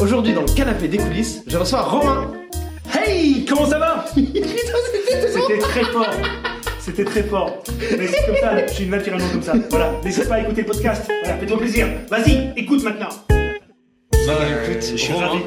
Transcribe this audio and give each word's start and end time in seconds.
Aujourd'hui, 0.00 0.34
dans 0.34 0.42
le 0.42 0.54
canapé 0.54 0.88
des 0.88 0.98
coulisses, 0.98 1.42
je 1.46 1.56
reçois 1.56 1.80
Romain. 1.80 2.32
Hey, 2.94 3.46
comment 3.46 3.66
ça 3.66 3.78
va? 3.78 4.04
C'était 4.14 5.58
très 5.58 5.84
fort. 5.84 6.10
C'était 6.80 7.04
très 7.04 7.22
fort. 7.22 7.62
Mais 7.98 8.06
c'est 8.08 8.26
comme 8.26 8.36
ça, 8.36 8.66
je 8.66 8.72
suis 8.72 8.86
naturellement 8.86 9.28
comme 9.30 9.42
ça. 9.42 9.54
Voilà, 9.70 9.94
n'hésite 10.04 10.28
pas 10.28 10.34
à 10.34 10.40
écouter 10.40 10.60
le 10.62 10.66
podcast. 10.66 11.10
Voilà, 11.22 11.38
fais-toi 11.38 11.58
plaisir. 11.58 11.86
Vas-y, 12.10 12.52
écoute 12.56 12.82
maintenant. 12.84 13.08
Bah 13.30 14.34
écoute, 14.66 14.84
je 14.92 14.96
suis 14.96 15.14
ravi. 15.14 15.38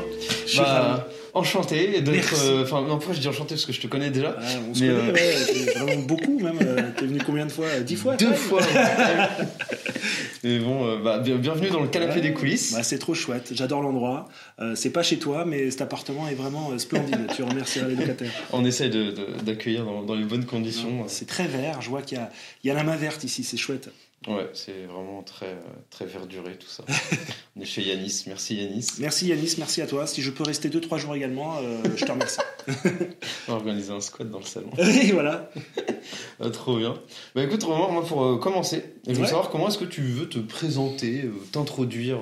Je 0.46 0.52
suis 0.52 0.60
bah, 0.62 1.08
enchanté 1.36 2.02
d'être. 2.02 2.34
Euh, 2.44 2.64
Enfin, 2.64 2.82
non, 2.82 2.96
pourquoi 2.98 3.14
je 3.14 3.20
dis 3.20 3.28
enchanté? 3.28 3.56
Parce 3.56 3.66
que 3.66 3.74
je 3.74 3.82
te 3.82 3.88
connais 3.88 4.10
déjà. 4.10 4.30
Ouais, 4.32 4.36
on 4.70 4.74
se 4.74 4.84
Mais, 4.84 4.90
connaît, 4.90 5.10
euh, 5.10 5.14
ouais, 5.14 5.74
vraiment 5.80 6.02
beaucoup 6.04 6.40
même. 6.40 6.58
Euh, 6.62 6.82
T'es 6.98 7.06
venu 7.06 7.20
combien 7.26 7.46
de 7.46 7.52
fois? 7.52 7.66
Euh, 7.68 7.82
Dix 7.82 7.96
fois 7.96 8.16
Deux 8.16 8.34
fois. 8.34 8.62
Mais 10.44 10.60
bon, 10.60 10.86
euh, 10.88 10.98
bah, 11.04 11.20
bien- 11.20 11.36
bienvenue 11.38 11.70
dans 11.70 11.82
le 11.82 11.88
canapé 11.88 12.16
Ouais. 12.16 12.22
des 12.22 12.34
coulisses. 12.34 12.74
Bah, 12.74 12.84
c'est 12.84 12.98
trop 13.00 13.14
chouette, 13.14 13.52
j'adore 13.54 13.82
l'endroit. 13.82 14.28
Euh, 14.60 14.74
c'est 14.76 14.90
pas 14.92 15.04
chez 15.04 15.18
toi, 15.18 15.46
mais 15.46 15.70
cet 15.72 15.82
appartement 15.82 16.28
est 16.28 16.36
vraiment 16.36 16.72
euh, 16.72 16.78
splendide. 16.78 17.28
tu 17.36 17.44
remercieras 17.44 17.88
les 17.88 17.96
locataires. 17.96 18.32
On 18.54 18.66
de- 18.90 19.12
de- 19.12 19.28
d'accueillir 19.44 19.86
dans, 19.86 20.02
dans 20.04 20.16
les 20.16 20.26
bonnes 20.26 20.46
conditions. 20.46 21.04
C'est 21.08 21.28
très 21.28 21.48
vert, 21.48 21.82
je 21.82 21.90
vois 21.90 22.02
qu'il 22.02 22.18
y 22.18 22.68
y 22.68 22.72
a 22.72 22.74
la 22.74 22.84
main 22.84 22.96
verte 22.96 23.24
ici, 23.24 23.44
c'est 23.44 23.58
chouette. 23.58 23.90
Ouais, 24.28 24.50
c'est 24.54 24.86
vraiment 24.86 25.22
très, 25.22 25.46
euh, 25.48 25.62
très 25.92 26.06
verduré 26.06 26.58
tout 26.58 26.68
ça. 26.68 26.84
On 27.56 27.62
est 27.62 27.66
chez 27.66 27.84
Yanis. 27.84 28.24
Merci 28.28 28.56
Yanis. 28.56 28.88
Merci 29.00 29.28
Yanis, 29.28 29.56
merci 29.60 29.82
à 29.82 29.88
toi. 29.88 30.08
Si 30.08 30.22
je 30.24 30.32
peux 30.32 30.44
rester 30.44 30.70
2-3 30.70 30.98
jours 30.98 31.16
également, 31.16 31.58
euh, 31.62 31.78
je 31.96 32.04
te 32.06 32.12
remercie. 32.12 32.40
On 32.68 32.72
va 33.52 33.54
organiser 33.58 33.92
un 33.92 34.02
squat 34.02 34.30
dans 34.30 34.40
le 34.40 34.46
salon. 34.46 34.72
Et 34.80 35.12
voilà. 35.12 35.52
Ah, 36.40 36.50
trop 36.50 36.78
bien. 36.78 36.96
Bah 37.36 37.44
écoute, 37.44 37.64
Romain, 37.64 37.92
moi 37.94 38.04
pour 38.04 38.24
euh, 38.26 38.38
commencer, 38.38 38.84
je 39.08 39.14
veux 39.14 39.20
Ouais. 39.22 39.28
savoir 39.28 39.50
comment 39.50 39.68
est-ce 39.68 39.78
que 39.78 39.86
tu 39.86 40.02
veux 40.02 40.28
te 40.28 40.40
présenter, 40.40 41.26
euh, 41.26 41.32
t'introduire 41.52 42.18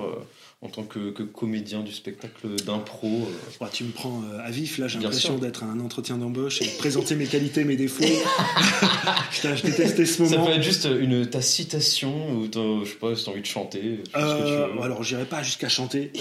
en 0.64 0.70
tant 0.70 0.84
que, 0.84 1.12
que 1.12 1.24
comédien 1.24 1.82
du 1.82 1.92
spectacle 1.92 2.48
d'impro. 2.66 3.08
euh. 3.08 3.64
Ouais, 3.64 3.70
tu 3.72 3.84
me 3.84 3.92
prends 3.92 4.22
euh, 4.32 4.40
à 4.46 4.50
vif, 4.50 4.78
là 4.78 4.88
j'ai 4.88 4.98
l'impression 5.00 5.38
d'être 5.38 5.64
un 5.64 5.80
entretien 5.82 6.18
d'embauche 6.18 6.62
et 6.62 6.66
de 6.66 6.78
présenter 6.78 7.16
mes 7.16 7.26
qualités, 7.26 7.66
mes 7.66 7.76
défauts. 7.76 8.04
Putain, 9.32 9.56
je 9.56 9.64
détestais 9.64 10.06
ce 10.06 10.26
Ça 10.26 10.36
moment. 10.38 10.46
peut 10.48 10.54
être 10.54 10.64
juste 10.64 10.88
une, 11.00 11.26
ta 11.28 11.42
citation 11.42 12.32
ou 12.32 12.46
je 12.54 12.90
sais 12.90 12.96
pas 12.96 13.16
si 13.16 13.26
t'as 13.26 13.32
envie 13.32 13.42
de 13.42 13.46
chanter. 13.46 13.80
que 13.80 14.10
tu 14.10 14.16
Euh, 14.16 14.82
alors 14.82 15.04
j'irai 15.04 15.26
pas 15.26 15.44
jusqu'à 15.44 15.68
chanter. 15.70 16.12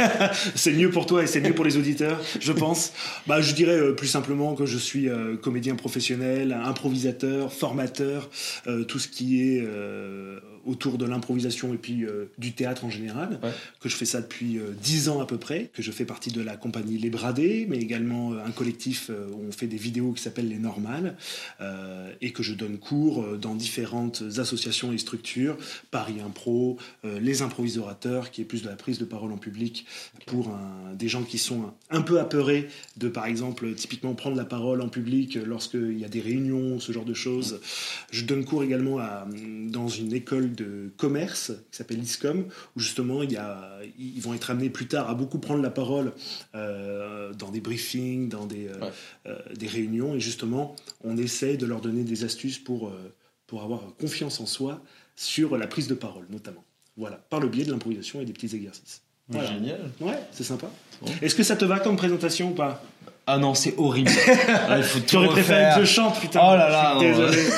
c'est 0.54 0.72
mieux 0.72 0.90
pour 0.90 1.06
toi 1.06 1.22
et 1.22 1.26
c'est 1.26 1.40
mieux 1.40 1.54
pour 1.54 1.64
les 1.64 1.76
auditeurs, 1.76 2.20
je 2.40 2.52
pense. 2.52 2.92
Bah, 3.26 3.40
je 3.42 3.54
dirais 3.54 3.78
euh, 3.78 3.92
plus 3.92 4.08
simplement 4.08 4.54
que 4.54 4.64
je 4.66 4.78
suis 4.78 5.08
euh, 5.08 5.36
comédien 5.36 5.74
professionnel, 5.74 6.52
improvisateur, 6.64 7.52
formateur, 7.52 8.30
tout 8.88 8.98
ce 8.98 9.08
qui 9.08 9.42
est 9.42 9.62
euh, 9.66 10.40
autour 10.70 10.98
de 10.98 11.04
l'improvisation 11.04 11.74
et 11.74 11.76
puis 11.76 12.04
euh, 12.04 12.26
du 12.38 12.52
théâtre 12.52 12.84
en 12.84 12.90
général. 12.90 13.38
Ouais. 13.42 13.50
Que 13.80 13.88
je 13.88 13.96
fais 13.96 14.04
ça 14.04 14.20
depuis 14.20 14.58
euh, 14.58 14.72
10 14.82 15.08
ans 15.08 15.20
à 15.20 15.26
peu 15.26 15.36
près, 15.38 15.70
que 15.74 15.82
je 15.82 15.90
fais 15.90 16.04
partie 16.04 16.30
de 16.30 16.40
la 16.40 16.56
compagnie 16.56 16.96
Les 16.98 17.10
Bradés, 17.10 17.66
mais 17.68 17.78
également 17.78 18.32
euh, 18.32 18.44
un 18.44 18.50
collectif 18.50 19.10
euh, 19.10 19.28
où 19.32 19.44
on 19.48 19.52
fait 19.52 19.66
des 19.66 19.76
vidéos 19.76 20.12
qui 20.12 20.22
s'appelle 20.22 20.48
Les 20.48 20.58
Normales, 20.58 21.16
euh, 21.60 22.12
et 22.20 22.32
que 22.32 22.42
je 22.42 22.54
donne 22.54 22.78
cours 22.78 23.22
euh, 23.22 23.36
dans 23.36 23.54
différentes 23.54 24.22
associations 24.38 24.92
et 24.92 24.98
structures, 24.98 25.56
Paris 25.90 26.20
Impro, 26.24 26.78
euh, 27.04 27.18
Les 27.20 27.42
Improvisorateurs, 27.42 28.30
qui 28.30 28.40
est 28.42 28.44
plus 28.44 28.62
de 28.62 28.68
la 28.68 28.76
prise 28.76 28.98
de 28.98 29.04
parole 29.04 29.32
en 29.32 29.38
public 29.38 29.86
pour 30.26 30.48
un- 30.48 30.94
des 30.94 31.08
gens 31.08 31.22
qui 31.22 31.38
sont 31.38 31.62
un, 31.90 31.98
un 31.98 32.02
peu 32.02 32.18
apeurés 32.20 32.68
de, 32.96 33.08
par 33.08 33.26
exemple, 33.26 33.74
typiquement 33.74 34.14
prendre 34.14 34.36
la 34.36 34.44
parole 34.44 34.80
en 34.82 34.88
public 34.88 35.36
euh, 35.36 35.44
lorsqu'il 35.44 35.98
y 35.98 36.04
a 36.04 36.08
des 36.08 36.20
réunions, 36.20 36.78
ce 36.80 36.92
genre 36.92 37.04
de 37.04 37.14
choses. 37.14 37.60
Je 38.10 38.24
donne 38.24 38.44
cours 38.44 38.62
également 38.62 38.98
à, 38.98 39.26
dans 39.68 39.88
une 39.88 40.12
école 40.12 40.52
de 40.54 40.59
commerce 40.96 41.52
qui 41.70 41.76
s'appelle 41.78 42.02
ISCOM, 42.02 42.46
où 42.76 42.80
justement 42.80 43.22
il 43.22 43.32
y 43.32 43.36
a, 43.36 43.78
ils 43.98 44.20
vont 44.20 44.34
être 44.34 44.50
amenés 44.50 44.70
plus 44.70 44.86
tard 44.86 45.08
à 45.10 45.14
beaucoup 45.14 45.38
prendre 45.38 45.62
la 45.62 45.70
parole 45.70 46.12
euh, 46.54 47.32
dans 47.34 47.50
des 47.50 47.60
briefings, 47.60 48.28
dans 48.28 48.46
des, 48.46 48.68
euh, 48.68 48.80
Ouais. 48.80 48.90
euh, 49.26 49.36
des 49.56 49.66
réunions, 49.66 50.14
et 50.14 50.20
justement 50.20 50.74
on 51.04 51.16
essaye 51.16 51.56
de 51.56 51.66
leur 51.66 51.80
donner 51.80 52.02
des 52.04 52.24
astuces 52.24 52.58
pour, 52.58 52.92
pour 53.46 53.62
avoir 53.62 53.80
confiance 53.98 54.40
en 54.40 54.46
soi 54.46 54.80
sur 55.16 55.56
la 55.58 55.66
prise 55.66 55.88
de 55.88 55.94
parole 55.94 56.26
notamment. 56.30 56.64
Voilà, 56.96 57.16
par 57.16 57.40
le 57.40 57.48
biais 57.48 57.64
de 57.64 57.70
l'improvisation 57.72 58.20
et 58.20 58.24
des 58.24 58.32
petits 58.32 58.54
exercices. 58.54 59.02
Voilà. 59.28 59.48
Génial. 59.52 59.80
Ouais, 60.00 60.18
c'est 60.32 60.42
sympa. 60.44 60.68
Bon. 61.00 61.12
Est-ce 61.22 61.34
que 61.36 61.42
ça 61.44 61.56
te 61.56 61.64
va 61.64 61.78
comme 61.78 61.96
présentation 61.96 62.50
ou 62.50 62.54
pas? 62.54 62.82
Ah 63.26 63.38
non, 63.38 63.54
c'est 63.54 63.74
horrible. 63.78 64.10
Ah, 64.68 64.78
il 64.78 64.82
faut 64.84 64.98
tout 65.00 65.24
préféré 65.28 65.72
que 65.76 65.84
je 65.84 65.90
chante, 65.90 66.18
putain. 66.20 66.40
Oh 66.42 66.56
là 66.56 66.68
là, 66.68 66.94
Je 66.94 66.98
suis 66.98 67.08
non, 67.12 67.26
désolé. 67.28 67.48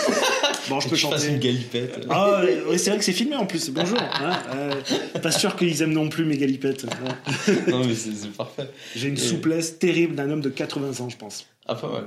Bon, 0.74 0.80
je 0.80 0.88
peux 0.88 0.96
que 0.96 1.00
je 1.00 1.06
fasse 1.06 1.22
chanter. 1.22 1.34
une 1.34 1.40
galipette. 1.40 2.06
Ah, 2.10 2.42
ouais, 2.68 2.78
c'est 2.78 2.90
vrai 2.90 2.98
que 2.98 3.04
c'est 3.04 3.12
filmé 3.12 3.36
en 3.36 3.46
plus. 3.46 3.70
Bonjour. 3.70 3.98
hein, 4.20 4.38
euh, 4.54 4.74
pas 5.22 5.30
sûr 5.30 5.56
qu'ils 5.56 5.82
aiment 5.82 5.92
non 5.92 6.08
plus 6.08 6.24
mes 6.24 6.36
galipettes. 6.36 6.84
Ouais. 6.84 7.54
non 7.70 7.84
mais 7.84 7.94
c'est 7.94 8.32
parfait. 8.32 8.68
J'ai 8.96 9.08
une 9.08 9.16
souplesse 9.16 9.78
terrible 9.78 10.14
d'un 10.14 10.30
homme 10.30 10.40
de 10.40 10.48
80 10.48 11.04
ans, 11.04 11.08
je 11.08 11.16
pense. 11.16 11.46
Ah 11.66 11.74
pas 11.76 11.88
mal. 11.88 12.06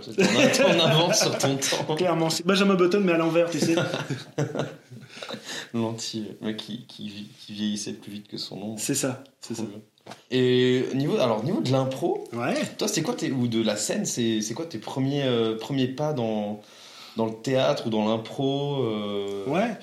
T'en 0.52 0.80
avances 0.86 1.22
sur 1.22 1.38
ton 1.38 1.56
temps. 1.56 1.96
Clairement, 1.96 2.28
Benjamin 2.44 2.76
Button, 2.76 3.02
mais 3.04 3.14
à 3.14 3.18
l'envers, 3.18 3.50
tu 3.50 3.60
sais. 3.60 3.76
Lentille, 5.74 6.36
le 6.42 6.48
mec 6.48 6.58
qui, 6.58 6.86
qui, 6.88 7.30
qui 7.40 7.54
vieillissait 7.54 7.94
plus 7.94 8.12
vite 8.12 8.28
que 8.28 8.38
son 8.38 8.58
nom. 8.58 8.76
C'est 8.78 8.96
ça, 8.96 9.24
c'est 9.42 9.56
ça. 9.56 9.64
Bien. 9.64 9.80
Et 10.30 10.86
niveau, 10.94 11.18
alors 11.18 11.44
niveau 11.44 11.62
de 11.62 11.72
l'impro, 11.72 12.26
Ouais. 12.34 12.54
toi 12.78 12.88
c'est 12.88 13.02
quoi 13.02 13.16
tes, 13.16 13.32
ou 13.32 13.48
de 13.48 13.62
la 13.64 13.76
scène, 13.76 14.06
c'est 14.06 14.42
c'est 14.42 14.54
quoi 14.54 14.66
tes 14.66 14.78
premiers 14.78 15.24
euh, 15.24 15.58
premiers 15.58 15.88
pas 15.88 16.14
dans 16.14 16.62
dans 17.16 17.26
le 17.26 17.34
théâtre 17.34 17.88
ou 17.88 17.90
dans 17.90 18.08
l'impro 18.08 18.84
euh, 18.84 19.46
Ouais, 19.48 19.78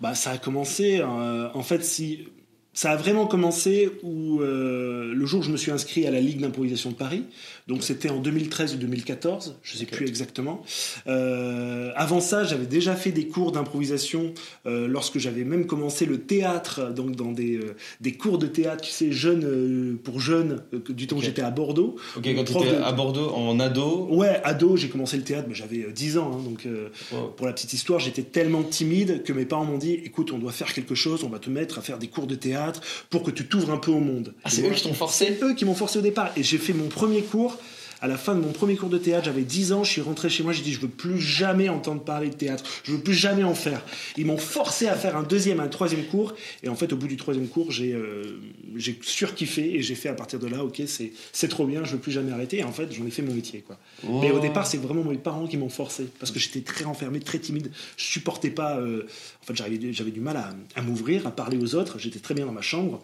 bah 0.00 0.14
ça 0.14 0.30
a 0.32 0.38
commencé. 0.38 1.00
euh, 1.00 1.48
en 1.54 1.62
fait, 1.62 1.84
si 1.84 2.28
ça 2.72 2.92
a 2.92 2.96
vraiment 2.96 3.26
commencé 3.26 3.90
euh, 4.04 5.12
le 5.12 5.26
jour 5.26 5.40
où 5.40 5.42
je 5.42 5.50
me 5.50 5.56
suis 5.56 5.72
inscrit 5.72 6.06
à 6.06 6.10
la 6.10 6.20
Ligue 6.20 6.40
d'improvisation 6.40 6.90
de 6.90 6.94
Paris, 6.94 7.24
donc 7.68 7.84
c'était 7.84 8.10
en 8.10 8.18
2013 8.18 8.74
ou 8.74 8.78
2014, 8.78 9.56
je 9.62 9.76
sais 9.76 9.84
Ok. 9.84 9.90
plus 9.90 10.06
exactement. 10.08 10.62
Euh, 11.06 11.90
avant 11.96 12.20
ça, 12.20 12.44
j'avais 12.44 12.66
déjà 12.66 12.94
fait 12.96 13.12
des 13.12 13.26
cours 13.28 13.52
d'improvisation 13.52 14.32
euh, 14.66 14.86
lorsque 14.88 15.18
j'avais 15.18 15.44
même 15.44 15.66
commencé 15.66 16.06
le 16.06 16.20
théâtre, 16.20 16.92
donc 16.92 17.14
dans 17.16 17.32
des, 17.32 17.56
euh, 17.56 17.76
des 18.00 18.12
cours 18.12 18.38
de 18.38 18.46
théâtre, 18.46 18.84
tu 18.84 18.90
sais, 18.90 19.12
jeunes 19.12 19.96
pour 20.02 20.20
jeunes, 20.20 20.62
du 20.88 21.06
temps 21.06 21.16
où 21.16 21.18
Ok. 21.20 21.24
j'étais 21.24 21.42
à 21.42 21.50
Bordeaux. 21.50 21.96
Ok, 22.16 22.24
quand 22.34 22.44
tu 22.44 22.52
étais 22.56 22.76
de- 22.76 22.82
à 22.82 22.92
Bordeaux 22.92 23.30
en 23.30 23.58
ado. 23.60 24.08
Ouais, 24.10 24.40
ado, 24.44 24.76
j'ai 24.76 24.88
commencé 24.88 25.16
le 25.16 25.22
théâtre, 25.24 25.46
mais 25.48 25.54
j'avais 25.54 25.84
euh, 25.84 25.92
10 25.92 26.18
ans, 26.18 26.32
hein, 26.34 26.42
donc. 26.44 26.66
wow. 27.12 27.28
pour 27.36 27.46
la 27.46 27.52
petite 27.52 27.72
histoire, 27.72 28.00
j'étais 28.00 28.22
tellement 28.22 28.62
timide 28.62 29.22
que 29.22 29.32
mes 29.32 29.44
parents 29.44 29.64
m'ont 29.64 29.78
dit 29.78 29.92
écoute, 30.04 30.32
on 30.32 30.38
doit 30.38 30.52
faire 30.52 30.72
quelque 30.72 30.94
chose, 30.94 31.24
on 31.24 31.28
va 31.28 31.38
te 31.38 31.50
mettre 31.50 31.78
à 31.78 31.82
faire 31.82 31.98
des 31.98 32.08
cours 32.08 32.26
de 32.26 32.34
théâtre 32.34 32.80
pour 33.10 33.22
que 33.22 33.30
tu 33.30 33.46
t'ouvres 33.46 33.70
un 33.72 33.76
peu 33.78 33.90
au 33.90 34.00
monde. 34.00 34.34
Ah, 34.44 34.50
c'est 34.50 34.66
eux 34.68 34.72
qui 34.72 34.84
t'ont 34.84 34.94
forcé 34.94 35.26
C'est 35.38 35.44
eux 35.44 35.54
qui 35.54 35.64
m'ont 35.64 35.74
forcé 35.74 35.98
au 35.98 36.02
départ. 36.02 36.30
Et 36.36 36.42
j'ai 36.42 36.58
fait 36.58 36.72
mon 36.72 36.88
premier 36.88 37.22
cours. 37.22 37.57
À 38.00 38.06
la 38.06 38.16
fin 38.16 38.34
de 38.34 38.40
mon 38.40 38.52
premier 38.52 38.76
cours 38.76 38.88
de 38.90 38.98
théâtre, 38.98 39.24
j'avais 39.24 39.42
10 39.42 39.72
ans, 39.72 39.82
je 39.84 39.90
suis 39.90 40.00
rentré 40.00 40.28
chez 40.30 40.42
moi, 40.42 40.52
j'ai 40.52 40.62
dit 40.62 40.72
je 40.72 40.80
veux 40.80 40.88
plus 40.88 41.20
jamais 41.20 41.68
entendre 41.68 42.02
parler 42.02 42.28
de 42.30 42.34
théâtre, 42.34 42.62
je 42.84 42.92
veux 42.92 43.00
plus 43.00 43.14
jamais 43.14 43.42
en 43.44 43.54
faire. 43.54 43.82
Ils 44.16 44.24
m'ont 44.26 44.36
forcé 44.38 44.86
à 44.86 44.94
faire 44.94 45.16
un 45.16 45.22
deuxième, 45.24 45.58
un 45.60 45.68
troisième 45.68 46.04
cours, 46.04 46.34
et 46.62 46.68
en 46.68 46.76
fait 46.76 46.92
au 46.92 46.96
bout 46.96 47.08
du 47.08 47.16
troisième 47.16 47.48
cours, 47.48 47.72
j'ai 47.72 47.92
euh, 47.94 48.40
j'ai 48.76 48.98
surkiffé 49.02 49.74
et 49.74 49.82
j'ai 49.82 49.94
fait 49.96 50.08
à 50.08 50.14
partir 50.14 50.38
de 50.38 50.46
là, 50.46 50.64
ok, 50.64 50.80
c'est 50.86 51.48
trop 51.48 51.66
bien, 51.66 51.82
je 51.84 51.92
veux 51.92 51.98
plus 51.98 52.12
jamais 52.12 52.30
arrêter. 52.32 52.58
Et 52.58 52.64
en 52.64 52.72
fait, 52.72 52.92
j'en 52.92 53.04
ai 53.06 53.10
fait 53.10 53.22
mon 53.22 53.34
métier, 53.34 53.62
quoi. 53.62 53.78
Mais 54.20 54.30
au 54.30 54.38
départ, 54.38 54.66
c'est 54.66 54.78
vraiment 54.78 55.02
mes 55.02 55.16
parents 55.18 55.46
qui 55.46 55.56
m'ont 55.56 55.68
forcé 55.68 56.06
parce 56.20 56.30
que 56.30 56.38
j'étais 56.38 56.60
très 56.60 56.84
renfermé, 56.84 57.18
très 57.20 57.38
timide. 57.38 57.70
Je 57.96 58.04
supportais 58.04 58.50
pas. 58.50 58.78
euh, 58.78 59.06
en 59.42 59.46
fait, 59.54 59.56
j'avais 59.92 60.10
du 60.10 60.20
mal 60.20 60.36
à, 60.36 60.54
à 60.76 60.82
m'ouvrir, 60.82 61.26
à 61.26 61.30
parler 61.30 61.56
aux 61.58 61.74
autres. 61.74 61.98
J'étais 61.98 62.18
très 62.20 62.34
bien 62.34 62.46
dans 62.46 62.52
ma 62.52 62.60
chambre 62.62 63.02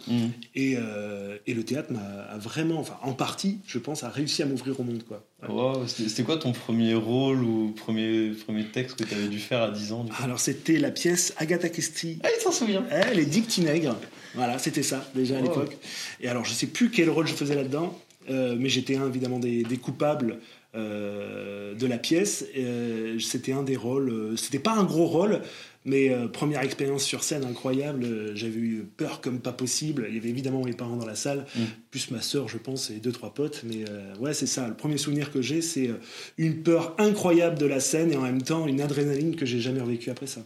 et, 0.54 0.74
euh, 0.78 1.36
et 1.46 1.54
le 1.54 1.64
théâtre 1.64 1.90
m'a 1.92 2.36
vraiment, 2.38 2.78
enfin, 2.78 2.96
en 3.02 3.12
partie, 3.14 3.58
je 3.66 3.78
pense, 3.78 4.04
a 4.04 4.08
réussi 4.10 4.42
à 4.42 4.46
m'ouvrir 4.46 4.78
au 4.78 4.83
monde, 4.84 5.02
quoi. 5.06 5.24
Ouais. 5.42 5.48
Wow, 5.54 5.86
c'était 5.86 6.22
quoi 6.22 6.36
ton 6.36 6.52
premier 6.52 6.94
rôle 6.94 7.42
ou 7.42 7.72
premier, 7.76 8.30
premier 8.30 8.64
texte 8.66 8.96
que 8.98 9.04
tu 9.04 9.14
avais 9.14 9.28
dû 9.28 9.38
faire 9.38 9.62
à 9.62 9.70
10 9.70 9.92
ans 9.92 10.04
du 10.04 10.10
coup? 10.12 10.22
Alors, 10.22 10.38
c'était 10.40 10.78
la 10.78 10.90
pièce 10.90 11.34
Agatha 11.36 11.68
Christie. 11.68 12.18
Ah, 12.22 12.28
il 12.36 12.40
s'en 12.40 12.52
souvient 12.52 12.84
Eh, 12.90 13.14
les 13.14 13.26
Dix 13.26 13.42
petits 13.42 13.60
nègres. 13.62 13.96
Voilà, 14.34 14.58
c'était 14.58 14.82
ça 14.82 15.04
déjà 15.14 15.36
à 15.36 15.40
Wow. 15.40 15.44
l'époque. 15.48 15.76
Et 16.20 16.28
alors, 16.28 16.44
je 16.44 16.52
sais 16.52 16.66
plus 16.66 16.90
quel 16.90 17.10
rôle 17.10 17.26
je 17.26 17.34
faisais 17.34 17.54
là-dedans, 17.54 17.98
euh, 18.30 18.56
mais 18.58 18.68
j'étais 18.68 18.96
un 18.96 19.06
évidemment 19.08 19.38
des, 19.38 19.62
des 19.62 19.76
coupables 19.76 20.38
euh, 20.74 21.74
de 21.74 21.86
la 21.86 21.98
pièce. 21.98 22.44
Euh, 22.56 23.18
c'était 23.20 23.52
un 23.52 23.62
des 23.62 23.76
rôles. 23.76 24.34
c'était 24.36 24.58
pas 24.58 24.72
un 24.72 24.84
gros 24.84 25.06
rôle, 25.06 25.40
mais 25.84 26.10
euh, 26.10 26.28
première 26.28 26.62
expérience 26.62 27.04
sur 27.04 27.22
scène 27.22 27.44
incroyable. 27.44 28.04
euh, 28.04 28.32
J'avais 28.34 28.58
eu 28.58 28.86
peur 28.96 29.20
comme 29.20 29.38
pas 29.40 29.52
possible. 29.52 30.06
Il 30.08 30.14
y 30.14 30.18
avait 30.18 30.30
évidemment 30.30 30.62
mes 30.64 30.72
parents 30.72 30.96
dans 30.96 31.06
la 31.06 31.14
salle, 31.14 31.44
Mm. 31.56 31.60
plus 31.90 32.10
ma 32.10 32.20
sœur, 32.22 32.48
je 32.48 32.56
pense, 32.58 32.90
et 32.90 32.94
deux 33.00 33.12
trois 33.12 33.34
potes. 33.34 33.62
Mais 33.64 33.84
euh, 33.88 34.14
ouais, 34.18 34.32
c'est 34.34 34.46
ça. 34.46 34.68
Le 34.68 34.74
premier 34.74 34.96
souvenir 34.98 35.30
que 35.30 35.42
j'ai, 35.42 35.60
c'est 35.62 35.90
une 36.38 36.62
peur 36.62 36.94
incroyable 36.98 37.58
de 37.58 37.66
la 37.66 37.80
scène 37.80 38.12
et 38.12 38.16
en 38.16 38.22
même 38.22 38.42
temps 38.42 38.66
une 38.66 38.80
adrénaline 38.80 39.36
que 39.36 39.44
j'ai 39.46 39.60
jamais 39.60 39.80
revécue 39.80 40.10
après 40.10 40.26
ça. 40.26 40.40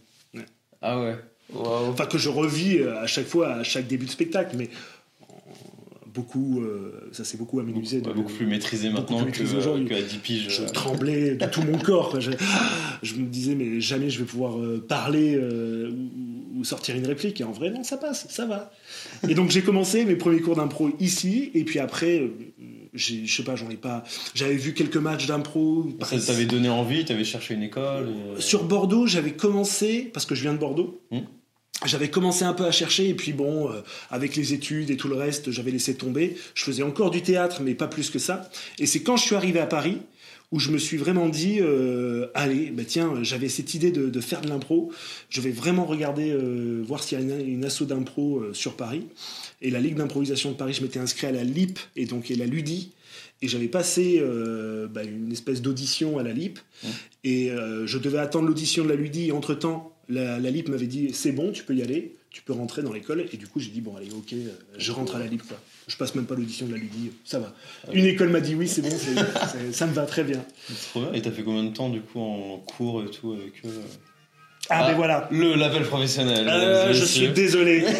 Ah 0.83 1.01
ouais. 1.03 1.17
Enfin, 1.55 2.07
que 2.07 2.19
je 2.19 2.29
revis 2.29 2.83
à 2.83 3.07
chaque 3.07 3.27
fois, 3.27 3.55
à 3.55 3.63
chaque 3.65 3.87
début 3.87 4.05
de 4.07 4.11
spectacle, 4.11 4.55
mais 4.57 4.69
beaucoup, 6.19 6.61
euh, 6.61 6.93
ça 7.13 7.25
s'est 7.25 7.37
beaucoup 7.39 7.61
de- 7.61 8.13
beaucoup 8.13 8.33
plus 8.33 8.47
maîtrisé 8.47 8.91
maintenant 8.91 9.23
plus 9.25 9.33
que, 9.45 9.57
aujourd'hui. 9.57 9.87
que 9.87 9.95
à 9.95 10.03
10 10.03 10.19
piges. 10.19 10.47
Je 10.49 10.63
euh. 10.63 10.67
tremblais 10.67 11.35
de 11.37 11.47
tout 11.47 11.63
mon 11.63 11.79
corps. 11.79 12.11
quoi. 12.11 12.21
Je, 12.21 12.31
je 13.03 13.15
me 13.15 13.27
disais, 13.27 13.55
mais 13.55 13.81
jamais 13.81 14.11
je 14.11 14.19
vais 14.19 14.25
pouvoir 14.25 14.59
euh, 14.59 14.85
parler 14.87 15.35
euh, 15.37 15.91
ou, 15.91 16.61
ou 16.61 16.65
sortir 16.65 16.97
une 16.97 17.07
réplique. 17.07 17.41
Et 17.41 17.45
en 17.45 17.53
vrai, 17.53 17.71
non, 17.71 17.83
ça 17.85 17.97
passe, 17.97 18.27
ça 18.29 18.47
va. 18.47 18.71
et 19.29 19.35
donc 19.35 19.51
j'ai 19.51 19.63
commencé 19.63 20.05
mes 20.05 20.17
premiers 20.17 20.41
cours 20.41 20.57
d'impro 20.57 20.91
ici, 21.01 21.51
et 21.55 21.65
puis 21.65 21.79
après, 21.79 22.31
j'ai- 22.95 23.25
je 23.27 23.37
sais 23.37 23.45
pas, 23.45 23.55
j'en 23.57 23.71
ai 23.71 23.77
pas. 23.77 24.03
J'avais 24.35 24.57
vu 24.57 24.75
quelques 24.75 24.97
matchs 24.97 25.27
d'impro. 25.27 25.87
Ça 26.03 26.19
t'avait 26.19 26.47
donné 26.47 26.69
envie, 26.69 27.05
t'avais 27.05 27.25
cherché 27.25 27.55
une 27.55 27.63
école 27.63 28.09
Sur 28.39 28.65
Bordeaux, 28.65 29.07
j'avais 29.07 29.33
commencé, 29.33 30.11
parce 30.13 30.27
que 30.27 30.35
je 30.35 30.43
viens 30.43 30.53
de 30.55 30.59
Bordeaux, 30.59 31.01
Hmm. 31.11 31.21
J'avais 31.87 32.11
commencé 32.11 32.45
un 32.45 32.55
peu 32.55 32.65
à 32.65 32.73
chercher, 32.73 33.09
et 33.09 33.15
puis 33.15 33.33
bon, 33.33 33.71
euh, 33.71 33.81
avec 34.11 34.35
les 34.37 34.53
études 34.53 34.91
et 34.91 34.97
tout 34.97 35.09
le 35.09 35.15
reste, 35.15 35.51
j'avais 35.51 35.71
laissé 35.71 35.95
tomber. 35.95 36.37
Je 36.55 36.65
faisais 36.65 36.83
encore 36.83 37.11
du 37.11 37.23
théâtre, 37.23 37.63
mais 37.63 37.75
pas 37.75 37.87
plus 37.87 38.11
que 38.11 38.19
ça. 38.19 38.51
Et 38.79 38.87
c'est 38.87 39.03
quand 39.03 39.17
je 39.17 39.25
suis 39.25 39.37
arrivé 39.37 39.61
à 39.61 39.67
Paris 39.67 39.99
où 40.51 40.59
je 40.59 40.71
me 40.71 40.79
suis 40.79 40.97
vraiment 40.97 41.29
dit, 41.29 41.59
euh, 41.61 42.29
allez, 42.35 42.71
bah 42.71 42.85
tiens, 42.87 43.23
j'avais 43.23 43.51
cette 43.51 43.75
idée 43.75 43.91
de, 43.91 44.09
de 44.09 44.21
faire 44.21 44.41
de 44.41 44.49
l'impro. 44.49 44.91
Je 45.29 45.43
vais 45.43 45.51
vraiment 45.51 45.85
regarder, 45.85 46.31
euh, 46.31 46.83
voir 46.87 47.03
s'il 47.03 47.19
y 47.19 47.21
a 47.21 47.25
une, 47.25 47.47
une 47.47 47.65
asso 47.67 47.83
d'impro 47.83 48.39
euh, 48.39 48.55
sur 48.55 48.75
Paris. 48.75 49.07
Et 49.61 49.71
la 49.71 49.79
Ligue 49.79 49.97
d'improvisation 49.97 50.51
de 50.51 50.57
Paris, 50.57 50.73
je 50.73 50.83
m'étais 50.83 51.01
inscrit 51.01 51.27
à 51.27 51.33
la 51.33 51.45
LIP 51.45 51.79
et 51.97 52.07
donc 52.07 52.31
et 52.31 52.35
la 52.35 52.47
LUDI. 52.47 52.93
Et 53.41 53.49
j'avais 53.49 53.69
passé 53.69 54.19
euh, 54.21 54.89
bah, 54.89 55.05
une 55.05 55.31
espèce 55.31 55.63
d'audition 55.63 56.19
à 56.19 56.23
la 56.23 56.33
LIP. 56.33 56.59
Et 57.25 57.51
euh, 57.51 57.87
je 57.87 57.99
devais 57.99 58.19
attendre 58.19 58.49
l'audition 58.49 58.85
de 58.85 58.89
la 58.89 58.97
LUDI. 58.97 59.29
Et 59.29 59.33
entre-temps, 59.33 59.93
la, 60.09 60.39
la 60.39 60.51
LIP 60.51 60.69
m'avait 60.69 60.87
dit 60.87 61.11
c'est 61.13 61.33
bon, 61.33 61.53
tu 61.53 61.65
peux 61.65 61.75
y 61.75 61.83
aller, 61.83 62.15
tu 62.31 62.43
peux 62.43 62.53
rentrer 62.53 62.83
dans 62.83 62.93
l'école. 62.93 63.27
Et 63.33 63.37
du 63.37 63.47
coup, 63.47 63.61
j'ai 63.61 63.71
dit 63.71 63.81
bon, 63.81 63.97
allez, 63.97 64.11
ok, 64.11 64.33
euh, 64.33 64.49
je 64.77 64.93
rentre 64.93 65.17
à 65.17 65.19
la 65.19 65.27
LIP. 65.27 65.43
Quoi. 65.47 65.59
Je 65.87 65.97
passe 65.97 66.15
même 66.15 66.27
pas 66.27 66.35
l'audition 66.35 66.67
de 66.67 66.73
la 66.73 66.79
LUDI, 66.79 67.11
ça 67.25 67.39
va. 67.39 67.53
Une 67.93 68.05
école 68.05 68.29
m'a 68.29 68.41
dit 68.41 68.55
oui, 68.55 68.69
c'est 68.69 68.83
bon, 68.83 68.91
ça 69.73 69.87
me 69.87 69.93
va 69.93 70.05
très 70.07 70.25
bien. 70.25 70.45
C'est 70.69 70.91
trop 70.91 71.01
bien. 71.03 71.13
Et 71.13 71.23
t'as 71.23 71.31
fait 71.31 71.43
combien 71.43 71.65
de 71.65 71.75
temps 71.75 71.89
du 71.89 72.01
coup 72.01 72.21
en 72.21 72.59
cours 72.59 73.03
et 73.05 73.11
tout 73.11 73.33
avec 73.33 73.53
eux 73.65 73.71
Ah, 74.71 74.81
Ah, 74.85 74.89
mais 74.91 74.95
voilà. 74.97 75.29
Le 75.31 75.55
l'appel 75.55 75.83
professionnel. 75.85 76.47
Euh, 76.49 76.93
je 76.93 77.05
suis 77.05 77.29
désolé. 77.29 77.85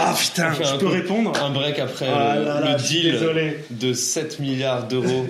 Ah 0.00 0.14
putain, 0.16 0.52
je 0.54 0.62
un 0.62 0.78
peux 0.78 0.86
coup- 0.86 0.92
répondre 0.92 1.32
Un 1.42 1.50
break 1.50 1.78
après 1.80 2.06
Ah 2.08 2.36
le, 2.38 2.44
là 2.44 2.60
là, 2.60 2.72
le 2.72 2.78
je 2.78 2.84
suis 2.84 3.00
deal 3.02 3.12
désolé. 3.12 3.56
de 3.70 3.92
7 3.92 4.38
milliards 4.38 4.86
d'euros 4.86 5.26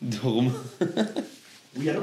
de 0.00 0.16
Romain. 0.18 0.52
Oui, 1.76 1.88
allô? 1.90 2.02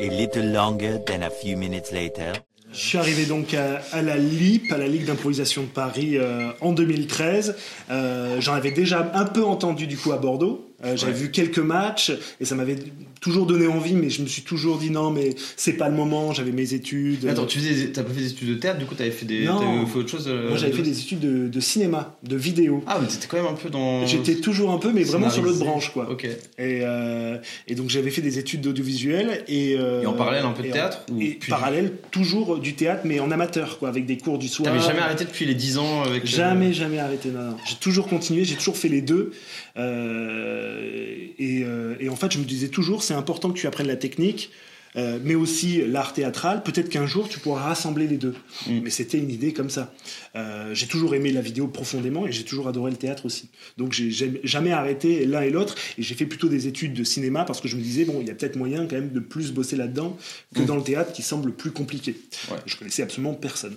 A 0.00 0.08
little 0.08 0.52
longer 0.52 0.98
than 1.04 1.22
a 1.22 1.30
few 1.30 1.56
minutes 1.56 1.90
later. 1.92 2.32
Je 2.70 2.78
suis 2.78 2.98
arrivé 2.98 3.24
donc 3.24 3.54
à, 3.54 3.80
à 3.92 4.02
la 4.02 4.16
LIP, 4.18 4.70
à 4.72 4.76
la 4.78 4.86
Ligue 4.86 5.06
d'improvisation 5.06 5.62
de 5.62 5.68
Paris, 5.68 6.18
euh, 6.18 6.50
en 6.60 6.72
2013. 6.72 7.56
Euh, 7.90 8.40
J'en 8.40 8.52
avais 8.52 8.70
déjà 8.70 9.10
un 9.14 9.24
peu 9.24 9.42
entendu 9.42 9.86
du 9.86 9.96
coup 9.96 10.12
à 10.12 10.18
Bordeaux. 10.18 10.66
Euh, 10.84 10.94
J'avais 10.96 11.12
Ouais. 11.12 11.18
vu 11.18 11.30
quelques 11.30 11.58
matchs 11.58 12.12
et 12.40 12.44
ça 12.44 12.54
m'avait 12.54 12.76
toujours 13.20 13.46
donné 13.46 13.66
envie, 13.66 13.94
mais 13.94 14.10
je 14.10 14.22
me 14.22 14.26
suis 14.26 14.42
toujours 14.42 14.78
dit 14.78 14.90
non, 14.90 15.10
mais 15.10 15.34
c'est 15.56 15.74
pas 15.74 15.88
le 15.88 15.94
moment. 15.94 16.32
J'avais 16.32 16.52
mes 16.52 16.74
études. 16.74 17.26
Attends, 17.26 17.46
tu 17.46 17.58
faisais, 17.58 17.88
t'as 17.88 18.02
pas 18.02 18.12
fait 18.12 18.20
des 18.20 18.30
études 18.30 18.48
de 18.48 18.54
théâtre, 18.54 18.78
du 18.78 18.84
coup 18.86 18.94
t'avais 18.94 19.10
fait 19.10 19.26
des, 19.26 19.44
Non. 19.44 19.58
t'avais 19.58 19.86
fait 19.86 19.98
autre 19.98 20.10
chose. 20.10 20.24
euh, 20.28 20.48
Moi, 20.48 20.56
j'avais 20.58 20.72
de- 20.72 20.76
fait 20.76 20.82
des 20.82 21.00
études 21.00 21.20
de, 21.20 21.48
de 21.48 21.60
cinéma, 21.60 22.16
de 22.22 22.36
vidéo. 22.36 22.82
Ah, 22.86 22.98
mais 23.00 23.06
t'étais 23.08 23.26
quand 23.28 23.36
même 23.36 23.46
un 23.46 23.54
peu 23.56 23.70
dans. 23.70 24.06
J'étais 24.06 24.36
toujours 24.36 24.70
un 24.70 24.78
peu, 24.78 24.92
mais 24.92 25.02
vraiment 25.02 25.30
sur 25.30 25.42
l'autre 25.42 25.58
branche, 25.58 25.92
quoi. 25.92 26.10
Ok. 26.10 26.24
Et, 26.24 26.36
euh, 26.58 27.36
et 27.66 27.74
donc 27.74 27.88
j'avais 27.90 28.10
fait 28.10 28.22
des 28.22 28.38
études 28.38 28.60
d'audiovisuel 28.62 29.44
et, 29.48 29.76
euh, 29.78 30.02
Et 30.02 30.06
en 30.06 30.12
parallèle, 30.14 30.44
un 30.44 30.50
peu 30.52 30.62
de 30.62 30.68
en- 30.68 30.72
théâtre 30.72 31.02
ou 31.12 31.20
Et 31.20 31.38
parallèle 31.48 31.92
toujours 32.10 32.58
du 32.58 32.74
théâtre, 32.74 33.02
mais 33.04 33.20
en 33.20 33.30
amateur, 33.30 33.78
quoi, 33.78 33.88
avec 33.88 34.06
des 34.06 34.16
cours 34.18 34.38
du 34.38 34.48
soir. 34.48 34.66
T'avais 34.72 34.84
jamais 34.84 35.00
arrêté 35.00 35.24
depuis 35.24 35.44
les 35.44 35.54
10 35.54 35.78
ans 35.78 36.02
avec. 36.02 36.22
euh, 36.24 36.26
Jamais, 36.26 36.72
jamais 36.72 36.98
arrêté. 36.98 37.30
Non, 37.30 37.42
non. 37.50 37.56
J'ai 37.68 37.76
toujours 37.76 38.08
continué, 38.08 38.44
j'ai 38.44 38.56
toujours 38.56 38.76
fait 38.76 38.88
les 38.88 39.02
deux. 39.02 39.32
Euh, 39.76 41.06
et, 41.38 41.62
euh, 41.64 41.94
et 42.00 42.08
en 42.08 42.16
fait, 42.16 42.32
je 42.32 42.38
me 42.38 42.44
disais 42.44 42.68
toujours, 42.68 43.02
c'est 43.08 43.14
important 43.14 43.50
que 43.50 43.58
tu 43.58 43.66
apprennes 43.66 43.86
la 43.86 43.96
technique, 43.96 44.50
euh, 44.96 45.18
mais 45.22 45.34
aussi 45.34 45.82
l'art 45.86 46.12
théâtral. 46.12 46.62
Peut-être 46.62 46.88
qu'un 46.88 47.06
jour, 47.06 47.28
tu 47.28 47.38
pourras 47.38 47.62
rassembler 47.62 48.06
les 48.06 48.16
deux. 48.16 48.34
Mm. 48.66 48.80
Mais 48.82 48.90
c'était 48.90 49.18
une 49.18 49.30
idée 49.30 49.52
comme 49.52 49.70
ça. 49.70 49.92
Euh, 50.36 50.74
j'ai 50.74 50.86
toujours 50.86 51.14
aimé 51.14 51.30
la 51.32 51.40
vidéo 51.40 51.68
profondément 51.68 52.26
et 52.26 52.32
j'ai 52.32 52.44
toujours 52.44 52.68
adoré 52.68 52.90
le 52.90 52.96
théâtre 52.96 53.26
aussi. 53.26 53.48
Donc, 53.76 53.92
j'ai 53.92 54.10
jamais 54.44 54.72
arrêté 54.72 55.26
l'un 55.26 55.42
et 55.42 55.50
l'autre. 55.50 55.74
Et 55.98 56.02
j'ai 56.02 56.14
fait 56.14 56.26
plutôt 56.26 56.48
des 56.48 56.66
études 56.66 56.94
de 56.94 57.04
cinéma 57.04 57.44
parce 57.44 57.60
que 57.60 57.68
je 57.68 57.76
me 57.76 57.82
disais, 57.82 58.04
bon, 58.04 58.18
il 58.20 58.28
y 58.28 58.30
a 58.30 58.34
peut-être 58.34 58.56
moyen 58.56 58.86
quand 58.86 58.96
même 58.96 59.12
de 59.12 59.20
plus 59.20 59.52
bosser 59.52 59.76
là-dedans 59.76 60.16
que 60.54 60.62
Mm. 60.62 60.66
dans 60.66 60.76
le 60.76 60.82
théâtre 60.82 61.12
qui 61.12 61.22
semble 61.22 61.52
plus 61.52 61.70
compliqué. 61.70 62.14
Ouais. 62.50 62.58
Je 62.66 62.76
connaissais 62.76 63.02
absolument 63.02 63.34
personne. 63.34 63.76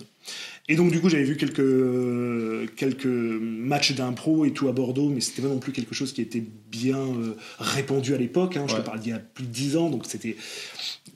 Et 0.72 0.76
donc, 0.76 0.90
du 0.90 1.00
coup, 1.00 1.08
j'avais 1.10 1.24
vu 1.24 1.36
quelques, 1.36 2.74
quelques 2.76 3.04
matchs 3.06 3.92
d'impro 3.92 4.44
et 4.46 4.52
tout 4.52 4.68
à 4.68 4.72
Bordeaux, 4.72 5.08
mais 5.10 5.20
c'était 5.20 5.42
pas 5.42 5.48
non 5.48 5.58
plus 5.58 5.72
quelque 5.72 5.94
chose 5.94 6.12
qui 6.12 6.22
était 6.22 6.42
bien 6.70 6.96
euh, 6.98 7.36
répandu 7.58 8.14
à 8.14 8.16
l'époque. 8.18 8.56
hein. 8.56 8.64
Je 8.68 8.74
Ouais. 8.74 8.80
te 8.80 8.86
parle 8.86 9.00
d'il 9.00 9.10
y 9.10 9.12
a 9.14 9.18
plus 9.18 9.44
de 9.44 9.50
dix 9.50 9.76
ans, 9.76 9.90
donc 9.90 10.04
c'était. 10.06 10.36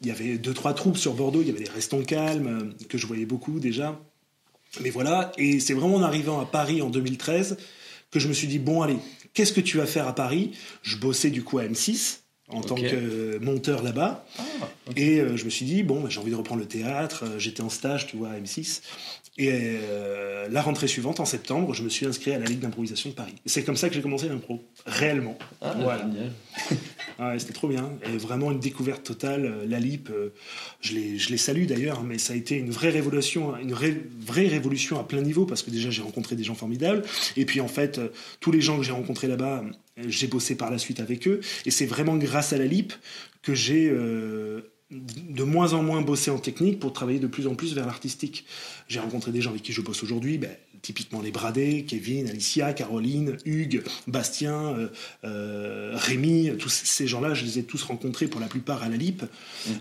Il 0.02 0.08
y 0.08 0.10
avait 0.10 0.36
deux, 0.36 0.52
trois 0.52 0.74
troupes 0.74 0.98
sur 0.98 1.14
Bordeaux, 1.14 1.40
il 1.40 1.46
y 1.48 1.50
avait 1.50 1.64
des 1.64 1.70
Restons 1.70 2.02
Calmes, 2.02 2.46
euh, 2.80 2.86
que 2.88 2.98
je 2.98 3.06
voyais 3.06 3.24
beaucoup 3.24 3.58
déjà. 3.58 3.98
Mais 4.82 4.90
voilà, 4.90 5.32
et 5.38 5.58
c'est 5.58 5.72
vraiment 5.72 5.96
en 5.96 6.02
arrivant 6.02 6.38
à 6.38 6.44
Paris 6.44 6.82
en 6.82 6.90
2013 6.90 7.56
que 8.10 8.20
je 8.20 8.28
me 8.28 8.34
suis 8.34 8.46
dit, 8.46 8.58
bon, 8.58 8.82
allez, 8.82 8.98
qu'est-ce 9.32 9.54
que 9.54 9.62
tu 9.62 9.78
vas 9.78 9.86
faire 9.86 10.06
à 10.06 10.14
Paris? 10.14 10.52
Je 10.82 10.98
bossais 10.98 11.30
du 11.30 11.42
coup 11.42 11.58
à 11.58 11.64
M6 11.64 12.18
en 12.48 12.60
tant 12.60 12.74
que 12.76 13.38
monteur 13.38 13.82
là-bas. 13.82 14.26
Ah. 14.38 14.42
Et 14.96 15.18
euh, 15.20 15.36
je 15.36 15.44
me 15.46 15.50
suis 15.50 15.64
dit, 15.64 15.82
bon, 15.82 16.00
bah, 16.02 16.08
j'ai 16.10 16.20
envie 16.20 16.30
de 16.30 16.36
reprendre 16.36 16.60
le 16.60 16.68
théâtre. 16.68 17.24
Euh, 17.24 17.38
J'étais 17.38 17.62
en 17.62 17.70
stage, 17.70 18.06
tu 18.06 18.16
vois, 18.18 18.28
à 18.30 18.38
M6. 18.38 18.82
Et 19.38 19.50
euh, 19.52 20.48
la 20.48 20.62
rentrée 20.62 20.88
suivante, 20.88 21.20
en 21.20 21.26
septembre, 21.26 21.74
je 21.74 21.82
me 21.82 21.90
suis 21.90 22.06
inscrit 22.06 22.32
à 22.32 22.38
la 22.38 22.46
Ligue 22.46 22.60
d'improvisation 22.60 23.10
de 23.10 23.14
Paris. 23.14 23.34
C'est 23.44 23.64
comme 23.64 23.76
ça 23.76 23.88
que 23.90 23.94
j'ai 23.94 24.00
commencé 24.00 24.28
l'impro, 24.28 24.64
réellement. 24.86 25.36
Ah, 25.60 25.74
Voilà. 25.78 26.08
Ah 27.18 27.28
ouais, 27.32 27.38
c'était 27.38 27.52
trop 27.52 27.68
bien. 27.68 27.90
Et 28.06 28.16
vraiment 28.16 28.50
une 28.50 28.60
découverte 28.60 29.02
totale. 29.02 29.44
Euh, 29.44 29.66
La 29.68 29.78
LIP, 29.78 30.08
euh, 30.10 30.30
je 30.80 30.94
les, 30.94 31.18
je 31.18 31.28
les 31.30 31.36
salue 31.36 31.66
d'ailleurs, 31.66 32.02
mais 32.02 32.16
ça 32.16 32.32
a 32.32 32.36
été 32.36 32.56
une 32.56 32.70
vraie 32.70 32.88
révolution, 32.90 33.54
une 33.58 33.74
ré- 33.74 34.02
vraie 34.20 34.48
révolution 34.48 34.98
à 34.98 35.04
plein 35.04 35.20
niveau, 35.20 35.44
parce 35.44 35.62
que 35.62 35.70
déjà 35.70 35.90
j'ai 35.90 36.02
rencontré 36.02 36.34
des 36.34 36.44
gens 36.44 36.54
formidables. 36.54 37.02
Et 37.36 37.44
puis 37.44 37.60
en 37.60 37.68
fait, 37.68 37.98
euh, 37.98 38.08
tous 38.40 38.52
les 38.52 38.62
gens 38.62 38.78
que 38.78 38.84
j'ai 38.84 38.92
rencontrés 38.92 39.28
là-bas, 39.28 39.64
j'ai 40.08 40.28
bossé 40.28 40.54
par 40.56 40.70
la 40.70 40.78
suite 40.78 41.00
avec 41.00 41.28
eux. 41.28 41.40
Et 41.66 41.70
c'est 41.70 41.86
vraiment 41.86 42.16
grâce 42.16 42.54
à 42.54 42.58
la 42.58 42.64
LIP 42.64 42.94
que 43.42 43.54
j'ai 43.54 43.90
de 44.90 45.42
moins 45.42 45.72
en 45.72 45.82
moins 45.82 46.00
bossé 46.02 46.30
en 46.30 46.38
technique 46.38 46.78
pour 46.78 46.92
travailler 46.92 47.18
de 47.18 47.26
plus 47.26 47.46
en 47.46 47.54
plus 47.54 47.74
vers 47.74 47.86
l'artistique. 47.86 48.44
J'ai 48.88 49.00
rencontré 49.00 49.32
des 49.32 49.40
gens 49.40 49.50
avec 49.50 49.62
qui 49.62 49.72
je 49.72 49.80
bosse 49.80 50.02
aujourd'hui, 50.02 50.38
ben, 50.38 50.50
typiquement 50.80 51.20
les 51.20 51.32
Bradé, 51.32 51.84
Kevin, 51.84 52.28
Alicia, 52.28 52.72
Caroline, 52.72 53.36
Hugues, 53.44 53.82
Bastien, 54.06 54.76
euh, 54.76 54.88
euh, 55.24 55.92
Rémi, 55.94 56.52
tous 56.58 56.68
ces 56.68 57.08
gens-là, 57.08 57.34
je 57.34 57.44
les 57.44 57.58
ai 57.58 57.64
tous 57.64 57.82
rencontrés 57.82 58.28
pour 58.28 58.40
la 58.40 58.46
plupart 58.46 58.84
à 58.84 58.88
la 58.88 58.96
LIP. 58.96 59.24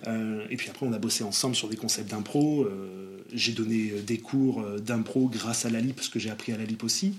Euh, 0.07 0.45
et 0.49 0.57
puis 0.57 0.69
après, 0.69 0.85
on 0.87 0.93
a 0.93 0.97
bossé 0.97 1.23
ensemble 1.23 1.55
sur 1.55 1.69
des 1.69 1.75
concepts 1.75 2.09
d'impro. 2.09 2.67
J'ai 3.33 3.51
donné 3.51 3.91
des 4.05 4.17
cours 4.17 4.65
d'impro 4.79 5.27
grâce 5.27 5.65
à 5.65 5.69
la 5.69 5.79
LIP, 5.79 5.95
parce 5.95 6.09
que 6.09 6.19
j'ai 6.19 6.31
appris 6.31 6.51
à 6.51 6.57
la 6.57 6.65
LIP 6.65 6.83
aussi. 6.83 7.13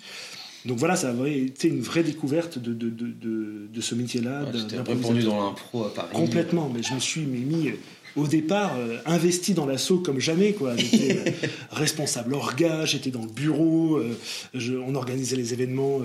Donc 0.66 0.78
voilà, 0.78 0.96
ça 0.96 1.10
a 1.10 1.28
été 1.28 1.68
une 1.68 1.80
vraie 1.80 2.02
découverte 2.02 2.58
de, 2.58 2.72
de, 2.72 2.90
de, 2.90 3.68
de, 3.72 3.80
ce 3.80 3.94
métier-là. 3.94 4.42
Ouais, 4.44 4.50
J'étais 4.58 4.78
répandu 4.78 5.22
dans 5.22 5.40
l'impro 5.44 5.84
à 5.84 5.94
Paris. 5.94 6.08
Complètement, 6.12 6.70
mais 6.74 6.82
je 6.82 6.92
me 6.94 6.98
suis 7.00 7.20
mis 7.22 7.68
euh, 7.68 7.72
au 8.16 8.26
départ 8.26 8.74
euh, 8.78 8.96
investi 9.06 9.54
dans 9.54 9.66
l'assaut 9.66 9.98
comme 9.98 10.18
jamais 10.18 10.52
quoi. 10.54 10.76
J'étais 10.76 11.18
euh, 11.18 11.30
responsable 11.70 12.34
orga, 12.34 12.84
j'étais 12.84 13.10
dans 13.10 13.22
le 13.22 13.30
bureau, 13.30 13.96
euh, 13.96 14.16
je- 14.54 14.74
on 14.74 14.94
organisait 14.94 15.36
les 15.36 15.52
événements 15.52 16.00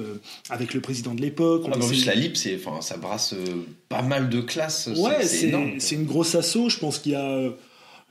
avec 0.50 0.74
le 0.74 0.82
président 0.82 1.13
de 1.15 1.22
l'époque. 1.22 1.63
on 1.65 1.72
Ah, 1.72 1.77
mais 1.77 1.84
en 1.84 1.88
plus, 1.88 1.98
essayait- 1.98 2.15
la 2.15 2.22
LIP, 2.22 2.38
c'est, 2.38 2.56
enfin, 2.63 2.82
ça 2.82 2.98
brasse 2.98 3.34
pas 3.89 4.01
mal 4.03 4.30
de 4.30 4.41
classes. 4.41 4.89
c'est- 4.94 5.00
Ouais, 5.01 5.25
c'est 5.25 5.51
c'est 5.80 5.96
une 5.96 6.06
grosse 6.06 6.36
asso. 6.36 6.70
Je 6.70 6.77
pense 6.77 7.00
qu'il 7.00 7.13
y 7.13 7.15
a, 7.15 7.50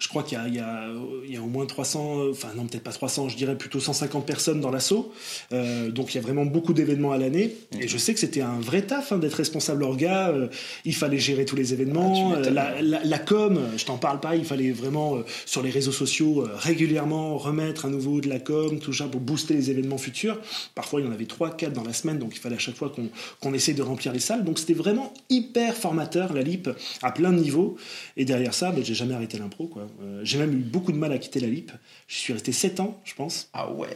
je 0.01 0.09
crois 0.09 0.23
qu'il 0.25 0.39
y 0.49 0.51
y, 0.53 0.57
y 0.57 1.37
a 1.37 1.43
au 1.43 1.47
moins 1.47 1.67
300, 1.67 2.19
euh, 2.19 2.31
enfin 2.33 2.49
non 2.57 2.65
peut-être 2.67 2.83
pas 2.83 2.91
300, 2.91 3.29
je 3.29 3.37
dirais 3.37 3.57
plutôt 3.57 3.79
150 3.79 4.27
personnes 4.27 4.61
dans 4.61 4.71
l'asso. 4.71 5.13
Euh, 5.53 5.91
donc 5.91 6.13
il 6.13 6.17
y 6.17 6.19
a 6.19 6.23
vraiment 6.23 6.45
beaucoup 6.47 6.73
d'événements 6.73 7.13
à 7.13 7.19
l'année. 7.19 7.55
Et 7.79 7.87
je 7.87 7.99
sais 7.99 8.13
que 8.15 8.19
c'était 8.21 8.41
un 8.41 8.59
vrai 8.61 8.83
taf 8.83 9.13
hein, 9.13 9.19
d'être 9.19 9.35
responsable 9.35 9.83
orga. 9.85 10.31
euh, 10.31 10.49
il 10.85 10.95
fallait 10.95 11.19
gérer 11.19 11.45
tous 11.45 11.55
les 11.57 11.73
événements. 11.75 12.33
Ah, 12.35 12.51
la, 12.51 12.83
la- 12.83 13.05
la 13.05 13.19
com, 13.19 13.61
je 13.77 13.85
t'en 13.85 13.99
parle 13.99 14.21
pas. 14.21 14.35
Il 14.37 14.45
fallait 14.45 14.73
vraiment 14.73 15.17
euh, 15.17 15.23
sur 15.47 15.63
les 15.63 15.71
réseaux 15.71 15.93
sociaux 15.93 16.43
euh, 16.43 16.49
régulièrement 16.57 17.37
remettre 17.37 17.85
à 17.85 17.89
nouveau 17.89 18.21
de 18.21 18.29
la 18.29 18.41
com, 18.41 18.79
tout 18.81 18.93
ça 18.95 19.05
pour 19.05 19.21
booster 19.21 19.55
les 19.55 19.71
événements 19.71 19.99
futurs. 19.99 20.39
Parfois 20.75 21.01
il 21.01 21.07
y 21.07 21.09
en 21.09 21.13
avait 21.13 21.27
3 21.27 21.57
4 21.57 21.73
dans 21.73 21.85
la 21.85 21.93
semaine, 21.93 22.19
donc 22.19 22.35
il 22.35 22.39
fallait 22.41 22.57
à 22.57 22.59
chaque 22.59 22.77
fois 22.77 22.89
qu'on 22.89 23.09
qu'on 23.41 23.53
essaye 23.55 23.75
de 23.75 23.83
remplir 23.83 24.13
les 24.13 24.19
salles. 24.21 24.45
Donc 24.45 24.59
c'était 24.59 24.73
vraiment 24.75 25.13
hyper 25.29 25.75
formateur 25.77 26.33
la 26.33 26.41
LIP 26.43 26.71
à 27.03 27.13
plein 27.13 27.33
de 27.33 27.39
niveaux. 27.39 27.77
Et 28.17 28.25
derrière 28.25 28.55
ça, 28.55 28.71
ben, 28.73 28.83
j'ai 28.85 28.95
jamais 28.95 29.15
arrêté 29.15 29.39
l'impro. 29.39 29.67
quoi. 29.67 29.87
Euh, 30.03 30.21
j'ai 30.25 30.39
même 30.39 30.53
eu 30.53 30.63
beaucoup 30.63 30.93
de 30.93 30.97
mal 30.99 31.13
à 31.13 31.19
quitter 31.19 31.41
la 31.41 31.49
LIP. 31.49 31.73
Je 32.09 32.17
suis 32.17 32.33
resté 32.33 32.53
7 32.53 32.81
ans, 32.81 33.01
je 33.05 33.15
pense. 33.15 33.49
Ah 33.53 33.71
ouais. 33.73 33.89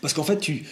Parce 0.00 0.14
qu'en 0.14 0.24
fait, 0.24 0.38
tu. 0.38 0.64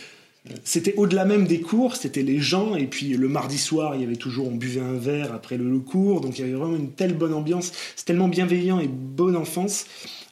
C'était 0.63 0.93
au-delà 0.99 1.25
même 1.25 1.47
des 1.47 1.61
cours, 1.63 1.97
c'était 1.97 2.23
les 2.23 2.39
gens, 2.39 2.77
et 2.77 2.87
puis 2.87 3.15
le 3.17 3.29
mardi 3.29 3.57
soir, 3.57 3.95
il 3.95 4.03
y 4.03 4.05
avait 4.05 4.17
toujours, 4.17 4.47
on 4.49 4.55
buvait 4.55 4.83
un 4.83 4.93
verre 4.93 5.33
après 5.33 5.57
le, 5.57 5.71
le 5.71 5.79
cours, 5.79 6.21
donc 6.21 6.39
il 6.39 6.43
y 6.43 6.45
avait 6.45 6.53
vraiment 6.53 6.77
une 6.77 6.91
telle 6.91 7.15
bonne 7.15 7.33
ambiance, 7.33 7.73
c'est 7.97 8.05
tellement 8.05 8.29
bienveillant 8.29 8.79
et 8.79 8.87
bonne 8.87 9.37
enfance, 9.37 9.87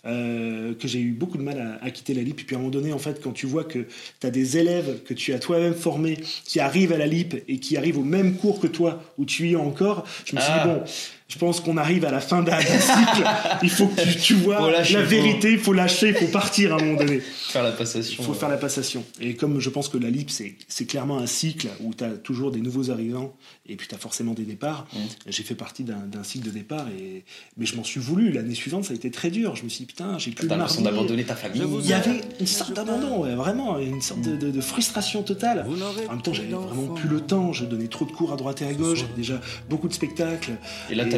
euh, 0.05 0.75
que 0.75 0.87
j'ai 0.87 0.99
eu 1.01 1.13
beaucoup 1.13 1.39
de 1.39 1.43
mal 1.43 1.59
à, 1.81 1.83
à 1.83 1.91
quitter 1.91 2.13
la 2.13 2.21
LIP. 2.21 2.41
Et 2.41 2.45
puis 2.45 2.55
à 2.55 2.59
un 2.59 2.61
moment 2.61 2.71
donné, 2.73 2.93
en 2.93 2.99
fait, 2.99 3.23
quand 3.23 3.33
tu 3.33 3.47
vois 3.47 3.65
que 3.65 3.87
tu 4.21 4.27
as 4.27 4.31
des 4.31 4.59
élèves 4.59 5.03
que 5.03 5.15
tu 5.15 5.33
as 5.33 5.39
toi-même 5.39 5.73
formés, 5.75 6.19
qui 6.45 6.61
arrivent 6.61 6.93
à 6.93 6.99
la 6.99 7.07
LIP 7.07 7.43
et 7.49 7.57
qui 7.59 7.79
arrivent 7.79 7.99
au 7.99 8.05
même 8.05 8.35
cours 8.35 8.61
que 8.61 8.67
toi, 8.67 9.03
où 9.17 9.25
tu 9.25 9.49
y 9.49 9.53
es 9.53 9.57
encore, 9.57 10.05
je 10.27 10.37
me 10.37 10.43
suis 10.43 10.51
Ah. 10.53 10.67
dit, 10.67 10.75
bon, 10.75 10.85
Je 11.33 11.39
pense 11.39 11.61
qu'on 11.61 11.79
arrive 11.79 12.05
à 12.05 12.11
la 12.11 12.21
fin 12.21 12.43
d'un 12.43 12.61
cycle. 12.61 13.25
Il 13.63 13.71
faut 13.71 13.87
que 13.87 14.03
tu, 14.03 14.17
tu 14.19 14.35
vois 14.35 14.59
Faut 14.59 14.71
lâcher, 14.71 14.95
la 14.95 15.03
vérité, 15.03 15.53
il 15.53 15.59
faut 15.59 15.73
lâcher, 15.73 16.09
il 16.09 16.15
faut 16.15 16.27
partir 16.27 16.75
à 16.75 16.77
un 16.77 16.85
moment 16.85 16.99
donné. 16.99 17.21
Faire 17.21 17.63
la 17.63 17.73
passation. 17.73 18.17
Il 18.19 18.25
faut 18.25 18.35
faire 18.35 18.49
la 18.51 18.57
passation. 18.59 19.03
Et 19.21 19.35
comme 19.35 19.59
je 19.59 19.71
pense 19.71 19.89
que 19.89 19.97
la 19.97 20.11
LIP, 20.11 20.31
c'est 20.31 20.85
clairement 20.85 21.19
un 21.19 21.27
cycle 21.27 21.69
où 21.81 21.95
tu 21.95 22.05
as 22.05 22.11
toujours 22.11 22.51
des 22.51 22.61
nouveaux 22.61 22.91
arrivants 22.91 23.35
et 23.67 23.77
puis 23.77 23.89
tu 23.89 23.95
as 23.95 23.99
forcément 23.99 24.35
des 24.35 24.43
départs. 24.43 24.87
J'ai 25.27 25.43
fait 25.43 25.55
partie 25.55 25.85
d'un 25.85 26.23
cycle 26.23 26.47
de 26.47 26.51
départ, 26.51 26.87
et, 26.99 27.25
mais 27.57 27.65
je 27.67 27.77
m'en 27.77 27.85
suis 27.85 28.01
voulu. 28.01 28.31
L'année 28.33 28.55
suivante, 28.55 28.85
ça 28.85 28.93
a 28.93 28.97
été 28.97 29.11
très 29.11 29.31
dur. 29.31 29.57
Je 29.57 29.63
me 29.65 29.69
suis 29.69 29.81
dit, 29.81 29.87
putain, 29.87 30.19
j'ai 30.19 30.33
plus 30.33 30.49
T'as 30.49 30.57
l'impression 30.57 30.83
d'abandonner 30.83 31.25
ta 31.25 31.35
famille. 31.37 31.63
Il 31.83 31.87
y 31.87 31.93
avait 31.95 32.21
une 32.41 32.47
sorte 32.47 32.75
d'abandon, 32.75 33.23
ouais, 33.25 33.35
vraiment, 33.35 33.79
une 33.79 34.03
sorte 34.03 34.21
de, 34.21 34.37
de- 34.37 34.51
de 34.51 34.61
frustration 34.61 35.23
totale. 35.23 35.65
En 36.09 36.13
même 36.13 36.23
temps, 36.23 36.33
j'avais 36.35 36.49
vraiment 36.51 36.95
plus 36.95 37.09
le 37.09 37.21
temps. 37.21 37.53
Je 37.53 37.65
donnais 37.65 37.89
trop 37.89 38.05
de 38.05 38.11
cours 38.13 38.33
à 38.33 38.37
droite 38.37 38.61
et 38.63 38.67
à 38.67 38.73
gauche. 38.75 38.99
J'avais 39.01 39.15
déjà 39.17 39.41
beaucoup 39.71 39.89
de 39.89 39.95
spectacles. 39.95 40.53
Et 40.91 40.95
là, 40.95 41.07
Et- 41.07 41.11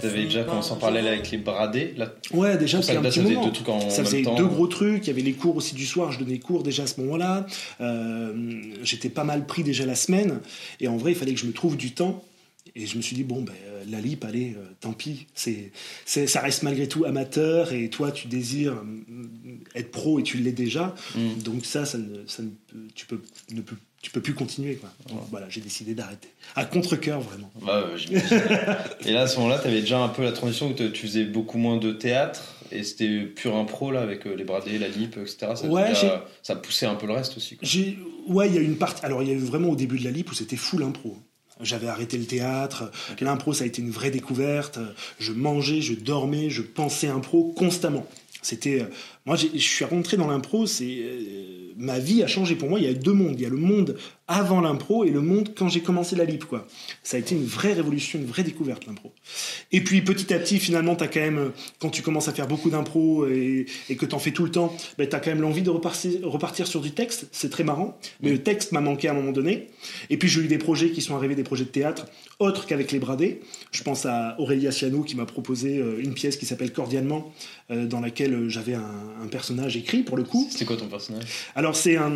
t'avais 0.00 0.24
déjà 0.24 0.44
commencé 0.44 0.72
en 0.72 0.76
parallèle 0.76 1.06
avec 1.08 1.30
les 1.30 1.38
bradés. 1.38 1.94
Là, 1.96 2.12
Ouais, 2.32 2.56
déjà, 2.56 2.78
Pour 2.78 2.84
ça, 2.84 2.92
c'était 2.92 2.98
un 2.98 3.02
là, 3.02 3.08
petit 3.10 3.18
ça 3.18 3.24
faisait 3.24 3.34
moment. 3.34 3.46
deux 3.46 3.52
trucs 3.52 3.68
en 3.68 3.80
ça 3.80 3.86
même 3.98 4.06
faisait 4.06 4.22
temps. 4.22 4.34
deux 4.34 4.46
gros 4.46 4.66
trucs. 4.66 5.06
Il 5.06 5.08
y 5.08 5.10
avait 5.10 5.22
les 5.22 5.32
cours 5.32 5.56
aussi 5.56 5.74
du 5.74 5.86
soir. 5.86 6.12
Je 6.12 6.18
donnais 6.18 6.38
cours 6.38 6.62
déjà 6.62 6.84
à 6.84 6.86
ce 6.86 7.00
moment-là. 7.00 7.46
Euh, 7.80 8.32
J'étais 8.82 9.08
pas 9.08 9.24
mal 9.24 9.46
pris 9.46 9.62
déjà 9.62 9.84
la 9.86 9.94
semaine. 9.94 10.40
Et 10.80 10.88
en 10.88 10.96
vrai, 10.96 11.12
il 11.12 11.14
fallait 11.16 11.34
que 11.34 11.40
je 11.40 11.46
me 11.46 11.52
trouve 11.52 11.76
du 11.76 11.92
temps. 11.92 12.22
Et 12.74 12.86
je 12.86 12.96
me 12.96 13.02
suis 13.02 13.14
dit, 13.14 13.24
bon, 13.24 13.42
ben, 13.42 13.52
euh, 13.66 13.84
la 13.90 14.00
LIP, 14.00 14.24
allez, 14.24 14.54
euh, 14.56 14.64
tant 14.80 14.92
pis. 14.92 15.26
C'est, 15.34 15.72
c'est, 16.06 16.26
ça 16.26 16.40
reste 16.40 16.62
malgré 16.62 16.88
tout 16.88 17.04
amateur. 17.04 17.72
Et 17.72 17.90
toi, 17.90 18.10
tu 18.12 18.28
désires 18.28 18.72
euh, 18.74 19.28
être 19.74 19.90
pro 19.90 20.18
et 20.18 20.22
tu 20.22 20.38
l'es 20.38 20.52
déjà. 20.52 20.94
Mm. 21.14 21.42
Donc 21.42 21.64
ça, 21.66 21.84
ça 21.84 21.98
ne, 21.98 22.26
ça 22.26 22.42
ne 22.42 22.48
tu, 22.94 23.04
peux, 23.06 23.20
ne 23.52 23.60
peux, 23.60 23.76
tu 24.00 24.10
peux 24.10 24.20
plus 24.22 24.32
continuer. 24.34 24.76
Quoi. 24.76 24.90
Donc 25.08 25.20
voilà, 25.30 25.48
j'ai 25.50 25.60
décidé 25.60 25.94
d'arrêter. 25.94 26.28
À 26.56 26.64
contre-coeur, 26.64 27.20
vraiment. 27.20 27.50
Bah. 27.60 27.86
Et 29.04 29.12
là, 29.12 29.22
à 29.22 29.26
ce 29.26 29.36
moment-là, 29.36 29.58
t'avais 29.58 29.80
déjà 29.82 30.00
un 30.02 30.08
peu 30.08 30.22
la 30.22 30.32
transition 30.32 30.70
où 30.70 30.74
tu 30.74 31.02
faisais 31.06 31.24
beaucoup 31.24 31.58
moins 31.58 31.76
de 31.76 31.92
théâtre 31.92 32.56
et 32.70 32.84
c'était 32.84 33.20
pur 33.24 33.54
impro 33.54 33.90
là 33.90 34.00
avec 34.00 34.26
euh, 34.26 34.34
les 34.34 34.44
bradés, 34.44 34.78
la 34.78 34.88
lip, 34.88 35.18
etc. 35.18 35.52
Ça, 35.56 35.66
Ouais, 35.66 35.88
déjà- 35.90 36.24
ça 36.42 36.56
poussait 36.56 36.86
un 36.86 36.94
peu 36.94 37.06
le 37.06 37.12
reste 37.12 37.36
aussi. 37.36 37.56
quoi. 37.56 37.68
J'ai, 37.68 37.98
ouais, 38.28 38.48
il 38.48 38.54
y 38.54 38.58
a 38.58 38.62
une 38.62 38.76
partie. 38.76 39.04
Alors, 39.04 39.22
il 39.22 39.28
y 39.28 39.30
a 39.30 39.34
eu 39.34 39.38
vraiment 39.38 39.68
au 39.68 39.76
début 39.76 39.98
de 39.98 40.04
la 40.04 40.10
LIP 40.10 40.30
où 40.30 40.34
c'était 40.34 40.56
full 40.56 40.82
impro. 40.82 41.18
J'avais 41.60 41.88
arrêté 41.88 42.18
le 42.18 42.24
théâtre. 42.24 42.90
L'impro, 43.20 43.52
ça 43.52 43.64
a 43.64 43.66
été 43.66 43.82
une 43.82 43.90
vraie 43.90 44.10
découverte. 44.10 44.78
Je 45.18 45.32
mangeais, 45.32 45.80
je 45.80 45.94
dormais, 45.94 46.50
je 46.50 46.62
pensais 46.62 47.08
impro 47.08 47.52
constamment. 47.56 48.06
C'était, 48.42 48.82
euh, 48.82 48.86
moi, 49.24 49.36
je 49.36 49.56
suis 49.58 49.84
rentré 49.84 50.16
dans 50.16 50.26
l'impro. 50.26 50.66
C'est 50.66 50.84
euh, 50.84 51.72
ma 51.76 51.98
vie 51.98 52.22
a 52.22 52.26
changé 52.26 52.56
pour 52.56 52.68
moi. 52.68 52.80
Il 52.80 52.84
y 52.84 52.88
a 52.88 52.94
deux 52.94 53.12
mondes. 53.12 53.34
Il 53.38 53.42
y 53.42 53.46
a 53.46 53.50
le 53.50 53.56
monde 53.56 53.96
avant 54.26 54.60
l'impro 54.60 55.04
et 55.04 55.10
le 55.10 55.20
monde 55.20 55.50
quand 55.54 55.68
j'ai 55.68 55.80
commencé 55.80 56.16
la 56.16 56.24
LIP. 56.24 56.44
Ça 57.02 57.16
a 57.16 57.20
été 57.20 57.34
une 57.34 57.44
vraie 57.44 57.72
révolution, 57.72 58.18
une 58.18 58.26
vraie 58.26 58.42
découverte 58.42 58.86
l'impro. 58.86 59.12
Et 59.70 59.82
puis 59.82 60.02
petit 60.02 60.32
à 60.32 60.38
petit, 60.38 60.58
finalement, 60.58 60.94
as 60.94 61.06
quand 61.06 61.20
même, 61.20 61.52
quand 61.80 61.90
tu 61.90 62.02
commences 62.02 62.28
à 62.28 62.32
faire 62.32 62.48
beaucoup 62.48 62.70
d'impro 62.70 63.26
et, 63.26 63.66
et 63.88 63.96
que 63.96 64.06
t'en 64.06 64.18
fais 64.18 64.32
tout 64.32 64.44
le 64.44 64.50
temps, 64.50 64.74
ben, 64.98 65.08
tu 65.08 65.14
as 65.14 65.20
quand 65.20 65.30
même 65.30 65.42
l'envie 65.42 65.62
de 65.62 65.70
repartir, 65.70 66.66
sur 66.66 66.80
du 66.80 66.92
texte. 66.92 67.26
C'est 67.30 67.50
très 67.50 67.64
marrant. 67.64 67.98
Mais 68.22 68.30
le 68.30 68.42
texte 68.42 68.72
m'a 68.72 68.80
manqué 68.80 69.08
à 69.08 69.12
un 69.12 69.14
moment 69.14 69.32
donné. 69.32 69.68
Et 70.10 70.16
puis 70.16 70.28
j'ai 70.28 70.40
eu 70.40 70.48
des 70.48 70.58
projets 70.58 70.90
qui 70.90 71.00
sont 71.00 71.14
arrivés, 71.14 71.34
des 71.34 71.44
projets 71.44 71.64
de 71.64 71.70
théâtre, 71.70 72.06
autres 72.38 72.66
qu'avec 72.66 72.90
les 72.90 72.98
bradés. 72.98 73.40
Je 73.70 73.82
pense 73.82 74.06
à 74.06 74.34
Aurélia 74.38 74.72
Ciano 74.72 75.02
qui 75.02 75.14
m'a 75.14 75.26
proposé 75.26 75.78
euh, 75.78 76.00
une 76.02 76.14
pièce 76.14 76.36
qui 76.36 76.46
s'appelle 76.46 76.72
Cordialement, 76.72 77.32
euh, 77.70 77.86
dans 77.86 78.00
laquelle 78.00 78.48
j'avais 78.48 78.74
un, 78.74 79.11
un 79.22 79.26
personnage 79.26 79.76
écrit 79.76 80.02
pour 80.02 80.16
le 80.16 80.24
coup. 80.24 80.46
C'était 80.50 80.64
quoi 80.64 80.76
ton 80.76 80.86
personnage? 80.86 81.24
Alors 81.54 81.76
c'est 81.76 81.96
un, 81.96 82.12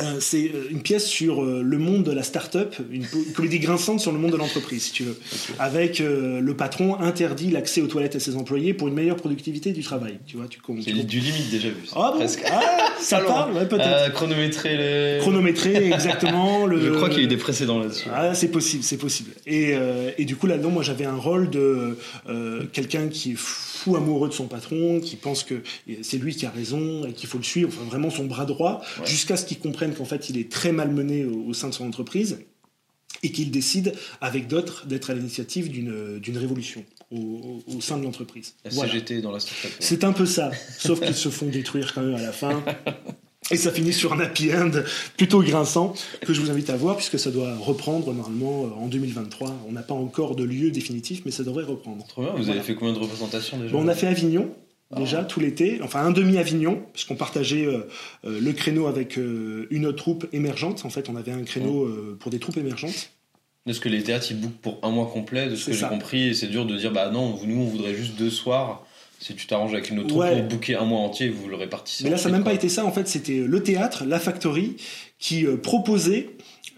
euh, 0.00 0.16
c'est 0.20 0.50
euh, 0.54 0.68
une 0.70 0.82
pièce 0.82 1.06
sur 1.06 1.42
euh, 1.42 1.62
le 1.62 1.78
monde 1.78 2.02
de 2.02 2.10
la 2.10 2.22
start-up, 2.22 2.74
une, 2.90 3.04
une 3.14 3.32
comédie 3.32 3.60
grinçante 3.60 4.00
sur 4.00 4.12
le 4.12 4.18
monde 4.18 4.32
de 4.32 4.36
l'entreprise, 4.36 4.84
si 4.84 4.92
tu 4.92 5.04
veux. 5.04 5.18
Avec 5.58 6.00
euh, 6.00 6.40
le 6.40 6.56
patron 6.56 6.98
interdit 7.00 7.50
l'accès 7.50 7.80
aux 7.80 7.86
toilettes 7.86 8.16
à 8.16 8.20
ses 8.20 8.36
employés 8.36 8.74
pour 8.74 8.88
une 8.88 8.94
meilleure 8.94 9.16
productivité 9.16 9.72
du 9.72 9.82
travail. 9.82 10.18
Tu 10.26 10.36
vois, 10.36 10.46
tu 10.48 10.60
comptes. 10.60 10.82
C'est 10.82 10.92
du 10.92 11.20
limite 11.20 11.50
déjà 11.50 11.68
vu. 11.68 11.86
ça. 11.86 11.96
Ah 11.96 12.10
bon? 12.12 12.18
Presque. 12.18 12.42
Ah, 12.50 12.60
ça 13.00 13.20
parle, 13.20 13.52
ouais, 13.52 13.66
peut-être. 13.66 14.12
Chronométrer 14.12 14.76
les. 14.76 15.18
Chronométré, 15.20 15.92
exactement. 15.92 16.66
Le... 16.74 16.80
Je 16.80 16.90
crois 16.90 17.08
qu'il 17.08 17.18
y 17.18 17.22
a 17.22 17.24
eu 17.24 17.28
des 17.28 17.36
précédents 17.36 17.78
là-dessus. 17.78 18.08
Ah, 18.12 18.34
c'est 18.34 18.48
possible, 18.48 18.82
c'est 18.82 18.96
possible. 18.96 19.30
Et, 19.46 19.74
et 20.18 20.24
du 20.24 20.36
coup, 20.36 20.46
là-dedans, 20.46 20.70
moi, 20.70 20.82
j'avais 20.82 21.04
un 21.04 21.16
rôle 21.16 21.50
de 21.50 21.96
quelqu'un 22.72 23.08
qui 23.08 23.32
est 23.32 23.36
fou 23.36 23.73
amoureux 23.96 24.28
de 24.28 24.34
son 24.34 24.46
patron, 24.46 25.00
qui 25.00 25.16
pense 25.16 25.42
que 25.44 25.62
c'est 26.02 26.18
lui 26.18 26.34
qui 26.34 26.46
a 26.46 26.50
raison 26.50 27.04
et 27.06 27.12
qu'il 27.12 27.28
faut 27.28 27.38
le 27.38 27.44
suivre, 27.44 27.68
enfin 27.74 27.84
vraiment 27.84 28.10
son 28.10 28.24
bras 28.24 28.44
droit, 28.46 28.82
Ouais. 29.00 29.06
jusqu'à 29.06 29.36
ce 29.36 29.44
qu'il 29.44 29.58
comprenne 29.58 29.94
qu'en 29.94 30.04
fait, 30.04 30.30
il 30.30 30.38
est 30.38 30.50
très 30.50 30.72
malmené 30.72 31.24
au, 31.24 31.44
au 31.48 31.52
sein 31.54 31.68
de 31.68 31.74
son 31.74 31.86
entreprise 31.86 32.38
et 33.22 33.30
qu'il 33.32 33.50
décide, 33.50 33.94
avec 34.20 34.48
d'autres, 34.48 34.86
d'être 34.86 35.10
à 35.10 35.14
l'initiative 35.14 35.70
d'une 35.70 36.36
révolution 36.38 36.84
au, 37.10 37.62
au- 37.66 37.80
sein 37.80 37.96
de 37.98 38.02
l'entreprise. 38.04 38.54
La 38.64 38.70
Voilà. 38.70 38.92
CGT 38.92 39.20
dans 39.22 39.30
la. 39.32 39.38
C'est 39.80 40.04
un 40.04 40.12
peu 40.12 40.26
ça, 40.26 40.50
sauf 40.78 41.00
qu'ils 41.00 41.14
se 41.14 41.28
font 41.28 41.46
détruire 41.46 41.94
quand 41.94 42.02
même 42.02 42.14
à 42.16 42.22
la 42.22 42.32
fin. 42.32 42.62
Et 43.50 43.56
ça 43.56 43.70
finit 43.70 43.92
sur 43.92 44.12
un 44.12 44.20
happy 44.20 44.54
end 44.54 44.70
plutôt 45.16 45.42
grinçant 45.42 45.94
que 46.22 46.32
je 46.32 46.40
vous 46.40 46.50
invite 46.50 46.70
à 46.70 46.76
voir 46.76 46.96
puisque 46.96 47.18
ça 47.18 47.30
doit 47.30 47.54
reprendre 47.56 48.12
normalement 48.12 48.64
euh, 48.64 48.82
en 48.82 48.86
2023. 48.86 49.54
On 49.68 49.72
n'a 49.72 49.82
pas 49.82 49.94
encore 49.94 50.34
de 50.34 50.44
lieu 50.44 50.70
définitif, 50.70 51.22
mais 51.24 51.30
ça 51.30 51.44
devrait 51.44 51.64
reprendre. 51.64 52.06
Trop 52.06 52.22
bien. 52.22 52.30
Vous 52.32 52.38
Voilà. 52.44 52.52
avez 52.54 52.62
fait 52.62 52.74
combien 52.74 52.94
de 52.94 52.98
représentations 52.98 53.58
déjà 53.58 53.72
Bon, 53.72 53.82
on 53.84 53.88
a 53.88 53.94
fait 53.94 54.06
Avignon 54.06 54.50
déjà 54.96 55.24
tout 55.24 55.40
l'été, 55.40 55.80
enfin 55.82 56.00
un 56.04 56.10
demi 56.12 56.38
Avignon, 56.38 56.80
puisqu'on 56.92 57.16
partageait 57.16 57.66
euh, 57.66 57.88
euh, 58.24 58.38
le 58.40 58.52
créneau 58.52 58.86
avec 58.86 59.18
euh, 59.18 59.66
une 59.70 59.86
autre 59.86 59.98
troupe 59.98 60.26
émergente. 60.32 60.84
En 60.84 60.90
fait, 60.90 61.08
on 61.08 61.16
avait 61.16 61.32
un 61.32 61.42
créneau 61.42 61.88
pour 62.20 62.30
des 62.30 62.38
troupes 62.38 62.56
émergentes. 62.58 63.10
Est-ce 63.66 63.80
que 63.80 63.88
les 63.88 64.02
théâtres 64.02 64.26
ils 64.30 64.40
bookent 64.40 64.60
pour 64.60 64.78
un 64.82 64.90
mois 64.90 65.06
complet 65.12 65.48
de 65.48 65.56
ce 65.56 65.66
que 65.66 65.72
j'ai 65.72 65.86
compris 65.86 66.28
et 66.28 66.34
c'est 66.34 66.48
dur 66.48 66.66
de 66.66 66.76
dire 66.76 66.92
bah 66.92 67.08
non 67.10 67.38
nous 67.46 67.62
on 67.62 67.64
voudrait 67.64 67.94
juste 67.94 68.14
deux 68.16 68.28
soirs 68.30 68.86
si 69.26 69.34
tu 69.34 69.46
t'arranges 69.46 69.72
avec 69.72 69.88
une 69.88 70.00
autre 70.00 70.08
troupe 70.08 70.20
Ouais. 70.20 70.40
pour 70.40 70.48
booker 70.58 70.74
un 70.76 70.84
mois 70.84 71.00
entier 71.00 71.30
vous 71.30 71.48
le 71.48 71.56
répartissez 71.56 72.04
Mais 72.04 72.10
là, 72.10 72.18
ça 72.18 72.28
n'a 72.28 72.34
même 72.36 72.44
pas 72.44 72.52
été 72.52 72.68
ça. 72.68 72.84
En 72.84 72.92
fait, 72.92 73.08
c'était 73.08 73.38
le 73.38 73.62
théâtre, 73.62 74.04
la 74.06 74.18
factory, 74.18 74.76
qui 75.18 75.46
euh, 75.46 75.56
proposait 75.56 76.28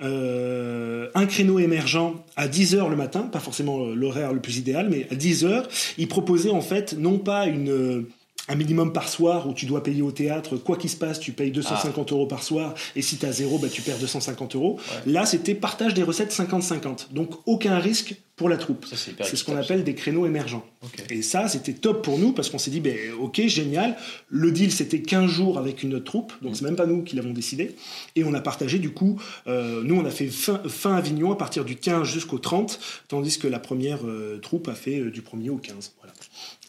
euh, 0.02 1.08
un 1.14 1.26
créneau 1.26 1.58
émergent 1.58 2.14
à 2.36 2.46
10h 2.48 2.88
le 2.88 2.96
matin, 2.96 3.22
pas 3.22 3.40
forcément 3.40 3.86
euh, 3.86 3.94
l'horaire 3.94 4.32
le 4.32 4.40
plus 4.40 4.58
idéal, 4.58 4.88
mais 4.90 5.06
à 5.10 5.14
10h, 5.14 5.64
il 5.98 6.06
proposait 6.06 6.50
en 6.50 6.60
fait 6.60 6.94
non 6.98 7.18
pas 7.18 7.46
une 7.46 7.70
euh, 7.70 8.08
un 8.48 8.54
minimum 8.54 8.92
par 8.92 9.08
soir 9.08 9.48
où 9.48 9.52
tu 9.52 9.66
dois 9.66 9.82
payer 9.82 10.02
au 10.02 10.12
théâtre, 10.12 10.56
quoi 10.56 10.76
qu'il 10.76 10.90
se 10.90 10.96
passe, 10.96 11.20
tu 11.20 11.32
payes 11.32 11.50
250 11.50 12.12
euros 12.12 12.26
par 12.26 12.42
soir, 12.42 12.74
et 12.94 13.02
si 13.02 13.16
tu 13.16 13.26
as 13.26 13.32
zéro, 13.32 13.58
bah, 13.58 13.68
tu 13.70 13.82
perds 13.82 13.98
250 13.98 14.56
euros. 14.56 14.78
Là, 15.06 15.26
c'était 15.26 15.54
partage 15.54 15.94
des 15.94 16.02
recettes 16.02 16.32
50-50. 16.32 17.12
Donc, 17.12 17.30
aucun 17.46 17.78
risque 17.78 18.16
pour 18.36 18.50
la 18.50 18.58
troupe. 18.58 18.84
C'est 18.92 19.36
ce 19.36 19.44
qu'on 19.44 19.56
appelle 19.56 19.82
des 19.82 19.94
créneaux 19.94 20.26
émergents. 20.26 20.64
Et 21.08 21.22
ça, 21.22 21.48
c'était 21.48 21.72
top 21.72 22.04
pour 22.04 22.18
nous 22.18 22.32
parce 22.32 22.50
qu'on 22.50 22.58
s'est 22.58 22.70
dit, 22.70 22.80
ben, 22.80 22.96
ok, 23.18 23.40
génial. 23.46 23.96
Le 24.28 24.52
deal, 24.52 24.70
c'était 24.70 25.00
15 25.00 25.30
jours 25.30 25.58
avec 25.58 25.82
une 25.82 25.94
autre 25.94 26.04
troupe, 26.04 26.34
donc 26.42 26.54
c'est 26.54 26.64
même 26.64 26.76
pas 26.76 26.86
nous 26.86 27.02
qui 27.02 27.16
l'avons 27.16 27.32
décidé. 27.32 27.74
Et 28.14 28.24
on 28.24 28.34
a 28.34 28.40
partagé, 28.42 28.78
du 28.78 28.90
coup, 28.90 29.18
euh, 29.46 29.82
nous, 29.82 29.96
on 29.96 30.04
a 30.04 30.10
fait 30.10 30.26
fin, 30.26 30.60
fin 30.68 30.94
Avignon 30.94 31.32
à 31.32 31.36
partir 31.36 31.64
du 31.64 31.76
15 31.76 32.06
jusqu'au 32.06 32.38
30, 32.38 32.78
tandis 33.08 33.38
que 33.38 33.48
la 33.48 33.58
première 33.58 34.06
euh, 34.06 34.38
troupe 34.38 34.68
a 34.68 34.74
fait 34.74 35.00
euh, 35.00 35.10
du 35.10 35.22
1er 35.22 35.48
au 35.48 35.56
15. 35.56 35.94
Voilà. 35.98 36.12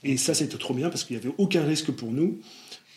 Et 0.08 0.16
ça, 0.16 0.34
c'était 0.34 0.58
trop 0.58 0.74
bien 0.74 0.90
parce 0.90 1.04
qu'il 1.04 1.18
n'y 1.18 1.22
avait 1.22 1.36
aucun 1.38 1.66
risque 1.66 1.92
pour 1.92 2.14
nous. 2.14 2.40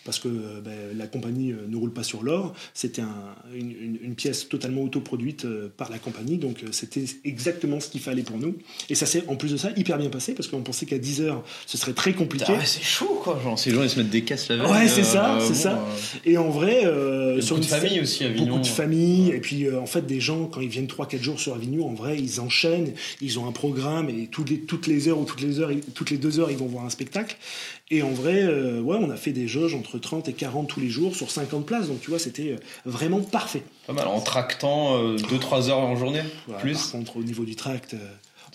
Parce 0.05 0.19
que 0.19 0.29
ben, 0.29 0.97
la 0.97 1.07
compagnie 1.07 1.53
euh, 1.53 1.57
ne 1.69 1.77
roule 1.77 1.93
pas 1.93 2.03
sur 2.03 2.23
l'or, 2.23 2.55
c'était 2.75 3.03
un- 3.03 3.35
une, 3.55 3.71
une- 3.71 3.99
une 4.03 4.15
pièce 4.15 4.49
totalement 4.49 4.83
autoproduite 4.83 5.45
euh, 5.45 5.69
par 5.77 5.91
la 5.91 5.99
compagnie, 5.99 6.39
donc 6.39 6.59
c'était 6.73 7.05
exactement 7.25 7.81
ce 7.81 7.89
qu'il 7.89 8.01
fallait 8.01 8.23
pour 8.23 8.39
nous. 8.39 8.55
Et 8.89 8.95
ça 8.95 9.05
s'est 9.07 9.25
en 9.29 9.37
plus 9.37 9.53
de 9.53 9.57
ça 9.59 9.71
hyper 9.77 9.99
bien 9.99 10.09
passé 10.09 10.33
parce 10.35 10.49
qu'on 10.49 10.63
pensait 10.63 10.87
qu'à 10.87 10.99
10 10.99 11.21
heures 11.23 11.45
ce 11.67 11.77
serait 11.77 11.93
très 11.93 12.13
compliqué. 12.15 12.47
Ah 12.59 12.65
c'est 12.65 12.83
chaud 12.83 13.21
quoi 13.23 13.39
genre 13.45 13.59
ces 13.59 13.71
gens 13.73 13.83
ils 13.83 13.91
se 13.91 13.99
mettent 13.99 14.11
des 14.11 14.23
caisses 14.23 14.49
la 14.49 14.57
veille 14.57 14.67
Ouais, 14.73 14.89
c'est 14.89 15.01
euh, 15.03 15.05
ça, 15.05 15.37
bon, 15.39 15.45
c'est 15.47 15.55
ça. 15.55 15.87
Et 16.25 16.39
en 16.39 16.49
vrai, 16.49 16.87
euh, 16.87 17.41
sur 17.41 17.57
beaucoup 17.57 17.69
de 17.69 17.75
une 17.75 17.81
familles 17.81 18.01
aussi 18.01 18.25
Avignon 18.25 18.47
beaucoup 18.47 18.61
de 18.63 18.67
familles, 18.67 19.31
et 19.31 19.41
puis 19.41 19.67
euh, 19.67 19.79
en 19.81 19.87
fait 19.87 20.07
des 20.07 20.21
gens 20.21 20.47
quand 20.47 20.61
ils 20.63 20.69
viennent 20.69 20.87
3-4 20.87 21.23
jours 21.23 21.39
sur 21.41 21.55
Avignon, 21.55 21.87
en 21.89 21.93
vrai 21.95 22.19
ils 22.19 22.41
enchaînent, 22.41 22.93
ils 23.21 23.39
ont 23.39 23.47
un 23.47 23.53
programme 23.53 24.09
et 24.09 24.29
toutes 24.29 24.49
les, 24.51 24.61
toutes 24.61 24.87
les 24.87 25.09
heures 25.09 25.19
ou 25.19 25.25
toutes 25.25 25.43
les 25.43 25.61
heures, 25.61 25.71
toutes 25.95 26.11
les 26.11 26.17
deux 26.17 26.41
heures 26.41 26.51
ils 26.51 26.57
vont 26.57 26.67
voir 26.67 26.85
un 26.87 26.91
spectacle. 26.91 27.37
Et 27.93 28.03
en 28.03 28.11
vrai, 28.11 28.43
euh, 28.43 28.81
ouais, 28.81 28.97
on 29.01 29.11
a 29.11 29.17
fait 29.17 29.33
des 29.33 29.49
jauges 29.49 29.75
entre 29.75 29.99
30 29.99 30.29
et 30.29 30.33
40 30.33 30.69
tous 30.69 30.79
les 30.79 30.89
jours 30.89 31.17
sur 31.17 31.31
50 31.31 31.67
places, 31.67 31.89
donc 31.89 32.01
tu 32.01 32.11
vois 32.11 32.21
c'était 32.21 32.53
euh, 32.53 32.57
vraiment 32.85 33.21
parfait. 33.21 33.65
pas 33.89 33.93
mal 33.93 34.07
en 34.07 34.21
tractant 34.21 34.97
2-3 35.17 35.71
heures 35.71 35.79
en 35.79 35.97
journée 35.97 36.23
plus 36.61 36.79
Par 36.79 36.93
contre 36.93 37.17
au 37.17 37.25
niveau 37.25 37.45
du 37.45 37.57
tract, 37.57 37.95
euh, 37.95 37.99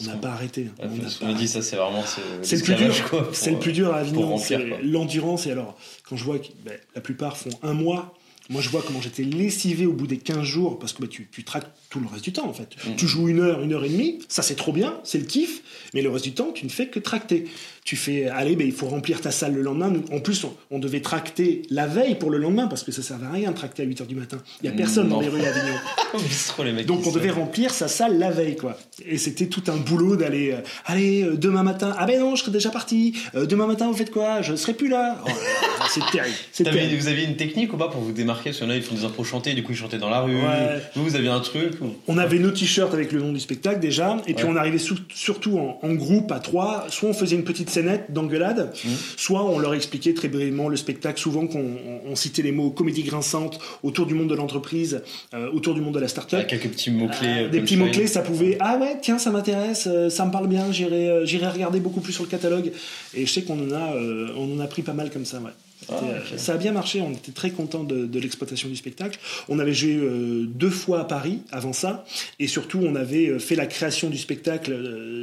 on 0.02 0.06
n'a 0.06 0.16
pas 0.16 0.30
arrêté. 0.30 0.68
On 0.80 0.88
parce 0.88 1.16
pas 1.16 1.28
a 1.28 1.34
dit 1.34 1.50
ça 1.50 1.62
c'est 1.62 1.76
vraiment 1.76 2.04
c'est 2.42 2.56
le 2.56 2.64
plus 2.64 2.76
dur. 2.76 2.94
C'est 3.34 3.52
le 3.52 3.60
plus 3.60 3.74
dur 3.74 3.94
à 3.94 3.98
Avignon, 3.98 4.38
l'endurance. 4.82 5.48
Et 5.48 5.52
alors, 5.52 5.78
quand 6.08 6.16
je 6.16 6.24
vois 6.24 6.40
que 6.40 6.48
ben, 6.64 6.78
la 6.96 7.02
plupart 7.02 7.38
font 7.38 7.52
un 7.62 7.74
mois 7.74 8.14
Moi, 8.50 8.62
je 8.62 8.70
vois 8.70 8.84
comment 8.86 9.02
j'étais 9.02 9.24
lessivé 9.24 9.86
au 9.86 9.94
bout 9.94 10.08
des 10.08 10.18
15 10.18 10.44
jours 10.44 10.80
parce 10.80 10.94
que 10.94 11.02
bah, 11.02 11.08
tu, 11.10 11.28
tu 11.32 11.44
traques 11.44 11.68
tout 11.90 12.00
le 12.00 12.08
reste 12.08 12.24
du 12.24 12.34
temps 12.34 12.48
en 12.48 12.54
fait. 12.54 12.76
Mm. 12.86 12.96
Tu 12.96 13.08
joues 13.08 13.28
une 13.30 13.40
heure, 13.40 13.62
une 13.62 13.74
heure 13.74 13.84
et 13.86 13.90
demie, 13.90 14.20
ça 14.28 14.42
c'est 14.42 14.56
trop 14.56 14.72
bien, 14.72 15.00
c'est 15.04 15.18
le 15.18 15.26
kiff, 15.26 15.62
mais 15.94 16.02
le 16.02 16.10
reste 16.10 16.26
du 16.26 16.34
temps, 16.34 16.52
tu 16.52 16.66
ne 16.66 16.70
fais 16.70 16.88
que 16.88 17.00
tracter. 17.00 17.46
Tu 17.86 17.96
fais, 17.96 18.26
allez, 18.26 18.56
ben, 18.56 18.66
il 18.66 18.74
faut 18.74 18.88
remplir 18.88 19.22
ta 19.22 19.30
salle 19.30 19.54
le 19.54 19.62
lendemain. 19.62 19.90
Nous, 19.92 20.04
En 20.12 20.20
plus, 20.20 20.44
on, 20.44 20.52
on 20.72 20.80
devait 20.80 21.02
tracter 21.02 21.62
la 21.70 21.86
veille 21.86 22.16
pour 22.16 22.32
le 22.32 22.40
lendemain 22.40 22.66
parce 22.66 22.82
que 22.84 22.92
ça 22.92 23.04
servait 23.04 23.28
à 23.28 23.32
rien 23.32 23.52
de 23.52 23.56
tracter 23.56 23.84
à 23.84 23.86
8 23.86 24.02
heures 24.02 24.08
du 24.08 24.16
matin. 24.16 24.40
Il 24.64 24.68
n'y 24.70 24.74
a 24.74 24.78
personne 24.78 25.08
dans 25.08 25.22
les 25.22 25.28
rues 25.30 25.46
à 25.46 25.50
Avignon. 25.50 25.76
Au 26.16 26.18
bistrot, 26.18 26.64
les 26.64 26.72
mecs. 26.74 26.88
Donc 26.88 27.06
on 27.06 27.12
devait 27.12 27.30
remplir 27.30 27.70
sa 27.72 27.88
salle 27.88 28.18
la 28.18 28.32
veille, 28.32 28.56
quoi. 28.56 28.76
Et 29.06 29.20
c'était 29.20 29.46
tout 29.46 29.62
un 29.68 29.78
boulot 29.78 30.16
d'aller, 30.16 30.54
euh, 30.54 30.62
allez, 30.88 31.22
euh, 31.24 31.36
demain 31.38 31.62
matin, 31.62 31.96
ah 32.00 32.08
ben 32.08 32.20
non, 32.20 32.36
je 32.36 32.42
serai 32.42 32.52
déjà 32.52 32.72
parti. 32.72 33.14
Euh, 33.36 33.46
demain 33.46 33.68
matin, 33.68 33.86
vous 33.88 33.94
faites 33.96 34.10
quoi? 34.12 34.42
Je 34.42 34.56
serai 34.56 34.74
plus 34.74 34.90
là. 34.90 35.22
Oh 35.24 35.30
c'est 35.94 36.02
terrible. 36.12 36.36
Terrible. 36.56 36.96
vous 37.00 37.08
aviez 37.08 37.26
une 37.26 37.36
technique 37.36 37.72
ou 37.72 37.78
pas 37.78 37.90
pour 37.90 38.02
vous 38.02 38.14
démarquer? 38.14 38.46
Parce 38.50 38.58
qu'il 38.58 38.66
y 38.68 38.70
en 38.72 38.74
a, 38.74 38.78
ils 38.78 38.82
font 38.82 38.96
des 38.96 39.06
impros 39.06 39.24
chantés, 39.24 39.54
du 39.54 39.62
coup 39.62 39.74
ils 39.74 39.78
chantaient 39.78 40.00
dans 40.00 40.10
la 40.10 40.22
rue. 40.22 40.36
Ouais. 40.38 40.82
Vous, 40.96 41.04
vous 41.04 41.16
aviez 41.16 41.30
un 41.30 41.40
truc 41.40 41.74
ou- 41.82 41.94
On 42.08 42.18
avait 42.18 42.40
nos 42.40 42.50
t-shirts 42.50 42.96
avec 42.96 43.12
le 43.12 43.20
nom 43.22 43.32
du 43.32 43.40
spectacle 43.40 43.80
déjà, 43.80 44.18
et 44.26 44.34
puis 44.34 44.46
on 44.46 44.56
arrivait 44.56 44.82
surtout 45.14 45.60
en, 45.60 45.80
en 45.84 45.94
groupe 45.94 46.32
à 46.32 46.40
trois. 46.40 46.88
Soit 46.90 47.10
on 47.10 47.14
faisait 47.14 47.36
une 47.36 47.44
petite 47.44 47.70
scénette 47.76 48.06
d'engueulade, 48.16 48.72
Mmh. 48.84 48.90
soit 49.18 49.44
on 49.44 49.60
leur 49.60 49.74
expliquait 49.74 50.14
très 50.14 50.28
brièvement 50.30 50.68
le 50.70 50.78
spectacle. 50.78 51.20
Souvent 51.20 51.46
qu'on 51.48 51.60
on- 51.92 52.12
on 52.12 52.16
citait 52.16 52.42
les 52.42 52.52
mots 52.52 52.70
comédie 52.72 53.04
grinçante, 53.04 53.60
autour 53.84 54.06
du 54.06 54.14
monde 54.14 54.30
de 54.30 54.36
l'entreprise, 54.36 55.02
euh, 55.34 55.50
autour 55.52 55.74
du 55.76 55.82
monde 55.82 55.96
de 55.96 56.00
la 56.00 56.08
start-up. 56.08 56.48
Quelques 56.48 56.70
petits 56.70 56.92
mots-clés. 56.92 57.28
Euh, 57.28 57.46
euh, 57.46 57.50
des 57.50 57.62
petits 57.62 57.78
mots-clés, 57.78 58.08
ça 58.08 58.22
pouvait. 58.22 58.58
Ah 58.60 58.78
ouais, 58.82 58.98
tiens, 59.02 59.18
ça 59.20 59.30
m'intéresse, 59.32 59.88
euh, 59.92 60.10
ça 60.10 60.26
me 60.26 60.32
parle 60.32 60.48
bien, 60.48 60.72
j'irai 60.72 61.26
j'irai 61.26 61.48
regarder 61.48 61.80
beaucoup 61.80 62.02
plus 62.02 62.14
sur 62.14 62.24
le 62.24 62.30
catalogue. 62.30 62.72
Et 63.14 63.26
je 63.26 63.32
sais 63.32 63.44
qu'on 63.44 63.60
en, 63.68 63.72
a, 63.72 63.94
euh, 63.96 64.30
on 64.38 64.56
en 64.56 64.60
a 64.60 64.68
pris 64.68 64.82
pas 64.84 64.94
mal 64.94 65.10
comme 65.12 65.26
ça, 65.26 65.38
ouais. 65.40 65.52
Ah. 65.90 65.96
Ça 66.38 66.54
a 66.54 66.58
bien 66.58 66.72
marché, 66.72 67.02
on 67.02 67.12
était 67.12 67.32
très 67.32 67.52
contents 67.52 67.84
de, 67.84 68.06
de 68.06 68.20
l'exploitation 68.20 68.70
du 68.70 68.76
spectacle. 68.76 69.20
On 69.50 69.60
avait 69.60 69.74
joué 69.74 69.96
euh, 69.98 70.46
deux 70.64 70.70
fois 70.72 71.02
à 71.02 71.04
Paris 71.06 71.40
avant 71.52 71.74
ça, 71.74 72.06
et 72.40 72.48
surtout 72.48 72.80
on 72.82 72.96
avait 72.96 73.38
fait 73.40 73.56
la 73.56 73.68
création 73.68 74.10
du 74.10 74.18
spectacle 74.18 74.72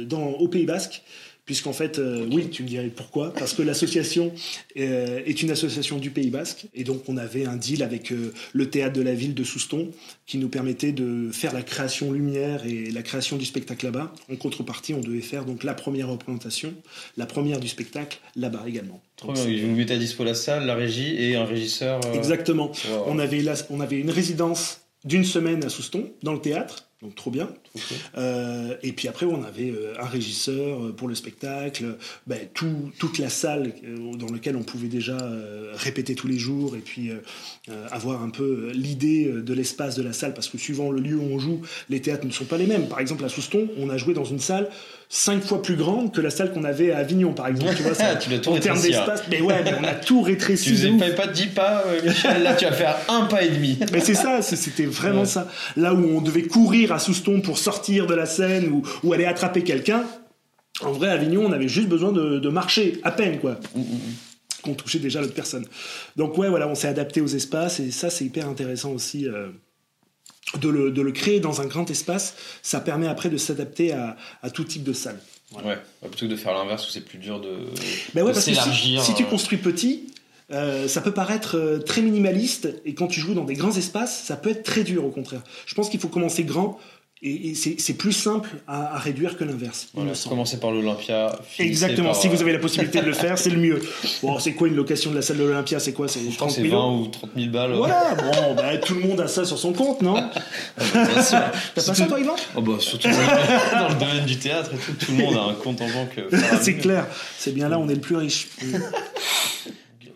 dans, 0.07 0.27
au 0.43 0.47
Pays 0.47 0.65
Basque. 0.65 1.01
Puisqu'en 1.45 1.73
fait, 1.73 1.99
euh, 1.99 2.25
oui, 2.31 2.49
tu 2.49 2.63
me 2.63 2.67
dirais 2.69 2.89
pourquoi 2.95 3.33
Parce 3.33 3.53
que 3.53 3.61
l'association 3.61 4.31
euh, 4.77 5.19
est 5.25 5.41
une 5.41 5.51
association 5.51 5.97
du 5.97 6.09
Pays 6.09 6.29
Basque, 6.29 6.67
et 6.73 6.85
donc 6.85 7.03
on 7.09 7.17
avait 7.17 7.45
un 7.45 7.57
deal 7.57 7.83
avec 7.83 8.13
euh, 8.13 8.33
le 8.53 8.69
théâtre 8.69 8.93
de 8.95 9.01
la 9.01 9.13
ville 9.13 9.33
de 9.33 9.43
Souston, 9.43 9.91
qui 10.25 10.37
nous 10.37 10.47
permettait 10.47 10.93
de 10.93 11.31
faire 11.33 11.53
la 11.53 11.61
création 11.61 12.13
lumière 12.13 12.65
et 12.65 12.91
la 12.91 13.01
création 13.01 13.35
du 13.35 13.43
spectacle 13.43 13.85
là-bas. 13.85 14.13
En 14.31 14.37
contrepartie, 14.37 14.93
on 14.93 15.01
devait 15.01 15.19
faire 15.19 15.43
donc 15.43 15.65
la 15.65 15.73
première 15.73 16.07
représentation, 16.07 16.73
la 17.17 17.25
première 17.25 17.59
du 17.59 17.67
spectacle 17.67 18.19
là-bas 18.37 18.63
également. 18.65 19.01
Donc, 19.21 19.37
vous 19.37 19.75
mettez 19.75 19.93
à 19.95 19.97
dispo 19.97 20.23
la 20.23 20.35
salle, 20.35 20.65
la 20.65 20.75
régie 20.75 21.15
et 21.21 21.35
un 21.35 21.45
régisseur. 21.45 21.99
euh, 22.05 22.13
Exactement. 22.13 22.71
wow. 22.89 23.03
On 23.07 23.19
avait, 23.19 23.41
là, 23.41 23.55
on 23.69 23.81
avait 23.81 23.99
une 23.99 24.11
résidence 24.11 24.79
d'une 25.03 25.25
semaine 25.25 25.63
à 25.65 25.69
Souston, 25.69 26.09
dans 26.23 26.31
le 26.31 26.39
théâtre, 26.39 26.87
donc 27.03 27.15
trop 27.15 27.29
bien. 27.31 27.49
Euh, 28.17 28.75
et 28.81 28.93
puis 28.93 29.07
après, 29.07 29.25
on 29.25 29.43
avait 29.43 29.69
euh, 29.71 29.93
un 29.99 30.05
régisseur 30.05 30.85
euh, 30.85 30.91
pour 30.91 31.07
le 31.07 31.15
spectacle, 31.15 31.97
ben, 32.27 32.39
tout- 32.53 32.91
toute 32.97 33.17
la 33.19 33.29
salle 33.29 33.73
dans 34.17 34.31
laquelle 34.31 34.55
on 34.55 34.63
pouvait 34.63 34.87
déjà 34.87 35.17
répéter 35.73 36.15
tous 36.15 36.27
les 36.27 36.37
jours 36.39 36.75
et 36.75 36.79
puis 36.79 37.11
euh, 37.11 37.17
avoir 37.91 38.23
un 38.23 38.29
peu 38.29 38.71
l'idée 38.73 39.25
de 39.25 39.53
l'espace 39.53 39.95
de 39.95 40.03
la 40.03 40.13
salle, 40.13 40.33
parce 40.33 40.49
que 40.49 40.57
suivant 40.57 40.91
le 40.91 41.01
lieu 41.01 41.17
où 41.17 41.23
on 41.23 41.39
joue, 41.39 41.61
les 41.89 42.01
théâtres 42.01 42.25
ne 42.25 42.31
sont 42.31 42.45
pas 42.45 42.57
les 42.57 42.67
mêmes. 42.67 42.87
Par 42.87 42.99
exemple, 42.99 43.23
à 43.25 43.29
Souston, 43.29 43.67
on 43.77 43.89
a 43.89 43.97
joué 43.97 44.13
dans 44.13 44.25
une 44.25 44.39
salle 44.39 44.69
cinq 45.15 45.43
fois 45.43 45.61
plus 45.61 45.75
grande 45.75 46.11
que 46.11 46.21
la 46.21 46.31
salle 46.31 46.51
qu'on 46.51 46.63
avait 46.63 46.91
à 46.91 46.97
Avignon, 46.97 47.33
par 47.33 47.47
exemple. 47.47 47.75
Tu 47.77 47.83
vois, 47.83 47.93
ça, 47.93 48.15
Tu 48.19 48.29
tout 48.39 48.49
en 48.49 48.57
termes 48.59 48.79
hein. 48.79 48.81
d'espace, 48.81 49.23
mais 49.29 49.41
ouais, 49.41 49.63
mais 49.63 49.73
on 49.79 49.83
a 49.83 49.93
tout 49.93 50.21
rétréci. 50.23 50.69
Tu 50.69 50.75
faisais 50.75 50.91
pas, 50.97 51.11
pas 51.11 51.27
10 51.27 51.47
pas, 51.47 51.83
euh, 51.85 52.01
Michel, 52.03 52.41
là 52.41 52.55
tu 52.55 52.65
vas 52.65 52.71
faire 52.71 52.95
un 53.09 53.25
pas 53.25 53.43
et 53.43 53.49
demi. 53.49 53.77
Mais 53.93 53.99
c'est 53.99 54.15
ça, 54.15 54.41
c'était 54.41 54.85
vraiment 54.85 55.19
Ouais. 55.21 55.25
ça. 55.27 55.47
Là 55.77 55.93
où 55.93 56.03
on 56.17 56.19
devait 56.21 56.41
courir 56.43 56.91
à 56.91 56.97
Souston 56.99 57.41
pour 57.41 57.59
sortir 57.59 58.07
de 58.07 58.15
la 58.15 58.25
scène 58.25 58.69
ou, 58.71 58.81
ou 59.03 59.13
aller 59.13 59.25
attraper 59.25 59.61
quelqu'un, 59.63 60.03
en 60.81 60.91
vrai, 60.91 61.09
à 61.09 61.11
Avignon, 61.13 61.45
on 61.45 61.51
avait 61.51 61.67
juste 61.67 61.87
besoin 61.89 62.11
de, 62.11 62.39
de 62.39 62.49
marcher, 62.49 62.99
à 63.03 63.11
peine, 63.11 63.37
quoi. 63.39 63.59
Qu'on 64.63 64.73
touchait 64.73 64.97
déjà 64.99 65.21
l'autre 65.21 65.35
personne. 65.35 65.65
Donc, 66.15 66.37
ouais, 66.39 66.49
voilà, 66.49 66.67
on 66.67 66.73
s'est 66.73 66.87
adapté 66.87 67.21
aux 67.21 67.27
espaces 67.27 67.79
et 67.79 67.91
ça, 67.91 68.09
c'est 68.09 68.25
hyper 68.25 68.47
intéressant 68.49 68.91
aussi. 68.91 69.27
euh, 69.27 69.49
de, 70.59 70.69
le, 70.69 70.91
de 70.91 71.01
le 71.01 71.11
créer 71.11 71.39
dans 71.39 71.61
un 71.61 71.65
grand 71.65 71.89
espace, 71.89 72.35
ça 72.61 72.79
permet 72.79 73.07
après 73.07 73.29
de 73.29 73.37
s'adapter 73.37 73.93
à, 73.93 74.15
à 74.41 74.49
tout 74.49 74.63
type 74.63 74.83
de 74.83 74.93
salle. 74.93 75.19
Voilà. 75.51 75.69
Ouais, 75.69 76.09
plutôt 76.09 76.25
que 76.25 76.31
de 76.31 76.35
faire 76.35 76.53
l'inverse 76.53 76.87
où 76.87 76.91
c'est 76.91 77.05
plus 77.05 77.19
dur 77.19 77.39
de, 77.39 77.49
Ben 78.13 78.23
ouais, 78.23 78.29
de 78.29 78.33
parce 78.33 78.45
que 78.45 78.53
si 78.53 79.13
tu 79.13 79.23
euh, 79.23 79.25
construis 79.27 79.57
petit, 79.57 80.07
euh, 80.51 80.87
ça 80.87 81.01
peut 81.01 81.11
paraître 81.13 81.57
euh, 81.57 81.79
très 81.79 82.01
minimaliste 82.01 82.69
et 82.85 82.93
quand 82.93 83.07
tu 83.07 83.19
joues 83.19 83.33
dans 83.33 83.43
des 83.43 83.53
grands 83.53 83.75
espaces, 83.75 84.23
ça 84.23 84.35
peut 84.35 84.49
être 84.49 84.63
très 84.63 84.83
dur 84.83 85.05
au 85.05 85.09
contraire. 85.09 85.41
Je 85.65 85.75
pense 85.75 85.89
qu'il 85.89 85.99
faut 85.99 86.09
commencer 86.09 86.43
grand 86.43 86.79
et, 87.23 87.49
et 87.51 87.55
c'est 87.55 87.93
plus 87.93 88.11
simple 88.11 88.49
à, 88.67 88.95
à 88.95 88.99
réduire 88.99 89.37
que 89.37 89.43
l'inverse. 89.45 89.87
il 89.93 90.01
Voilà, 90.01 90.11
commencer 90.27 90.59
par 90.59 90.71
l'Olympia. 90.71 91.39
Exactement, 91.57 92.09
par, 92.09 92.15
si 92.17 92.27
vous 92.27 92.37
euh, 92.37 92.41
avez 92.41 92.51
la 92.51 92.59
possibilité 92.59 92.99
de 93.01 93.05
le 93.05 93.13
faire, 93.13 93.37
c'est 93.37 93.49
le 93.49 93.57
mieux. 93.59 93.81
Bon, 94.21 94.37
c'est 94.39 94.53
quoi 94.53 94.67
une 94.67 94.75
location 94.75 95.11
de 95.11 95.15
la 95.15 95.21
salle 95.21 95.37
de 95.37 95.43
l'Olympia 95.43 95.79
C'est 95.79 95.93
quoi 95.93 96.07
C'est 96.07 96.19
Je 96.19 96.35
crois 96.35 96.47
30 96.47 96.49
que 96.49 96.55
c'est 96.55 96.69
000 96.69 96.75
20 96.81 96.85
euros 96.87 96.99
ou 97.03 97.07
30 97.07 97.29
000 97.35 97.49
balles. 97.51 97.73
Voilà, 97.73 98.15
bon, 98.15 98.53
bah, 98.55 98.77
tout 98.77 98.93
le 98.95 99.01
monde 99.01 99.21
a 99.21 99.27
ça 99.27 99.45
sur 99.45 99.57
son 99.57 99.73
compte, 99.73 100.01
non 100.01 100.13
Bien 100.93 101.21
sûr. 101.21 101.39
T'as 101.75 101.81
pas 101.83 101.93
ça 101.93 102.05
toi, 102.05 102.19
Yvan 102.19 102.35
Oh 102.55 102.61
bah, 102.61 102.73
surtout 102.79 103.07
dans 103.79 103.89
le, 103.89 103.95
domaine 103.99 104.25
du 104.25 104.37
théâtre 104.37 104.71
et 104.73 104.77
tout, 104.77 105.05
tout 105.05 105.11
le 105.13 105.17
monde 105.23 105.35
a 105.37 105.43
un 105.43 105.53
compte 105.53 105.81
en 105.81 105.87
banque. 105.87 106.17
euh, 106.17 106.29
C'est 106.61 106.75
clair, 106.75 107.07
c'est 107.37 107.53
bien 107.53 107.69
là, 107.69 107.79
on 107.79 107.87
est 107.89 107.95
le 107.95 108.01
plus 108.01 108.15
riche. 108.17 108.47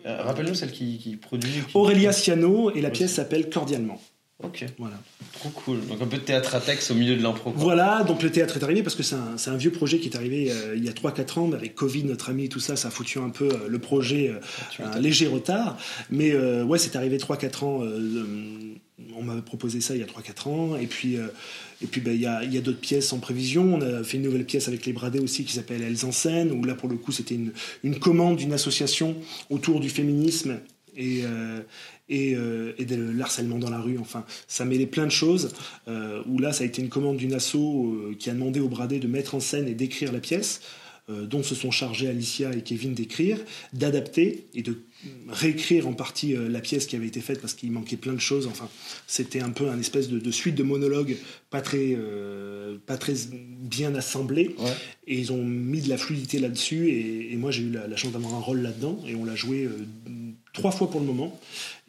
Euh, 0.06 0.22
Rappelle-nous 0.22 0.54
celle 0.54 0.72
qui, 0.72 0.98
qui 0.98 1.16
produit. 1.16 1.50
qui- 1.50 1.76
Aurélia 1.76 2.12
Ciano 2.12 2.70
et 2.74 2.80
la 2.80 2.90
pièce 2.90 3.14
s'appelle 3.14 3.48
Cordialement. 3.50 4.00
Ok, 4.40 4.64
Voilà. 4.78 4.94
trop 5.32 5.48
cool. 5.48 5.84
Donc 5.88 6.00
un 6.00 6.06
peu 6.06 6.16
de 6.16 6.22
théâtre 6.22 6.54
à 6.54 6.60
texte 6.60 6.92
au 6.92 6.94
milieu 6.94 7.16
de 7.16 7.22
l'impro. 7.22 7.52
Voilà, 7.56 8.04
donc 8.04 8.22
le 8.22 8.30
théâtre 8.30 8.56
est 8.56 8.62
arrivé 8.62 8.84
parce 8.84 8.94
que 8.94 9.02
c'est 9.02 9.16
un, 9.16 9.34
un 9.52 9.56
vieux 9.56 9.72
projet 9.72 9.98
qui 9.98 10.08
est 10.08 10.14
arrivé 10.16 10.52
euh, 10.52 10.76
il 10.76 10.84
y 10.84 10.88
a 10.88 10.92
3-4 10.92 11.40
ans, 11.40 11.46
mais 11.48 11.56
avec 11.56 11.74
Covid, 11.74 12.04
notre 12.04 12.30
ami, 12.30 12.48
tout 12.48 12.60
ça, 12.60 12.76
ça 12.76 12.86
a 12.86 12.90
foutu 12.92 13.18
un 13.18 13.30
peu 13.30 13.48
euh, 13.48 13.68
le 13.68 13.78
projet 13.80 14.28
euh, 14.28 14.38
Tu 14.70 14.82
un 14.82 14.96
léger 15.00 15.26
retard. 15.26 15.76
Mais 16.10 16.36
ouais, 16.62 16.78
c'est 16.78 16.94
arrivé 16.94 17.18
3-4 17.18 17.64
ans. 17.64 17.82
on 19.16 19.22
m'avait 19.24 19.42
proposé 19.42 19.80
ça 19.80 19.96
il 19.96 20.00
y 20.00 20.04
a 20.04 20.06
3-4 20.06 20.48
ans. 20.48 20.76
Et 20.76 20.86
puis, 20.86 21.16
et 21.82 21.86
puis 21.88 22.00
ben, 22.00 22.14
il 22.14 22.20
y 22.20 22.26
a, 22.26 22.44
y 22.44 22.58
a 22.58 22.60
d'autres 22.60 22.78
pièces 22.80 23.12
en 23.12 23.18
prévision. 23.18 23.74
On 23.74 23.80
a 23.80 24.04
fait 24.04 24.18
une 24.18 24.22
nouvelle 24.22 24.44
pièce 24.46 24.68
avec 24.68 24.86
les 24.86 24.92
Bradés 24.92 25.18
aussi 25.18 25.44
qui 25.44 25.52
s'appelle 25.52 25.82
Elles 25.82 26.06
en 26.06 26.12
scène, 26.12 26.52
où 26.52 26.62
là, 26.64 26.76
pour 26.76 26.88
le 26.88 26.94
coup, 26.96 27.10
c'était 27.10 27.34
une, 27.34 27.52
une 27.82 27.98
commande 27.98 28.36
d'une 28.36 28.52
association 28.52 29.16
autour 29.50 29.80
du 29.80 29.88
féminisme. 29.90 30.60
Et, 30.96 31.22
euh, 31.24 31.60
et, 32.08 32.34
euh, 32.34 32.72
et 32.78 32.84
de 32.84 32.96
l'harcèlement 32.96 33.58
dans 33.58 33.70
la 33.70 33.80
rue, 33.80 33.98
enfin, 33.98 34.24
ça 34.46 34.64
mêlait 34.64 34.86
plein 34.86 35.06
de 35.06 35.10
choses. 35.10 35.50
Euh, 35.86 36.22
où 36.26 36.38
là, 36.38 36.52
ça 36.52 36.64
a 36.64 36.66
été 36.66 36.82
une 36.82 36.88
commande 36.88 37.16
d'une 37.16 37.34
asso 37.34 37.56
euh, 37.56 38.14
qui 38.18 38.30
a 38.30 38.34
demandé 38.34 38.60
aux 38.60 38.68
Bradés 38.68 38.98
de 38.98 39.08
mettre 39.08 39.34
en 39.34 39.40
scène 39.40 39.68
et 39.68 39.74
d'écrire 39.74 40.12
la 40.12 40.20
pièce, 40.20 40.60
euh, 41.10 41.26
dont 41.26 41.42
se 41.42 41.54
sont 41.54 41.70
chargés 41.70 42.08
Alicia 42.08 42.52
et 42.54 42.62
Kevin 42.62 42.94
d'écrire, 42.94 43.38
d'adapter 43.72 44.46
et 44.54 44.62
de 44.62 44.78
réécrire 45.28 45.86
en 45.86 45.92
partie 45.92 46.34
la 46.34 46.60
pièce 46.60 46.86
qui 46.86 46.96
avait 46.96 47.06
été 47.06 47.20
faite 47.20 47.40
parce 47.40 47.54
qu'il 47.54 47.70
manquait 47.70 47.96
plein 47.96 48.14
de 48.14 48.20
choses. 48.20 48.48
Enfin, 48.48 48.68
c'était 49.06 49.40
un 49.40 49.50
peu 49.50 49.68
un 49.68 49.78
espèce 49.78 50.08
de, 50.08 50.18
de 50.18 50.30
suite 50.32 50.56
de 50.56 50.64
monologues 50.64 51.16
pas 51.50 51.60
très, 51.60 51.96
pas 52.84 52.96
très 52.96 53.14
bien 53.60 53.94
assemblés. 53.94 54.56
Ouais. 54.58 54.72
Et 55.06 55.16
ils 55.16 55.30
ont 55.32 55.44
mis 55.44 55.82
de 55.82 55.88
la 55.88 55.98
fluidité 55.98 56.40
là-dessus. 56.40 56.88
Et, 56.88 57.32
et 57.32 57.36
moi, 57.36 57.52
j'ai 57.52 57.62
eu 57.62 57.70
la, 57.70 57.86
la 57.86 57.96
chance 57.96 58.10
d'avoir 58.10 58.34
un 58.34 58.40
rôle 58.40 58.60
là-dedans. 58.60 59.00
Et 59.06 59.14
on 59.14 59.24
l'a 59.24 59.36
joué 59.36 59.68
trois 60.52 60.72
fois 60.72 60.90
pour 60.90 60.98
le 60.98 61.06
moment. 61.06 61.38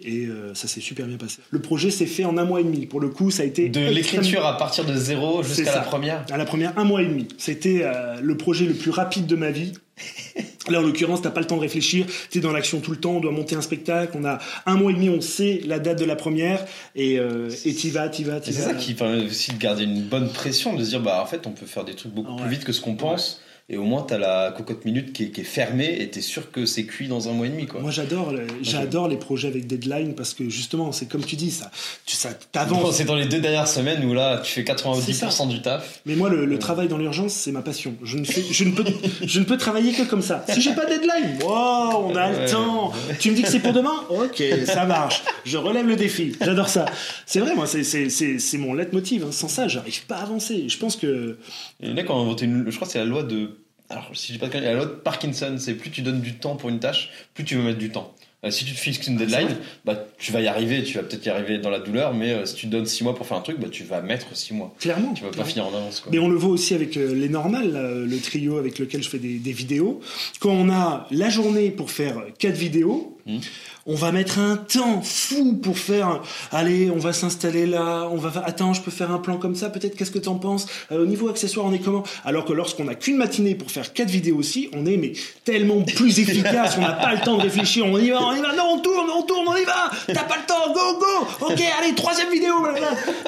Et 0.02 0.26
euh, 0.28 0.54
ça 0.54 0.68
s'est 0.70 0.80
super 0.82 1.06
bien 1.08 1.18
passé. 1.18 1.40
Le 1.50 1.60
projet 1.60 1.92
s'est 1.92 2.06
fait 2.06 2.24
en 2.26 2.38
un 2.38 2.46
mois 2.46 2.62
et 2.62 2.64
demi. 2.64 2.86
Pour 2.86 3.02
le 3.02 3.10
coup, 3.10 3.32
ça 3.32 3.44
a 3.44 3.46
été. 3.46 3.64
De 3.70 3.80
extrêmement- 3.80 3.96
l'écriture 3.96 4.46
à 4.46 4.58
partir 4.58 4.86
de 4.86 4.96
zéro 4.96 5.44
C'est 5.44 5.56
jusqu'à 5.64 5.76
la 5.76 5.82
première. 5.82 6.26
à 6.32 6.38
la 6.38 6.46
première, 6.46 6.78
un 6.80 6.86
mois 6.86 7.02
et 7.02 7.06
demi. 7.06 7.28
C'était 7.38 7.82
euh, 7.84 8.20
le 8.22 8.38
projet 8.38 8.66
le 8.66 8.74
plus 8.74 8.92
rapide 8.92 9.26
de 9.28 9.36
ma 9.36 9.52
vie. 9.52 9.74
Là, 10.70 10.80
en 10.80 10.84
l'occurrence, 10.84 11.22
t'as 11.22 11.32
pas 11.32 11.40
le 11.42 11.48
temps 11.48 11.56
de 11.58 11.62
réfléchir. 11.62 12.06
T'es 12.30 12.40
dans 12.40 12.52
l'action 12.52 12.80
tout 12.80 12.92
le 12.92 12.98
temps. 12.98 13.14
On 13.14 13.20
doit 13.20 13.32
monter 13.32 13.56
un 13.56 13.62
spectacle. 13.62 14.16
On 14.20 14.24
a 14.24 14.38
un 14.66 14.76
mois 14.76 14.92
et 14.92 14.94
demi. 14.94 15.10
On 15.10 15.20
sait 15.20 15.62
la 15.66 15.80
date 15.80 16.00
de 16.00 16.06
la 16.06 16.16
première. 16.16 16.64
Et 16.96 17.18
euh, 17.20 17.50
t'y 17.50 17.90
vas, 17.90 18.08
t'y 18.08 18.24
vas, 18.24 18.40
t'y 18.40 18.54
c'est 18.54 18.62
vas. 18.62 18.68
ça 18.70 18.74
qui 18.76 18.94
permet 18.94 19.26
aussi 19.26 19.52
de 19.52 19.58
garder 19.58 19.84
une 19.84 20.02
bonne 20.04 20.30
pression, 20.32 20.76
de 20.76 20.84
se 20.84 20.90
dire 20.90 21.02
bah 21.02 21.22
en 21.22 21.26
fait 21.26 21.48
on 21.48 21.52
peut 21.52 21.66
faire 21.66 21.84
des 21.86 21.96
trucs 21.96 22.14
beaucoup 22.14 22.34
Ouais. 22.36 22.42
plus 22.44 22.50
vite 22.52 22.64
que 22.66 22.72
ce 22.72 22.82
qu'on 22.82 22.96
pense. 22.96 23.42
Et 23.72 23.78
au 23.78 23.84
moins 23.84 24.02
t'as 24.02 24.18
la 24.18 24.52
cocotte 24.56 24.84
minute 24.86 25.14
qui 25.14 25.26
est, 25.26 25.30
qui 25.30 25.42
est 25.42 25.44
fermée 25.44 25.98
et 26.00 26.10
t'es 26.10 26.22
sûr 26.22 26.52
que 26.52 26.66
c'est 26.66 26.86
cuit 26.86 27.08
dans 27.08 27.30
un 27.30 27.34
mois 27.34 27.46
et 27.46 27.50
demi 27.50 27.68
quoi. 27.68 27.82
Moi, 27.82 27.92
j'adore, 27.92 28.34
j'adore 28.64 29.08
les 29.08 29.18
projets 29.18 29.48
avec 29.48 29.68
deadline 29.68 30.16
parce 30.16 30.34
que 30.34 30.50
justement, 30.50 30.92
c'est 30.92 31.08
comme 31.08 31.24
tu 31.24 31.36
dis, 31.36 31.52
ça, 31.52 31.70
tu, 32.06 32.16
ça 32.16 32.30
t'avance. 32.52 32.96
c'est 32.96 33.04
dans 33.06 33.16
les 33.16 33.28
deux 33.28 33.40
dernières 33.40 33.68
semaines 33.68 34.04
où 34.06 34.14
là 34.16 34.42
tu 34.44 34.52
fais 34.52 34.64
90% 34.64 35.48
du 35.50 35.62
taf. 35.62 36.02
Mais 36.06 36.16
moi, 36.16 36.30
le, 36.30 36.46
le 36.46 36.58
travail 36.60 36.88
dans 36.88 36.98
l'urgence, 36.98 37.34
c'est 37.34 37.52
ma 37.52 37.62
passion. 37.62 37.94
Je 38.04 38.18
ne, 38.18 38.24
fais, 38.26 38.42
je, 38.50 38.64
ne 38.64 38.72
peux, 38.72 38.86
je 39.22 39.40
ne 39.40 39.46
peux 39.46 39.58
travailler 39.58 39.92
que 39.94 40.04
comme 40.04 40.22
ça. 40.24 40.44
Si 40.50 40.62
j'ai 40.62 40.74
pas 40.74 40.86
de 40.86 40.92
deadline, 40.96 41.38
wow, 41.44 42.06
on 42.06 42.16
a 42.16 42.30
Ouais. 42.32 42.46
le 42.46 42.52
temps. 42.52 42.92
Tu 43.20 43.32
me 43.32 43.36
dis 43.36 43.42
que 43.44 43.50
c'est 43.50 43.60
pour 43.60 43.74
demain? 43.74 44.04
Ok, 44.10 44.44
ça 44.66 44.86
marche. 44.86 45.24
Je 45.46 45.58
relève 45.58 45.88
le 45.88 45.96
défi. 45.96 46.36
J'adore 46.42 46.70
ça. 46.70 46.86
C'est 47.26 47.40
vrai, 47.40 47.56
moi, 47.56 47.66
c'est, 47.68 47.84
c'est, 47.84 48.10
c'est, 48.10 48.40
c'est 48.40 48.58
mon 48.58 48.74
leitmotiv. 48.74 49.24
hein. 49.26 49.32
Sans 49.32 49.48
ça, 49.48 49.68
j'arrive 49.68 50.06
pas 50.06 50.18
à 50.18 50.24
avancer. 50.24 50.68
Je 50.68 50.78
pense 50.78 50.96
que. 50.96 51.38
Et 51.82 51.88
les 51.88 51.94
mecs 51.94 52.10
ont 52.10 52.20
inventé 52.22 52.46
une, 52.46 52.66
je 52.70 52.76
crois 52.76 52.88
que 52.88 52.94
c'est 52.94 53.00
la 53.00 53.06
loi 53.06 53.24
de 53.24 53.59
alors 53.90 54.10
si 54.14 54.34
j'ai 54.34 54.40
pas 54.40 54.48
de 54.48 54.52
conneries, 54.52 54.68
la 54.68 54.74
loi 54.76 54.86
de 54.86 54.92
Parkinson, 54.92 55.56
c'est 55.58 55.74
plus 55.74 55.90
tu 55.90 56.02
donnes 56.02 56.22
du 56.22 56.36
temps 56.36 56.56
pour 56.56 56.70
une 56.70 56.80
tâche, 56.80 57.10
plus 57.34 57.44
tu 57.44 57.56
veux 57.56 57.64
mettre 57.64 57.80
du 57.80 57.90
temps. 57.90 58.14
Euh, 58.46 58.52
si 58.52 58.64
tu 58.64 58.72
te 58.74 58.80
fixes 58.80 59.06
une 59.08 59.18
deadline, 59.18 59.58
bah, 59.84 60.02
tu 60.18 60.32
vas 60.32 60.40
y 60.40 60.48
arriver, 60.48 60.82
tu 60.84 60.96
vas 60.96 61.04
peut-être 61.04 61.26
y 61.26 61.30
arriver 61.30 61.58
dans 61.58 61.70
la 61.70 61.80
douleur, 61.80 62.14
mais 62.14 62.32
euh, 62.32 62.46
si 62.46 62.56
tu 62.56 62.68
te 62.68 62.72
donnes 62.72 62.86
6 62.86 63.04
mois 63.04 63.14
pour 63.14 63.28
faire 63.28 63.36
un 63.38 63.42
truc, 63.42 63.60
bah, 63.60 63.68
tu 63.70 63.84
vas 63.84 64.02
mettre 64.02 64.28
6 64.34 64.54
mois. 64.54 64.74
Clairement. 64.80 65.14
Tu 65.14 65.26
vas 65.26 65.32
pas 65.32 65.44
finir 65.44 65.66
en 65.66 65.76
avance. 65.76 66.00
Quoi. 66.00 66.12
Mais 66.14 66.20
on 66.20 66.30
le 66.30 66.38
voit 66.38 66.52
aussi 66.52 66.74
avec 66.74 66.96
euh, 66.96 67.14
les 67.14 67.28
normales, 67.28 68.06
le 68.08 68.18
trio 68.20 68.58
avec 68.58 68.80
lequel 68.80 69.04
je 69.04 69.10
fais 69.10 69.20
des, 69.20 69.40
des 69.40 69.52
vidéos. 69.52 70.00
Quand 70.40 70.52
on 70.52 70.70
a 70.70 71.06
la 71.12 71.30
journée 71.30 71.70
pour 71.70 71.92
faire 71.92 72.24
quatre 72.38 72.56
vidéos, 72.56 73.18
Mhm. 73.30 73.42
On 73.86 73.96
va 73.96 74.12
mettre 74.12 74.40
un 74.40 74.58
temps 74.58 75.02
fou 75.02 75.56
pour 75.56 75.78
faire. 75.78 76.22
Allez, 76.52 76.92
on 76.92 76.98
va 77.00 77.14
s'installer 77.14 77.66
là. 77.66 78.08
On 78.12 78.18
va. 78.18 78.32
Attends, 78.46 78.74
je 78.74 78.82
peux 78.82 78.92
faire 78.92 79.12
un 79.12 79.18
plan 79.18 79.38
comme 79.38 79.56
ça. 79.56 79.70
Peut-être. 79.70 79.96
Qu'est-ce 79.96 80.12
que 80.12 80.20
t'en 80.20 80.36
penses? 80.36 80.68
Euh, 80.92 81.04
Au 81.04 81.06
niveau 81.06 81.30
accessoires, 81.30 81.66
on 81.66 81.74
est 81.74 81.80
comment? 81.80 82.04
Alors 82.26 82.46
que 82.46 82.54
lorsqu'on 82.54 82.88
a 82.88 82.96
qu'une 82.96 83.18
matinée 83.18 83.56
pour 83.56 83.72
faire 83.72 83.94
quatre 83.94 84.10
vidéos 84.10 84.38
aussi, 84.38 84.70
on 84.74 84.86
est 84.86 84.98
mais 84.98 85.14
tellement 85.44 85.82
plus 85.82 86.20
efficace. 86.20 86.76
on 86.78 86.82
n'a 86.82 86.94
pas 86.94 87.14
le 87.14 87.22
temps 87.22 87.38
de 87.38 87.44
réfléchir. 87.44 87.86
On 87.86 87.98
y 87.98 88.10
va, 88.10 88.22
on 88.22 88.34
y 88.34 88.42
va. 88.42 88.56
Non, 88.56 88.76
on 88.76 88.80
tourne, 88.80 89.10
on 89.16 89.24
tourne, 89.24 89.48
on 89.48 89.56
y 89.56 89.64
va. 89.66 89.92
T'as 90.08 90.24
pas 90.24 90.38
le 90.38 90.46
temps. 90.46 90.74
Go, 90.74 91.00
go. 91.00 91.48
Ok, 91.52 91.62
allez, 91.82 91.96
troisième 91.96 92.30
vidéo. 92.32 92.54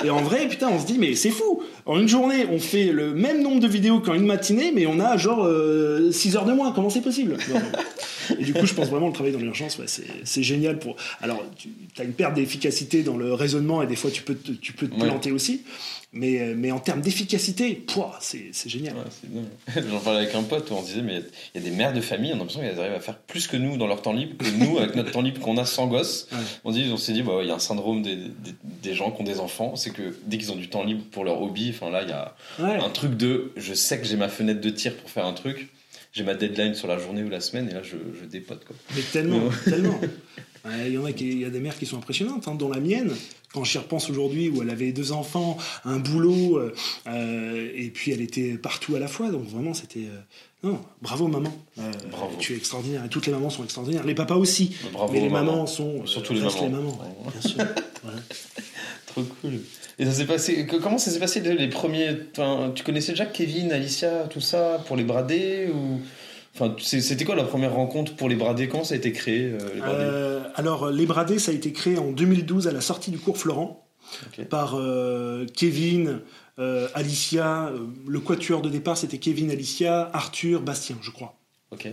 Et 0.04 0.10
en 0.10 0.22
vrai, 0.22 0.48
putain, 0.48 0.70
on 0.70 0.80
se 0.80 0.86
dit 0.86 0.98
mais 1.00 1.16
c'est 1.16 1.32
fou. 1.32 1.64
En 1.86 2.00
une 2.00 2.08
journée, 2.08 2.46
on 2.52 2.60
fait 2.60 2.86
le 2.86 3.14
même 3.14 3.42
nombre 3.42 3.60
de 3.60 3.68
vidéos 3.68 4.00
qu'en 4.00 4.14
une 4.14 4.26
matinée, 4.26 4.72
mais 4.74 4.86
on 4.86 5.00
a 5.00 5.18
genre 5.18 5.48
6 6.12 6.36
heures 6.36 6.46
de 6.46 6.54
moins. 6.54 6.72
Comment 6.72 6.90
c'est 6.90 7.02
possible? 7.02 7.38
Et 8.40 8.44
du 8.44 8.54
coup, 8.54 8.66
je 8.66 8.74
pense 8.74 8.88
vraiment 8.90 9.08
le 9.08 9.14
travail 9.14 9.32
dans 9.34 9.40
l'urgence, 9.40 9.78
ouais, 9.78 9.86
c'est 10.24 10.44
génial 10.44 10.80
pour. 10.80 10.96
Alors, 11.22 11.44
tu 11.58 11.70
as 12.00 12.04
une 12.04 12.14
perte 12.14 12.34
d'efficacité 12.34 13.04
dans 13.04 13.18
le 13.18 13.34
raisonnement 13.34 13.82
et 13.82 13.88
des 13.88 13.96
fois 13.96 14.12
tu 14.12 14.24
peux 14.24 14.36
te, 14.36 14.52
tu 14.52 14.74
peux 14.74 14.88
te 14.88 14.96
Ouais. 14.96 15.08
planter 15.08 15.32
aussi, 15.32 15.62
mais 16.14 16.40
euh, 16.42 16.54
mais 16.58 16.72
en 16.72 16.80
termes 16.80 17.02
d'efficacité, 17.02 17.84
c'est 18.20 18.70
génial. 18.70 18.96
Ouais. 18.96 19.42
J'en 19.90 20.00
parlais 20.00 20.20
avec 20.22 20.36
un 20.36 20.44
pote 20.44 20.70
où 20.72 20.74
on 20.76 20.82
disait, 20.82 21.02
mais 21.02 21.22
il 21.56 21.62
y 21.62 21.66
a 21.66 21.70
des 21.70 21.76
mères 21.76 21.94
de 21.94 22.02
famille, 22.02 22.32
on 22.32 22.36
a 22.36 22.38
l'impression 22.40 22.62
qu'elles 22.62 22.80
arrivent 22.80 22.94
à 22.94 23.00
faire 23.00 23.18
plus 23.18 23.48
que 23.48 23.58
nous 23.58 23.78
dans 23.78 23.88
leur 23.88 24.02
temps 24.02 24.14
libre, 24.14 24.38
que 24.38 24.50
nous, 24.64 24.78
avec 24.78 24.96
notre 24.96 25.12
temps 25.12 25.22
libre 25.22 25.40
qu'on 25.40 25.58
a 25.58 25.66
sans 25.66 25.88
gosse. 25.88 26.28
On, 26.64 26.72
dit, 26.72 26.90
on 26.92 26.98
s'est 26.98 27.14
dit, 27.14 27.22
bah, 27.24 27.40
il 27.42 27.48
y 27.48 27.52
a 27.52 27.56
un 27.56 27.60
syndrome 27.60 28.02
des, 28.02 28.16
des, 28.16 28.32
des 28.84 28.94
gens 28.94 29.12
qui 29.12 29.22
ont 29.22 29.26
des 29.26 29.40
enfants, 29.40 29.76
c'est 29.76 29.92
que 29.92 30.16
dès 30.26 30.38
qu'ils 30.38 30.52
ont 30.52 30.56
du 30.56 30.68
temps 30.70 30.84
libre 30.84 31.04
pour 31.12 31.24
leur 31.24 31.42
hobby, 31.42 31.70
enfin 31.74 31.90
là, 31.90 32.04
il 32.04 32.10
y 32.10 32.12
a 32.14 32.36
un 32.84 32.90
truc 32.90 33.16
de, 33.18 33.52
je 33.58 33.74
sais 33.74 34.00
que 34.00 34.06
j'ai 34.06 34.18
ma 34.18 34.30
fenêtre 34.30 34.62
de 34.62 34.70
tir 34.70 34.96
pour 34.96 35.10
faire 35.10 35.26
un 35.26 35.34
truc, 35.34 35.70
j'ai 36.14 36.24
ma 36.24 36.34
deadline 36.34 36.74
sur 36.76 36.88
la 36.88 36.98
journée 36.98 37.24
ou 37.24 37.30
la 37.30 37.42
semaine, 37.42 37.70
et 37.70 37.74
là, 37.74 37.82
je, 37.84 37.96
je 38.20 38.26
dépote. 38.26 38.66
Quoi. 38.66 38.76
Mais 38.96 39.02
tellement, 39.02 39.50
tellement. 39.66 40.00
Il 40.86 40.94
y 40.94 40.98
en 41.00 41.06
a 41.06 41.12
qui, 41.12 41.28
il 41.28 41.40
y 41.40 41.46
a 41.46 41.50
des 41.50 41.60
mères 41.60 41.76
qui 41.76 41.88
sont 41.88 41.98
impressionnantes, 41.98 42.48
hein, 42.48 42.54
dont 42.54 42.70
la 42.70 42.80
mienne. 42.80 43.12
Quand 43.52 43.64
j'y 43.64 43.80
repense 43.80 44.12
aujourd'hui, 44.12 44.48
où 44.50 44.62
elle 44.62 44.70
avait 44.70 44.92
deux 44.92 45.12
enfants, 45.12 45.58
un 45.86 45.98
boulot, 45.98 46.60
euh, 46.60 46.72
euh, 47.08 47.72
et 47.76 47.90
puis 47.90 48.12
elle 48.12 48.22
était 48.22 48.60
partout 48.60 48.96
à 48.96 49.00
la 49.00 49.08
fois. 49.08 49.32
Donc 49.32 49.48
vraiment, 49.48 49.74
c'était 49.74 50.02
euh, 50.02 50.20
non, 50.64 50.80
bravo 51.02 51.28
maman. 51.28 51.52
Euh, 51.80 51.92
Bravo. 52.12 52.36
Tu 52.38 52.54
es 52.54 52.58
extraordinaire. 52.58 53.04
Et 53.04 53.10
toutes 53.10 53.26
les 53.26 53.32
mamans 53.34 53.50
sont 53.50 53.64
extraordinaires. 53.64 54.06
Les 54.06 54.14
papas 54.14 54.36
aussi. 54.36 54.76
Bravo, 54.94 55.12
mais 55.12 55.22
les 55.22 55.30
maman. 55.30 55.52
mamans 55.54 55.66
sont 55.68 56.06
Surtout 56.06 56.34
les 56.34 56.42
mamans. 56.42 56.92
ouais, 56.92 57.32
bien 57.32 57.42
sûr. 57.42 57.58
Voilà. 58.04 58.20
Trop 59.08 59.24
cool. 59.42 59.60
Et 60.02 60.06
ça 60.06 60.14
s'est 60.14 60.26
passé, 60.26 60.66
comment 60.66 60.98
ça 60.98 61.12
s'est 61.12 61.20
passé 61.20 61.42
les 61.42 61.68
premiers, 61.68 62.10
enfin, 62.32 62.72
tu 62.74 62.84
connaissais 62.84 63.12
déjà 63.12 63.28
Kevin, 63.28 63.72
Alicia, 63.72 64.24
tout 64.32 64.42
ça, 64.42 64.84
pour 64.88 64.96
les 64.98 65.04
bradés 65.04 65.70
ou... 65.72 66.02
Enfin, 66.56 66.76
c'était 66.80 67.24
quoi 67.24 67.36
la 67.36 67.44
première 67.44 67.76
rencontre 67.76 68.16
pour 68.16 68.28
les 68.28 68.36
bradés? 68.36 68.68
Quand 68.68 68.84
ça 68.84 68.96
a 68.96 68.98
été 68.98 69.12
créé, 69.12 69.44
euh, 69.54 69.60
les 69.76 69.82
Euh, 69.84 70.42
alors, 70.56 70.90
Les 70.90 71.06
Bradés, 71.06 71.38
ça 71.38 71.52
a 71.52 71.54
été 71.54 71.72
créé 71.72 72.00
en 72.00 72.12
2012 72.12 72.68
à 72.68 72.72
la 72.72 72.82
sortie 72.82 73.12
du 73.12 73.20
cours 73.20 73.38
Florent 73.38 73.86
par 74.50 74.74
euh, 74.76 75.46
Kevin, 75.56 76.20
Alicia. 76.58 77.72
le 78.08 78.20
quatuor 78.20 78.64
de 78.64 78.70
départ, 78.70 78.98
c'était 78.98 79.20
Kevin, 79.20 79.52
Alicia, 79.52 80.10
Arthur, 80.14 80.62
Bastien, 80.62 80.98
je 81.02 81.12
crois. 81.12 81.36
Ok. 81.70 81.88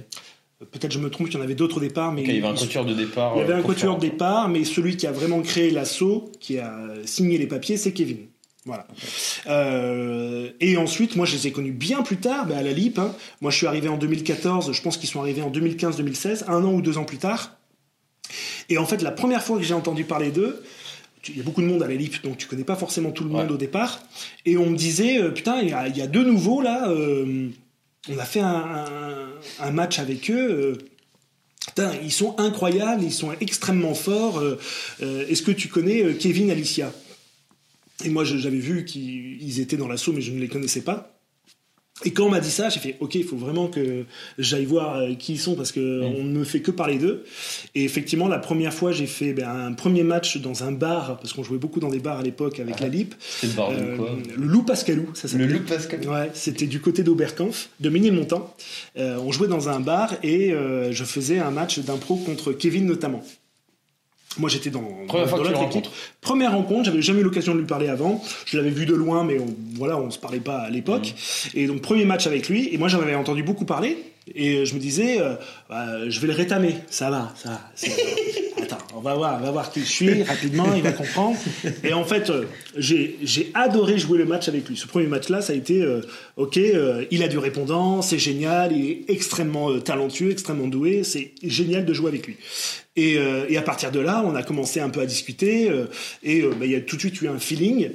Euh, 0.60 0.64
Peut-être 0.70 0.92
je 0.92 0.98
me 0.98 1.08
trompe, 1.10 1.28
il 1.28 1.34
y 1.34 1.36
en 1.36 1.40
avait 1.40 1.54
d'autres 1.54 1.76
au 1.76 1.80
départ, 1.80 2.12
mais 2.12 2.22
il 2.22 2.34
y 2.34 2.38
avait 2.38 2.46
un 2.48 2.54
quatuor 2.54 2.84
de 2.84 2.94
départ. 2.94 3.32
il 3.36 3.40
y 3.40 3.42
avait 3.42 3.52
euh, 3.52 3.56
un 3.56 3.60
pour 3.60 3.70
quatuor 3.70 3.96
de 3.96 4.00
départ, 4.00 4.48
mais 4.48 4.64
celui 4.64 4.96
qui 4.96 5.06
a 5.06 5.12
vraiment 5.12 5.40
créé 5.42 5.70
l'assaut, 5.70 6.32
qui 6.40 6.58
a 6.58 6.76
signé 7.04 7.38
les 7.38 7.46
papiers, 7.46 7.76
c'est 7.76 7.92
Kevin. 7.92 8.18
Voilà. 8.66 8.86
Euh, 9.46 10.50
et 10.60 10.76
ensuite, 10.76 11.16
moi, 11.16 11.24
je 11.26 11.34
les 11.36 11.46
ai 11.46 11.52
connus 11.52 11.72
bien 11.72 12.02
plus 12.02 12.18
tard, 12.18 12.46
bah, 12.46 12.58
à 12.58 12.62
la 12.62 12.72
LIP. 12.72 12.98
hein. 12.98 13.14
Moi, 13.40 13.50
je 13.50 13.56
suis 13.56 13.66
arrivé 13.66 13.88
en 13.88 13.96
2014, 13.96 14.72
je 14.72 14.82
pense 14.82 14.96
qu'ils 14.96 15.08
sont 15.08 15.20
arrivés 15.20 15.42
en 15.42 15.50
2015-2016, 15.50 16.44
un 16.48 16.64
an 16.64 16.72
ou 16.72 16.82
deux 16.82 16.98
ans 16.98 17.04
plus 17.04 17.16
tard. 17.18 17.56
Et 18.68 18.76
en 18.76 18.84
fait, 18.84 19.00
la 19.00 19.10
première 19.12 19.42
fois 19.42 19.56
que 19.56 19.62
j'ai 19.62 19.72
entendu 19.74 20.04
parler 20.04 20.30
d'eux, 20.30 20.62
il 21.28 21.36
y 21.38 21.40
a 21.40 21.42
beaucoup 21.42 21.62
de 21.62 21.66
monde 21.66 21.82
à 21.82 21.86
la 21.88 21.94
LIP, 21.94 22.22
donc 22.22 22.36
tu 22.36 22.46
connais 22.46 22.64
pas 22.64 22.76
forcément 22.76 23.10
tout 23.10 23.24
le 23.24 23.30
monde 23.30 23.46
Ouais. 23.48 23.52
au 23.54 23.56
départ. 23.56 24.00
Et 24.44 24.56
on 24.58 24.68
me 24.70 24.76
disait, 24.76 25.18
euh, 25.22 25.30
putain, 25.30 25.60
il 25.62 25.70
y, 25.70 25.72
a- 25.72 25.88
il 25.88 25.96
y 25.96 26.02
a 26.02 26.06
deux 26.06 26.24
nouveaux 26.24 26.60
là. 26.60 26.90
euh, 26.90 27.48
on 28.08 28.18
a 28.18 28.24
fait 28.24 28.40
un, 28.40 29.70
match 29.72 29.98
avec 29.98 30.30
eux. 30.30 30.50
euh, 30.50 30.78
putain, 31.66 31.92
ils 32.02 32.12
sont 32.12 32.38
incroyables, 32.38 33.02
ils 33.02 33.12
sont 33.12 33.32
extrêmement 33.40 33.94
forts. 33.94 34.38
euh, 34.38 34.58
euh, 35.02 35.26
Est-ce 35.28 35.42
que 35.42 35.50
tu 35.50 35.68
connais 35.68 36.14
Kevin 36.14 36.50
Alicia? 36.50 36.92
Et 38.04 38.10
moi, 38.10 38.24
j'avais 38.24 38.58
vu 38.58 38.84
qu'ils 38.84 39.42
ils 39.42 39.60
étaient 39.60 39.76
dans 39.76 39.88
l'assaut, 39.88 40.12
mais 40.12 40.20
je 40.20 40.32
ne 40.32 40.38
les 40.38 40.48
connaissais 40.48 40.82
pas. 40.82 41.17
Et 42.04 42.12
quand 42.12 42.24
on 42.26 42.30
m'a 42.30 42.40
dit 42.40 42.50
ça, 42.50 42.68
j'ai 42.68 42.78
fait 42.80 42.96
OK, 43.00 43.16
il 43.16 43.24
faut 43.24 43.37
vraiment 43.37 43.66
que 43.66 44.04
j'aille 44.38 44.64
voir 44.66 44.96
euh, 44.98 45.14
qui 45.14 45.32
ils 45.34 45.38
sont 45.38 45.54
parce 45.56 45.72
que 45.72 45.80
Mm. 45.80 46.14
on 46.20 46.24
ne 46.24 46.38
me 46.38 46.44
fait 46.44 46.61
que 46.61 46.70
parler 46.70 46.96
d'eux. 46.98 47.24
Et 47.74 47.84
effectivement, 47.84 48.28
la 48.28 48.38
première 48.38 48.72
fois, 48.72 48.92
j'ai 48.92 49.06
fait 49.06 49.32
ben, 49.32 49.48
un 49.48 49.72
premier 49.72 50.02
match 50.04 50.37
dans 50.38 50.62
un 50.62 50.70
bar 50.72 51.18
parce 51.18 51.32
qu'on 51.32 51.42
jouait 51.42 51.58
beaucoup 51.58 51.80
dans 51.80 51.88
des 51.90 51.98
bars 51.98 52.18
à 52.18 52.22
l'époque 52.22 52.61
avec 52.61 52.76
Ah. 52.78 52.82
la 52.82 52.88
LIP. 52.88 53.14
C'était 53.18 53.48
le 53.48 53.52
bar 53.56 53.70
de 53.72 53.76
Euh, 53.76 53.96
quoi 53.96 54.11
le 54.37 54.44
Loup 54.46 54.62
Pascalou, 54.62 55.08
ça 55.14 55.22
Le 55.24 55.28
s'appelait. 55.30 55.46
loup 55.48 55.64
Pascal. 55.66 56.08
Ouais, 56.08 56.30
c'était 56.34 56.66
du 56.66 56.80
côté 56.80 57.02
d'Oberkampf, 57.02 57.68
de 57.80 57.88
Ménilmontant. 57.88 58.54
Euh, 58.96 59.16
on 59.18 59.32
jouait 59.32 59.48
dans 59.48 59.68
un 59.68 59.80
bar 59.80 60.14
et 60.22 60.52
euh, 60.52 60.92
je 60.92 61.04
faisais 61.04 61.38
un 61.38 61.50
match 61.50 61.78
d'impro 61.80 62.16
contre 62.16 62.52
Kevin 62.52 62.87
notamment. 62.87 63.24
Moi 64.36 64.48
j'étais 64.50 64.70
dans, 64.70 64.82
Première 65.08 65.26
dans 65.28 65.36
l'autre 65.38 65.50
équipe. 65.50 65.56
rencontres. 65.62 65.92
Première 66.20 66.52
rencontre, 66.52 66.84
j'avais 66.84 67.02
jamais 67.02 67.20
eu 67.20 67.24
l'occasion 67.24 67.54
de 67.54 67.60
lui 67.60 67.66
parler 67.66 67.88
avant. 67.88 68.22
Je 68.46 68.56
l'avais 68.56 68.70
vu 68.70 68.86
de 68.86 68.94
loin, 68.94 69.24
mais 69.24 69.38
on, 69.38 69.46
voilà, 69.76 69.96
on 69.98 70.10
se 70.10 70.18
parlait 70.18 70.38
pas 70.40 70.58
à 70.58 70.70
l'époque. 70.70 71.14
Mmh. 71.54 71.58
Et 71.58 71.66
donc 71.66 71.80
premier 71.82 72.04
match 72.04 72.26
avec 72.26 72.48
lui. 72.48 72.68
Et 72.72 72.78
moi 72.78 72.88
j'en 72.88 73.00
avais 73.00 73.14
entendu 73.14 73.42
beaucoup 73.42 73.64
parler. 73.64 73.96
Et 74.34 74.66
je 74.66 74.74
me 74.74 74.78
disais, 74.78 75.20
euh, 75.20 75.34
bah, 75.70 76.08
je 76.10 76.20
vais 76.20 76.26
le 76.26 76.34
rétamer. 76.34 76.74
Ça 76.90 77.10
va, 77.10 77.32
ça. 77.34 77.48
va, 77.50 77.60
c'est- 77.74 77.90
On 78.94 79.00
va 79.00 79.14
voir, 79.14 79.38
on 79.40 79.44
va 79.44 79.50
voir 79.50 79.70
qui 79.70 79.80
je 79.80 79.86
suis 79.86 80.22
rapidement. 80.22 80.74
Il 80.74 80.82
va 80.82 80.92
comprendre. 80.92 81.36
Et 81.84 81.92
en 81.92 82.04
fait, 82.04 82.30
euh, 82.30 82.44
j'ai 82.76 83.50
adoré 83.54 83.98
jouer 83.98 84.18
le 84.18 84.24
match 84.24 84.48
avec 84.48 84.68
lui. 84.68 84.76
Ce 84.76 84.86
premier 84.86 85.06
match-là, 85.06 85.40
ça 85.40 85.52
a 85.52 85.56
été, 85.56 85.82
euh, 85.82 86.00
ok, 86.36 86.56
euh, 86.56 87.04
il 87.10 87.22
a 87.22 87.28
du 87.28 87.38
répondant, 87.38 88.02
c'est 88.02 88.18
génial, 88.18 88.72
il 88.72 88.90
est 88.90 89.04
extrêmement 89.08 89.78
talentueux, 89.80 90.30
extrêmement 90.30 90.68
doué. 90.68 91.04
C'est 91.04 91.32
génial 91.42 91.84
de 91.84 91.92
jouer 91.92 92.08
avec 92.08 92.26
lui. 92.26 92.36
Et, 92.96 93.18
à 93.56 93.62
partir 93.62 93.92
de 93.92 94.00
là, 94.00 94.24
on 94.26 94.34
a 94.34 94.42
commencé 94.42 94.80
un 94.80 94.88
peu 94.88 95.00
à 95.00 95.06
discuter 95.06 95.70
et 96.24 96.42
bah, 96.42 96.64
il 96.64 96.72
y 96.72 96.74
a 96.74 96.80
tout 96.80 96.96
de 96.96 97.00
suite 97.00 97.20
eu 97.22 97.28
un 97.28 97.38
feeling. 97.38 97.90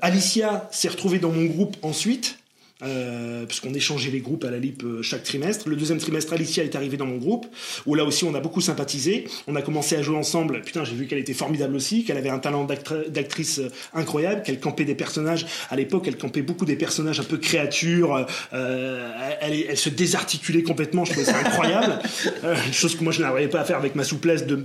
Alicia 0.00 0.68
s'est 0.72 0.88
retrouvée 0.88 1.18
dans 1.18 1.30
mon 1.30 1.44
groupe 1.44 1.76
ensuite. 1.82 2.38
Euh, 2.84 3.46
puisqu'on 3.46 3.72
échangeait 3.74 4.10
les 4.10 4.18
groupes 4.20 4.42
à 4.44 4.50
la 4.50 4.58
LIP 4.58 4.82
euh, 4.82 5.02
chaque 5.02 5.22
trimestre. 5.22 5.68
Le 5.68 5.76
deuxième 5.76 5.98
trimestre, 5.98 6.32
Alicia 6.32 6.64
est 6.64 6.74
arrivée 6.74 6.96
dans 6.96 7.06
mon 7.06 7.16
groupe, 7.18 7.46
où 7.86 7.94
là 7.94 8.04
aussi 8.04 8.24
on 8.24 8.34
a 8.34 8.40
beaucoup 8.40 8.60
sympathisé. 8.60 9.28
On 9.46 9.54
a 9.54 9.62
commencé 9.62 9.94
à 9.96 10.02
jouer 10.02 10.16
ensemble. 10.16 10.62
Putain, 10.62 10.82
j'ai 10.84 10.94
vu 10.96 11.06
qu'elle 11.06 11.20
était 11.20 11.32
formidable 11.32 11.76
aussi, 11.76 12.04
qu'elle 12.04 12.16
avait 12.16 12.28
un 12.30 12.40
talent 12.40 12.64
d'actri- 12.64 13.08
d'actrice 13.08 13.60
euh, 13.60 13.68
incroyable, 13.94 14.42
qu'elle 14.42 14.58
campait 14.58 14.84
des 14.84 14.96
personnages. 14.96 15.46
À 15.70 15.76
l'époque, 15.76 16.04
elle 16.08 16.16
campait 16.16 16.42
beaucoup 16.42 16.64
des 16.64 16.74
personnages 16.76 17.20
un 17.20 17.24
peu 17.24 17.36
créatures. 17.38 18.26
euh, 18.52 19.10
elle, 19.40 19.64
elle 19.68 19.76
se 19.76 19.88
désarticulait 19.88 20.62
complètement. 20.64 21.04
Je 21.04 21.12
trouvais 21.12 21.26
ça 21.26 21.38
incroyable. 21.38 21.98
Euh, 22.44 22.56
chose 22.72 22.96
que 22.96 23.04
moi 23.04 23.12
je 23.12 23.20
n'arrivais 23.20 23.48
pas 23.48 23.60
à 23.60 23.64
faire 23.64 23.76
avec 23.76 23.94
ma 23.94 24.02
souplesse 24.04 24.46
de 24.46 24.56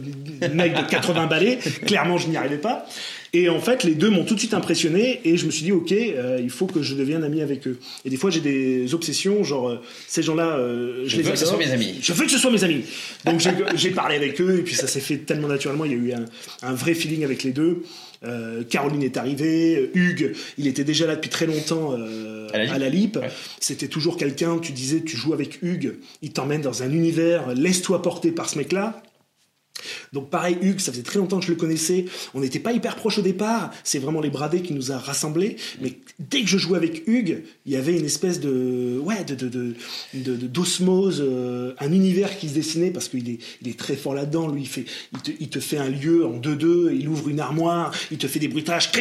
mec 0.53 0.73
de 0.73 0.82
80 0.89 1.27
balais. 1.27 1.58
Clairement, 1.86 2.17
je 2.17 2.27
n'y 2.27 2.36
arrivais 2.38 2.58
pas. 2.58 2.86
Et 3.33 3.49
en 3.49 3.59
fait, 3.59 3.83
les 3.83 3.93
deux 3.95 4.09
m'ont 4.09 4.23
tout 4.23 4.33
de 4.35 4.39
suite 4.39 4.53
impressionné 4.53 5.19
et 5.25 5.37
je 5.37 5.45
me 5.45 5.51
suis 5.51 5.63
dit, 5.63 5.71
ok, 5.71 5.91
euh, 5.91 6.39
il 6.41 6.49
faut 6.49 6.65
que 6.65 6.81
je 6.81 6.95
devienne 6.95 7.23
ami 7.23 7.41
avec 7.41 7.67
eux. 7.67 7.77
Et 8.05 8.09
des 8.09 8.17
fois, 8.17 8.29
j'ai 8.29 8.39
des 8.39 8.93
obsessions, 8.93 9.43
genre, 9.43 9.69
euh, 9.69 9.75
ces 10.07 10.23
gens-là, 10.23 10.57
euh, 10.57 11.03
je, 11.03 11.09
Je 11.09 11.17
les 11.17 11.23
veux 11.23 11.31
que 11.31 11.37
ce 11.37 11.43
adore. 11.45 11.55
soit 11.55 11.65
mes 11.65 11.71
amis. 11.71 11.95
Je 12.01 12.13
veux 12.13 12.25
que 12.25 12.31
ce 12.31 12.37
soit 12.37 12.51
mes 12.51 12.63
amis. 12.63 12.83
Donc 13.25 13.39
j'ai- 13.75 13.89
parlé 13.91 14.15
avec 14.15 14.39
eux 14.41 14.59
et 14.59 14.61
puis 14.63 14.75
ça 14.75 14.87
s'est 14.87 14.99
fait 14.99 15.17
tellement 15.17 15.47
naturellement. 15.47 15.85
Il 15.85 15.91
y 15.91 15.95
a 15.95 15.97
eu 15.97 16.13
un, 16.13 16.25
un 16.61 16.73
vrai 16.73 16.93
feeling 16.93 17.23
avec 17.23 17.43
les 17.43 17.51
deux. 17.51 17.83
Euh, 18.23 18.63
Caroline 18.63 19.03
est 19.03 19.15
arrivée, 19.17 19.91
Hugues, 19.93 20.33
il 20.57 20.65
était 20.65 20.83
déjà 20.83 21.05
là 21.05 21.15
depuis 21.15 21.29
très 21.29 21.45
longtemps 21.45 21.93
euh, 21.97 22.47
À 22.51 22.79
la 22.79 22.89
LIP. 22.89 23.17
Ouais. 23.17 23.29
C'était 23.59 23.87
toujours 23.87 24.17
quelqu'un, 24.17 24.57
tu 24.57 24.71
disais, 24.71 25.01
tu 25.01 25.15
joues 25.15 25.33
avec 25.33 25.59
Hugues, 25.61 25.93
il 26.23 26.31
t'emmène 26.31 26.61
dans 26.61 26.81
un 26.81 26.91
univers, 26.91 27.53
laisse-toi 27.53 28.01
porter 28.01 28.31
par 28.31 28.49
ce 28.49 28.57
mec-là. 28.57 29.03
Donc 30.13 30.29
pareil, 30.29 30.57
Hugues, 30.61 30.79
ça 30.79 30.91
faisait 30.91 31.03
très 31.03 31.19
longtemps 31.19 31.39
que 31.39 31.45
je 31.45 31.51
le 31.51 31.57
connaissais. 31.57 32.05
On 32.33 32.39
n'était 32.39 32.59
pas 32.59 32.73
hyper 32.73 32.95
proches 32.95 33.19
au 33.19 33.21
départ. 33.21 33.71
C'est 33.83 33.99
vraiment 33.99 34.21
les 34.21 34.29
bradés 34.29 34.61
qui 34.61 34.73
nous 34.73 34.91
a 34.91 34.97
rassemblés. 34.97 35.57
Mais 35.81 35.93
dès 36.19 36.41
que 36.41 36.47
je 36.47 36.57
jouais 36.57 36.77
avec 36.77 37.07
Hugues, 37.07 37.43
il 37.65 37.73
y 37.73 37.75
avait 37.75 37.97
une 37.97 38.05
espèce 38.05 38.39
de 38.39 38.99
ouais 39.03 39.23
de 39.23 39.75
d'osmose, 40.47 41.23
euh, 41.25 41.73
un 41.79 41.91
univers 41.91 42.37
qui 42.37 42.49
se 42.49 42.53
dessinait 42.53 42.91
parce 42.91 43.09
qu'il 43.09 43.29
est 43.29 43.39
il 43.61 43.69
est 43.69 43.77
très 43.77 43.95
fort 43.95 44.13
là-dedans. 44.13 44.47
Lui, 44.47 44.69
il 45.39 45.49
te, 45.49 45.59
fait 45.59 45.77
un 45.77 45.89
lieu 45.89 46.25
en 46.25 46.39
2-2. 46.39 46.95
Il 46.97 47.07
ouvre 47.07 47.29
une 47.29 47.39
armoire, 47.39 47.93
il 48.11 48.17
te 48.17 48.27
fait 48.27 48.39
des 48.39 48.47
bruitages, 48.47 48.91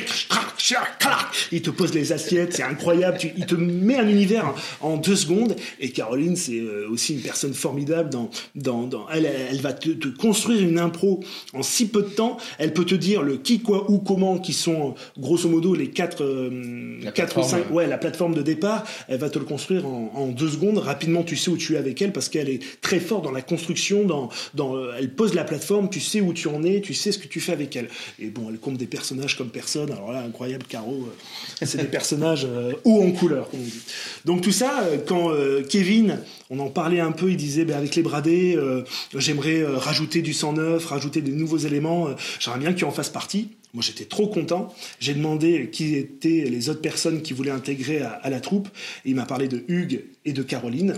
il 1.52 1.62
te 1.62 1.70
pose 1.70 1.94
les 1.94 2.12
assiettes, 2.12 2.54
c'est 2.54 2.62
incroyable. 2.62 3.18
Il 3.36 3.46
te 3.46 3.54
met 3.54 3.96
un 3.96 4.08
univers 4.08 4.54
en, 4.80 4.92
en 4.92 4.96
deux 4.96 5.16
secondes. 5.16 5.56
Et 5.80 5.90
Caroline, 5.90 6.36
c'est 6.36 6.58
euh, 6.58 6.88
aussi 6.90 7.14
une 7.14 7.20
personne 7.20 7.54
formidable 7.54 8.10
dans 8.10 8.30
dans 8.54 8.84
dans 8.84 9.08
elle 9.10 9.26
elle 9.26 9.60
va 9.60 9.72
te, 9.72 9.90
te 9.90 10.08
construire 10.08 10.65
une 10.66 10.78
impro 10.78 11.20
en 11.52 11.62
si 11.62 11.88
peu 11.88 12.02
de 12.02 12.08
temps, 12.08 12.36
elle 12.58 12.72
peut 12.72 12.84
te 12.84 12.94
dire 12.94 13.22
le 13.22 13.36
qui, 13.36 13.60
quoi, 13.60 13.90
où, 13.90 13.98
comment, 13.98 14.38
qui 14.38 14.52
sont 14.52 14.94
grosso 15.18 15.48
modo 15.48 15.74
les 15.74 15.90
quatre, 15.90 16.22
euh, 16.22 17.00
quatre 17.14 17.38
ou 17.38 17.42
cinq, 17.42 17.70
ouais, 17.70 17.86
la 17.86 17.98
plateforme 17.98 18.34
de 18.34 18.42
départ. 18.42 18.84
Elle 19.08 19.18
va 19.18 19.30
te 19.30 19.38
le 19.38 19.44
construire 19.44 19.86
en, 19.86 20.12
en 20.14 20.26
deux 20.28 20.48
secondes. 20.48 20.78
Rapidement, 20.78 21.22
tu 21.22 21.36
sais 21.36 21.50
où 21.50 21.56
tu 21.56 21.74
es 21.74 21.78
avec 21.78 22.00
elle 22.02 22.12
parce 22.12 22.28
qu'elle 22.28 22.48
est 22.48 22.60
très 22.80 23.00
forte 23.00 23.24
dans 23.24 23.32
la 23.32 23.42
construction. 23.42 24.04
Dans, 24.04 24.28
dans, 24.54 24.76
euh, 24.76 24.92
elle 24.98 25.10
pose 25.10 25.34
la 25.34 25.44
plateforme, 25.44 25.88
tu 25.88 26.00
sais 26.00 26.20
où 26.20 26.32
tu 26.32 26.48
en 26.48 26.62
es, 26.64 26.80
tu 26.80 26.94
sais 26.94 27.12
ce 27.12 27.18
que 27.18 27.28
tu 27.28 27.40
fais 27.40 27.52
avec 27.52 27.74
elle. 27.76 27.88
Et 28.18 28.26
bon, 28.26 28.48
elle 28.50 28.58
compte 28.58 28.76
des 28.76 28.86
personnages 28.86 29.36
comme 29.36 29.50
personne. 29.50 29.90
Alors 29.92 30.12
là, 30.12 30.22
incroyable, 30.22 30.64
Caro, 30.68 30.92
euh, 30.92 31.64
c'est 31.66 31.78
des 31.78 31.84
personnages 31.84 32.46
euh, 32.48 32.72
hauts 32.84 33.02
en 33.02 33.12
couleur, 33.12 33.48
comme 33.50 33.60
on 33.60 33.64
dit. 33.64 33.82
Donc 34.24 34.40
tout 34.40 34.52
ça, 34.52 34.82
euh, 34.84 34.98
quand 35.04 35.30
euh, 35.30 35.62
Kevin, 35.68 36.18
on 36.50 36.58
en 36.58 36.68
parlait 36.68 37.00
un 37.00 37.12
peu, 37.12 37.30
il 37.30 37.36
disait 37.36 37.64
ben, 37.64 37.76
avec 37.76 37.94
les 37.96 38.02
bradés, 38.02 38.56
euh, 38.56 38.82
j'aimerais 39.14 39.60
euh, 39.60 39.76
rajouter 39.76 40.22
du 40.22 40.32
sang 40.32 40.52
neuf, 40.56 40.86
rajouter 40.86 41.20
des 41.22 41.32
nouveaux 41.32 41.58
éléments, 41.58 42.08
euh, 42.08 42.14
j'aimerais 42.40 42.60
bien 42.60 42.72
tu 42.74 42.84
en 42.84 42.90
fasses 42.90 43.10
partie. 43.10 43.50
Moi 43.74 43.82
j'étais 43.86 44.06
trop 44.06 44.26
content. 44.28 44.74
J'ai 45.00 45.14
demandé 45.14 45.68
qui 45.70 45.94
étaient 45.96 46.46
les 46.48 46.68
autres 46.70 46.80
personnes 46.80 47.22
qui 47.22 47.32
voulaient 47.34 47.50
intégrer 47.50 48.00
à, 48.00 48.10
à 48.10 48.30
la 48.30 48.40
troupe. 48.40 48.68
Et 49.04 49.10
il 49.10 49.14
m'a 49.16 49.26
parlé 49.26 49.48
de 49.48 49.64
Hugues 49.68 50.02
et 50.24 50.32
de 50.32 50.42
Caroline. 50.42 50.94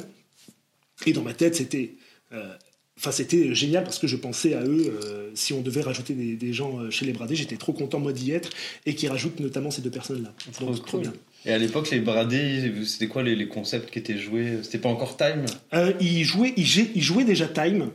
Et 1.07 1.13
dans 1.13 1.23
ma 1.23 1.35
tête, 1.35 1.55
c'était. 1.57 1.95
euh, 2.33 2.55
Enfin, 3.01 3.13
c'était 3.13 3.55
génial 3.55 3.85
parce 3.85 4.01
que 4.01 4.09
je 4.09 4.17
pensais 4.17 4.55
à 4.55 4.65
eux. 4.65 4.93
euh, 5.05 5.31
si 5.35 5.53
on 5.53 5.61
devait 5.63 5.83
rajouter 5.83 6.15
des, 6.15 6.35
des 6.35 6.53
gens 6.53 6.91
chez 6.91 7.07
les 7.07 7.13
Bradés, 7.13 7.37
j'étais 7.37 7.57
trop 7.57 7.73
content 7.73 8.01
moi 8.01 8.13
d'y 8.13 8.33
être 8.33 8.51
et 8.87 8.97
qu'ils 8.97 9.09
rajoutent 9.09 9.39
notamment 9.39 9.71
ces 9.71 9.83
deux 9.83 9.91
personnes-là. 9.91 10.35
Trop 10.53 10.73
trop 10.73 10.83
cool. 10.91 11.03
bien. 11.03 11.13
Et 11.47 11.53
à 11.53 11.59
l'époque, 11.59 11.91
les 11.91 12.01
bradés, 12.01 12.73
c'était 12.85 13.07
quoi 13.07 13.23
les, 13.23 13.37
les 13.37 13.49
concepts 13.49 13.91
qui 13.91 13.99
étaient 13.99 14.19
joués? 14.19 14.59
C'était 14.63 14.79
pas 14.79 14.89
encore 14.89 15.17
Time? 15.17 15.47
Euh, 15.73 15.93
ils, 16.01 16.25
jouaient, 16.25 16.53
ils, 16.57 17.03
jouaient 17.03 17.25
déjà 17.25 17.47
Time. 17.47 17.91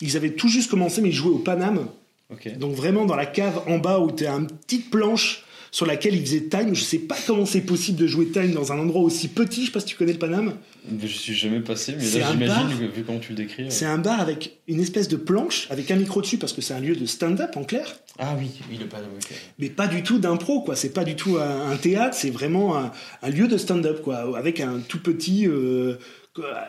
Ils 0.00 0.16
avaient 0.16 0.30
tout 0.30 0.48
juste 0.48 0.70
commencé, 0.70 1.00
mais 1.00 1.08
ils 1.08 1.14
jouaient 1.14 1.34
au 1.34 1.38
Paname. 1.38 1.88
Donc 2.58 2.74
vraiment 2.74 3.04
dans 3.04 3.16
la 3.16 3.26
cave 3.26 3.62
en 3.66 3.78
bas 3.78 4.00
où 4.00 4.10
tu 4.10 4.26
as 4.26 4.32
une 4.32 4.48
petite 4.48 4.90
planche 4.90 5.44
sur 5.70 5.86
laquelle 5.86 6.14
ils 6.14 6.20
faisaient 6.20 6.48
Time. 6.48 6.74
Je 6.74 6.82
sais 6.82 6.98
pas 6.98 7.16
comment 7.26 7.46
c'est 7.46 7.62
possible 7.62 7.98
de 7.98 8.06
jouer 8.06 8.28
Time 8.28 8.52
dans 8.52 8.72
un 8.72 8.78
endroit 8.78 9.02
aussi 9.02 9.28
petit. 9.28 9.62
Je 9.62 9.66
sais 9.66 9.72
pas 9.72 9.80
si 9.80 9.86
tu 9.86 9.96
connais 9.96 10.12
le 10.12 10.18
Paname. 10.18 10.54
Je 11.00 11.06
suis 11.06 11.34
jamais 11.34 11.60
passé, 11.60 11.94
mais 11.96 12.04
C'est 12.04 12.20
là 12.20 12.28
un 12.28 12.32
j'imagine, 12.32 12.88
vu 12.88 13.02
comment 13.04 13.18
tu 13.18 13.30
le 13.30 13.36
décris. 13.36 13.66
C'est 13.70 13.86
un 13.86 13.98
bar 13.98 14.20
avec 14.20 14.58
une 14.68 14.80
espèce 14.80 15.08
de 15.08 15.16
planche 15.16 15.66
avec 15.70 15.90
un 15.90 15.96
micro 15.96 16.20
dessus 16.20 16.38
parce 16.38 16.52
que 16.52 16.60
c'est 16.60 16.74
un 16.74 16.80
lieu 16.80 16.94
de 16.94 17.06
stand-up 17.06 17.56
en 17.56 17.64
clair. 17.64 17.96
Ah 18.18 18.34
oui, 18.38 18.50
oui, 18.70 18.78
le 18.78 18.86
panneau, 18.86 19.08
ok. 19.14 19.34
mais 19.58 19.68
pas 19.68 19.86
du 19.88 20.02
tout 20.02 20.18
d'impro 20.18 20.62
quoi. 20.62 20.76
C'est 20.76 20.92
pas 20.92 21.04
du 21.04 21.16
tout 21.16 21.38
un, 21.38 21.70
un 21.70 21.76
théâtre 21.76 22.16
c'est 22.16 22.30
vraiment 22.30 22.76
un, 22.78 22.92
un 23.22 23.30
lieu 23.30 23.48
de 23.48 23.56
stand-up 23.56 24.02
quoi. 24.02 24.36
Avec 24.38 24.60
un 24.60 24.78
tout 24.80 25.00
petit 25.00 25.46
euh, 25.48 25.96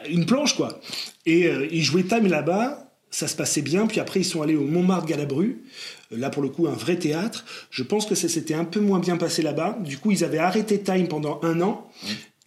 une 0.09 0.25
planche 0.25 0.55
quoi. 0.55 0.79
Et 1.25 1.47
euh, 1.47 1.67
ils 1.71 1.83
jouaient 1.83 2.03
Time 2.03 2.27
là-bas 2.27 2.83
ça 3.09 3.27
se 3.27 3.35
passait 3.37 3.61
bien 3.61 3.87
puis 3.87 3.99
après 4.01 4.19
ils 4.19 4.25
sont 4.25 4.41
allés 4.41 4.55
au 4.55 4.65
Montmartre 4.65 5.05
Galabru. 5.05 5.63
Euh, 6.11 6.17
là 6.17 6.29
pour 6.29 6.43
le 6.43 6.49
coup 6.49 6.67
un 6.67 6.73
vrai 6.73 6.97
théâtre. 6.97 7.45
Je 7.69 7.83
pense 7.83 8.05
que 8.05 8.15
ça 8.15 8.27
s'était 8.27 8.53
un 8.53 8.65
peu 8.65 8.79
moins 8.79 8.99
bien 8.99 9.17
passé 9.17 9.41
là-bas. 9.41 9.77
Du 9.83 9.97
coup 9.97 10.11
ils 10.11 10.23
avaient 10.23 10.37
arrêté 10.39 10.81
Time 10.81 11.07
pendant 11.07 11.39
un 11.43 11.61
an 11.61 11.89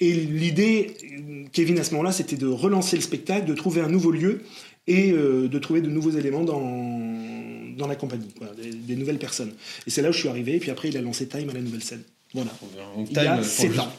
et 0.00 0.12
l'idée 0.12 0.94
euh, 1.04 1.44
Kevin 1.52 1.78
à 1.78 1.84
ce 1.84 1.90
moment-là 1.92 2.12
c'était 2.12 2.36
de 2.36 2.46
relancer 2.46 2.96
le 2.96 3.02
spectacle 3.02 3.46
de 3.46 3.54
trouver 3.54 3.80
un 3.82 3.88
nouveau 3.88 4.10
lieu 4.10 4.42
et 4.86 5.12
euh, 5.12 5.48
de 5.48 5.58
trouver 5.58 5.80
de 5.82 5.88
nouveaux 5.88 6.10
éléments 6.10 6.42
dans, 6.42 6.60
dans 7.76 7.86
la 7.86 7.94
compagnie, 7.96 8.28
quoi, 8.36 8.48
des, 8.60 8.70
des 8.70 8.96
nouvelles 8.96 9.18
personnes. 9.18 9.52
Et 9.86 9.90
c'est 9.90 10.02
là 10.02 10.08
où 10.08 10.12
je 10.12 10.18
suis 10.18 10.28
arrivé, 10.28 10.56
et 10.56 10.58
puis 10.58 10.70
après 10.70 10.88
il 10.88 10.96
a 10.96 11.02
lancé 11.02 11.28
Time 11.28 11.48
à 11.50 11.52
la 11.52 11.60
nouvelle 11.60 11.82
scène. 11.82 12.02
Voilà. 12.34 12.50
Donc, 12.96 13.08
Il 13.10 13.16
y 13.16 13.20
a 13.20 13.36
pour 13.36 13.44
sept 13.44 13.68
juste- 13.72 13.80
ans. 13.80 13.92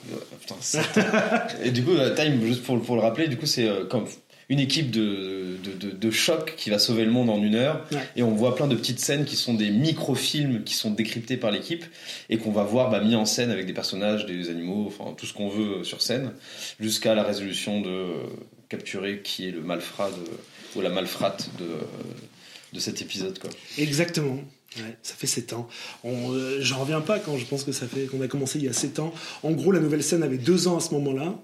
Et 1.63 1.71
du 1.71 1.83
coup, 1.83 1.91
euh, 1.91 2.15
Time, 2.15 2.39
juste 2.45 2.63
pour, 2.63 2.81
pour 2.81 2.95
le 2.95 3.01
rappeler, 3.01 3.27
du 3.27 3.37
coup, 3.37 3.45
c'est 3.45 3.67
euh, 3.67 3.85
comme 3.85 4.05
une 4.51 4.59
équipe 4.59 4.91
de, 4.91 5.55
de, 5.63 5.71
de, 5.71 5.91
de 5.95 6.11
choc 6.11 6.55
qui 6.57 6.69
va 6.69 6.77
sauver 6.77 7.05
le 7.05 7.11
monde 7.11 7.29
en 7.29 7.41
une 7.41 7.55
heure. 7.55 7.87
Ouais. 7.93 7.99
Et 8.17 8.21
on 8.21 8.31
voit 8.31 8.53
plein 8.53 8.67
de 8.67 8.75
petites 8.75 8.99
scènes 8.99 9.23
qui 9.23 9.37
sont 9.37 9.53
des 9.53 9.71
micro-films 9.71 10.65
qui 10.65 10.73
sont 10.73 10.91
décryptés 10.91 11.37
par 11.37 11.51
l'équipe 11.51 11.85
et 12.29 12.37
qu'on 12.37 12.51
va 12.51 12.63
voir 12.63 12.89
bah, 12.89 12.99
mis 12.99 13.15
en 13.15 13.23
scène 13.23 13.49
avec 13.49 13.65
des 13.65 13.71
personnages, 13.71 14.25
des 14.25 14.49
animaux, 14.49 14.87
enfin 14.87 15.13
tout 15.15 15.25
ce 15.25 15.33
qu'on 15.33 15.47
veut 15.47 15.77
euh, 15.77 15.83
sur 15.85 16.01
scène, 16.01 16.33
jusqu'à 16.81 17.15
la 17.15 17.23
résolution 17.23 17.79
de 17.79 17.89
euh, 17.89 18.13
capturer 18.67 19.21
qui 19.23 19.47
est 19.47 19.51
le 19.51 19.61
malfrat 19.61 20.11
ou 20.75 20.81
la 20.81 20.89
malfrate 20.89 21.49
de, 21.57 21.63
euh, 21.63 21.77
de 22.73 22.79
cet 22.79 23.01
épisode. 23.01 23.39
Quoi. 23.39 23.51
Exactement. 23.77 24.37
Ouais, 24.77 24.97
ça 25.01 25.15
fait 25.15 25.27
7 25.27 25.53
ans. 25.53 25.69
On, 26.03 26.33
euh, 26.33 26.57
J'en 26.59 26.79
reviens 26.79 27.01
pas 27.01 27.19
quand 27.19 27.37
je 27.37 27.45
pense 27.45 27.63
que 27.63 27.71
ça 27.71 27.87
fait 27.87 28.05
qu'on 28.05 28.21
a 28.21 28.27
commencé 28.27 28.59
il 28.59 28.65
y 28.65 28.69
a 28.69 28.73
7 28.73 28.99
ans. 28.99 29.13
En 29.43 29.51
gros, 29.51 29.71
la 29.71 29.79
nouvelle 29.79 30.03
scène 30.03 30.23
avait 30.23 30.37
2 30.37 30.67
ans 30.67 30.77
à 30.77 30.79
ce 30.81 30.93
moment-là. 30.93 31.35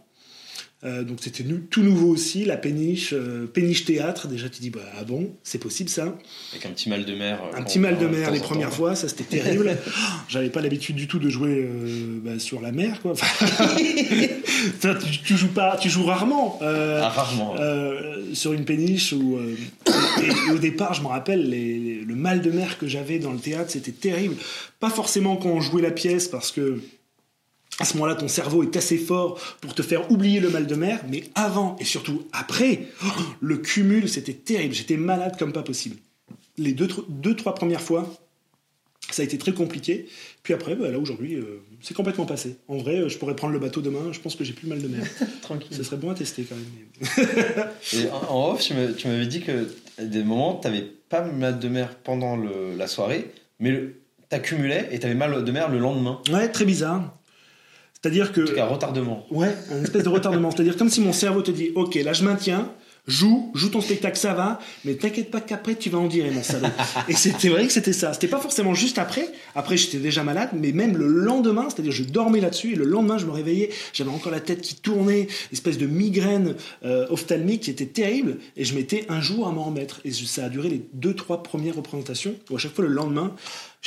Euh, 0.83 1.03
donc 1.03 1.17
c'était 1.21 1.43
tout 1.71 1.81
nouveau 1.81 2.09
aussi, 2.09 2.45
la 2.45 2.55
péniche, 2.55 3.09
euh, 3.11 3.47
péniche 3.47 3.83
théâtre. 3.85 4.27
Déjà 4.27 4.47
tu 4.47 4.61
dis 4.61 4.69
bah 4.69 4.81
ah 4.99 5.03
bon, 5.03 5.31
c'est 5.41 5.57
possible 5.57 5.89
ça. 5.89 6.15
Avec 6.53 6.65
un 6.67 6.69
petit 6.69 6.87
mal 6.87 7.03
de 7.03 7.15
mer. 7.15 7.41
euh, 7.43 7.57
Un 7.57 7.63
petit 7.63 7.79
mal 7.79 7.97
de 7.97 8.05
mer 8.05 8.29
les 8.29 8.39
premières 8.39 8.69
temps. 8.69 8.75
fois, 8.75 8.95
ça 8.95 9.07
c'était 9.09 9.23
terrible. 9.23 9.75
J'avais 10.29 10.49
pas 10.51 10.61
l'habitude 10.61 10.95
du 10.95 11.07
tout 11.07 11.17
de 11.17 11.29
jouer 11.29 11.67
bah, 12.23 12.37
sur 12.37 12.61
la 12.61 12.71
mer 12.71 13.01
quoi. 13.01 13.13
Enfin, 13.13 13.25
tu, 15.03 15.19
tu 15.23 15.35
joues 15.37 15.47
pas, 15.47 15.77
tu 15.81 15.89
joues 15.89 16.05
rarement. 16.05 16.59
Ah, 16.61 17.09
rarement. 17.09 17.55
sur 18.33 18.53
une 18.53 18.65
péniche 18.65 19.13
et 19.13 20.51
au 20.51 20.57
départ 20.59 20.93
je 20.93 21.01
me 21.01 21.07
rappelle 21.07 21.49
les- 21.49 21.79
les- 21.79 22.01
le 22.01 22.15
mal 22.15 22.41
de 22.41 22.51
mer 22.51 22.77
que 22.77 22.87
j'avais 22.87 23.17
dans 23.19 23.31
le 23.31 23.39
théâtre 23.39 23.71
c'était 23.71 23.91
terrible 23.91 24.35
pas 24.79 24.89
forcément 24.89 25.37
quand 25.37 25.49
on 25.49 25.61
jouait 25.61 25.81
la 25.81 25.91
pièce 25.91 26.27
parce 26.27 26.51
que 26.51 26.79
à 27.79 27.85
ce 27.85 27.93
moment-là 27.95 28.15
ton 28.15 28.27
cerveau 28.27 28.63
est 28.63 28.75
assez 28.75 28.97
fort 28.97 29.39
pour 29.61 29.73
te 29.75 29.81
faire 29.81 30.11
oublier 30.11 30.39
le 30.39 30.49
mal 30.49 30.65
de 30.67 30.75
mer 30.75 31.01
mais 31.09 31.23
avant 31.35 31.75
et 31.79 31.85
surtout 31.85 32.23
après 32.31 32.87
oh, 33.05 33.07
le 33.39 33.57
cumul 33.57 34.09
c'était 34.09 34.33
terrible 34.33 34.73
j'étais 34.73 34.97
malade 34.97 35.35
comme 35.37 35.53
pas 35.53 35.63
possible 35.63 35.97
les 36.57 36.73
deux, 36.73 36.87
deux 37.09 37.35
trois 37.35 37.53
premières 37.55 37.81
fois 37.81 38.11
ça 39.09 39.21
a 39.21 39.25
été 39.25 39.37
très 39.37 39.53
compliqué 39.53 40.07
puis 40.43 40.53
après 40.53 40.75
bah, 40.75 40.89
là 40.91 40.97
aujourd'hui 40.99 41.35
euh, 41.35 41.61
c'est 41.81 41.93
complètement 41.93 42.25
passé 42.25 42.57
en 42.67 42.77
vrai 42.77 42.97
euh, 42.97 43.09
je 43.09 43.17
pourrais 43.17 43.35
prendre 43.35 43.53
le 43.53 43.59
bateau 43.59 43.79
demain 43.81 44.11
je 44.11 44.19
pense 44.19 44.35
que 44.35 44.43
j'ai 44.43 44.53
plus 44.53 44.67
mal 44.67 44.81
de 44.81 44.87
mer 44.87 45.05
Tranquille. 45.41 45.75
ce 45.75 45.83
serait 45.83 45.97
bon 45.97 46.09
à 46.09 46.13
tester 46.15 46.43
quand 46.43 46.55
même 46.55 47.67
Et 47.93 48.09
en- 48.09 48.51
off, 48.53 48.61
tu 48.63 48.73
m'avais 49.07 49.27
dit 49.27 49.41
que 49.41 49.67
à 49.99 50.03
des 50.03 50.23
moments, 50.23 50.55
tu 50.61 50.67
n'avais 50.67 50.81
pas 51.09 51.21
mal 51.23 51.59
de 51.59 51.67
mer 51.69 51.95
pendant 52.03 52.35
le- 52.35 52.75
la 52.75 52.87
soirée, 52.87 53.31
mais 53.59 53.71
tu 53.71 54.35
accumulais 54.35 54.89
et 54.91 54.99
tu 54.99 55.05
avais 55.05 55.15
mal 55.15 55.43
de 55.43 55.51
mer 55.51 55.69
le 55.69 55.77
lendemain. 55.79 56.21
Ouais, 56.31 56.49
très 56.51 56.65
bizarre. 56.65 57.16
C'est-à-dire 58.01 58.31
que. 58.31 58.41
En 58.41 58.45
tout 58.45 58.53
cas, 58.53 58.65
retardement. 58.65 59.25
Ouais, 59.31 59.55
un 59.71 59.83
espèce 59.83 60.03
de 60.03 60.09
retardement. 60.09 60.51
C'est-à-dire 60.51 60.77
comme 60.77 60.89
si 60.89 61.01
mon 61.01 61.13
cerveau 61.13 61.41
te 61.41 61.51
dit 61.51 61.71
Ok, 61.75 61.95
là 61.95 62.13
je 62.13 62.23
maintiens, 62.23 62.71
joue, 63.07 63.51
joue 63.55 63.69
ton 63.69 63.81
spectacle, 63.81 64.17
ça 64.17 64.33
va, 64.33 64.59
mais 64.85 64.95
t'inquiète 64.95 65.31
pas 65.31 65.41
qu'après 65.41 65.75
tu 65.75 65.89
vas 65.89 65.97
en 65.97 66.07
dire, 66.07 66.25
mon 66.31 66.43
salaud. 66.43 66.67
Et 67.07 67.13
c'était 67.13 67.49
vrai 67.49 67.65
que 67.65 67.73
c'était 67.73 67.93
ça. 67.93 68.13
C'était 68.13 68.27
pas 68.27 68.39
forcément 68.39 68.73
juste 68.73 68.97
après. 68.97 69.27
Après, 69.55 69.77
j'étais 69.77 69.97
déjà 69.97 70.23
malade, 70.23 70.49
mais 70.53 70.73
même 70.73 70.97
le 70.97 71.07
lendemain, 71.07 71.67
c'est-à-dire 71.69 71.91
je 71.91 72.03
dormais 72.03 72.41
là-dessus, 72.41 72.73
et 72.73 72.75
le 72.75 72.85
lendemain, 72.85 73.17
je 73.17 73.25
me 73.25 73.31
réveillais, 73.31 73.69
j'avais 73.93 74.11
encore 74.11 74.31
la 74.31 74.41
tête 74.41 74.61
qui 74.61 74.75
tournait, 74.75 75.27
espèce 75.51 75.77
de 75.77 75.87
migraine 75.87 76.55
euh, 76.85 77.07
ophtalmique 77.09 77.61
qui 77.63 77.71
était 77.71 77.85
terrible, 77.85 78.37
et 78.55 78.65
je 78.65 78.75
mettais 78.75 79.05
un 79.09 79.21
jour 79.21 79.47
à 79.47 79.51
m'en 79.51 79.63
remettre. 79.63 80.01
Et 80.03 80.11
ça 80.11 80.45
a 80.45 80.49
duré 80.49 80.69
les 80.69 80.81
deux, 80.93 81.13
trois 81.13 81.43
premières 81.43 81.75
représentations, 81.75 82.35
où 82.49 82.55
à 82.55 82.59
chaque 82.59 82.73
fois 82.73 82.85
le 82.85 82.91
lendemain, 82.91 83.33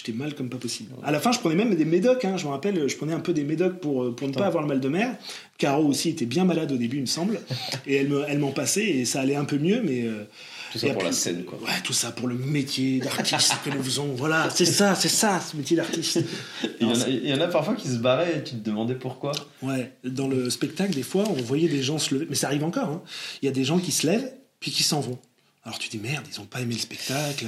J'étais 0.03 0.17
mal 0.17 0.35
comme 0.35 0.49
pas 0.49 0.57
possible. 0.57 0.95
À 1.03 1.11
la 1.11 1.21
fin, 1.21 1.31
je 1.31 1.39
prenais 1.41 1.55
même 1.55 1.75
des 1.75 1.85
médocs. 1.85 2.25
Hein, 2.25 2.37
je 2.39 2.47
me 2.47 2.51
rappelle, 2.51 2.89
je 2.89 2.97
prenais 2.97 3.13
un 3.13 3.21
peu 3.21 3.35
des 3.35 3.45
médocs 3.45 3.81
pour, 3.81 4.05
euh, 4.05 4.15
pour 4.17 4.29
ne 4.29 4.33
pas 4.33 4.47
avoir 4.47 4.63
le 4.63 4.69
mal 4.69 4.81
de 4.81 4.89
mer. 4.89 5.15
Caro 5.59 5.85
aussi 5.87 6.09
était 6.09 6.25
bien 6.25 6.45
malade 6.47 6.73
au 6.73 6.77
début, 6.79 6.97
il 6.97 7.03
me 7.03 7.07
semble. 7.07 7.39
Et 7.87 7.97
elle 7.97 8.09
me- 8.09 8.25
elle 8.27 8.39
m'en 8.39 8.53
passait 8.53 8.87
et 8.87 9.05
ça 9.05 9.21
allait 9.21 9.37
un 9.37 9.45
peu 9.45 9.59
mieux, 9.59 9.83
mais. 9.85 10.05
euh, 10.05 10.25
Tout 10.73 10.79
ça 10.79 10.89
pour 10.95 11.03
la 11.03 11.13
scène, 11.13 11.45
quoi. 11.45 11.59
Ouais, 11.59 11.75
tout 11.85 11.93
ça 11.93 12.13
pour 12.13 12.29
le 12.29 12.37
métier 12.37 13.01
d'artiste 13.01 13.55
que 13.65 13.71
nous 13.71 13.83
faisons. 13.83 14.07
Voilà, 14.15 14.49
c'est 14.51 14.65
ça, 14.65 14.95
c'est 14.95 15.09
ça, 15.09 15.39
ce 15.41 15.57
métier 15.57 15.77
d'artiste. 15.77 16.21
Il 16.63 16.71
y, 16.81 16.85
Non, 16.85 16.91
en 16.91 16.93
a, 16.93 16.95
c'est- 17.05 17.13
il 17.13 17.29
y 17.29 17.35
en 17.35 17.41
a 17.41 17.49
parfois 17.49 17.75
qui 17.75 17.89
se 17.89 17.97
barraient 17.99 18.39
et 18.39 18.43
tu 18.45 18.53
te 18.55 18.65
demandais 18.65 18.95
pourquoi. 18.95 19.33
Ouais, 19.63 19.93
dans 20.05 20.29
le 20.29 20.49
spectacle, 20.49 20.95
des 20.95 21.03
fois, 21.03 21.25
on 21.29 21.43
voyait 21.43 21.69
des 21.69 21.83
gens 21.83 21.99
se 21.99 22.15
lever, 22.15 22.27
mais 22.31 22.37
ça 22.37 22.47
arrive 22.47 22.65
encore. 22.65 22.89
hein. 22.89 23.03
Il 23.43 23.47
y 23.47 23.49
a 23.49 23.53
des 23.53 23.65
gens 23.65 23.79
qui 23.79 23.91
se 23.93 24.07
lèvent 24.07 24.33
puis 24.61 24.71
qui 24.71 24.83
s'en 24.83 25.01
vont. 25.01 25.19
Alors 25.65 25.79
tu 25.79 25.91
dis 25.91 25.99
merde, 25.99 26.25
ils 26.33 26.41
ont 26.41 26.47
pas 26.47 26.61
aimé 26.63 26.73
le 26.75 26.81
spectacle, 26.81 27.45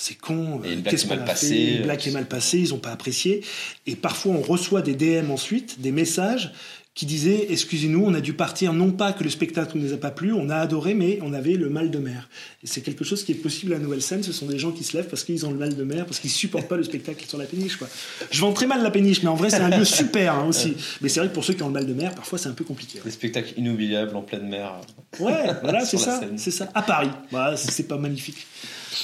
c'est 0.00 0.14
con. 0.14 0.62
Euh, 0.64 0.80
qu'est-ce 0.82 1.04
est 1.04 1.08
mal 1.08 1.18
qu'on 1.18 1.24
a 1.24 1.26
passée, 1.26 1.46
fait? 1.46 1.70
Une 1.74 1.80
euh, 1.80 1.84
blague 1.84 2.08
est 2.08 2.10
mal 2.10 2.26
passée, 2.26 2.58
ils 2.58 2.72
ont 2.72 2.78
pas 2.78 2.90
apprécié. 2.90 3.44
Et 3.86 3.96
parfois, 3.96 4.32
on 4.32 4.40
reçoit 4.40 4.80
des 4.80 4.94
DM 4.94 5.30
ensuite, 5.30 5.80
des 5.80 5.92
messages 5.92 6.52
qui 7.00 7.06
disaient 7.06 7.46
excusez-nous, 7.48 8.04
on 8.04 8.12
a 8.12 8.20
dû 8.20 8.34
partir, 8.34 8.74
non 8.74 8.90
pas 8.90 9.14
que 9.14 9.24
le 9.24 9.30
spectacle 9.30 9.78
ne 9.78 9.84
nous 9.86 9.94
a 9.94 9.96
pas 9.96 10.10
plu, 10.10 10.34
on 10.34 10.50
a 10.50 10.56
adoré, 10.56 10.92
mais 10.92 11.18
on 11.22 11.32
avait 11.32 11.54
le 11.54 11.70
mal 11.70 11.90
de 11.90 11.96
mer. 11.98 12.28
C'est 12.62 12.82
quelque 12.82 13.04
chose 13.04 13.24
qui 13.24 13.32
est 13.32 13.36
possible 13.36 13.72
à 13.72 13.76
la 13.78 13.82
nouvelle 13.82 14.02
scène. 14.02 14.22
Ce 14.22 14.34
sont 14.34 14.44
des 14.44 14.58
gens 14.58 14.70
qui 14.70 14.84
se 14.84 14.94
lèvent 14.98 15.08
parce 15.08 15.24
qu'ils 15.24 15.46
ont 15.46 15.50
le 15.50 15.56
mal 15.56 15.74
de 15.74 15.82
mer, 15.82 16.04
parce 16.04 16.18
qu'ils 16.18 16.28
supportent 16.28 16.68
pas 16.68 16.76
le 16.76 16.82
spectacle 16.82 17.24
sur 17.26 17.38
la 17.38 17.46
péniche. 17.46 17.76
Quoi. 17.76 17.88
Je 18.30 18.38
vends 18.42 18.52
très 18.52 18.66
mal 18.66 18.82
la 18.82 18.90
péniche, 18.90 19.22
mais 19.22 19.30
en 19.30 19.34
vrai, 19.34 19.48
c'est 19.48 19.56
un 19.60 19.70
lieu 19.70 19.86
super 19.86 20.34
hein, 20.34 20.44
aussi. 20.46 20.74
Mais 21.00 21.08
c'est 21.08 21.20
vrai 21.20 21.30
que 21.30 21.32
pour 21.34 21.42
ceux 21.42 21.54
qui 21.54 21.62
ont 21.62 21.68
le 21.68 21.72
mal 21.72 21.86
de 21.86 21.94
mer, 21.94 22.14
parfois 22.14 22.38
c'est 22.38 22.50
un 22.50 22.52
peu 22.52 22.64
compliqué. 22.64 22.98
ouais. 22.98 23.04
Des 23.06 23.10
spectacles 23.12 23.54
inoubliables 23.56 24.14
en 24.14 24.20
pleine 24.20 24.46
mer. 24.46 24.74
Ouais, 25.18 25.46
voilà, 25.62 25.86
c'est 25.86 25.96
ça, 25.96 26.20
c'est 26.36 26.50
ça. 26.50 26.68
À 26.74 26.82
Paris, 26.82 27.08
voilà, 27.30 27.56
c'est 27.56 27.88
pas 27.88 27.96
magnifique. 27.96 28.46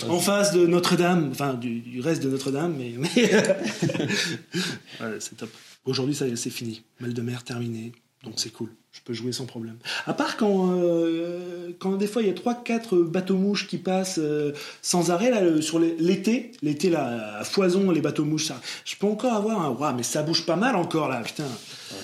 En 0.06 0.18
face 0.18 0.52
de 0.52 0.66
Notre-Dame, 0.66 1.28
enfin 1.32 1.54
du, 1.54 1.80
du 1.80 2.02
reste 2.02 2.22
de 2.22 2.28
Notre-Dame, 2.28 2.74
mais, 2.76 2.92
mais- 2.98 3.30
c'est 5.20 5.37
top. 5.38 5.48
Aujourd'hui, 5.87 6.14
ça- 6.14 6.25
c'est 6.37 6.51
fini. 6.51 6.83
Mal 7.01 7.14
de 7.14 7.22
mer 7.22 7.42
terminé. 7.44 7.92
Donc 8.25 8.35
c'est 8.37 8.51
cool. 8.53 8.70
Je 8.92 9.01
peux 9.05 9.12
jouer 9.12 9.31
sans 9.31 9.44
problème. 9.44 9.77
À 10.07 10.14
part 10.14 10.37
quand, 10.37 10.72
euh, 10.72 11.70
quand 11.79 11.96
des 11.96 12.07
fois 12.07 12.22
il 12.22 12.29
y 12.29 12.31
a 12.31 12.35
3-4 12.35 12.96
bateaux-mouches 13.05 13.68
qui 13.68 13.77
passent 13.79 14.18
euh, 14.18 14.53
sans 14.83 15.11
arrêt 15.11 15.31
là, 15.31 15.61
sur 15.61 15.79
l'été, 15.79 16.51
l'été 16.62 16.88
là, 16.90 17.38
à 17.38 17.44
foison, 17.44 17.90
les 17.90 18.01
bateaux-mouches, 18.01 18.46
ça, 18.46 18.61
je 18.85 18.96
peux 18.96 19.07
encore 19.07 19.35
avoir 19.35 19.64
un. 19.64 19.70
Ouah, 19.70 19.92
mais 19.92 20.03
ça 20.03 20.22
bouge 20.22 20.44
pas 20.46 20.57
mal 20.57 20.77
encore 20.77 21.09
là, 21.09 21.20
putain. 21.22 21.44
Ah. 21.92 21.94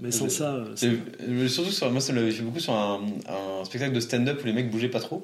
Mais 0.00 0.12
sans 0.12 0.28
ça. 0.28 0.54
euh, 0.54 1.48
surtout 1.48 1.72
sur, 1.72 1.90
moi 1.90 2.00
ça 2.00 2.12
me 2.12 2.20
l'avait 2.20 2.30
fait 2.30 2.42
beaucoup 2.44 2.60
sur 2.60 2.72
un, 2.72 3.00
un 3.28 3.64
spectacle 3.64 3.92
de 3.92 4.00
stand-up 4.00 4.40
où 4.42 4.46
les 4.46 4.52
mecs 4.52 4.70
bougeaient 4.70 4.88
pas 4.88 5.00
trop 5.00 5.22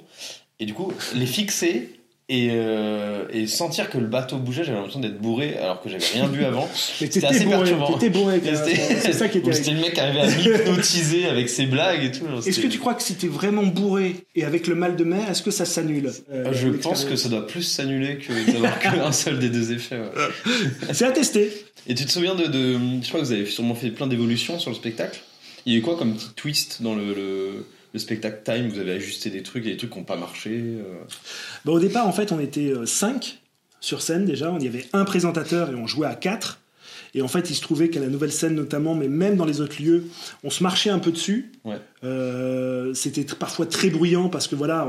et 0.59 0.67
du 0.67 0.75
coup 0.75 0.93
les 1.15 1.27
fixer 1.27 1.91
et, 2.31 2.49
euh, 2.53 3.27
et 3.31 3.47
sentir 3.47 3.91
que 3.91 3.99
le 3.99 4.07
bateau 4.07 4.39
bougeait 4.39 4.65
j'avais 4.65 4.77
l'impression 4.79 5.01
d'être 5.01 5.19
bourré 5.21 5.59
alors 5.59 5.83
que 5.83 5.91
j'avais 5.91 6.05
rien 6.15 6.27
vu 6.27 6.43
avant 6.45 6.67
C'était 6.75 7.23
assez 7.25 7.45
bourré, 7.45 7.57
perturbant. 7.59 7.93
t'étais 7.99 8.09
bourré, 8.11 8.41
c'est 9.01 9.13
ça 9.13 9.29
qui 9.29 9.39
était. 9.39 9.53
c'était 9.53 9.73
le 9.73 9.81
mec 9.81 9.93
qui 9.93 10.01
arrivait 10.01 10.21
à 10.21 10.27
m'hypnotiser 10.27 11.27
avec 11.27 11.49
ses 11.51 11.67
blagues 11.67 12.03
et 12.05 12.13
tout 12.13 12.25
Est-ce 12.47 12.61
que 12.61 12.67
tu 12.67 12.79
crois 12.79 12.95
que 12.95 13.03
si 13.03 13.15
t'es 13.17 13.27
vraiment 13.27 13.65
bourré 13.65 14.17
et 14.35 14.45
avec 14.45 14.67
le 14.67 14.75
mal 14.75 14.97
de 14.97 15.05
mer, 15.05 15.29
est-ce 15.31 15.43
que 15.43 15.51
ça 15.51 15.67
s'annule 15.67 16.11
euh, 16.33 16.45
Ah, 16.47 16.53
je 16.53 16.69
pense 16.71 17.05
que 17.05 17.17
ça 17.17 17.29
doit 17.29 17.47
plus 17.47 17.63
s'annuler 17.63 18.17
que 18.17 18.53
d'avoir 18.53 18.79
qu'un 18.81 19.13
seul 19.13 19.39
des 19.39 19.51
deux 19.51 19.73
effets 19.73 19.99
ouais. 19.99 20.93
C'est 20.93 21.05
à 21.05 21.11
tester. 21.13 21.53
Et 21.87 21.95
tu 21.95 22.07
te 22.07 22.11
souviens 22.11 22.35
de, 22.35 22.47
de- 22.47 22.79
Je 23.03 23.09
crois 23.09 23.21
que 23.21 23.27
vous 23.27 23.33
avez 23.33 23.45
sûrement 23.47 23.75
fait 23.75 23.91
plein 23.91 24.07
d'évolutions 24.07 24.59
sur 24.59 24.71
le 24.71 24.77
spectacle. 24.77 25.21
Il 25.67 25.73
y 25.73 25.77
a 25.77 25.79
eu 25.79 25.83
quoi 25.83 25.97
comme 25.99 26.15
petit 26.15 26.31
twist 26.35 26.81
dans 26.83 26.95
le, 26.95 27.13
le, 27.15 27.67
le 27.95 27.99
spectacle 27.99 28.43
Time 28.45 28.69
Vous 28.69 28.79
avez 28.79 28.93
ajusté 28.93 29.31
des 29.31 29.43
trucs, 29.43 29.65
des 29.65 29.77
trucs 29.79 29.91
qui 29.91 29.99
n'ont 29.99 30.05
pas 30.05 30.17
marché. 30.17 30.51
euh. 30.53 30.83
Bah, 31.65 31.73
au 31.73 31.81
départ, 31.81 32.07
en 32.07 32.13
fait, 32.13 32.33
on 32.33 32.41
était 32.41 32.73
5 32.85 33.39
sur 33.81 34.03
scène 34.03 34.27
déjà. 34.27 34.51
On 34.51 34.59
y 34.59 34.67
avait 34.67 34.85
un 34.93 35.05
présentateur 35.05 35.71
et 35.71 35.75
on 35.75 35.87
jouait 35.87 36.09
à 36.09 36.15
4. 36.15 36.61
Et 37.15 37.23
en 37.23 37.29
fait, 37.29 37.49
il 37.51 37.55
se 37.55 37.61
trouvait 37.63 37.91
qu'à 37.91 38.01
la 38.01 38.09
nouvelle 38.09 38.33
scène 38.33 38.55
notamment, 38.55 38.95
mais 38.95 39.09
même 39.09 39.37
dans 39.37 39.45
les 39.45 39.61
autres 39.61 39.81
lieux, 39.83 40.05
on 40.43 40.51
se 40.51 40.63
marchait 40.63 40.91
un 40.91 40.99
peu 40.99 41.13
dessus. 41.13 41.53
Ouais. 41.65 41.77
Euh, 42.03 42.93
C'était 42.95 43.25
parfois 43.25 43.67
très 43.67 43.89
bruyant 43.91 44.29
parce 44.29 44.47
que 44.49 44.55
voilà, 44.55 44.87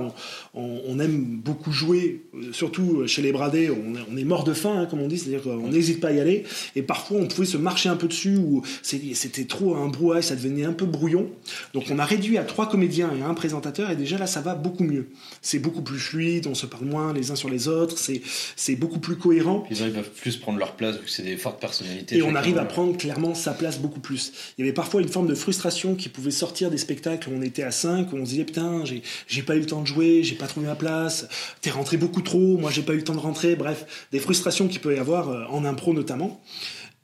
on, 0.54 0.60
on- 0.62 0.82
on 0.88 1.00
aime 1.00 1.40
beaucoup 1.44 1.72
jouer, 1.72 2.22
euh, 2.36 2.52
surtout 2.52 3.08
chez 3.08 3.22
les 3.22 3.32
bradés, 3.32 3.70
on, 3.70 3.96
est- 3.96 4.00
on 4.12 4.18
est 4.18 4.24
mort 4.24 4.44
de 4.44 4.54
faim, 4.54 4.74
hein, 4.82 4.86
comme 4.90 5.02
on 5.02 5.08
dit, 5.08 5.18
c'est-à-dire 5.18 5.42
qu'on 5.44 5.68
n'hésite 5.70 6.00
pas 6.02 6.10
à 6.10 6.12
y 6.12 6.20
aller. 6.20 6.44
Et 6.76 6.82
parfois, 6.82 7.18
on 7.20 7.28
pouvait 7.28 7.48
se 7.48 7.58
marcher 7.58 7.90
un 7.90 7.96
peu 7.96 8.08
dessus 8.08 8.36
ou 8.38 8.64
c'était 8.82 9.46
trop 9.46 9.76
un 9.76 9.88
brouhaha, 9.88 10.22
ça 10.22 10.36
devenait 10.36 10.66
un 10.66 10.74
peu 10.74 10.86
brouillon. 10.86 11.30
Donc, 11.74 11.86
on 11.90 12.00
a 12.00 12.06
réduit 12.06 12.38
à 12.38 12.44
trois 12.44 12.70
comédiens 12.70 13.12
et 13.18 13.22
un 13.24 13.34
présentateur, 13.34 13.90
et 13.92 13.96
déjà 13.96 14.18
là, 14.18 14.28
ça 14.28 14.42
va 14.42 14.56
beaucoup 14.56 14.84
mieux. 14.84 15.08
C'est 15.42 15.60
beaucoup 15.60 15.82
plus 15.82 16.00
fluide, 16.00 16.48
on 16.48 16.56
se 16.56 16.66
parle 16.66 16.86
moins 16.86 17.14
les 17.14 17.32
uns 17.32 17.36
sur 17.36 17.50
les 17.50 17.68
autres, 17.68 17.98
c'est 17.98 18.76
beaucoup 18.76 19.00
plus 19.00 19.16
cohérent. 19.16 19.66
Ils 19.72 19.92
peuvent 19.94 20.10
plus 20.12 20.36
prendre 20.38 20.60
leur 20.60 20.74
place 20.76 20.98
vu 20.98 21.06
que 21.06 21.10
c'est 21.10 21.24
des 21.24 21.38
fortes 21.38 21.60
personnalités. 21.62 22.15
Et 22.16 22.22
on 22.22 22.36
arrive 22.36 22.58
à 22.58 22.66
prendre 22.66 22.98
clairement 22.98 23.36
sa 23.36 23.54
place 23.54 23.80
beaucoup 23.80 24.00
plus. 24.00 24.32
Il 24.58 24.62
y 24.62 24.64
avait 24.64 24.74
parfois 24.74 25.02
une 25.02 25.10
forme 25.10 25.28
de 25.28 25.36
frustration 25.36 25.96
qui 25.96 26.10
pouvait 26.10 26.32
sortir 26.32 26.72
des 26.72 26.78
spectacles 26.78 27.30
où 27.30 27.34
on 27.36 27.42
était 27.42 27.64
à 27.64 27.72
5, 27.72 28.12
où 28.14 28.16
on 28.18 28.26
se 28.26 28.32
disait 28.32 28.46
putain, 28.46 28.86
j'ai 28.86 29.02
j'ai 29.28 29.42
pas 29.42 29.56
eu 29.56 29.60
le 29.60 29.66
temps 29.66 29.82
de 29.82 29.88
jouer, 29.88 30.24
j'ai 30.24 30.36
pas 30.36 30.48
trouvé 30.48 30.68
ma 30.68 30.76
place, 30.76 31.28
t'es 31.62 31.72
rentré 31.72 31.98
beaucoup 31.98 32.22
trop, 32.22 32.58
moi 32.58 32.72
j'ai 32.72 32.82
pas 32.82 32.94
eu 32.94 32.98
le 32.98 33.04
temps 33.04 33.16
de 33.16 33.20
rentrer, 33.20 33.56
bref, 33.56 34.08
des 34.12 34.20
frustrations 34.20 34.68
qu'il 34.68 34.80
peut 34.80 34.96
y 34.96 35.00
avoir 35.00 35.30
euh, 35.30 35.44
en 35.50 35.66
impro 35.66 35.94
notamment. 35.94 36.42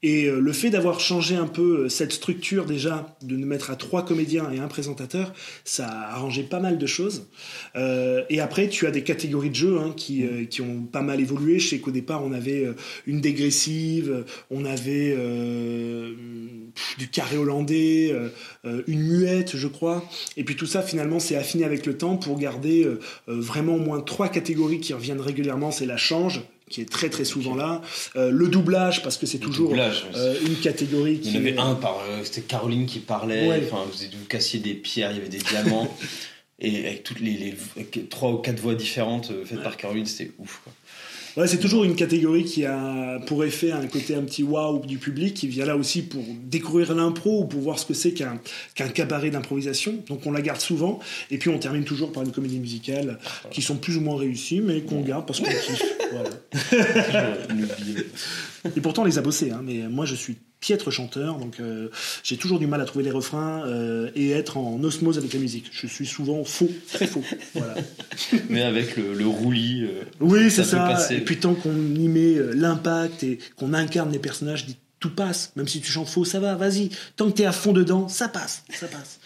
Et 0.04 0.26
euh, 0.26 0.40
le 0.40 0.52
fait 0.52 0.72
d'avoir 0.72 1.00
changé 1.00 1.36
un 1.36 1.46
peu 1.46 1.82
euh, 1.82 1.90
cette 1.90 2.12
structure 2.12 2.66
déjà, 2.66 3.16
de 3.22 3.36
nous 3.36 3.46
mettre 3.46 3.70
à 3.70 3.76
trois 3.76 4.04
comédiens 4.04 4.52
et 4.52 4.58
un 4.58 4.68
présentateur, 4.68 5.32
ça 5.64 5.88
a 5.88 6.16
arrangé 6.16 6.42
pas 6.42 6.60
mal 6.60 6.80
de 6.80 6.86
choses. 6.88 7.28
Euh, 7.76 8.24
et 8.30 8.40
après, 8.40 8.68
tu 8.68 8.88
as 8.88 8.92
des 8.92 9.04
catégories 9.04 9.52
de 9.52 9.56
jeux 9.56 9.78
hein, 9.78 9.94
qui, 9.96 10.26
euh, 10.26 10.46
qui 10.46 10.62
ont 10.62 10.82
pas 10.82 11.04
mal 11.04 11.20
évolué. 11.20 11.60
Je 11.60 11.70
sais 11.70 11.80
qu'au 11.80 11.92
départ, 11.92 12.24
on 12.26 12.32
avait 12.32 12.68
une 13.06 13.22
dégressive, 13.22 14.26
on 14.50 14.66
avait 14.66 15.16
du 16.98 17.08
carré 17.10 17.38
hollandais, 17.38 18.14
une 18.88 19.02
muette, 19.02 19.56
je 19.56 19.68
crois. 19.68 20.04
Et 20.38 20.44
puis 20.44 20.56
tout 20.56 20.66
ça, 20.66 20.82
finalement, 20.82 21.20
c'est 21.20 21.36
affiné 21.36 21.64
avec 21.64 21.86
le 21.86 21.98
temps 21.98 22.18
pour 22.18 22.40
garder 22.40 22.88
vraiment 23.28 23.76
au 23.76 23.80
moins 23.80 24.02
trois 24.02 24.30
catégories 24.30 24.80
qui 24.80 24.94
reviennent 24.94 25.22
régulièrement. 25.22 25.72
C'est 25.72 25.86
la 25.86 25.98
change 25.98 26.42
qui 26.71 26.81
est 26.81 26.89
très 26.89 27.10
très 27.10 27.25
souvent 27.25 27.55
là, 27.55 27.81
Euh, 28.15 28.31
le 28.31 28.47
doublage 28.47 29.03
parce 29.03 29.17
que 29.17 29.25
c'est 29.25 29.38
toujours 29.38 29.69
doublage, 29.69 30.05
euh, 30.15 30.36
une 30.47 30.55
catégorie 30.55 31.13
Il 31.15 31.19
qui 31.21 31.31
y 31.34 31.38
en 31.38 31.39
avait 31.41 31.57
un 31.57 31.75
par. 31.75 31.99
euh, 32.10 32.21
C'était 32.23 32.41
Caroline 32.41 32.86
qui 32.88 32.99
parlait. 32.99 33.47
Ouais. 33.47 33.62
Enfin, 33.71 33.84
vous, 33.86 34.17
vous 34.19 34.25
cassiez 34.25 34.60
des 34.60 34.73
pierres, 34.73 35.12
il 35.12 35.17
y 35.17 35.19
avait 35.19 35.29
des 35.29 35.38
diamants. 35.39 35.95
et 36.60 36.88
avec 36.88 37.03
toutes 37.03 37.19
les, 37.19 37.55
trois 38.10 38.31
ou 38.31 38.38
quatre 38.38 38.60
voix 38.60 38.75
différentes 38.75 39.31
faites 39.45 39.62
par 39.63 39.77
Caroline, 39.77 40.05
c'était 40.05 40.31
ouf. 40.39 40.62
Quoi. 40.63 40.73
Ouais, 41.38 41.48
c'est 41.48 41.60
toujours 41.60 41.84
une 41.84 41.96
catégorie 41.96 42.44
qui 42.44 42.65
a 42.65 43.20
pour 43.26 43.44
effet 43.46 43.72
un 43.72 43.88
côté 43.88 44.15
un 44.15 44.24
petit 44.24 44.44
waouh 44.44 44.86
du 44.86 44.98
public 44.98 45.34
qui 45.34 45.48
vient 45.48 45.65
là 45.65 45.78
aussi 45.78 46.02
pour 46.02 46.24
découvrir 46.44 46.94
l'impro 46.94 47.41
ou 47.41 47.46
pour 47.46 47.62
voir 47.62 47.80
ce 47.80 47.86
que 47.86 47.94
c'est 47.94 48.12
qu'un 48.12 48.39
qu'un 48.76 48.89
cabaret 48.89 49.30
d'improvisation. 49.30 49.96
Donc 50.08 50.26
on 50.26 50.32
la 50.32 50.41
garde 50.41 50.60
souvent 50.60 51.00
et 51.30 51.38
puis 51.38 51.50
on 51.50 51.58
termine 51.58 51.86
toujours 51.86 52.12
par 52.12 52.24
une 52.24 52.32
comédie 52.32 52.60
musicale 52.60 53.17
qui 53.50 53.62
sont 53.62 53.78
plus 53.78 53.98
ou 53.98 54.02
moins 54.02 54.17
réussies 54.17 54.62
mais 54.62 54.82
qu'on 54.82 55.02
garde 55.02 55.26
parce 55.26 55.39
qu'on 55.39 55.52
kiffe. 55.52 55.84
Voilà. 56.12 56.30
Et 58.76 58.82
pourtant 58.82 59.02
on 59.02 59.06
les 59.06 59.17
a 59.17 59.21
bossés, 59.21 59.52
hein, 59.52 59.62
mais 59.63 59.88
moi 59.89 60.06
je 60.06 60.15
suis 60.15 60.38
piètre 60.60 60.91
chanteur 60.91 61.39
donc 61.39 61.60
euh, 61.60 61.89
j'ai 62.24 62.38
toujours 62.38 62.60
du 62.60 62.67
mal 62.67 62.80
à 62.82 62.86
trouver 62.86 63.04
les 63.04 63.10
refrains 63.10 63.65
euh, 63.65 64.12
et 64.15 64.30
être 64.32 64.58
en 64.58 64.84
osmose 64.84 65.17
avec 65.17 65.34
la 65.34 65.39
musique. 65.39 65.69
Je 65.71 65.88
suis 65.88 66.06
souvent 66.06 66.43
faux, 66.43 66.69
très 66.93 67.08
faux. 67.08 67.24
Voilà. 67.56 67.74
Mais 68.50 68.62
avec 68.62 68.95
le, 68.97 69.13
le 69.15 69.26
roulis. 69.26 69.84
euh, 69.86 70.04
Oui, 70.19 70.52
c'est 70.52 70.63
Ça 70.63 70.95
ça. 70.97 71.13
Et 71.13 71.21
puis 71.21 71.38
tant 71.38 71.56
qu'on 71.56 71.74
y 71.95 72.08
met 72.08 72.36
euh, 72.36 72.54
l'impact 72.54 73.24
et 73.24 73.39
qu'on 73.56 73.74
incarne 73.74 74.12
les 74.12 74.19
personnages, 74.19 74.67
tout 75.00 75.10
passe. 75.10 75.52
Même 75.56 75.67
si 75.67 75.82
tu 75.82 75.91
chantes 75.91 76.10
faux, 76.10 76.26
ça 76.26 76.39
va, 76.39 76.54
vas-y. 76.54 76.89
Tant 77.15 77.26
que 77.32 77.38
t'es 77.38 77.45
à 77.45 77.52
fond 77.52 77.74
dedans, 77.74 78.08
ça 78.08 78.28
passe, 78.28 78.63
ça 78.71 78.86
passe. 78.88 79.19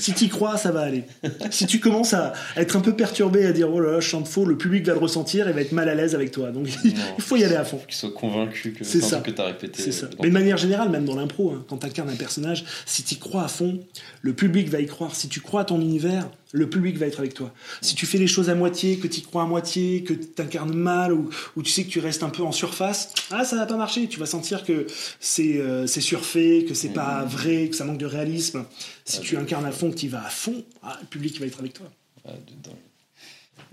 Si 0.00 0.12
t'y 0.12 0.28
crois, 0.28 0.56
ça 0.56 0.72
va 0.72 0.80
aller. 0.80 1.04
Si 1.50 1.66
tu 1.66 1.78
commences 1.80 2.14
à 2.14 2.32
être 2.56 2.76
un 2.76 2.80
peu 2.80 2.94
perturbé, 2.96 3.44
à 3.46 3.52
dire 3.52 3.68
oh 3.72 3.80
là 3.80 3.92
là, 3.92 4.00
je 4.00 4.08
chante 4.08 4.26
faux, 4.26 4.44
le 4.44 4.56
public 4.56 4.86
va 4.86 4.94
le 4.94 4.98
ressentir 4.98 5.46
et 5.48 5.52
va 5.52 5.60
être 5.60 5.72
mal 5.72 5.88
à 5.88 5.94
l'aise 5.94 6.14
avec 6.14 6.30
toi. 6.30 6.50
Donc 6.50 6.68
il 6.84 6.94
faut 7.22 7.36
y 7.36 7.44
aller 7.44 7.56
à 7.56 7.64
fond. 7.64 7.80
qu'ils 7.86 7.96
soient 7.96 8.12
convaincus 8.12 8.76
que 8.78 8.84
C'est 8.84 9.00
ça. 9.00 9.18
que 9.20 9.30
t'as 9.30 9.46
répété. 9.46 9.82
C'est 9.82 9.92
ça. 9.92 10.06
dans- 10.06 10.16
Mais 10.22 10.28
de 10.28 10.34
manière 10.34 10.56
générale, 10.56 10.88
même 10.88 11.04
dans 11.04 11.14
l'impro, 11.16 11.50
hein, 11.52 11.64
quand 11.68 11.78
tu 11.78 11.86
incarnes 11.86 12.10
un 12.10 12.16
personnage, 12.16 12.64
si 12.86 13.02
tu 13.02 13.16
crois 13.16 13.44
à 13.44 13.48
fond, 13.48 13.78
le 14.22 14.32
public 14.32 14.68
va 14.70 14.80
y 14.80 14.86
croire. 14.86 15.14
Si 15.14 15.28
tu 15.28 15.40
crois 15.40 15.62
à 15.62 15.64
ton 15.64 15.80
univers, 15.80 16.28
le 16.52 16.68
public 16.68 16.96
va 16.96 17.06
être 17.06 17.20
avec 17.20 17.34
toi. 17.34 17.52
Si 17.80 17.94
tu 17.94 18.06
fais 18.06 18.18
les 18.18 18.26
choses 18.26 18.50
à 18.50 18.54
moitié, 18.54 18.98
que 18.98 19.06
tu 19.06 19.20
crois 19.20 19.42
à 19.44 19.46
moitié, 19.46 20.02
que 20.02 20.14
tu 20.14 20.42
incarnes 20.42 20.74
mal, 20.74 21.12
ou, 21.12 21.30
ou 21.56 21.62
tu 21.62 21.70
sais 21.70 21.84
que 21.84 21.90
tu 21.90 22.00
restes 22.00 22.22
un 22.22 22.30
peu 22.30 22.42
en 22.42 22.52
surface, 22.52 23.12
ah, 23.30 23.44
ça 23.44 23.56
va 23.56 23.66
pas 23.66 23.76
marcher. 23.76 24.08
Tu 24.08 24.18
vas 24.18 24.26
sentir 24.26 24.64
que 24.64 24.86
c'est 25.20 25.58
euh, 25.58 25.86
surfait, 25.86 26.64
que 26.68 26.74
c'est 26.74 26.88
pas 26.92 27.24
vrai, 27.24 27.68
que 27.68 27.76
ça 27.76 27.84
manque 27.84 27.98
de 27.98 28.06
réalisme. 28.06 28.64
Si 29.04 29.20
tu 29.20 29.36
incarnes 29.36 29.66
à 29.66 29.72
fond, 29.72 29.90
que 29.90 29.96
tu 29.96 30.06
y 30.06 30.08
vas 30.08 30.24
à 30.24 30.30
fond, 30.30 30.64
ah, 30.82 30.98
le 31.00 31.06
public 31.06 31.38
va 31.40 31.46
être 31.46 31.60
avec 31.60 31.74
toi. 31.74 31.86
Dingue. 32.24 32.76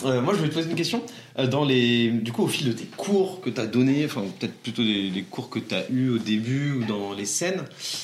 Euh, 0.03 0.21
moi, 0.21 0.35
je 0.35 0.41
vais 0.41 0.49
te 0.49 0.53
poser 0.53 0.69
une 0.69 0.75
question. 0.75 1.01
Euh, 1.39 1.47
Dans 1.47 1.65
les, 1.65 2.11
du 2.11 2.31
coup, 2.31 2.43
au 2.43 2.47
fil 2.47 2.67
de 2.67 2.71
tes 2.71 2.85
cours 2.85 3.41
que 3.41 3.49
tu 3.49 3.59
as 3.59 3.65
donnés, 3.65 4.05
enfin, 4.05 4.23
peut-être 4.39 4.53
plutôt 4.53 4.83
des, 4.83 5.09
des 5.09 5.23
cours 5.23 5.49
que 5.49 5.57
tu 5.57 5.73
as 5.73 5.89
eus 5.89 6.09
au 6.09 6.19
début 6.19 6.73
ou 6.73 6.83
dans 6.85 7.13
les 7.13 7.25
scènes, 7.25 7.63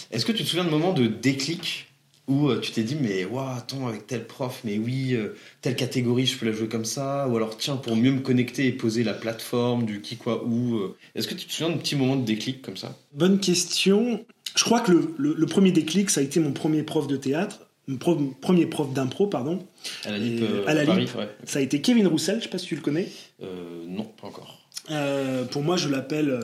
est-ce 0.10 0.26
que 0.26 0.32
tu 0.32 0.44
te 0.44 0.50
souviens 0.50 0.66
de 0.66 0.72
moments 0.72 0.94
de 0.94 1.06
déclic 1.06 1.93
où 2.28 2.48
euh, 2.50 2.60
tu 2.62 2.72
t'es 2.72 2.84
dit, 2.84 2.96
mais 3.00 3.26
waouh, 3.26 3.58
attends, 3.58 3.88
avec 3.88 4.08
tel 4.08 4.26
prof, 4.26 4.62
mais 4.64 4.78
oui, 4.78 5.14
euh, 5.14 5.36
telle 5.62 5.76
catégorie, 5.76 6.26
je 6.26 6.38
peux 6.38 6.46
la 6.46 6.52
jouer 6.54 6.68
comme 6.70 6.86
ça, 6.86 7.28
ou 7.28 7.36
alors 7.36 7.58
tiens, 7.58 7.76
pour 7.76 7.96
mieux 7.98 8.12
me 8.12 8.22
connecter 8.22 8.68
et 8.68 8.72
poser 8.72 9.04
la 9.04 9.14
plateforme 9.14 9.86
du 9.86 10.00
qui, 10.02 10.16
quoi, 10.18 10.44
où. 10.46 10.76
euh, 10.78 10.96
Est-ce 11.16 11.28
que 11.28 11.34
tu 11.34 11.46
te 11.48 11.52
souviens 11.52 11.76
de 11.76 11.80
petits 11.80 11.96
moments 11.98 12.16
de 12.16 12.24
déclic 12.26 12.62
comme 12.62 12.78
ça? 12.78 12.98
Bonne 13.14 13.40
question. 13.40 14.24
Je 14.56 14.64
crois 14.64 14.80
que 14.80 14.92
le, 14.92 15.14
le- 15.18 15.34
le 15.38 15.46
premier 15.48 15.72
déclic, 15.72 16.10
ça 16.10 16.22
a 16.22 16.24
été 16.24 16.40
mon 16.40 16.54
premier 16.54 16.84
prof 16.84 17.08
de 17.08 17.18
théâtre, 17.18 17.60
mon 17.88 17.98
pro- 17.98 18.16
premier 18.40 18.68
prof 18.68 18.94
d'impro, 18.94 19.28
pardon. 19.28 19.66
À 20.06 20.12
la 20.12 20.18
LIP, 20.18 20.42
euh, 20.44 20.64
à 20.66 20.74
la 20.74 20.86
Paris 20.86 21.02
LIP. 21.02 21.16
ouais. 21.16 21.28
Ça 21.44 21.60
a 21.60 21.62
été 21.62 21.82
Kevin 21.82 22.08
Roussel, 22.08 22.38
je 22.38 22.44
sais 22.44 22.50
pas 22.50 22.58
si 22.58 22.68
tu 22.68 22.76
le 22.76 22.82
connais. 22.82 23.10
Non, 23.42 24.04
pas 24.06 24.28
encore. 24.28 24.60
Pour 25.52 25.62
moi, 25.64 25.76
je 25.76 25.90
l'appelle 25.90 26.40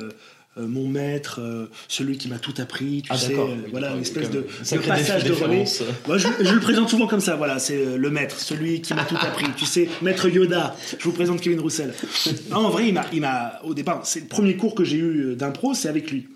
euh, 0.57 0.67
mon 0.67 0.87
maître, 0.87 1.39
euh, 1.41 1.69
celui 1.87 2.17
qui 2.17 2.27
m'a 2.27 2.39
tout 2.39 2.53
appris. 2.57 3.03
Tu 3.03 3.09
Ah, 3.11 3.17
sais, 3.17 3.33
euh, 3.33 3.45
Oui, 3.45 3.69
voilà, 3.71 3.93
une 3.93 4.01
espèce 4.01 4.31
de, 4.31 4.41
passage 4.41 5.23
de 5.23 5.31
relais. 5.31 5.63
Moi, 6.07 6.17
je, 6.17 6.27
je 6.41 6.53
le 6.53 6.59
présente 6.59 6.89
souvent 6.89 7.07
comme 7.07 7.19
ça. 7.19 7.35
Voilà, 7.35 7.59
c'est 7.59 7.97
le 7.97 8.09
maître, 8.09 8.39
celui 8.39 8.81
qui 8.81 8.93
m'a 8.93 9.05
tout 9.05 9.17
appris. 9.21 9.45
Tu 9.55 9.65
sais, 9.65 9.87
maître 10.01 10.27
Yoda. 10.27 10.75
Je 10.97 11.03
vous 11.03 11.11
présente 11.13 11.41
Kevin 11.41 11.59
Roussel. 11.59 11.93
Non, 12.49 12.57
en 12.57 12.69
vrai, 12.69 12.91
il 13.13 13.21
m'a, 13.21 13.59
au 13.63 13.73
départ, 13.73 14.01
c'est 14.05 14.21
le 14.21 14.27
premier 14.27 14.57
cours 14.57 14.75
que 14.75 14.83
j'ai 14.83 14.97
eu 14.97 15.35
d'impro, 15.35 15.73
c'est 15.73 15.87
avec 15.87 16.11
lui. 16.11 16.27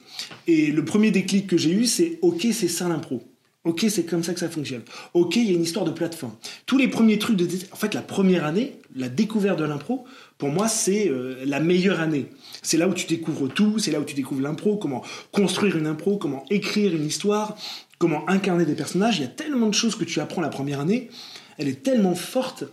Et 0.47 0.67
le 0.71 0.85
premier 0.85 1.11
déclic 1.11 1.47
que 1.47 1.57
j'ai 1.57 1.71
eu, 1.71 1.85
c'est 1.85 2.19
OK, 2.21 2.47
c'est 2.53 2.67
ça 2.67 2.87
l'impro. 2.87 3.23
Ok, 3.65 3.85
c'est 3.87 4.03
comme 4.03 4.23
ça 4.23 4.33
que 4.33 4.41
ça 4.41 4.49
fonctionne. 4.49 4.81
Ok, 5.13 5.37
il 5.37 5.45
y 5.45 5.51
a 5.51 5.53
une 5.53 5.63
histoire 5.63 5.85
de 5.85 5.91
plateforme. 5.91 6.33
Tous 6.65 6.77
les 6.77 6.89
premiers 6.89 7.17
trucs 7.17 7.37
de... 7.37 7.47
En 7.71 7.77
fait, 7.77 7.93
la 7.93 8.01
première 8.01 8.43
année, 8.45 8.75
la 8.93 9.07
découverte 9.07 9.57
de 9.57 9.63
l'impro, 9.63 10.05
pour 10.43 10.51
moi, 10.51 10.67
c'est 10.67 11.07
euh, 11.07 11.41
la 11.45 11.61
meilleure 11.61 12.01
année. 12.01 12.25
C'est 12.61 12.75
là 12.75 12.89
où 12.89 12.93
tu 12.93 13.07
découvres 13.07 13.47
tout, 13.47 13.79
c'est 13.79 13.91
là 13.91 14.01
où 14.01 14.03
tu 14.03 14.13
découvres 14.13 14.41
l'impro, 14.41 14.75
comment 14.75 15.01
construire 15.31 15.77
une 15.77 15.87
impro, 15.87 16.17
comment 16.17 16.43
écrire 16.49 16.93
une 16.93 17.05
histoire, 17.05 17.55
comment 17.97 18.29
incarner 18.29 18.65
des 18.65 18.75
personnages. 18.75 19.19
Il 19.19 19.21
y 19.21 19.25
a 19.25 19.29
tellement 19.29 19.67
de 19.67 19.73
choses 19.73 19.95
que 19.95 20.03
tu 20.03 20.19
apprends 20.19 20.41
la 20.41 20.49
première 20.49 20.81
année. 20.81 21.09
Elle 21.57 21.69
est 21.69 21.81
tellement 21.81 22.13
forte 22.13 22.65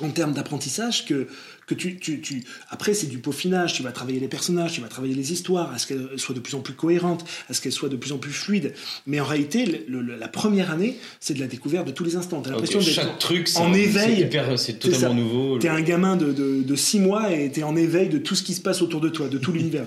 en 0.00 0.08
termes 0.08 0.32
d'apprentissage 0.32 1.04
que, 1.04 1.28
que 1.51 1.51
que 1.72 1.78
tu, 1.78 1.98
tu, 1.98 2.20
tu... 2.20 2.44
après 2.70 2.94
c'est 2.94 3.06
du 3.06 3.18
peaufinage, 3.18 3.74
tu 3.74 3.82
vas 3.82 3.92
travailler 3.92 4.20
les 4.20 4.28
personnages, 4.28 4.72
tu 4.72 4.80
vas 4.80 4.88
travailler 4.88 5.14
les 5.14 5.32
histoires, 5.32 5.72
à 5.72 5.78
ce 5.78 5.86
qu'elles 5.86 6.18
soient 6.18 6.34
de 6.34 6.40
plus 6.40 6.54
en 6.54 6.60
plus 6.60 6.74
cohérentes, 6.74 7.24
à 7.48 7.54
ce 7.54 7.60
qu'elles 7.60 7.72
soient 7.72 7.88
de 7.88 7.96
plus 7.96 8.12
en 8.12 8.18
plus 8.18 8.32
fluides. 8.32 8.74
Mais 9.06 9.20
en 9.20 9.24
réalité, 9.24 9.84
le- 9.88 10.00
le- 10.02 10.16
la 10.16 10.28
première 10.28 10.70
année, 10.70 10.98
c'est 11.20 11.34
de 11.34 11.40
la 11.40 11.46
découverte 11.46 11.86
de 11.86 11.92
tous 11.92 12.04
les 12.04 12.16
instants. 12.16 12.40
T'as 12.42 12.50
l'impression 12.50 12.78
d'être 12.80 12.90
chaque 12.92 13.18
truc, 13.18 13.48
en 13.56 13.72
éveil. 13.72 14.20
hyper- 14.22 14.58
c'est 14.58 14.78
totalement 14.78 15.14
nouveau. 15.14 15.58
T'es 15.58 15.68
un 15.68 15.80
gamin 15.80 16.16
de, 16.16 16.32
de, 16.32 16.62
de 16.62 16.76
six 16.76 16.98
mois 17.00 17.32
et 17.32 17.50
t'es 17.50 17.62
en 17.62 17.76
éveil 17.76 18.08
de 18.08 18.18
tout 18.18 18.34
ce 18.34 18.42
qui 18.42 18.54
se 18.54 18.60
passe 18.60 18.82
autour 18.82 19.00
de 19.00 19.08
toi, 19.08 19.28
de 19.28 19.38
tout 19.38 19.52
l'univers. 19.52 19.86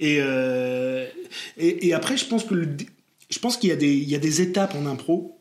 Et, 0.00 0.18
euh, 0.20 1.06
et, 1.58 1.86
et 1.88 1.94
après, 1.94 2.16
je 2.16 2.24
pense 2.26 2.44
que 2.44 2.54
le- 2.54 2.68
je 3.30 3.38
pense 3.38 3.56
qu'il 3.56 3.70
y, 3.70 3.72
a 3.72 3.76
des- 3.76 3.94
il 3.96 4.08
y 4.08 4.14
a 4.16 4.18
des 4.18 4.40
étapes 4.40 4.74
en 4.74 4.86
impro, 4.86 5.38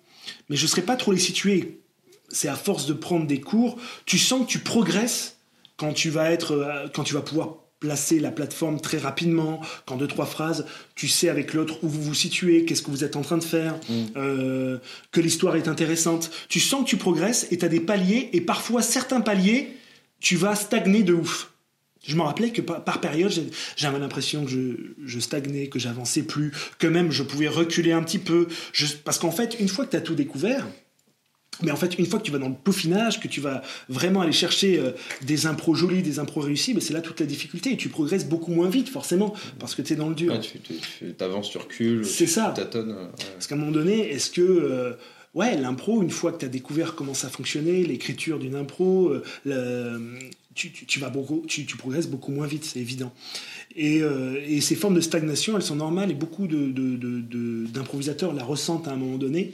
mais 0.50 0.56
je 0.56 0.64
ne 0.64 0.68
saurais 0.68 0.84
pas 0.84 0.96
trop 0.96 1.12
les 1.12 1.20
situer. 1.20 1.80
C'est 2.32 2.48
à 2.48 2.56
force 2.56 2.86
de 2.86 2.94
prendre 2.94 3.26
des 3.26 3.42
cours, 3.42 3.78
tu 4.06 4.20
sens 4.20 4.46
que 4.46 4.52
tu 4.52 4.60
progresses 4.60 5.38
quand 5.80 5.94
tu 5.94 6.10
vas 6.10 6.30
être, 6.32 6.52
euh, 6.52 6.88
quand 6.94 7.04
tu 7.04 7.14
vas 7.14 7.22
pouvoir 7.22 7.56
placer 7.80 8.20
la 8.20 8.30
plateforme 8.32 8.82
très 8.82 8.98
rapidement, 8.98 9.62
qu'en 9.86 9.96
deux 9.96 10.08
trois 10.08 10.26
phrases, 10.26 10.66
tu 10.96 11.08
sais 11.08 11.30
avec 11.30 11.54
l'autre 11.54 11.76
où 11.82 11.88
vous 11.88 12.02
vous 12.02 12.14
situez, 12.14 12.66
qu'est-ce 12.66 12.82
que 12.82 12.92
vous 12.92 13.06
êtes 13.06 13.16
en 13.16 13.22
train 13.22 13.38
de 13.38 13.44
faire, 13.44 13.76
euh, 14.18 14.78
que 15.14 15.22
l'histoire 15.22 15.56
est 15.56 15.70
intéressante. 15.70 16.30
Tu 16.50 16.60
sens 16.60 16.84
que 16.84 16.90
tu 16.90 16.98
progresses 16.98 17.48
et 17.52 17.58
tu 17.58 17.64
as 17.64 17.70
des 17.70 17.80
paliers 17.80 18.30
et 18.34 18.42
parfois 18.42 18.82
certains 18.82 19.22
paliers, 19.22 19.70
tu 20.20 20.36
vas 20.36 20.56
stagner 20.56 21.04
de 21.04 21.14
ouf. 21.14 21.52
Je 22.06 22.16
me 22.18 22.22
rappelais 22.22 22.52
que 22.52 22.62
par, 22.62 22.84
par 22.84 23.00
période, 23.00 23.32
j'avais 23.78 24.00
l'impression 24.00 24.44
que 24.44 24.52
je, 24.52 24.60
je 25.06 25.20
stagnais, 25.20 25.68
que 25.68 25.80
j'avançais 25.80 26.24
plus, 26.24 26.52
que 26.80 26.88
même 26.88 27.12
je 27.14 27.24
pouvais 27.24 27.48
reculer 27.48 27.94
un 27.94 28.04
petit 28.04 28.20
peu. 28.20 28.48
Je- 28.74 28.88
parce 29.06 29.20
qu'en 29.20 29.32
fait, 29.32 29.56
une 29.60 29.70
fois 29.70 29.86
que 29.86 29.92
tu 29.92 29.98
as 29.98 30.02
tout 30.02 30.16
découvert, 30.16 30.68
mais 31.64 31.72
en 31.72 31.76
fait, 31.76 31.98
une 32.00 32.06
fois 32.06 32.20
que 32.20 32.24
tu 32.26 32.32
vas 32.32 32.38
dans 32.40 32.50
le 32.50 32.56
peaufinage, 32.56 33.20
que 33.20 33.28
tu 33.28 33.42
vas 33.42 33.62
vraiment 33.90 34.22
aller 34.22 34.32
chercher 34.32 34.80
euh, 34.80 34.92
des 35.24 35.46
impros 35.46 35.76
jolis, 35.76 36.02
des 36.02 36.20
impros 36.20 36.42
réussis, 36.42 36.74
ben 36.74 36.82
c'est 36.82 36.94
là 36.94 37.02
toute 37.02 37.20
la 37.20 37.26
difficulté. 37.26 37.72
Et 37.74 37.78
tu 37.78 37.90
progresses 37.90 38.28
beaucoup 38.28 38.52
moins 38.52 38.70
vite, 38.70 38.90
forcément, 38.90 39.34
parce 39.60 39.76
que 39.76 39.82
tu 39.82 39.94
es 39.94 39.96
dans 39.96 40.10
le 40.10 40.16
dur. 40.16 40.32
Ouais, 40.34 40.40
tu 40.40 40.60
tu- 40.60 40.74
tu 41.18 41.24
avances, 41.24 41.50
tu 41.50 41.58
recules, 41.58 42.06
C'est 42.06 42.26
tu 42.26 42.32
ça. 42.32 42.54
tâtonnes. 42.56 42.92
euh, 42.92 43.04
ouais. 43.06 43.10
Parce 43.34 43.48
qu'à 43.48 43.56
un 43.56 43.58
moment 43.58 43.72
donné, 43.72 44.10
est-ce 44.12 44.32
que. 44.32 44.42
euh, 44.42 44.94
ouais, 45.36 45.58
l'impro, 45.58 46.02
une 46.02 46.10
fois 46.10 46.32
que 46.32 46.40
tu 46.40 46.46
as 46.46 46.50
découvert 46.50 46.96
comment 46.96 47.14
ça 47.14 47.30
fonctionnait, 47.30 47.84
l'écriture 47.84 48.40
d'une 48.40 48.56
impro, 48.56 49.10
euh, 49.10 49.24
le- 49.46 50.02
tu, 50.56 51.00
vas 51.00 51.10
beaucoup, 51.10 51.46
tu, 51.48 51.64
progresses 51.78 52.08
beaucoup 52.08 52.32
moins 52.34 52.46
vite, 52.48 52.66
c'est 52.66 52.80
évident. 52.80 53.14
Et, 53.78 54.02
et 54.48 54.60
ces 54.60 54.76
formes 54.76 54.96
de 54.96 55.00
stagnation, 55.00 55.56
elles 55.56 55.62
sont 55.64 55.76
normales 55.78 56.12
et 56.12 56.16
beaucoup 56.16 56.48
de- 56.48 56.70
de- 56.72 56.98
de- 56.98 57.22
de- 57.22 57.66
d'improvisateurs 57.68 58.34
la 58.34 58.44
ressentent 58.44 58.88
à 58.90 58.92
un 58.92 58.98
moment 58.98 59.18
donné. 59.18 59.54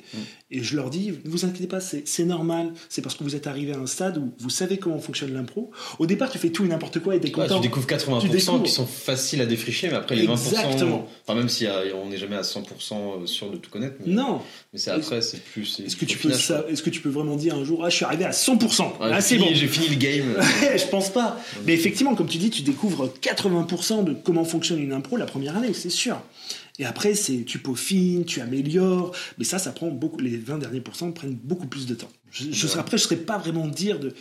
Et 0.52 0.62
je 0.62 0.76
leur 0.76 0.92
dis, 0.92 1.12
ne 1.26 1.30
vous 1.32 1.44
inquiétez 1.44 1.66
pas, 1.66 1.80
c'est 1.80 2.24
normal. 2.24 2.72
C'est 2.88 3.02
parce 3.02 3.16
que 3.16 3.24
vous 3.24 3.36
êtes 3.36 3.48
arrivé 3.48 3.74
à 3.74 3.80
un 3.80 3.88
stade 3.88 4.20
où 4.20 4.32
vous 4.38 4.52
savez 4.52 4.78
comment 4.78 5.00
fonctionne 5.00 5.34
l'impro. 5.34 5.72
Au 5.98 6.06
départ, 6.06 6.30
tu 6.30 6.38
fais 6.38 6.50
tout 6.52 6.64
et 6.64 6.68
n'importe 6.68 7.00
quoi 7.00 7.16
et 7.16 7.20
t'es 7.20 7.28
Ouais, 7.36 7.48
content. 7.48 7.56
tu 7.56 7.68
découvres 7.68 7.88
80% 7.88 8.22
Tu 8.22 8.30
découvres. 8.30 8.62
qui 8.64 8.72
sont 8.72 8.86
faciles 8.86 9.42
à 9.42 9.48
défricher, 9.48 9.88
mais 9.88 9.96
après 9.96 10.16
les 10.16 10.28
20%. 10.28 10.32
Exactement. 10.50 11.08
Enfin, 11.26 11.36
même 11.36 11.50
si 11.50 11.66
euh, 11.66 11.96
on 11.96 12.10
n'est 12.10 12.18
jamais 12.18 12.36
à 12.36 12.42
100% 12.44 13.26
sûr 13.26 13.50
de 13.50 13.58
tout 13.58 13.72
connaître. 13.72 13.96
Mais, 14.06 14.14
Non. 14.14 14.42
mais 14.72 14.78
c'est 14.78 14.92
après, 14.92 15.22
c'est 15.22 15.44
plus. 15.44 15.80
Est-ce 15.80 15.96
que, 15.96 16.06
tu 16.06 16.20
peux 16.20 16.30
que 16.30 16.90
tu 16.92 17.10
vraiment 17.10 17.36
dire 17.36 17.56
un 17.56 17.64
jour, 17.64 17.84
ah, 17.84 17.90
je 17.90 17.96
suis 17.96 18.06
arrivé 18.06 18.26
à 18.26 18.32
100% 18.32 18.84
Ouais, 18.84 18.90
Ah, 19.02 19.16
j'ai 19.16 19.22
c'est 19.22 19.38
bon. 19.38 19.48
J'ai 19.52 19.68
fini 19.68 19.88
le 19.90 19.96
game. 19.96 20.36
je 20.78 20.86
pense 20.88 21.10
pas. 21.10 21.40
Mais 21.66 21.74
effectivement, 21.74 22.14
comme 22.14 22.28
tu 22.28 22.38
dis, 22.38 22.52
tu 22.52 22.62
découvres 22.62 23.12
80% 23.22 24.04
de 24.04 24.14
comment 24.14 24.46
fonctionne 24.46 24.80
une 24.80 24.94
impro 24.94 25.18
la 25.18 25.26
première 25.26 25.58
année, 25.58 25.74
c'est 25.74 25.90
sûr. 25.90 26.22
Et 26.80 26.86
après, 26.86 27.16
c'est 27.16 27.44
tu 27.44 27.60
peaufines, 27.60 28.26
tu 28.26 28.42
améliores. 28.42 29.16
Mais 29.38 29.46
ça, 29.46 29.60
ça 29.60 29.72
prend 29.72 29.90
beaucoup. 29.90 30.20
Les 30.20 30.38
20 30.38 30.58
derniers 30.60 30.82
pourcents 30.82 31.12
prennent 31.12 31.36
beaucoup 31.36 31.68
plus 31.68 31.86
de 31.86 31.96
temps. 31.96 32.12
Je, 32.32 32.52
je 32.52 32.78
après, 32.78 32.98
je 32.98 33.04
ne 33.04 33.10
saurais 33.10 33.22
pas 33.22 33.38
vraiment 33.38 33.68
dire 33.68 34.00
de 34.00 34.14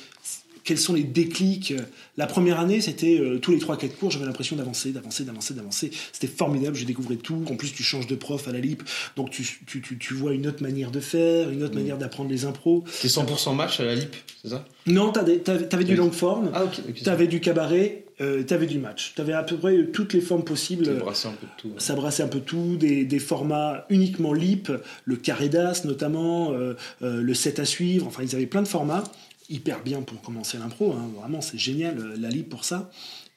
quels 0.65 0.79
sont 0.79 0.95
les 0.95 1.05
déclics. 1.05 1.75
La 2.17 2.27
première 2.27 2.59
année, 2.59 2.81
c'était 2.81 3.19
euh, 3.19 3.39
tous 3.39 3.53
les 3.53 3.59
3-4 3.59 3.91
cours, 3.97 4.11
j'avais 4.11 4.25
l'impression 4.25 4.57
d'avancer, 4.57 4.91
d'avancer, 4.93 5.25
d'avancer, 5.25 5.55
d'avancer. 5.55 5.91
C'était 6.13 6.27
formidable, 6.27 6.75
je 6.77 6.85
découvrais 6.85 7.17
tout. 7.17 7.45
En 7.51 7.57
plus, 7.57 7.73
tu 7.73 7.83
changes 7.83 8.07
de 8.07 8.15
prof 8.15 8.49
à 8.49 8.53
la 8.53 8.61
LIP, 8.61 8.83
donc 9.17 9.31
tu, 9.31 9.45
tu, 9.67 9.81
tu, 9.83 9.99
tu 9.99 10.15
vois 10.15 10.33
une 10.33 10.47
autre 10.47 10.63
manière 10.63 10.91
de 10.91 11.01
faire, 11.01 11.51
une 11.51 11.63
autre 11.63 11.75
manière 11.75 11.99
d'apprendre 11.99 12.31
les 12.31 12.45
impros. 12.47 12.85
T'es 13.03 13.09
100% 13.09 13.55
match 13.55 13.81
à 13.81 13.85
la 13.85 13.95
lip, 13.95 14.15
c'est 14.43 14.49
ça? 14.51 14.65
Non, 14.87 15.13
t'avais 15.13 15.43
avais 15.49 15.85
du 15.85 15.97
long 15.97 16.11
form. 16.11 16.51
Ah, 16.55 16.65
ok. 16.65 16.81
ok, 16.89 17.03
T'avais 17.03 17.27
du 17.27 17.41
cabaret, 17.41 18.05
euh, 18.21 18.43
t'avais 18.43 18.67
du 18.67 18.79
match. 18.79 19.15
T'avais 19.17 19.33
à 19.33 19.43
peu 19.43 19.57
près 19.57 19.87
toutes 19.87 20.13
les 20.13 20.21
formes 20.21 20.45
possibles. 20.45 20.85
T'as 20.87 20.93
brassé 20.95 21.29
un 21.29 21.33
peu 21.33 21.47
de 21.47 21.53
tout. 21.57 21.69
ouais. 21.69 21.75
Ça 21.79 21.95
brassait 21.95 22.23
un 22.23 22.29
peu 22.29 22.41
tout, 22.41 22.77
des, 22.77 23.05
des 23.05 23.19
formats 23.19 23.87
uniquement 23.91 24.33
lip, 24.33 24.71
le 25.05 25.17
carré 25.17 25.49
d'as 25.49 25.85
notamment, 25.85 26.53
euh, 26.53 26.75
euh, 27.03 27.21
le 27.23 27.35
set 27.35 27.59
à 27.59 27.65
suivre. 27.65 28.07
Enfin, 28.07 28.23
ils 28.23 28.35
avaient 28.35 28.47
plein 28.47 28.63
de 28.63 28.69
formats, 28.69 29.05
hyper 29.49 29.83
bien 29.83 30.03
pour 30.03 30.21
commencer 30.23 30.59
l'impro. 30.59 30.93
hein. 30.93 31.11
Vraiment, 31.21 31.41
c'est 31.41 31.59
génial 31.59 31.99
euh, 31.99 32.17
la 32.19 32.29
lip 32.29 32.49
pour 32.49 32.65
ça. 32.65 32.91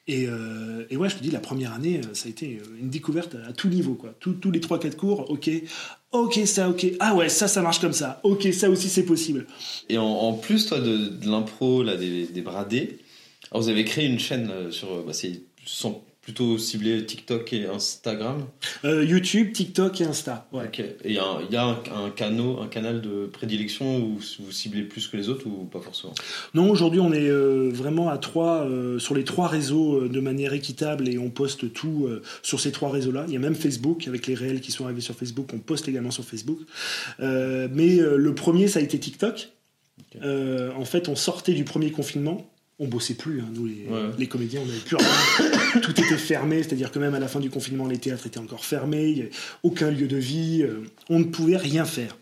Et, 0.06 0.26
euh, 0.26 0.86
et 0.88 0.96
ouais, 0.96 1.10
je 1.10 1.16
te 1.16 1.22
dis, 1.22 1.30
la 1.30 1.40
première 1.40 1.74
année, 1.74 2.00
euh, 2.02 2.14
ça 2.14 2.26
a 2.26 2.30
été 2.30 2.60
une 2.80 2.88
découverte 2.88 3.36
à, 3.46 3.52
tout 3.52 3.68
niveau. 3.68 3.94
Quoi. 3.94 4.14
Tous- 4.20 4.50
les 4.50 4.60
3-4 4.60 4.96
cours, 4.96 5.30
ok, 5.30 5.50
ok, 6.12 6.40
ça, 6.46 6.70
ok. 6.70 6.86
Ah 6.98 7.14
ouais, 7.14 7.28
ça, 7.28 7.46
ça 7.46 7.60
marche 7.60 7.80
comme 7.80 7.92
ça. 7.92 8.20
Ok, 8.22 8.48
ça 8.54 8.70
aussi, 8.70 8.88
c'est 8.88 9.04
possible. 9.04 9.46
Et 9.90 9.98
en, 9.98 10.32
plus, 10.32 10.66
toi, 10.66 10.80
de, 10.80 11.10
l'impro, 11.28 11.84
des, 11.84 12.26
des 12.26 12.40
bradés, 12.40 12.98
vous 13.52 13.68
avez 13.68 13.84
créé 13.84 14.06
une 14.06 14.18
chaîne 14.18 14.50
sur. 14.70 15.04
Bah, 15.04 15.12
plutôt 16.28 16.58
ciblé 16.58 17.06
TikTok 17.06 17.54
et 17.54 17.64
Instagram. 17.64 18.44
Euh, 18.84 19.02
YouTube, 19.02 19.50
TikTok 19.54 20.02
et 20.02 20.04
Insta. 20.04 20.46
Ouais. 20.52 20.70
Et 20.78 20.94
il 21.06 21.12
y 21.14 21.18
a, 21.18 21.24
un, 21.24 21.40
y 21.50 21.56
a 21.56 21.64
un, 21.64 21.78
un 22.04 22.10
canal, 22.10 22.56
un 22.60 22.66
canal 22.66 23.00
de 23.00 23.24
prédilection 23.24 23.96
où 23.96 24.18
vous 24.40 24.52
ciblez 24.52 24.82
plus 24.82 25.08
que 25.08 25.16
les 25.16 25.30
autres 25.30 25.46
ou 25.46 25.64
pas 25.64 25.80
forcément? 25.80 26.12
Non, 26.52 26.68
aujourd'hui, 26.70 27.00
on 27.00 27.14
est 27.14 27.30
euh, 27.30 27.70
vraiment 27.72 28.10
à 28.10 28.18
trois, 28.18 28.66
euh, 28.66 28.98
sur 28.98 29.14
les 29.14 29.24
trois 29.24 29.48
réseaux 29.48 30.06
de 30.06 30.20
manière 30.20 30.52
équitable 30.52 31.08
et 31.08 31.16
on 31.16 31.30
poste 31.30 31.72
tout 31.72 32.10
sur 32.42 32.60
ces 32.60 32.72
trois 32.72 32.90
réseaux-là. 32.90 33.24
Il 33.26 33.32
y 33.32 33.36
a 33.36 33.40
même 33.40 33.54
Facebook, 33.54 34.06
avec 34.06 34.26
les 34.26 34.34
réels 34.34 34.60
qui 34.60 34.70
sont 34.70 34.84
arrivés 34.84 35.00
sur 35.00 35.14
Facebook, 35.14 35.48
on 35.54 35.58
poste 35.60 35.88
également 35.88 36.10
sur 36.10 36.24
Facebook. 36.24 36.58
Mais 37.20 37.96
le 37.96 38.34
premier, 38.34 38.68
ça 38.68 38.80
a 38.80 38.82
été 38.82 39.00
TikTok. 39.00 39.48
Ok. 39.98 40.22
En 40.76 40.84
fait, 40.84 41.08
on 41.08 41.16
sortait 41.16 41.54
du 41.54 41.64
premier 41.64 41.90
confinement. 41.90 42.46
On 42.80 42.86
bossait 42.86 43.14
plus, 43.14 43.40
hein, 43.40 43.48
nous 43.54 43.66
les, 43.66 43.86
Ouais. 43.88 44.10
les 44.18 44.26
comédiens, 44.28 44.60
on 44.62 44.66
n'avait 44.66 44.78
plus 44.78 44.96
rien. 44.96 45.80
Tout 45.82 45.90
était 46.00 46.16
fermé, 46.16 46.62
c'est-à-dire 46.62 46.92
que 46.92 46.98
même 47.00 47.14
à 47.14 47.18
la 47.18 47.26
fin 47.26 47.40
du 47.40 47.50
confinement, 47.50 47.86
les 47.88 47.98
théâtres 47.98 48.26
étaient 48.28 48.38
encore 48.38 48.64
fermés, 48.64 49.08
il 49.08 49.20
avait 49.22 49.30
aucun 49.64 49.90
lieu 49.90 50.06
de 50.06 50.16
vie, 50.16 50.62
euh, 50.62 50.84
on 51.08 51.18
ne 51.18 51.24
pouvait 51.24 51.56
rien 51.56 51.84
faire. 51.84 52.16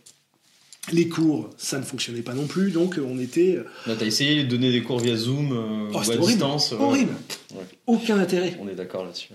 Les 0.93 1.09
cours, 1.09 1.51
ça 1.59 1.79
ne 1.79 1.85
fonctionnait 1.85 2.23
pas 2.23 2.33
non 2.33 2.47
plus, 2.47 2.71
donc 2.71 2.97
euh, 2.97 3.05
on 3.07 3.19
était 3.19 3.59
Là, 3.87 3.97
t'as 3.99 4.07
essayé 4.07 4.45
de 4.45 4.49
donner 4.49 4.71
des 4.73 4.83
cours 4.83 5.01
via 5.01 5.17
Zoom 5.17 5.53
euh, 5.53 5.89
Oh, 5.93 5.95
ou 5.95 5.99
à 5.99 6.01
horrible. 6.07 6.23
distance. 6.27 6.73
euh, 6.73 6.77
Horrible. 6.77 7.13
Ouais. 7.55 7.65
Aucun 7.87 8.19
intérêt. 8.19 8.57
On 8.63 8.69
est 8.69 8.75
d'accord 8.77 9.05
là-dessus. 9.05 9.31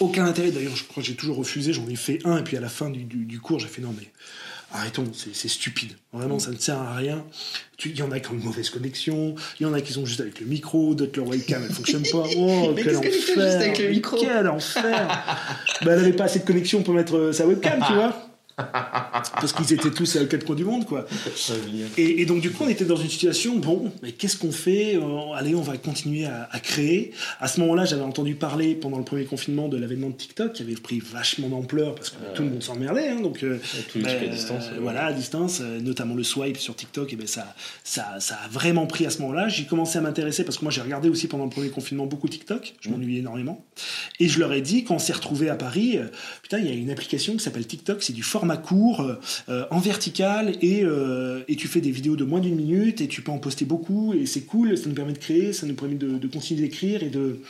Aucun 0.00 0.24
intérêt. 0.26 0.52
D'ailleurs, 0.52 0.76
je 0.76 0.84
crois 0.84 1.02
que 1.02 1.08
j'ai 1.08 1.16
toujours 1.16 1.36
refusé. 1.38 1.72
J'en 1.72 1.88
ai 1.88 1.96
fait 1.96 2.20
un, 2.24 2.38
et 2.38 2.42
puis 2.44 2.56
à 2.56 2.60
la 2.60 2.68
fin 2.68 2.88
du, 2.88 3.02
du- 3.04 3.24
du 3.24 3.40
cours, 3.40 3.58
j'ai 3.58 3.66
fait 3.66 3.82
non, 3.82 3.92
mais 3.98 4.06
arrêtons, 4.72 5.04
c'est 5.12 5.48
stupide. 5.48 5.92
Vraiment, 6.12 6.38
ça 6.38 6.50
ne 6.50 6.56
sert 6.56 6.78
à 6.78 6.96
rien. 6.96 7.24
Il 7.84 7.96
y 7.96 8.02
en 8.02 8.10
a 8.10 8.20
qui 8.20 8.30
ont 8.30 8.34
une 8.34 8.42
mauvaise 8.44 8.70
connexion, 8.70 9.34
il 9.60 9.64
y 9.64 9.66
en 9.66 9.74
a 9.74 9.80
qui 9.80 9.92
sont 9.92 10.06
juste 10.06 10.20
avec 10.20 10.40
le 10.40 10.46
micro, 10.46 10.94
d'autres 10.94 11.18
leur 11.18 11.28
webcam 11.28 11.62
elle 11.66 11.74
fonctionne 11.74 12.02
pas. 12.02 12.24
Oh, 12.36 12.72
Mais 12.74 12.82
quel 12.82 12.94
que 12.94 12.98
enfer! 12.98 13.12
juste 13.12 13.38
avec 13.38 13.78
le 13.78 13.88
micro 13.90 14.16
Quel 14.18 14.48
enfer! 14.48 15.08
bah, 15.82 15.92
elle 15.92 15.98
avait 16.00 16.12
pas 16.12 16.24
assez 16.24 16.40
de 16.40 16.44
connexion 16.44 16.82
pour 16.82 16.94
mettre 16.94 17.16
euh, 17.16 17.32
sa 17.32 17.46
webcam, 17.46 17.82
tu 17.86 17.92
vois. 17.94 18.25
Parce 18.56 19.52
qu'ils 19.52 19.74
étaient 19.74 19.90
tous 19.90 20.16
à 20.16 20.24
quatre 20.24 20.44
coins 20.44 20.56
du 20.56 20.64
monde, 20.64 20.86
quoi. 20.86 21.06
Et, 21.98 22.22
et 22.22 22.26
donc, 22.26 22.40
du 22.40 22.50
coup, 22.50 22.64
on 22.64 22.68
était 22.68 22.84
dans 22.84 22.96
une 22.96 23.08
situation, 23.10 23.56
bon, 23.56 23.92
mais 24.02 24.12
qu'est-ce 24.12 24.36
qu'on 24.36 24.52
fait 24.52 24.96
Euh, 24.96 25.32
Allez, 25.34 25.54
on 25.54 25.60
va 25.62 25.76
continuer 25.76 26.24
à, 26.24 26.48
à 26.50 26.58
créer. 26.60 27.12
À 27.40 27.48
ce 27.48 27.60
moment-là, 27.60 27.84
j'avais 27.84 28.02
entendu 28.02 28.34
parler 28.34 28.74
pendant 28.74 28.98
le 28.98 29.04
premier 29.04 29.24
confinement 29.24 29.68
de 29.68 29.76
l'avènement 29.76 30.08
de 30.08 30.14
TikTok, 30.14 30.54
qui 30.54 30.62
avait 30.62 30.74
pris 30.74 31.00
vachement 31.00 31.48
d'ampleur 31.48 31.94
parce 31.94 32.10
que 32.10 32.16
tout 32.34 32.42
le 32.42 32.50
monde 32.50 32.62
s'emmerdait. 32.62 33.08
Hein, 33.08 33.20
donc, 33.20 33.42
euh, 33.42 33.58
trucs 33.88 34.06
à 34.06 34.10
euh, 34.10 34.28
distance. 34.28 34.64
voilà, 34.80 35.06
à 35.06 35.12
distance, 35.12 35.58
euh, 35.60 35.80
notamment 35.80 36.14
le 36.14 36.22
swipe 36.24 36.56
sur 36.56 36.74
TikTok, 36.74 37.12
et 37.12 37.16
ben 37.16 37.26
ça, 37.26 37.54
ça, 37.84 38.16
ça 38.20 38.36
a 38.44 38.48
vraiment 38.48 38.86
pris 38.86 39.04
à 39.06 39.10
ce 39.10 39.20
moment-là. 39.22 39.48
J'ai 39.48 39.64
commencé 39.66 39.98
à 39.98 40.00
m'intéresser 40.00 40.44
parce 40.44 40.56
que 40.58 40.64
moi 40.64 40.72
j'ai 40.72 40.80
regardé 40.80 41.08
aussi 41.08 41.26
pendant 41.28 41.44
le 41.44 41.50
premier 41.50 41.68
confinement 41.68 42.06
beaucoup 42.06 42.28
TikTok, 42.28 42.74
je 42.80 42.88
m'ennuyais 42.88 43.20
énormément. 43.20 43.64
Et 44.20 44.28
je 44.28 44.38
leur 44.38 44.52
ai 44.52 44.62
dit, 44.62 44.84
quand 44.84 44.94
on 44.94 44.98
s'est 44.98 45.12
retrouvés 45.12 45.50
à 45.50 45.56
Paris, 45.56 45.98
euh, 45.98 46.06
putain, 46.42 46.58
il 46.58 46.66
y 46.66 46.70
a 46.70 46.72
une 46.72 46.90
application 46.90 47.34
qui 47.34 47.40
s'appelle 47.40 47.66
TikTok, 47.66 48.02
c'est 48.02 48.12
du 48.14 48.22
format 48.22 48.45
court, 48.56 49.00
euh, 49.00 49.14
euh, 49.48 49.64
en 49.70 49.80
vertical, 49.80 50.56
et, 50.62 50.84
euh, 50.84 51.42
et 51.48 51.56
tu 51.56 51.66
fais 51.66 51.80
des 51.80 51.90
vidéos 51.90 52.14
de 52.14 52.24
moins 52.24 52.40
d'une 52.40 52.54
minute, 52.54 53.00
et 53.00 53.08
tu 53.08 53.22
peux 53.22 53.32
en 53.32 53.38
poster 53.38 53.64
beaucoup, 53.64 54.14
et 54.14 54.26
c'est 54.26 54.42
cool, 54.42 54.78
ça 54.78 54.88
nous 54.88 54.94
permet 54.94 55.12
de 55.12 55.18
créer, 55.18 55.52
ça 55.52 55.66
nous 55.66 55.74
permet 55.74 55.96
de, 55.96 56.18
de 56.18 56.28
continuer 56.28 56.62
d'écrire 56.62 57.02
et 57.02 57.10
de, 57.10 57.40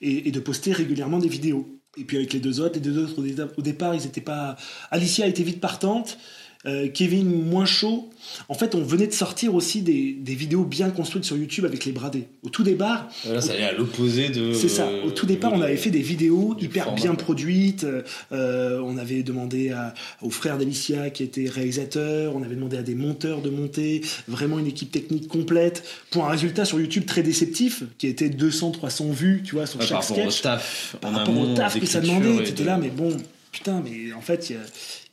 et, 0.00 0.30
de 0.30 0.40
poster 0.40 0.72
régulièrement 0.72 1.18
des 1.18 1.28
vidéos. 1.28 1.80
Et 1.96 2.04
puis 2.04 2.16
avec 2.16 2.32
les 2.32 2.40
deux 2.40 2.60
autres, 2.60 2.74
les 2.74 2.80
deux 2.80 2.98
autres 2.98 3.14
au 3.56 3.62
départ, 3.62 3.94
ils 3.94 4.04
étaient 4.04 4.20
pas. 4.20 4.56
Alicia 4.90 5.26
était 5.26 5.44
vite 5.44 5.60
partante. 5.60 6.18
Euh, 6.66 6.88
Kevin 6.88 7.30
moins 7.48 7.66
chaud. 7.66 8.08
En 8.48 8.54
fait, 8.54 8.74
on 8.74 8.82
venait 8.82 9.06
de 9.06 9.12
sortir 9.12 9.54
aussi 9.54 9.82
des, 9.82 10.12
des 10.18 10.34
vidéos 10.34 10.64
bien 10.64 10.88
construites 10.90 11.24
sur 11.24 11.36
YouTube 11.36 11.64
avec 11.66 11.84
les 11.84 11.92
bradés. 11.92 12.24
Au 12.42 12.48
tout 12.48 12.62
départ, 12.62 13.08
Là, 13.28 13.40
ça 13.42 13.52
allait 13.52 13.64
à 13.64 13.72
l'opposé 13.72 14.30
de. 14.30 14.52
c'est 14.54 14.68
ça. 14.70 14.88
Au 15.06 15.10
tout 15.10 15.26
départ, 15.26 15.52
on 15.52 15.60
avait 15.60 15.76
fait 15.76 15.90
des 15.90 16.00
vidéos 16.00 16.56
hyper 16.58 16.84
format, 16.84 17.00
bien 17.00 17.14
produites. 17.14 17.86
Euh, 18.32 18.80
on 18.82 18.96
avait 18.96 19.22
demandé 19.22 19.70
à, 19.70 19.92
au 20.22 20.30
frère 20.30 20.56
d'Alicia 20.58 21.10
qui 21.10 21.22
était 21.22 21.48
réalisateur. 21.48 22.34
On 22.34 22.42
avait 22.42 22.54
demandé 22.54 22.78
à 22.78 22.82
des 22.82 22.94
monteurs 22.94 23.42
de 23.42 23.50
monter. 23.50 24.00
Vraiment 24.26 24.58
une 24.58 24.66
équipe 24.66 24.90
technique 24.90 25.28
complète. 25.28 25.84
Pour 26.10 26.24
un 26.24 26.30
résultat 26.30 26.64
sur 26.64 26.80
YouTube 26.80 27.04
très 27.06 27.22
déceptif, 27.22 27.82
qui 27.98 28.06
était 28.06 28.30
200, 28.30 28.70
300 28.70 29.10
vues, 29.10 29.42
tu 29.44 29.54
vois, 29.56 29.66
sur 29.66 29.80
Ouais, 29.80 29.86
par 29.86 30.02
chaque 30.02 30.10
rapport 30.16 30.26
au 30.26 30.30
taf. 30.30 30.96
Par 31.00 31.12
rapport 31.12 31.38
au 31.38 31.54
taf 31.54 31.78
que 31.78 31.86
ça 31.86 32.00
demandait, 32.00 32.36
et 32.36 32.44
t'étais 32.44 32.62
de- 32.62 32.68
là, 32.68 32.78
mais 32.78 32.88
bon, 32.88 33.14
putain, 33.52 33.82
mais 33.84 34.12
en 34.14 34.20
fait, 34.22 34.48
il 34.50 34.54
y 34.54 34.56
a, 34.56 34.62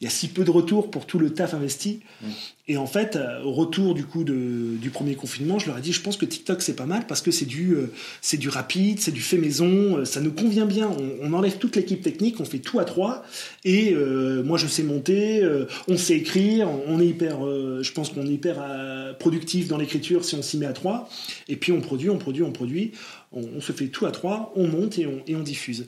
il 0.02 0.06
y 0.06 0.08
a 0.08 0.10
si 0.10 0.28
peu 0.28 0.44
de 0.44 0.50
retour 0.50 0.90
pour 0.90 1.06
tout 1.06 1.20
le 1.20 1.32
taf 1.32 1.54
investi. 1.54 2.00
Mm. 2.22 2.28
Et 2.68 2.78
en 2.78 2.88
fait, 2.88 3.16
euh, 3.16 3.44
au 3.44 3.52
retour 3.52 3.94
du 3.94 4.06
coup 4.06 4.24
de, 4.24 4.78
du 4.78 4.90
premier 4.90 5.16
confinement, 5.16 5.60
je 5.60 5.68
leur 5.68 5.78
ai 5.78 5.82
dit, 5.82 5.94
je 5.94 6.02
pense 6.02 6.18
que 6.18 6.26
TikTok 6.26 6.62
c'est 6.62 6.76
pas 6.76 6.86
mal 6.86 7.06
parce 7.06 7.22
que 7.22 7.30
c'est 7.30 7.46
du, 7.46 7.74
euh, 7.74 7.92
c'est 8.22 8.38
du 8.38 8.50
rapide, 8.50 9.00
c'est 9.00 9.12
du 9.12 9.22
fait 9.22 9.38
maison, 9.38 9.98
euh, 9.98 10.06
ça 10.06 10.22
nous 10.22 10.32
convient 10.32 10.66
bien. 10.66 10.90
On, 10.90 11.30
on 11.30 11.34
enlève 11.34 11.58
toute 11.58 11.76
l'équipe 11.76 12.02
technique, 12.02 12.40
on 12.40 12.46
fait 12.46 12.60
tout 12.60 12.80
à 12.80 12.86
trois. 12.86 13.24
Et 13.64 13.94
euh, 13.94 14.42
moi, 14.44 14.58
je 14.58 14.68
sais 14.68 14.84
monter, 14.84 15.48
on 15.88 15.98
sait 15.98 16.16
écrire, 16.16 16.68
on 16.88 17.00
est 17.00 17.08
hyper, 17.08 17.40
je 17.42 17.92
pense 17.92 18.10
qu'on 18.10 18.26
est 18.26 18.34
hyper 18.34 19.16
productif 19.20 19.68
dans 19.68 19.78
l'écriture 19.78 20.26
si 20.26 20.36
on 20.36 20.42
s'y 20.42 20.58
met 20.58 20.66
à 20.66 20.74
trois. 20.74 21.10
Et 21.48 21.58
puis 21.58 21.72
on 21.72 21.82
produit, 21.82 22.10
on 22.10 22.18
produit, 22.18 22.44
on 22.44 22.52
produit. 22.52 22.92
On, 23.34 23.44
on 23.58 23.62
se 23.62 23.72
fait 23.72 23.88
tout 23.88 24.06
à 24.06 24.12
trois, 24.12 24.52
on 24.56 24.68
monte 24.68 25.00
et 25.00 25.08
on, 25.08 25.22
et 25.28 25.36
on 25.36 25.42
diffuse. 25.42 25.88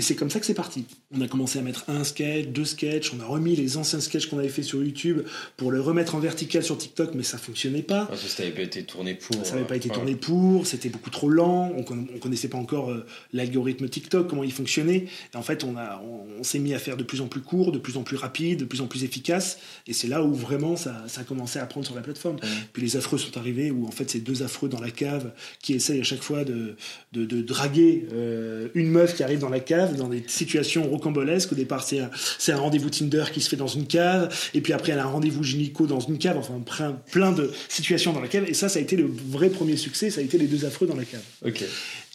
Et 0.00 0.02
c'est 0.02 0.14
comme 0.14 0.30
ça 0.30 0.40
que 0.40 0.46
c'est 0.46 0.54
parti. 0.54 0.86
On 1.14 1.20
a 1.20 1.28
commencé 1.28 1.58
à 1.58 1.62
mettre 1.62 1.84
un 1.88 2.04
sketch, 2.04 2.46
deux 2.46 2.64
sketchs, 2.64 3.12
on 3.12 3.20
a 3.20 3.26
remis 3.26 3.54
les 3.54 3.76
anciens 3.76 4.00
sketchs 4.00 4.28
qu'on 4.30 4.38
avait 4.38 4.48
fait 4.48 4.62
sur 4.62 4.82
YouTube 4.82 5.20
pour 5.58 5.70
le 5.70 5.78
remettre 5.78 6.14
en 6.14 6.20
vertical 6.20 6.62
sur 6.62 6.78
TikTok, 6.78 7.10
mais 7.14 7.22
ça 7.22 7.36
fonctionnait 7.36 7.82
pas. 7.82 8.08
Ouais, 8.10 8.16
ça 8.16 8.42
n'avait 8.42 8.54
pas 8.54 8.62
été 8.62 8.82
tourné 8.84 9.14
pour. 9.14 9.44
Ça 9.44 9.56
n'avait 9.56 9.66
pas 9.66 9.76
été 9.76 9.90
ouais. 9.90 9.94
tourné 9.94 10.16
pour, 10.16 10.66
c'était 10.66 10.88
beaucoup 10.88 11.10
trop 11.10 11.28
lent, 11.28 11.70
on, 11.76 11.84
on 12.14 12.18
connaissait 12.18 12.48
pas 12.48 12.56
encore 12.56 12.90
euh, 12.90 13.04
l'algorithme 13.34 13.90
TikTok, 13.90 14.26
comment 14.26 14.42
il 14.42 14.52
fonctionnait. 14.52 15.04
Et 15.34 15.36
en 15.36 15.42
fait, 15.42 15.64
on, 15.64 15.76
a, 15.76 16.00
on, 16.02 16.40
on 16.40 16.42
s'est 16.44 16.60
mis 16.60 16.72
à 16.72 16.78
faire 16.78 16.96
de 16.96 17.04
plus 17.04 17.20
en 17.20 17.26
plus 17.26 17.42
court, 17.42 17.70
de 17.70 17.78
plus 17.78 17.98
en 17.98 18.02
plus 18.02 18.16
rapide, 18.16 18.60
de 18.60 18.64
plus 18.64 18.80
en 18.80 18.86
plus 18.86 19.04
efficace. 19.04 19.58
Et 19.86 19.92
c'est 19.92 20.08
là 20.08 20.24
où 20.24 20.32
vraiment 20.32 20.76
ça, 20.76 21.04
ça 21.08 21.20
a 21.20 21.24
commencé 21.24 21.58
à 21.58 21.66
prendre 21.66 21.84
sur 21.84 21.94
la 21.94 22.00
plateforme. 22.00 22.36
Puis 22.72 22.82
les 22.82 22.96
affreux 22.96 23.18
sont 23.18 23.36
arrivés, 23.36 23.70
où 23.70 23.86
en 23.86 23.90
fait, 23.90 24.08
c'est 24.10 24.20
deux 24.20 24.42
affreux 24.42 24.70
dans 24.70 24.80
la 24.80 24.90
cave 24.90 25.30
qui 25.60 25.74
essayent 25.74 26.00
à 26.00 26.04
chaque 26.04 26.22
fois 26.22 26.44
de, 26.44 26.76
de, 27.12 27.26
de 27.26 27.42
draguer 27.42 28.06
euh, 28.14 28.68
une 28.72 28.88
meuf 28.88 29.14
qui 29.14 29.22
arrive 29.22 29.40
dans 29.40 29.50
la 29.50 29.60
cave, 29.60 29.89
dans 29.96 30.08
des 30.08 30.24
situations 30.26 30.88
rocambolesques. 30.88 31.52
Au 31.52 31.54
départ, 31.56 31.82
c'est 31.82 32.00
un, 32.00 32.10
un 32.48 32.56
rendez-vous 32.56 32.90
Tinder 32.90 33.24
qui 33.32 33.40
se 33.40 33.48
fait 33.48 33.56
dans 33.56 33.66
une 33.66 33.86
cave, 33.86 34.34
et 34.54 34.60
puis 34.60 34.72
après, 34.72 34.92
elle 34.92 34.98
a 34.98 35.04
un 35.04 35.08
rendez-vous 35.08 35.42
gynéco 35.42 35.86
dans 35.86 36.00
une 36.00 36.18
cave, 36.18 36.36
enfin, 36.36 36.60
plein, 36.64 36.92
plein 37.10 37.32
de 37.32 37.50
situations 37.68 38.12
dans 38.12 38.20
la 38.20 38.28
cave. 38.28 38.44
Et 38.48 38.54
ça, 38.54 38.68
ça 38.68 38.78
a 38.78 38.82
été 38.82 38.96
le 38.96 39.10
vrai 39.30 39.48
premier 39.48 39.76
succès, 39.76 40.10
ça 40.10 40.20
a 40.20 40.24
été 40.24 40.38
les 40.38 40.46
deux 40.46 40.64
affreux 40.64 40.86
dans 40.86 40.96
la 40.96 41.04
cave. 41.04 41.22
Ok. 41.44 41.64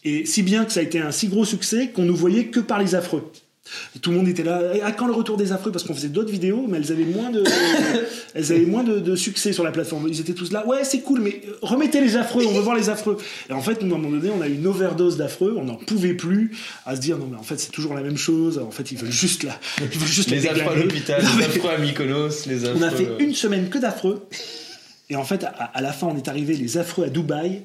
Et 0.03 0.25
si 0.25 0.43
bien 0.43 0.65
que 0.65 0.71
ça 0.71 0.81
a 0.81 0.83
été 0.83 0.99
un 0.99 1.11
si 1.11 1.27
gros 1.27 1.45
succès 1.45 1.89
qu'on 1.93 2.03
nous 2.03 2.15
voyait 2.15 2.47
que 2.47 2.59
par 2.59 2.79
les 2.79 2.93
affreux. 2.95 3.31
Et 3.95 3.99
tout 3.99 4.11
le 4.11 4.17
monde 4.17 4.27
était 4.27 4.43
là. 4.43 4.75
Et 4.75 4.81
à 4.81 4.91
quand 4.91 5.07
le 5.07 5.13
retour 5.13 5.37
des 5.37 5.51
affreux? 5.51 5.71
Parce 5.71 5.83
qu'on 5.83 5.95
faisait 5.95 6.09
d'autres 6.09 6.31
vidéos, 6.31 6.65
mais 6.67 6.77
elles 6.77 6.91
avaient 6.91 7.05
moins 7.05 7.31
de, 7.31 7.43
elles 8.35 8.51
avaient 8.51 8.65
moins 8.65 8.83
de, 8.83 8.99
de 8.99 9.15
succès 9.15 9.53
sur 9.53 9.63
la 9.63 9.71
plateforme. 9.71 10.07
Ils 10.07 10.19
étaient 10.19 10.33
tous 10.33 10.51
là. 10.51 10.65
Ouais, 10.67 10.83
c'est 10.83 11.01
cool, 11.01 11.21
mais 11.21 11.41
euh, 11.47 11.57
remettez 11.61 12.01
les 12.01 12.15
affreux. 12.15 12.45
On 12.47 12.53
veut 12.53 12.61
voir 12.61 12.75
les 12.75 12.89
affreux. 12.89 13.17
Et 13.49 13.53
en 13.53 13.61
fait, 13.61 13.81
nous, 13.81 13.93
à 13.95 13.97
un 13.97 14.01
moment 14.01 14.17
donné, 14.17 14.31
on 14.35 14.41
a 14.41 14.47
eu 14.47 14.53
une 14.53 14.67
overdose 14.67 15.17
d'affreux. 15.17 15.55
On 15.57 15.63
n'en 15.63 15.75
pouvait 15.75 16.13
plus 16.13 16.51
à 16.85 16.95
se 16.95 17.01
dire 17.01 17.17
non, 17.17 17.27
mais 17.31 17.37
en 17.37 17.43
fait, 17.43 17.59
c'est 17.59 17.71
toujours 17.71 17.95
la 17.95 18.01
même 18.01 18.17
chose. 18.17 18.59
En 18.59 18.71
fait, 18.71 18.91
ils 18.91 18.97
veulent 18.97 19.11
juste 19.11 19.43
la, 19.43 19.59
ils 19.79 19.97
veulent 19.97 20.07
juste 20.07 20.29
la 20.29 20.37
Les 20.37 20.47
affreux 20.47 20.71
à 20.71 20.75
l'hôpital, 20.75 21.23
les 21.37 21.45
affreux 21.45 21.69
à 21.69 21.77
Mykonos, 21.77 22.45
les 22.47 22.65
affreux. 22.65 22.79
on 22.79 22.81
a 22.83 22.91
fait 22.91 23.07
euh, 23.07 23.17
une 23.19 23.33
semaine 23.33 23.69
que 23.69 23.79
d'affreux. 23.79 24.27
Et 25.09 25.15
en 25.15 25.23
fait, 25.23 25.43
à, 25.43 25.47
à 25.47 25.81
la 25.81 25.91
fin, 25.91 26.07
on 26.07 26.17
est 26.17 26.27
arrivé 26.27 26.55
les 26.55 26.77
affreux 26.77 27.05
à 27.05 27.09
Dubaï. 27.09 27.63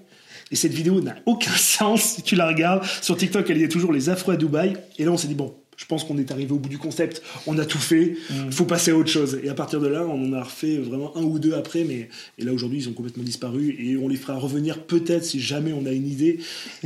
Et 0.52 0.56
cette 0.56 0.72
vidéo 0.72 1.00
n'a 1.00 1.16
aucun 1.26 1.52
sens 1.56 2.02
si 2.02 2.22
tu 2.22 2.36
la 2.36 2.46
regardes. 2.46 2.84
Sur 3.02 3.16
TikTok, 3.16 3.48
elle 3.50 3.58
y 3.58 3.64
est 3.64 3.68
toujours 3.68 3.92
les 3.92 4.08
affreux 4.08 4.34
à 4.34 4.36
Dubaï. 4.36 4.76
Et 4.98 5.04
là, 5.04 5.10
on 5.10 5.16
s'est 5.16 5.28
dit, 5.28 5.34
bon, 5.34 5.54
je 5.80 5.86
pense 5.86 6.04
qu'on 6.04 6.18
est 6.18 6.30
arrivé 6.30 6.52
au 6.52 6.58
bout 6.58 6.68
du 6.68 6.76
concept. 6.76 7.22
On 7.46 7.56
a 7.56 7.64
tout 7.64 7.78
fait. 7.78 8.14
Il 8.46 8.52
faut 8.52 8.66
passer 8.66 8.90
à 8.90 8.96
autre 8.96 9.08
chose. 9.08 9.40
Et 9.42 9.48
à 9.48 9.54
partir 9.54 9.80
de 9.80 9.86
là, 9.86 10.06
on 10.06 10.26
en 10.28 10.32
a 10.34 10.42
refait 10.42 10.76
vraiment 10.76 11.16
un 11.16 11.22
ou 11.22 11.38
deux 11.38 11.54
après. 11.54 11.84
Mais 11.84 12.10
et 12.38 12.44
là, 12.44 12.52
aujourd'hui, 12.52 12.80
ils 12.80 12.88
ont 12.90 12.92
complètement 12.92 13.22
disparu. 13.24 13.76
Et 13.80 13.96
on 13.96 14.06
les 14.06 14.16
fera 14.16 14.34
revenir 14.36 14.82
peut-être 14.82 15.24
si 15.24 15.40
jamais 15.40 15.72
on 15.72 15.86
a 15.86 15.92
une 15.92 16.06
idée. 16.06 16.38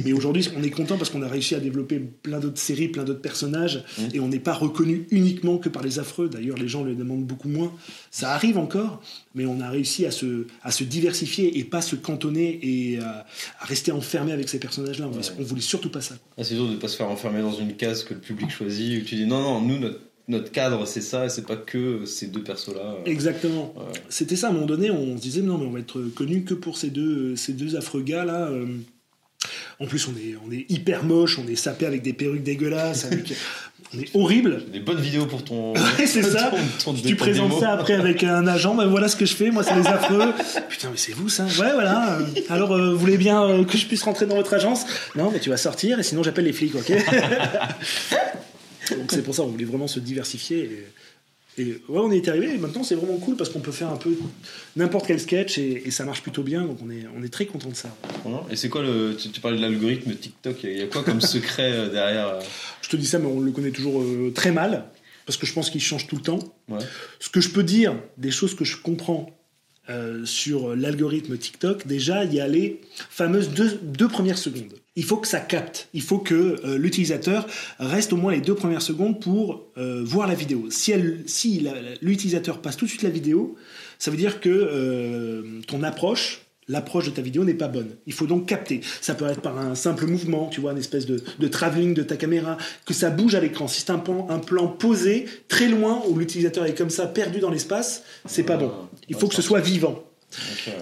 Mais 0.05 0.13
aujourd'hui, 0.19 0.49
on 0.57 0.63
est 0.63 0.71
content 0.71 0.97
parce 0.97 1.11
qu'on 1.11 1.23
a 1.23 1.29
réussi 1.29 1.57
à 1.57 1.59
développer 1.61 1.99
plein 2.23 2.39
d'autres 2.39 2.61
séries, 2.61 2.87
plein 2.87 3.03
d'autres 3.03 3.21
personnages. 3.21 3.83
Et 4.13 4.21
on 4.21 4.29
n'est 4.29 4.39
pas 4.39 4.55
reconnu 4.55 5.07
uniquement 5.11 5.59
que 5.59 5.69
par 5.69 5.83
les 5.83 5.99
affreux. 5.99 6.29
D'ailleurs, 6.29 6.57
les 6.57 6.69
gens 6.69 6.85
le 6.85 6.95
demandent 6.95 7.25
beaucoup 7.27 7.49
moins. 7.49 7.73
Ça 8.13 8.31
arrive 8.33 8.59
encore, 8.59 9.03
mais 9.35 9.45
on 9.45 9.61
a 9.61 9.69
réussi 9.71 10.07
à 10.07 10.13
se, 10.13 10.47
à 10.63 10.71
se 10.71 10.85
diversifier 10.85 11.59
et 11.59 11.65
pas 11.65 11.83
se 11.83 11.97
cantonner 11.97 12.61
et 12.63 12.99
à, 13.01 13.27
à 13.59 13.65
rester 13.65 13.91
enfermé 13.91 14.31
avec 14.31 14.49
ces 14.49 14.61
personnages-là. 14.61 15.07
On, 15.09 15.11
voulait- 15.11 15.25
on 15.41 15.43
voulait 15.43 15.61
surtout 15.61 15.91
pas 15.91 16.01
ça. 16.01 16.15
Ah, 16.39 16.45
c'est 16.45 16.55
dur 16.55 16.67
de 16.69 16.73
ne 16.75 16.77
pas 16.77 16.87
se 16.89 16.97
faire 16.97 17.09
enfermer 17.11 17.41
dans 17.43 17.53
une 17.55 17.75
case 17.75 18.05
que 18.05 18.15
le 18.15 18.21
public 18.21 18.51
choisit, 18.51 18.84
où 19.01 19.05
tu 19.05 19.14
dis 19.16 19.26
non, 19.26 19.41
non, 19.41 19.61
nous, 19.61 19.78
notre, 19.78 19.99
notre 20.28 20.51
cadre, 20.53 20.87
c'est 20.87 21.01
ça, 21.01 21.26
et 21.26 21.28
c'est 21.28 21.47
pas 21.47 21.57
que 21.57 22.05
ces 22.07 22.26
deux 22.28 22.43
persos-là. 22.43 22.97
Exactement. 23.07 23.74
Ouais. 23.76 23.82
C'était 24.09 24.37
ça, 24.37 24.47
à 24.47 24.51
un 24.51 24.53
moment 24.55 24.66
donné, 24.66 24.91
on 24.91 25.16
se 25.16 25.22
disait, 25.22 25.43
non, 25.43 25.59
mais 25.59 25.66
on 25.66 25.70
va 25.70 25.80
être 25.80 26.01
connu 26.14 26.43
que 26.45 26.55
pour 26.55 26.78
ces 26.78 26.91
deux, 26.91 27.37
ces 27.37 27.53
deux 27.53 27.76
affreux 27.76 28.03
gars-là. 28.03 28.49
euh. 28.49 28.66
En 29.80 29.87
plus, 29.87 30.09
on 30.09 30.12
est, 30.12 30.35
on 30.47 30.53
est 30.53 30.64
hyper 30.70 31.05
moche, 31.05 31.39
on 31.39 31.47
est 31.49 31.57
sapé 31.57 31.85
avec 31.85 32.01
des 32.03 32.12
perruques 32.14 32.43
dégueulasses, 32.45 33.05
avec- 33.05 33.35
on 33.95 33.99
est 34.01 34.09
horrible. 34.14 34.62
Des 34.72 34.80
bonnes 34.80 35.01
vidéos 35.01 35.26
pour 35.26 35.45
ton. 35.45 35.74
Ouais, 35.99 36.07
c'est 36.07 36.22
ça. 36.22 36.51
ton- 36.82 36.93
ton- 36.93 36.97
Si 36.97 37.03
tu 37.03 37.16
présentes 37.16 37.51
démo. 37.51 37.61
ça 37.61 37.72
après 37.72 37.93
avec 37.95 38.24
un 38.24 38.47
agent, 38.47 38.74
ben 38.74 38.87
voilà 38.87 39.09
ce 39.09 39.16
que 39.16 39.26
je 39.26 39.35
fais, 39.35 39.51
moi 39.51 39.62
c'est 39.62 39.74
les 39.74 39.87
affreux. 39.87 40.32
Putain, 40.70 40.89
mais 40.91 40.97
c'est 40.97 41.12
vous 41.12 41.28
ça 41.28 41.45
Ouais, 41.45 41.72
voilà. 41.74 42.18
euh, 42.18 42.22
Alors, 42.49 42.72
euh, 42.72 42.93
vous 42.93 42.99
voulez 42.99 43.18
bien 43.18 43.43
euh, 43.45 43.64
que 43.64 43.76
je 43.76 43.85
puisse 43.87 44.03
rentrer 44.05 44.24
dans 44.26 44.37
votre 44.37 44.55
agence? 44.55 44.87
Non, 45.16 45.30
mais 45.30 45.41
tu 45.41 45.51
vas 45.51 45.57
sortir 45.59 45.99
et 45.99 46.03
sinon 46.03 46.22
j'appelle 46.22 46.45
les 46.47 46.53
flics, 46.55 46.74
ok? 46.76 46.93
Donc 48.91 49.11
c'est 49.11 49.22
pour 49.22 49.35
ça, 49.35 49.43
on 49.43 49.49
voulait 49.49 49.64
vraiment 49.64 49.87
se 49.89 50.01
diversifier. 50.01 50.85
Et, 51.57 51.62
et 51.62 51.64
ouais, 51.89 52.01
on 52.01 52.11
y 52.11 52.16
est 52.16 52.28
arrivé. 52.28 52.55
Et 52.55 52.59
maintenant, 52.59 52.82
c'est 52.82 52.95
vraiment 52.97 53.16
cool 53.18 53.37
parce 53.37 53.49
qu'on 53.51 53.61
peut 53.61 53.70
faire 53.72 53.89
un 53.91 53.97
peu 53.97 54.12
n'importe 54.76 55.07
quel 55.07 55.20
sketch 55.20 55.57
et, 55.59 55.82
et 55.87 55.91
ça 55.91 56.05
marche 56.05 56.22
plutôt 56.22 56.43
bien. 56.43 56.62
Donc 56.64 56.78
on 56.85 56.91
est, 56.91 57.05
on 57.16 57.22
est 57.22 57.28
très 57.32 57.47
content 57.47 57.68
de 57.68 57.74
ça. 57.76 57.97
Et 58.51 58.57
c'est 58.57 58.68
quoi 58.68 58.82
le. 58.82 59.16
Tu, 59.16 59.28
tu 59.30 59.41
parlais 59.41 59.57
de 59.57 59.62
l'algorithme 59.62 60.14
TikTok, 60.14 60.64
il 60.64 60.78
y 60.78 60.82
a- 60.82 60.87
quoi 60.87 61.03
comme 61.05 61.20
secret 61.37 61.72
euh, 61.72 61.91
derrière 61.91 62.28
euh, 62.28 62.41
Je 62.82 62.89
te 62.89 62.97
dis 62.97 63.07
ça, 63.07 63.18
mais 63.18 63.26
on 63.26 63.41
le 63.41 63.53
connaît 63.53 63.70
toujours 63.70 64.01
euh, 64.03 64.32
très 64.35 64.51
mal 64.53 64.87
parce 65.26 65.37
que 65.39 65.47
je 65.47 65.53
pense 65.55 65.70
qu'il 65.70 65.80
change 65.80 66.07
tout 66.07 66.16
le 66.16 66.22
temps. 66.22 66.39
Ouais. 66.68 66.80
Ce 67.20 67.30
que 67.30 67.41
je 67.41 67.49
peux 67.51 67.62
dire, 67.62 67.95
des 68.18 68.30
choses 68.30 68.55
que 68.55 68.64
je 68.64 68.76
comprends 68.76 69.30
euh, 69.89 70.24
sur 70.26 70.74
l'algorithme 70.76 71.39
TikTok, 71.39 71.87
déjà, 71.87 72.24
il 72.24 72.35
y 72.35 72.41
a 72.41 72.49
les 72.49 72.80
fameuses 73.11 73.51
deux, 73.51 73.78
deux 73.82 74.09
premières 74.09 74.37
secondes. 74.39 74.74
Il 74.97 75.05
faut 75.05 75.17
que 75.17 75.27
ça 75.27 75.41
capte. 75.41 75.89
Il 75.93 76.03
faut 76.03 76.19
que 76.19 76.35
euh, 76.65 76.79
l'utilisateur 76.79 77.47
reste 77.81 78.13
au 78.13 78.17
moins 78.17 78.33
les 78.33 78.41
deux 78.41 78.55
premières 78.55 78.83
secondes 78.83 79.21
pour 79.21 79.65
euh, 79.77 80.03
voir 80.05 80.29
la 80.29 80.35
vidéo. 80.35 80.67
Si, 80.71 80.93
elle, 80.93 81.23
si 81.27 81.61
la- 81.61 81.73
l'utilisateur 82.01 82.61
passe 82.61 82.77
tout 82.77 82.85
de 82.85 82.91
suite 82.91 83.03
la 83.03 83.11
vidéo, 83.11 83.57
ça 83.99 84.11
veut 84.13 84.17
dire 84.17 84.41
que 84.41 84.49
euh, 84.51 85.43
ton 85.67 85.83
approche, 85.83 86.43
l'approche 86.69 87.07
de 87.07 87.11
ta 87.11 87.23
vidéo 87.23 87.45
n'est 87.45 87.55
pas 87.55 87.67
bonne. 87.69 87.89
Il 88.07 88.13
faut 88.13 88.27
donc 88.27 88.47
capter. 88.47 88.83
Ça 89.01 89.15
peut 89.17 89.27
être 89.27 89.41
par 89.41 89.59
un 89.59 89.75
simple 89.75 90.07
mouvement, 90.07 90.47
tu 90.49 90.61
vois, 90.61 90.71
une 90.73 90.79
espèce 90.79 91.07
de, 91.07 91.21
de 91.41 91.49
travelling 91.49 91.93
de 91.95 92.05
ta 92.05 92.17
caméra, 92.17 92.57
que 92.87 92.95
ça 92.95 93.11
bouge 93.11 93.35
à 93.35 93.41
l'écran. 93.41 93.67
Si 93.67 93.81
c'est 93.81 93.91
un 93.91 93.99
plan, 93.99 94.29
un 94.31 94.39
plan 94.39 94.69
posé 94.69 95.27
très 95.49 95.67
loin 95.69 96.03
où 96.09 96.17
l'utilisateur 96.19 96.67
est 96.67 96.75
comme 96.79 96.91
ça 96.91 97.07
perdu 97.09 97.41
dans 97.41 97.51
l'espace, 97.51 98.05
c'est 98.27 98.45
pas 98.45 98.57
bon. 98.57 98.71
Il 99.09 99.17
faut 99.17 99.27
que 99.27 99.35
ce 99.35 99.43
soit 99.43 99.61
vivant. 99.61 100.05
Ok, 100.33 100.67
ouais. 100.69 100.73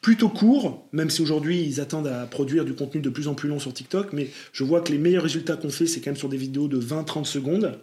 Plutôt 0.00 0.30
court, 0.30 0.88
même 0.92 1.10
si 1.10 1.20
aujourd'hui 1.20 1.62
ils 1.62 1.80
attendent 1.80 2.06
à 2.06 2.26
produire 2.26 2.64
du 2.64 2.74
contenu 2.74 3.02
de 3.02 3.10
plus 3.10 3.28
en 3.28 3.34
plus 3.34 3.50
long 3.50 3.58
sur 3.58 3.74
TikTok, 3.74 4.14
mais 4.14 4.30
je 4.52 4.64
vois 4.64 4.80
que 4.80 4.92
les 4.92 4.98
meilleurs 4.98 5.22
résultats 5.22 5.56
qu'on 5.56 5.68
fait, 5.68 5.86
c'est 5.86 6.00
quand 6.00 6.10
même 6.10 6.16
sur 6.16 6.30
des 6.30 6.38
vidéos 6.38 6.68
de 6.68 6.80
20-30 6.80 7.24
secondes. 7.26 7.78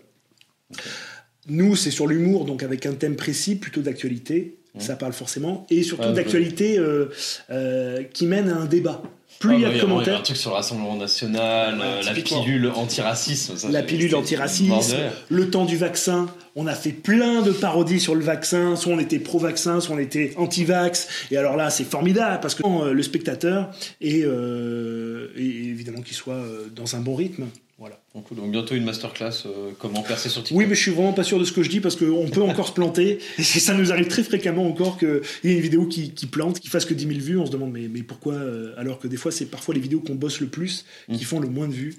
Nous, 1.48 1.76
c'est 1.76 1.92
sur 1.92 2.08
l'humour, 2.08 2.46
donc 2.46 2.64
avec 2.64 2.86
un 2.88 2.94
thème 2.94 3.16
précis, 3.16 3.56
plutôt 3.56 3.82
d'actualité, 3.82 4.58
ça 4.80 4.96
parle 4.96 5.14
forcément, 5.14 5.66
et 5.70 5.84
surtout 5.84 6.08
Ouais, 6.08 6.14
d'actualité 6.14 6.78
euh, 6.78 7.10
euh, 7.50 8.04
qui 8.14 8.26
mène 8.26 8.50
à 8.50 8.56
un 8.58 8.66
débat. 8.66 9.02
Plus 9.40 9.52
Ah, 9.52 9.56
il 9.56 9.62
y 9.62 9.66
a 9.66 9.70
de 9.74 9.80
commentaires, 9.80 10.20
un 10.20 10.22
truc 10.24 10.38
sur 10.38 10.50
le 10.50 10.56
Rassemblement 10.56 10.96
National, 10.96 11.80
euh, 11.80 12.02
la 12.02 12.14
pilule 12.14 12.72
anti-racisme. 12.74 13.56
ça, 13.56 13.70
la 13.70 13.84
pilule 13.84 14.16
anti-racisme, 14.16 14.96
le 15.30 15.50
temps 15.52 15.66
du 15.66 15.78
vaccin. 15.78 16.28
On 16.56 16.66
a 16.66 16.74
fait 16.74 16.92
plein 16.92 17.44
de 17.44 17.52
parodies 17.52 18.00
sur 18.00 18.16
le 18.16 18.24
vaccin. 18.24 18.76
Soit 18.76 18.94
on 18.94 19.00
était 19.00 19.20
pro-vaccin, 19.20 19.80
soit 19.80 19.96
on 19.96 20.00
était 20.00 20.34
anti-vax. 20.38 21.08
Et 21.30 21.38
alors 21.38 21.56
là, 21.56 21.70
c'est 21.70 21.84
formidable 21.84 22.40
parce 22.42 22.56
que 22.56 22.64
euh, 22.66 22.94
le 22.94 23.04
spectateur 23.04 23.70
est, 24.02 24.24
euh, 24.24 25.28
et 25.38 25.46
évidemment 25.46 26.02
qu'il 26.02 26.16
soit 26.16 26.42
dans 26.76 26.96
un 26.96 27.00
bon 27.00 27.14
rythme. 27.14 27.46
Voilà. 27.80 28.00
Donc, 28.16 28.34
bientôt 28.50 28.74
une 28.74 28.84
masterclass, 28.86 29.44
euh, 29.46 29.70
comment 29.78 30.02
percer 30.02 30.30
sur 30.30 30.42
TikTok. 30.42 30.58
Oui, 30.58 30.66
mais 30.68 30.74
je 30.74 30.82
suis 30.82 30.92
vraiment 30.92 31.14
pas 31.14 31.24
sûr 31.24 31.38
de 31.40 31.44
ce 31.46 31.52
que 31.52 31.62
je 31.62 31.70
dis 31.70 31.80
parce 31.80 31.96
qu'on 31.96 32.28
peut 32.28 32.42
encore 32.42 32.68
se 32.68 32.74
planter. 32.74 33.20
Et 33.38 33.44
ça 33.44 33.76
nous 33.76 33.92
arrive 33.92 34.08
très 34.08 34.24
fréquemment 34.24 34.66
encore 34.68 34.98
qu'il 34.98 35.22
y 35.44 35.50
ait 35.50 35.56
une 35.56 35.62
vidéo 35.62 35.86
qui, 35.86 36.12
qui 36.12 36.26
plante, 36.26 36.60
qui 36.60 36.70
fasse 36.70 36.86
que 36.86 36.96
10 36.96 37.08
000 37.08 37.20
vues. 37.20 37.38
On 37.38 37.46
se 37.46 37.52
demande, 37.52 37.72
mais, 37.72 37.88
mais 37.88 38.02
pourquoi 38.02 38.34
euh, 38.34 38.74
Alors 38.78 38.98
que 38.98 39.08
des 39.08 39.18
fois, 39.18 39.32
c'est 39.32 39.46
parfois 39.46 39.76
les 39.76 39.80
vidéos 39.82 40.00
qu'on 40.00 40.16
bosse 40.16 40.40
le 40.40 40.48
plus 40.48 40.86
qui 41.14 41.24
font 41.24 41.40
le 41.40 41.50
moins 41.50 41.68
de 41.68 41.74
vues. 41.74 41.96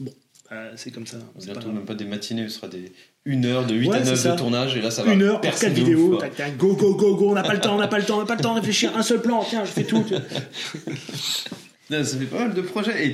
Bon, 0.00 0.12
Euh, 0.52 0.72
c'est 0.76 0.90
comme 0.90 1.06
ça. 1.06 1.18
pas 1.18 1.24
Bientôt, 1.44 1.60
grave. 1.60 1.74
même 1.74 1.84
pas 1.84 1.94
des 1.94 2.04
matinées, 2.06 2.48
ce 2.48 2.56
sera 2.56 2.68
des 2.68 2.90
une 3.26 3.44
heure 3.46 3.66
de 3.66 3.74
8 3.74 3.88
Ouais, 3.88 3.96
à 3.96 4.04
c'est 4.04 4.10
9 4.10 4.18
ça. 4.20 4.32
de 4.32 4.38
tournage 4.38 4.76
et 4.76 4.82
là 4.82 4.90
ça 4.90 5.02
va 5.02 5.12
Une 5.14 5.22
heure 5.22 5.40
pour 5.40 5.50
percer 5.50 5.66
quatre 5.66 5.74
vidéos, 5.74 6.18
go, 6.58 6.74
go, 6.76 6.94
go, 6.94 7.14
go, 7.16 7.30
on 7.30 7.34
n'a 7.34 7.42
pas 7.42 7.54
le 7.54 7.60
temps, 7.60 7.74
on 7.74 7.78
n'a 7.78 7.88
pas 7.88 7.98
le 7.98 8.04
temps, 8.04 8.16
on 8.16 8.20
n'a 8.20 8.26
pas 8.26 8.34
le 8.36 8.42
temps 8.42 8.54
de 8.54 8.60
réfléchir, 8.60 8.94
un 8.96 9.02
seul 9.02 9.20
plan, 9.22 9.42
tiens, 9.48 9.64
je 9.64 9.70
fais 9.70 9.84
tout. 9.84 10.04
Là, 11.98 12.04
Ça 12.04 12.16
fait 12.18 12.24
pas 12.26 12.38
mal 12.40 12.54
de 12.54 12.60
projets 12.60 13.06
et 13.06 13.12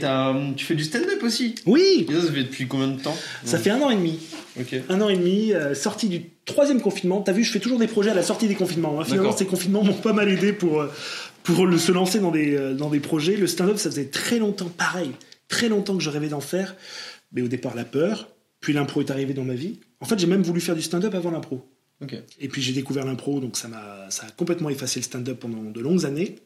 tu 0.56 0.64
fais 0.64 0.74
du 0.74 0.84
stand-up 0.84 1.22
aussi. 1.22 1.54
Oui, 1.66 2.06
Et 2.08 2.12
ça, 2.12 2.22
ça 2.22 2.32
fait 2.32 2.44
depuis 2.44 2.66
combien 2.66 2.88
de 2.88 3.00
temps? 3.00 3.16
Ça 3.44 3.58
fait 3.58 3.70
un 3.70 3.80
an 3.80 3.90
et 3.90 3.96
demi. 3.96 4.18
Ok. 4.58 4.74
Un 4.88 5.00
an 5.00 5.08
et 5.08 5.16
demi, 5.16 5.52
euh, 5.52 5.74
sortie 5.74 6.08
du 6.08 6.22
troisième 6.44 6.80
confinement. 6.80 7.20
T'as 7.22 7.32
vu, 7.32 7.44
je 7.44 7.52
fais 7.52 7.60
toujours 7.60 7.78
des 7.78 7.86
projets 7.86 8.10
à 8.10 8.14
la 8.14 8.22
sortie 8.22 8.48
des 8.48 8.54
confinements. 8.54 9.00
hein. 9.00 9.04
Finalement, 9.04 9.36
ces 9.36 9.46
confinements 9.46 9.84
m'ont 9.84 9.92
pas 9.94 10.12
mal 10.12 10.28
aidé 10.28 10.52
pour, 10.52 10.80
euh, 10.80 10.88
pour 11.44 11.66
le, 11.66 11.78
se 11.78 11.92
lancer 11.92 12.18
dans 12.18 12.30
des, 12.32 12.54
euh, 12.56 12.74
dans 12.74 12.90
des 12.90 13.00
projets. 13.00 13.36
Le 13.36 13.46
stand-up, 13.46 13.78
ça 13.78 13.90
faisait 13.90 14.06
très 14.06 14.38
longtemps, 14.38 14.68
pareil, 14.68 15.12
très 15.48 15.68
longtemps 15.68 15.96
que 15.96 16.02
je 16.02 16.10
rêvais 16.10 16.28
d'en 16.28 16.40
faire. 16.40 16.74
Mais 17.32 17.42
au 17.42 17.48
départ, 17.48 17.76
la 17.76 17.84
peur, 17.84 18.28
puis 18.60 18.72
l'impro 18.72 19.00
est 19.00 19.10
arrivé 19.10 19.34
dans 19.34 19.44
ma 19.44 19.54
vie. 19.54 19.78
En 20.00 20.06
fait, 20.06 20.18
j'ai 20.18 20.26
même 20.26 20.42
voulu 20.42 20.60
faire 20.60 20.74
du 20.74 20.82
stand-up 20.82 21.14
avant 21.14 21.30
l'impro. 21.30 21.64
Ok. 22.02 22.16
Et 22.40 22.48
puis 22.48 22.62
j'ai 22.62 22.72
découvert 22.72 23.04
l'impro, 23.04 23.40
donc 23.40 23.58
ça 23.58 23.68
m'a 23.68 24.06
ça 24.08 24.24
a 24.26 24.30
complètement 24.30 24.70
effacé 24.70 25.00
le 25.00 25.04
stand-up 25.04 25.38
pendant 25.38 25.62
de 25.62 25.80
longues 25.80 26.06
années. 26.06 26.36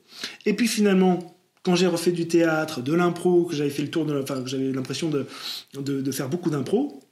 Et 0.46 0.52
puis 0.54 0.66
finalement, 0.66 1.33
quand 1.64 1.74
j'ai 1.74 1.86
refait 1.88 2.12
du 2.12 2.28
théâtre, 2.28 2.80
de 2.82 2.92
l'impro, 2.92 3.44
que 3.44 3.56
j'avais 3.56 3.70
fait 3.70 3.82
le 3.82 3.90
tour 3.90 4.04
de, 4.06 4.20
enfin 4.22 4.40
que 4.42 4.48
j'avais 4.48 4.70
l'impression 4.70 5.10
de, 5.10 5.26
de, 5.74 6.00
de 6.02 6.12
faire 6.12 6.28
beaucoup 6.28 6.50
d'impro, 6.50 7.02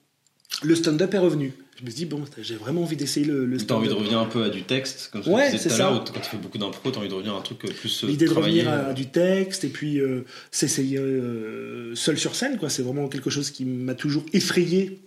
le 0.62 0.74
stand-up 0.76 1.12
est 1.14 1.18
revenu. 1.18 1.52
Je 1.80 1.84
me 1.86 1.90
suis 1.90 1.96
dit 2.00 2.04
bon, 2.06 2.22
j'ai 2.40 2.54
vraiment 2.54 2.82
envie 2.82 2.94
d'essayer 2.96 3.26
le, 3.26 3.44
le 3.46 3.56
T'as 3.56 3.74
envie 3.74 3.88
de 3.88 3.92
stand-up. 3.92 3.98
revenir 3.98 4.18
un 4.20 4.26
peu 4.26 4.44
à 4.44 4.50
du 4.50 4.62
texte, 4.62 5.08
comme 5.12 5.22
Ouais, 5.26 5.50
tu 5.50 5.56
disais 5.56 5.68
tout 5.70 5.74
à 5.74 5.78
l'heure, 5.78 6.04
quand 6.04 6.20
tu 6.20 6.30
fais 6.30 6.36
beaucoup 6.36 6.58
d'impro, 6.58 6.90
t'as 6.92 7.00
envie 7.00 7.08
de 7.08 7.14
revenir 7.14 7.34
à 7.34 7.38
un 7.38 7.42
truc 7.42 7.64
euh, 7.64 7.68
plus 7.72 8.04
euh, 8.04 8.06
L'idée 8.06 8.26
de 8.26 8.32
revenir 8.32 8.68
à 8.68 8.92
du 8.92 9.06
texte 9.06 9.64
et 9.64 9.68
puis 9.68 9.98
euh, 10.00 10.24
s'essayer 10.52 10.98
euh, 10.98 11.94
seul 11.96 12.18
sur 12.18 12.34
scène, 12.36 12.58
quoi. 12.58 12.68
C'est 12.68 12.82
vraiment 12.82 13.08
quelque 13.08 13.30
chose 13.30 13.50
qui 13.50 13.64
m'a 13.64 13.94
toujours 13.94 14.24
effrayé. 14.32 15.00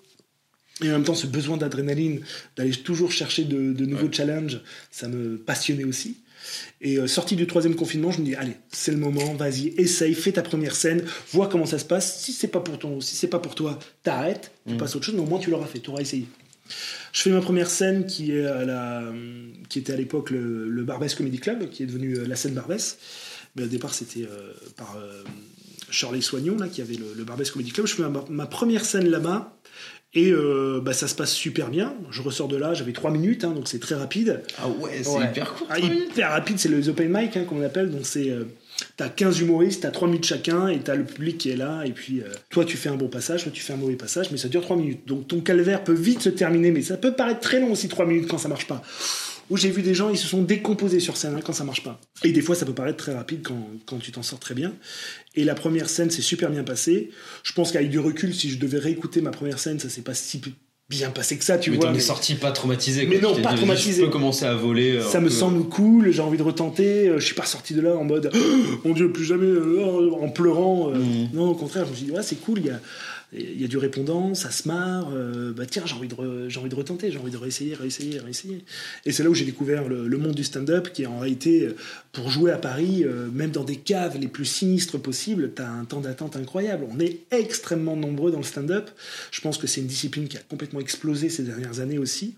Et 0.82 0.90
en 0.90 0.94
même 0.94 1.04
temps, 1.06 1.16
ce 1.16 1.28
besoin 1.28 1.56
d'adrénaline, 1.56 2.20
d'aller 2.58 2.72
toujours 2.72 3.12
chercher 3.12 3.46
de, 3.46 3.72
de 3.72 3.86
nouveaux 3.86 4.08
Ouais. 4.08 4.14
challenges, 4.14 4.60
ça 4.92 5.08
me 5.08 5.38
passionnait 5.38 5.86
aussi. 5.86 6.18
Et 6.82 6.98
euh, 6.98 7.08
sorti 7.08 7.36
du 7.36 7.48
troisième 7.48 7.76
confinement, 7.76 8.12
je 8.12 8.20
me 8.20 8.26
dis 8.26 8.36
allez, 8.36 8.56
c'est 8.72 8.92
le 8.92 8.98
moment, 8.98 9.34
vas-y, 9.36 9.74
essaye, 9.78 10.14
fais 10.14 10.32
ta 10.34 10.42
première 10.42 10.76
scène, 10.76 11.04
vois 11.32 11.48
comment 11.48 11.66
ça 11.66 11.80
se 11.80 11.86
passe. 11.86 12.20
Si 12.20 12.32
c'est 12.34 12.48
pas 12.48 12.60
pour 12.60 12.78
ton, 12.80 13.02
si 13.02 13.16
c'est 13.16 13.28
pas 13.28 13.40
pour 13.40 13.56
toi, 13.56 13.80
t'arrêtes, 14.04 14.52
tu 14.68 14.74
Mm. 14.74 14.78
passes 14.78 14.94
à 14.94 14.98
autre 14.98 15.06
chose, 15.06 15.16
mais 15.16 15.22
au 15.22 15.26
moins 15.26 15.40
tu 15.40 15.50
l'auras 15.50 15.68
fait, 15.68 15.80
tu 15.80 15.90
auras 15.90 16.02
essayé. 16.02 16.26
Je 17.14 17.22
fais 17.22 17.30
ma 17.30 17.42
première 17.42 17.70
scène 17.70 18.06
qui 18.08 18.32
est 18.32 18.46
à 18.46 18.66
la, 18.66 19.04
qui 19.70 19.80
était 19.80 19.94
à 19.94 19.96
l'époque 19.96 20.32
le, 20.32 20.68
le 20.70 20.84
Barbès 20.84 21.14
Comedy 21.14 21.38
Club, 21.38 21.70
qui 21.70 21.84
est 21.84 21.86
devenu 21.86 22.18
euh, 22.18 22.28
la 22.28 22.36
scène 22.36 22.54
Barbès. 22.54 22.98
Mais 23.56 23.64
au 23.64 23.68
départ, 23.68 23.94
c'était 23.94 24.24
euh, 24.24 24.52
par 24.76 24.98
euh, 24.98 25.24
Shirley 25.96 26.22
Soignon, 26.22 26.58
là, 26.58 26.68
qui 26.68 26.82
avait 26.82 26.96
le, 26.96 27.06
le 27.16 27.24
Barbès 27.24 27.50
Comedy 27.50 27.72
Club. 27.72 27.88
Je 27.88 27.96
fais 27.96 28.04
ma, 28.04 28.24
ma 28.30 28.46
première 28.46 28.86
scène 28.86 29.08
là-bas. 29.10 29.58
Et 30.18 30.32
euh, 30.32 30.80
bah, 30.82 30.94
ça 30.94 31.10
se 31.10 31.16
passe 31.16 31.34
super 31.34 31.70
bien. 31.70 31.94
Je 32.10 32.22
ressors 32.22 32.48
de 32.48 32.56
là, 32.56 32.74
j'avais 32.74 32.94
3 32.94 33.12
minutes, 33.12 33.44
hein, 33.44 33.52
donc 33.52 33.68
c'est 33.68 33.80
très 33.80 33.96
rapide. 33.96 34.44
Ah 34.58 34.70
ouais, 34.70 35.02
c'est 35.04 35.10
Ouais. 35.10 35.26
hyper 35.26 35.54
court. 35.54 35.68
Ah, 35.70 35.78
hyper 35.78 36.30
rapide, 36.32 36.58
c'est 36.58 36.70
le 36.70 36.88
open 36.88 37.10
mic, 37.12 37.36
hein, 37.36 37.44
comme 37.48 37.58
on 37.60 37.64
appelle. 37.66 37.90
Donc 37.92 38.06
c'est. 38.06 38.30
euh, 38.30 38.46
T'as 38.98 39.08
15 39.08 39.40
humoristes, 39.40 39.84
t'as 39.84 39.92
3 39.92 40.08
minutes 40.10 40.26
chacun, 40.26 40.68
et 40.68 40.80
t'as 40.80 40.96
le 40.96 41.06
public 41.06 41.38
qui 41.38 41.50
est 41.50 41.56
là, 41.56 41.84
et 41.86 41.92
puis 41.92 42.20
euh, 42.20 42.26
toi 42.50 42.66
tu 42.66 42.76
fais 42.76 42.90
un 42.90 42.96
bon 42.98 43.08
passage, 43.08 43.44
toi 43.44 43.52
tu 43.54 43.62
fais 43.62 43.72
un 43.72 43.78
mauvais 43.78 43.96
passage, 43.96 44.32
mais 44.32 44.38
ça 44.38 44.50
dure 44.50 44.62
3 44.62 44.76
minutes. 44.76 45.08
Donc 45.08 45.30
ton 45.30 45.40
calvaire 45.40 45.82
peut 45.82 45.94
vite 45.94 46.22
se 46.22 46.28
terminer, 46.28 46.72
mais 46.72 46.82
ça 46.82 46.98
peut 46.98 47.14
paraître 47.14 47.40
très 47.40 47.62
long 47.62 47.72
aussi 47.72 47.88
3 47.88 48.06
minutes 48.06 48.28
quand 48.28 48.38
ça 48.38 48.50
marche 48.50 48.68
pas. 48.68 48.82
Où 49.50 49.58
j'ai 49.58 49.70
vu 49.70 49.82
des 49.84 49.94
gens, 49.94 50.10
ils 50.10 50.18
se 50.18 50.28
sont 50.28 50.42
décomposés 50.42 51.00
sur 51.00 51.18
scène 51.18 51.36
hein, 51.36 51.42
quand 51.44 51.54
ça 51.54 51.64
marche 51.64 51.84
pas. 51.84 52.00
Et 52.24 52.32
des 52.32 52.42
fois 52.42 52.56
ça 52.56 52.66
peut 52.66 52.74
paraître 52.74 52.98
très 52.98 53.14
rapide 53.14 53.42
quand, 53.44 53.68
quand 53.86 54.00
tu 54.00 54.12
t'en 54.12 54.24
sors 54.24 54.40
très 54.40 54.56
bien. 54.56 54.74
Et 55.36 55.44
la 55.44 55.54
première 55.56 55.88
scène 55.90 56.10
s'est 56.10 56.22
super 56.24 56.50
bien 56.50 56.64
passée. 56.64 57.10
Je 57.44 57.54
pense 57.54 57.72
qu'avec 57.72 57.90
du 57.90 58.00
recul, 58.00 58.34
si 58.34 58.50
je 58.50 58.58
devais 58.58 58.80
réécouter 58.80 59.22
ma 59.22 59.32
première 59.32 59.60
scène, 59.60 59.80
ça 59.80 59.90
s'est 59.90 60.02
pas 60.02 60.14
si 60.16 60.42
bien 60.88 61.10
passé 61.10 61.36
que 61.38 61.44
ça, 61.44 61.58
tu 61.58 61.72
mais 61.72 61.78
vois. 61.78 61.86
t'en 61.88 61.92
es 61.94 61.96
mais- 61.96 62.00
sorti 62.00 62.36
pas 62.36 62.52
traumatisé. 62.52 63.08
Mais 63.08 63.18
quoi. 63.20 63.30
non, 63.30 63.36
Tu 63.36 63.38
t'es 63.38 63.42
pas 63.44 63.50
dit, 63.52 63.58
traumatisé. 63.58 64.02
Je 64.02 64.06
peux 64.06 64.12
commencer 64.12 64.46
à 64.46 64.54
voler. 64.54 64.98
euh, 64.98 65.02
ça 65.04 65.20
me 65.20 65.30
peu. 65.30 65.34
semble 65.34 65.68
cool, 65.68 66.12
j'ai 66.12 66.22
envie 66.22 66.38
de 66.38 66.44
retenter. 66.44 67.10
euh, 67.10 67.20
Je 67.20 67.26
suis 67.26 67.34
pas 67.36 67.46
sorti 67.46 67.74
de 67.74 67.82
là 67.82 67.96
en 67.96 68.04
mode 68.04 68.30
Oh, 68.34 68.38
mon 68.86 68.94
Dieu, 68.94 69.12
plus 69.12 69.26
jamais 69.26 69.46
euh, 69.48 70.12
en 70.22 70.30
pleurant. 70.30 70.90
Mhm. 70.92 71.30
Non, 71.34 71.48
au 71.50 71.56
contraire, 71.56 71.86
je 71.86 71.92
me 71.92 71.96
suis 71.96 72.06
dit 72.06 72.12
ouais, 72.12 72.22
c'est 72.24 72.36
cool, 72.40 72.60
il 72.60 72.66
y 72.68 72.70
a, 72.70 72.80
il 73.34 73.62
y 73.62 73.66
a 73.66 73.68
du 73.68 73.78
répondant, 73.78 74.34
ça 74.34 74.52
se 74.52 74.68
marre. 74.68 75.10
euh, 75.14 75.54
bah 75.54 75.66
tiens, 75.66 75.84
j'ai 75.86 75.96
envie, 75.96 76.08
de 76.08 76.50
j'ai 76.50 76.60
envie 76.60 76.70
de 76.70 76.76
retenter, 76.76 77.12
j'ai 77.12 77.18
envie 77.18 77.32
de 77.32 77.38
réessayer, 77.38 77.74
réessayer, 77.74 78.20
réessayer. 78.20 78.64
Et 79.06 79.12
c'est 79.12 79.24
là 79.24 79.30
où 79.30 79.34
j'ai 79.34 79.46
découvert 79.46 79.88
le, 79.88 80.18
monde 80.18 80.36
du 80.36 80.44
stand-up 80.44 80.90
qui 80.94 81.06
en 81.06 81.20
réalité, 81.20 81.64
euh, 81.64 81.76
pour 82.12 82.30
jouer 82.30 82.52
à 82.52 82.58
Paris, 82.58 83.04
euh, 83.04 83.30
même 83.32 83.52
dans 83.52 83.64
des 83.64 83.76
caves 83.76 84.18
les 84.18 84.28
plus 84.28 84.46
sinistres 84.46 85.00
possibles, 85.00 85.52
t'as 85.54 85.68
un 85.68 85.86
temps 85.86 86.02
d'attente 86.02 86.36
incroyable. 86.36 86.86
On 86.90 87.00
est 87.00 87.20
extrêmement 87.32 87.96
nombreux 87.96 88.32
dans 88.32 88.38
le 88.38 88.44
stand-up. 88.44 88.90
Je 89.32 89.42
pense 89.42 89.58
que 89.58 89.68
c'est 89.68 89.82
une 89.82 89.88
discipline 89.88 90.28
qui 90.28 90.38
a 90.38 90.42
complètement 90.42 90.80
explosé 90.80 91.30
ces 91.30 91.44
dernières 91.44 91.80
années 91.80 91.98
aussi. 91.98 92.36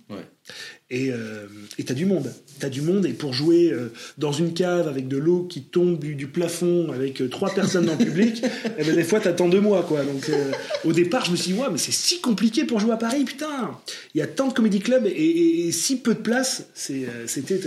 Et 0.89 1.11
euh, 1.11 1.47
t'as 1.85 1.93
du 1.93 2.05
monde. 2.05 2.33
T'as 2.59 2.69
du 2.69 2.81
monde. 2.81 3.05
Et 3.05 3.11
pour 3.13 3.33
jouer 3.33 3.71
euh, 3.73 3.91
dans 4.17 4.31
une 4.31 4.53
cave 4.53 4.87
avec 4.87 5.09
de 5.09 5.17
l'eau 5.17 5.43
qui 5.43 5.63
tombe 5.63 5.99
du, 5.99 6.15
du 6.15 6.27
plafond, 6.27 6.91
avec 6.93 7.21
euh, 7.21 7.27
trois 7.27 7.53
personnes 7.53 7.85
dans 7.87 7.95
le 7.97 8.05
public, 8.05 8.41
eh 8.77 8.83
ben, 8.85 8.95
des 8.95 9.03
fois 9.03 9.19
t'attends 9.19 9.49
deux 9.49 9.59
mois. 9.59 9.83
Quoi. 9.83 10.03
Donc 10.05 10.29
euh, 10.29 10.51
au 10.85 10.93
départ, 10.93 11.25
je 11.25 11.31
me 11.31 11.35
suis 11.35 11.51
dit, 11.51 11.59
ouais, 11.59 11.67
mais 11.71 11.77
c'est 11.77 11.91
si 11.91 12.21
compliqué 12.21 12.63
pour 12.63 12.79
jouer 12.79 12.93
à 12.93 12.97
Paris, 12.97 13.25
putain. 13.25 13.71
Il 14.15 14.19
y 14.19 14.21
a 14.21 14.27
tant 14.27 14.47
de 14.47 14.53
comédie 14.53 14.79
clubs 14.79 15.05
et, 15.05 15.09
et- 15.09 15.67
et 15.67 15.71
si 15.73 15.97
peu 15.97 16.13
de 16.13 16.19
place. 16.19 16.67
C'était 16.73 17.59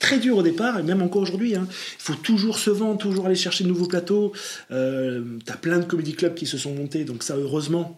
très 0.00 0.18
dur 0.18 0.36
au 0.38 0.42
départ, 0.42 0.78
et 0.78 0.82
même 0.82 1.02
encore 1.02 1.22
aujourd'hui. 1.22 1.54
hein. 1.54 1.66
Il 1.70 2.02
faut 2.02 2.14
toujours 2.14 2.58
se 2.58 2.70
vendre, 2.70 2.98
toujours 2.98 3.26
aller 3.26 3.34
chercher 3.36 3.62
de 3.64 3.68
nouveaux 3.68 3.86
plateaux. 3.86 4.32
Euh, 4.72 5.22
t'as 5.44 5.56
plein 5.56 5.78
de 5.78 5.84
comédie 5.84 6.14
clubs 6.14 6.34
qui 6.34 6.46
se 6.46 6.58
sont 6.58 6.74
montés. 6.74 7.04
Donc 7.04 7.22
ça, 7.22 7.36
heureusement, 7.36 7.96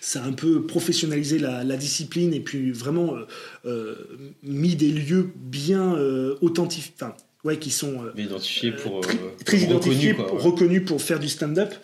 ça 0.00 0.22
a 0.22 0.26
un 0.26 0.32
peu 0.32 0.66
professionnalisé 0.66 1.38
la, 1.38 1.76
discipline 1.76 2.32
et 2.32 2.40
puis 2.40 2.72
vraiment 2.72 3.14
euh, 3.14 3.26
euh, 3.66 3.94
mis 4.42 4.74
des 4.76 4.90
lieux 4.90 5.30
bien 5.36 5.94
euh, 5.94 6.36
authentiques, 6.40 6.94
ouais, 7.44 7.58
qui 7.58 7.70
sont 7.70 8.04
euh, 8.04 8.12
Mais 8.16 8.24
identifié 8.24 8.72
pour. 8.72 9.00
très, 9.00 9.14
euh, 9.14 9.30
très 9.44 9.58
identifiés, 9.58 10.12
reconnu, 10.12 10.28
quoi, 10.28 10.34
ouais. 10.34 10.42
reconnus 10.42 10.82
pour 10.84 11.00
faire 11.00 11.18
du 11.20 11.28
stand-up. 11.28 11.74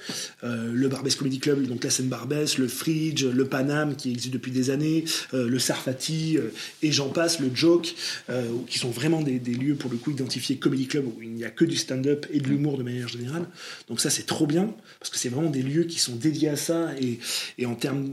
Euh, 0.43 0.73
le 0.73 0.89
Barbès 0.89 1.15
Comedy 1.15 1.39
Club, 1.39 1.67
donc 1.67 1.85
la 1.85 1.91
scène 1.91 2.09
Barbès, 2.09 2.59
le 2.59 2.69
Fridge, 2.69 3.25
le 3.25 3.45
Paname 3.47 3.97
qui 3.97 4.11
existe 4.11 4.33
depuis 4.33 4.51
des 4.51 4.71
années, 4.71 5.05
euh, 5.33 5.49
le 5.49 5.59
Sarfati 5.59 6.39
euh, 6.39 6.53
et 6.83 6.93
j'en 6.93 7.09
passe, 7.09 7.41
le 7.41 7.51
Joke, 7.55 7.95
euh, 8.31 8.43
qui 8.67 8.79
sont 8.79 8.91
vraiment 8.91 9.21
des, 9.23 9.39
des 9.39 9.55
lieux 9.55 9.77
pour 9.77 9.91
le 9.91 9.97
coup 9.97 10.11
identifiés 10.11 10.57
Comedy 10.57 10.87
Club 10.87 11.07
où 11.07 11.23
il 11.23 11.31
n'y 11.31 11.45
a 11.45 11.51
que 11.51 11.65
du 11.65 11.77
stand-up 11.77 12.27
et 12.33 12.41
de 12.41 12.49
l'humour 12.49 12.77
de 12.79 12.83
manière 12.83 13.09
générale. 13.09 13.47
Donc 13.89 14.01
ça 14.01 14.11
c'est 14.11 14.27
trop 14.27 14.47
bien 14.47 14.75
parce 14.99 15.11
que 15.11 15.19
c'est 15.19 15.29
vraiment 15.29 15.51
des 15.51 15.63
lieux 15.63 15.85
qui 15.85 15.99
sont 15.99 16.17
dédiés 16.17 16.49
à 16.49 16.57
ça 16.57 16.91
et, 17.01 17.19
et 17.59 17.67
en 17.67 17.75
termes 17.75 18.09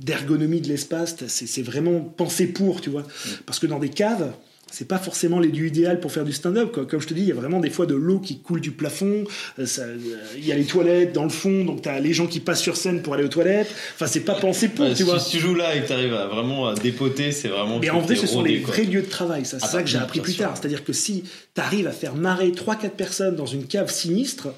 d'ergonomie 0.00 0.60
de 0.60 0.68
l'espace, 0.68 1.16
c'est 1.26 1.46
c'est 1.46 1.62
vraiment 1.62 2.00
pensé 2.00 2.46
pour, 2.46 2.80
tu 2.80 2.88
vois. 2.90 3.04
Parce 3.46 3.58
que 3.58 3.66
dans 3.66 3.78
des 3.78 3.88
caves, 3.88 4.32
c'est 4.70 4.86
pas 4.86 4.98
forcément 4.98 5.40
les 5.40 5.48
lieux 5.48 5.66
idéaux 5.66 5.96
pour 6.00 6.12
faire 6.12 6.24
du 6.24 6.32
stand-up. 6.32 6.72
Comme 6.88 7.00
je 7.00 7.06
te 7.06 7.14
dis, 7.14 7.22
il 7.22 7.28
y 7.28 7.32
a 7.32 7.34
vraiment 7.34 7.58
des 7.60 7.70
fois 7.70 7.86
de 7.86 7.94
l'eau 7.94 8.18
qui 8.20 8.40
coule 8.40 8.60
du 8.60 8.70
plafond. 8.70 9.24
euh, 9.58 9.66
euh, 9.78 9.96
Il 10.36 10.44
y 10.46 10.52
a 10.52 10.56
les 10.56 10.64
toilettes 10.64 11.12
dans 11.12 11.24
le 11.24 11.30
fond, 11.30 11.64
donc 11.64 11.82
t'as 11.82 11.98
les 12.00 12.12
gens 12.12 12.26
qui 12.26 12.40
passent 12.40 12.60
sur 12.60 12.76
scène 12.76 13.00
pour 13.02 13.14
aller 13.14 13.24
aux 13.24 13.28
toilettes. 13.28 13.68
Enfin, 13.94 14.06
c'est 14.06 14.20
pas 14.20 14.34
pensé 14.34 14.68
pour, 14.68 14.84
Ouais, 14.84 14.90
tu 14.92 14.98
si, 14.98 15.02
vois. 15.04 15.18
si 15.18 15.30
tu 15.30 15.38
joues 15.38 15.54
là 15.54 15.74
et 15.74 15.80
que 15.82 15.88
t'arrives 15.88 16.14
à 16.14 16.26
vraiment 16.26 16.68
à 16.68 16.74
dépoter, 16.74 17.32
c'est 17.32 17.48
vraiment. 17.48 17.78
Mais 17.78 17.90
en 17.90 18.00
vrai, 18.00 18.14
ce 18.16 18.26
sont 18.26 18.36
rodé, 18.38 18.50
les 18.50 18.60
quoi. 18.62 18.74
vrais 18.74 18.84
lieux 18.84 19.02
de 19.02 19.06
travail. 19.08 19.44
Ça, 19.44 19.58
c'est 19.58 19.64
Ah 19.66 19.72
ça 19.72 19.82
que 19.82 19.88
j'ai 19.88 19.98
appris 19.98 20.20
plus 20.20 20.34
tard. 20.36 20.56
C'est-à-dire 20.56 20.84
que 20.84 20.92
si 20.92 21.24
t'arrives 21.54 21.86
à 21.86 21.92
faire 21.92 22.14
marrer 22.14 22.48
3-4 22.50 22.90
personnes 22.90 23.36
dans 23.36 23.46
une 23.46 23.64
cave 23.66 23.90
sinistre, 23.90 24.48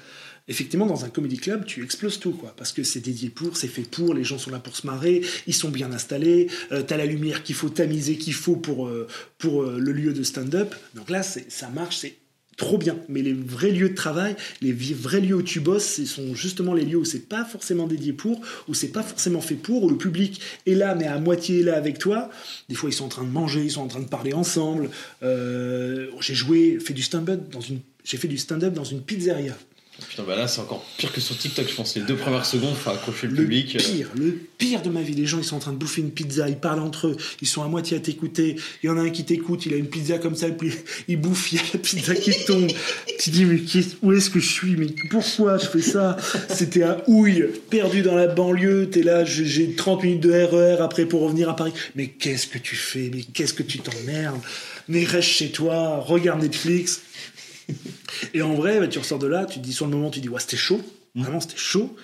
effectivement, 0.47 0.85
dans 0.85 1.05
un 1.05 1.09
comedy 1.09 1.37
club, 1.37 1.65
tu 1.65 1.83
exploses 1.83 2.19
tout, 2.19 2.31
quoi. 2.31 2.53
Parce 2.57 2.71
que 2.71 2.83
c'est 2.83 2.99
dédié 2.99 3.29
pour, 3.29 3.57
c'est 3.57 3.67
fait 3.67 3.83
pour, 3.83 4.13
les 4.13 4.23
gens 4.23 4.37
sont 4.37 4.51
là 4.51 4.59
pour 4.59 4.75
se 4.75 4.87
marrer, 4.87 5.21
ils 5.47 5.53
sont 5.53 5.69
bien 5.69 5.91
installés, 5.91 6.47
euh, 6.71 6.83
t'as 6.85 6.97
la 6.97 7.05
lumière 7.05 7.43
qu'il 7.43 7.55
faut 7.55 7.69
tamiser, 7.69 8.17
qu'il 8.17 8.33
faut 8.33 8.55
pour, 8.55 8.87
euh, 8.87 9.07
pour 9.37 9.63
euh, 9.63 9.77
le 9.79 9.91
lieu 9.91 10.13
de 10.13 10.23
stand-up. 10.23 10.75
Donc 10.95 11.09
là, 11.09 11.23
ça 11.23 11.69
marche, 11.69 11.97
c'est 11.97 12.15
trop 12.57 12.77
bien. 12.77 12.97
Mais 13.07 13.21
les 13.21 13.33
vrais 13.33 13.71
lieux 13.71 13.89
de 13.89 13.95
travail, 13.95 14.35
les 14.61 14.73
vrais 14.73 15.21
lieux 15.21 15.35
où 15.35 15.41
tu 15.41 15.59
bosses, 15.59 15.85
ce 15.85 16.05
sont 16.05 16.35
justement 16.35 16.73
les 16.73 16.85
lieux 16.85 16.97
où 16.97 17.05
c'est 17.05 17.27
pas 17.27 17.45
forcément 17.45 17.87
dédié 17.87 18.13
pour, 18.13 18.41
où 18.67 18.73
c'est 18.73 18.89
pas 18.89 19.03
forcément 19.03 19.41
fait 19.41 19.55
pour, 19.55 19.83
où 19.83 19.89
le 19.89 19.97
public 19.97 20.41
est 20.65 20.75
là, 20.75 20.95
mais 20.95 21.07
à 21.07 21.17
moitié 21.19 21.63
là 21.63 21.75
avec 21.77 21.97
toi. 21.97 22.29
Des 22.67 22.75
fois, 22.75 22.89
ils 22.89 22.93
sont 22.93 23.05
en 23.05 23.09
train 23.09 23.23
de 23.23 23.31
manger, 23.31 23.63
ils 23.63 23.71
sont 23.71 23.81
en 23.81 23.87
train 23.87 24.01
de 24.01 24.09
parler 24.09 24.33
ensemble. 24.33 24.89
J'ai 25.21 26.35
joué, 26.35 26.79
fait 26.79 26.93
du 26.93 27.03
stand-up 27.03 27.49
dans 27.51 27.61
une, 27.61 27.79
j'ai 28.03 28.17
fait 28.17 28.27
du 28.27 28.37
stand-up 28.37 28.73
dans 28.73 28.83
une 28.83 29.01
pizzeria. 29.01 29.55
Putain, 30.09 30.23
bah 30.23 30.35
là, 30.35 30.47
c'est 30.47 30.59
encore 30.61 30.83
pire 30.97 31.11
que 31.13 31.21
sur 31.21 31.37
TikTok, 31.37 31.69
je 31.69 31.73
pense. 31.75 31.95
Les 31.95 32.01
deux 32.01 32.15
premières 32.15 32.45
secondes, 32.45 32.75
faut 32.75 32.89
accrocher 32.89 33.27
le, 33.27 33.33
Le 33.33 33.43
public. 33.43 33.75
euh, 33.75 33.79
pire, 33.79 34.09
le 34.15 34.31
pire 34.57 34.81
de 34.81 34.89
ma 34.89 35.01
vie. 35.01 35.13
Les 35.13 35.25
gens, 35.25 35.37
ils 35.37 35.43
sont 35.45 35.55
en 35.55 35.59
train 35.59 35.71
de 35.71 35.77
bouffer 35.77 36.01
une 36.01 36.11
pizza, 36.11 36.49
ils 36.49 36.57
parlent 36.57 36.81
entre 36.81 37.07
eux, 37.07 37.17
ils 37.41 37.47
sont 37.47 37.63
à 37.63 37.67
moitié 37.67 37.95
à 37.97 37.99
t'écouter. 37.99 38.55
Il 38.83 38.87
y 38.87 38.89
en 38.89 38.97
a 38.97 39.01
un 39.01 39.09
qui 39.09 39.23
t'écoute, 39.23 39.65
il 39.65 39.73
a 39.73 39.77
une 39.77 39.87
pizza 39.87 40.17
comme 40.17 40.35
ça, 40.35 40.49
puis 40.49 40.71
il 41.07 41.17
bouffe, 41.17 41.51
il 41.53 41.57
y 41.57 41.59
a 41.59 41.63
la 41.73 41.79
pizza 41.79 42.13
qui 42.15 42.31
tombe. 42.45 42.69
tu 43.19 43.29
dis, 43.29 43.45
mais 43.45 43.61
où 44.01 44.11
est-ce 44.11 44.29
que 44.29 44.39
je 44.39 44.49
suis? 44.51 44.75
Mais 44.75 44.87
pourquoi 45.09 45.57
je 45.57 45.67
fais 45.67 45.81
ça? 45.81 46.17
C'était 46.49 46.83
à 46.83 47.03
Houille, 47.07 47.45
perdu 47.69 48.01
dans 48.01 48.15
la 48.15 48.27
banlieue, 48.27 48.89
t'es 48.89 49.03
là, 49.03 49.23
j'ai- 49.23 49.45
j'ai 49.45 49.73
30 49.75 50.03
minutes 50.03 50.21
de 50.23 50.31
RER 50.31 50.77
après 50.81 51.05
pour 51.05 51.21
revenir 51.21 51.49
à 51.49 51.55
Paris. 51.55 51.73
Mais 51.95 52.07
qu'est-ce 52.07 52.47
que 52.47 52.57
tu 52.57 52.75
fais? 52.75 53.09
Mais 53.13 53.21
qu'est-ce 53.33 53.53
que 53.53 53.63
tu 53.63 53.79
t'emmerdes? 53.79 54.39
Mais 54.87 55.05
reste 55.05 55.29
chez 55.29 55.51
toi, 55.51 55.99
regarde 55.99 56.41
Netflix. 56.41 57.01
Et 58.33 58.41
en 58.41 58.53
vrai, 58.55 58.79
bah, 58.79 58.87
tu 58.87 58.99
ressors 58.99 59.19
de 59.19 59.27
là, 59.27 59.45
tu 59.45 59.59
te 59.59 59.63
dis 59.63 59.73
sur 59.73 59.85
le 59.85 59.91
moment, 59.91 60.09
tu 60.09 60.19
dis, 60.19 60.29
ouais, 60.29 60.39
c'était 60.39 60.57
chaud. 60.57 60.81
Vraiment, 61.15 61.39
c'était 61.41 61.57
chaud. 61.57 61.95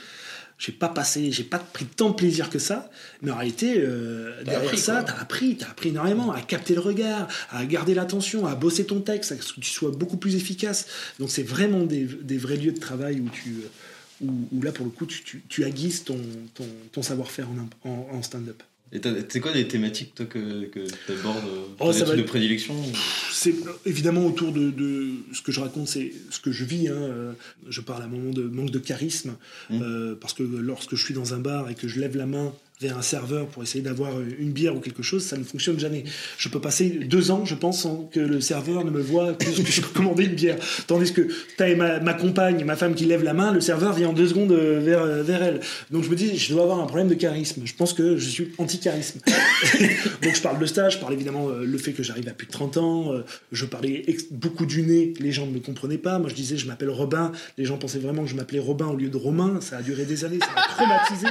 j'ai 0.59 0.71
pas 0.73 0.89
passé, 0.89 1.31
j'ai 1.31 1.43
pas 1.43 1.59
pris 1.59 1.85
tant 1.85 2.09
de 2.09 2.15
plaisir 2.15 2.49
que 2.49 2.59
ça, 2.59 2.89
mais 3.21 3.31
en 3.31 3.37
réalité, 3.37 3.75
euh, 3.77 4.43
derrière 4.43 4.63
appris, 4.63 4.77
ça, 4.79 5.03
t'as 5.03 5.13
appris, 5.21 5.55
t'as 5.55 5.67
appris 5.69 5.89
énormément 5.89 6.31
à 6.31 6.41
capter 6.41 6.73
le 6.73 6.81
regard, 6.81 7.27
à 7.51 7.63
garder 7.65 7.93
l'attention, 7.93 8.45
à 8.47 8.55
bosser 8.55 8.85
ton 8.85 8.99
texte, 9.01 9.31
à 9.31 9.35
ce 9.39 9.53
que 9.53 9.59
tu 9.61 9.69
sois 9.69 9.91
beaucoup 9.91 10.17
plus 10.17 10.35
efficace. 10.35 10.87
Donc 11.19 11.29
c'est 11.29 11.43
vraiment 11.43 11.83
des, 11.83 12.03
des 12.05 12.37
vrais 12.37 12.57
lieux 12.57 12.71
de 12.73 12.79
travail 12.79 13.19
où 13.21 13.29
tu, 13.29 13.49
euh, 13.63 14.25
où, 14.25 14.31
où 14.51 14.61
là 14.63 14.71
pour 14.71 14.85
le 14.85 14.91
coup, 14.91 15.05
tu, 15.05 15.21
tu, 15.23 15.43
tu 15.47 15.63
aiguises 15.63 16.03
ton, 16.03 16.17
ton, 16.55 16.65
ton 16.91 17.01
savoir-faire 17.03 17.47
en, 17.49 17.59
imp- 17.59 17.75
en, 17.85 18.09
en 18.17 18.23
stand-up. 18.23 18.61
Et 18.93 19.01
c'est 19.29 19.39
quoi 19.41 19.51
les 19.53 19.67
thématiques 19.67 20.15
toi, 20.15 20.25
que, 20.25 20.65
que 20.65 20.79
tu 20.87 21.11
abordes 21.11 21.43
Oh, 21.79 21.91
ça 21.91 22.05
va 22.05 22.15
de 22.15 22.21
prédilection 22.21 22.73
C'est 23.31 23.51
euh, 23.51 23.71
évidemment 23.85 24.25
autour 24.25 24.51
de, 24.53 24.71
de 24.71 25.09
ce 25.33 25.41
que 25.41 25.51
je 25.51 25.59
raconte, 25.59 25.87
c'est 25.89 26.13
ce 26.29 26.39
que 26.39 26.51
je 26.53 26.63
vis. 26.63 26.87
hein, 26.87 26.93
euh, 26.93 27.33
Je 27.69 27.81
parle 27.81 28.01
à 28.03 28.05
un 28.05 28.09
moment 28.09 28.31
de 28.31 28.43
manque 28.43 28.71
de 28.71 28.79
charisme, 28.79 29.35
Mm. 29.69 29.81
euh, 29.81 30.15
parce 30.19 30.33
que 30.33 30.43
lorsque 30.43 30.95
je 30.95 31.03
suis 31.03 31.13
dans 31.13 31.33
un 31.33 31.39
bar 31.39 31.69
et 31.69 31.75
que 31.75 31.87
je 31.89 31.99
lève 31.99 32.15
la 32.15 32.25
main 32.25 32.53
vers 32.79 32.97
un 32.97 33.01
serveur 33.01 33.47
pour 33.47 33.63
essayer 33.63 33.83
d'avoir 33.83 34.11
une 34.21 34.51
bière 34.51 34.75
ou 34.75 34.79
quelque 34.79 35.01
chose, 35.01 35.23
ça 35.23 35.35
ne 35.35 35.43
fonctionne 35.43 35.79
jamais. 35.79 36.03
Je 36.37 36.47
peux 36.47 36.61
passer 36.61 36.89
deux 36.89 37.31
ans, 37.31 37.43
je 37.43 37.55
pense, 37.55 37.81
sans 37.81 38.09
que 38.11 38.19
le 38.19 38.39
serveur 38.39 38.85
ne 38.85 38.91
me 38.91 39.01
voit 39.01 39.33
que 39.33 39.81
peux 39.81 39.87
commander 39.93 40.25
une 40.25 40.35
bière. 40.35 40.57
Tandis 40.85 41.11
que 41.11 41.27
t'as 41.57 41.73
ma, 41.75 41.99
ma 41.99 42.13
compagne, 42.13 42.63
ma 42.65 42.75
femme 42.75 42.93
qui 42.93 43.05
lève 43.05 43.23
la 43.23 43.33
main, 43.33 43.51
le 43.51 43.61
serveur 43.61 43.93
vient 43.93 44.09
en 44.09 44.13
deux 44.13 44.27
secondes 44.27 44.51
euh, 44.51 44.79
vers, 44.79 45.01
euh, 45.01 45.23
vers 45.23 45.41
elle. 45.41 45.59
Donc 45.89 46.03
je 46.03 46.09
me 46.09 46.15
dis, 46.15 46.37
je 46.37 46.53
dois 46.53 46.63
avoir 46.63 46.79
un 46.79 46.85
problème 46.85 47.07
de 47.07 47.15
charisme. 47.15 47.63
Je 47.65 47.73
pense 47.73 47.93
que 47.93 48.17
je 48.17 48.29
suis 48.29 48.53
anti-charisme. 48.59 49.21
Donc 50.21 50.35
je 50.35 50.41
parle 50.41 50.59
de 50.59 50.65
ça, 50.67 50.89
je 50.89 50.99
parle 50.99 51.13
évidemment 51.13 51.49
euh, 51.49 51.65
le 51.65 51.77
fait 51.79 51.93
que 51.93 52.03
j'arrive 52.03 52.27
à 52.27 52.33
plus 52.33 52.47
de 52.47 52.51
30 52.51 52.77
ans, 52.77 53.11
je 53.51 53.65
parlais 53.65 54.05
beaucoup 54.31 54.65
du 54.65 54.83
nez, 54.83 55.13
les 55.19 55.31
gens 55.31 55.47
ne 55.47 55.51
me 55.51 55.59
comprenaient 55.59 55.97
pas. 55.97 56.19
Moi 56.19 56.29
je 56.29 56.35
disais, 56.35 56.57
je 56.57 56.67
m'appelle 56.67 56.89
Robin, 56.89 57.31
les 57.57 57.65
gens 57.65 57.77
pensaient 57.77 57.99
vraiment 57.99 58.23
que 58.23 58.29
je 58.29 58.35
m'appelais 58.35 58.59
Robin 58.59 58.87
au 58.87 58.95
lieu 58.95 59.09
de 59.09 59.17
Romain. 59.17 59.59
Ça 59.61 59.77
a 59.77 59.81
duré 59.81 60.05
des 60.05 60.25
années, 60.25 60.39
ça 60.39 60.49
m'a 60.55 60.61
traumatisé. 60.61 61.27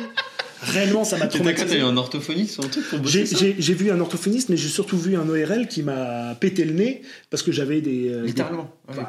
Réellement, 0.62 1.04
ça 1.04 1.18
m'a 1.18 1.26
traumatisé. 1.26 1.66
t'as 1.66 1.76
eu 1.76 1.82
un 1.82 1.96
orthophoniste 1.96 2.59
ou 2.59 2.62
un 2.62 2.68
truc 2.68 2.88
pour 2.88 2.98
bosser 3.00 3.20
J'ai- 3.20 3.26
ça 3.26 3.36
J'ai 3.38 3.57
j'ai 3.59 3.74
vu 3.74 3.90
un 3.90 4.00
orthophoniste, 4.00 4.48
mais 4.48 4.57
j'ai 4.57 4.68
surtout 4.68 4.98
vu 4.98 5.16
un 5.16 5.28
ORL 5.28 5.68
qui 5.68 5.82
m'a 5.82 6.34
pété 6.40 6.64
le 6.64 6.72
nez 6.72 7.02
parce 7.30 7.42
que 7.42 7.52
j'avais 7.52 7.80
des. 7.80 8.09
euh, 8.09 8.22
des- 8.22 8.28
Littéralement. 8.28 8.70
Ouais, 8.88 8.94
Bah, 8.96 9.09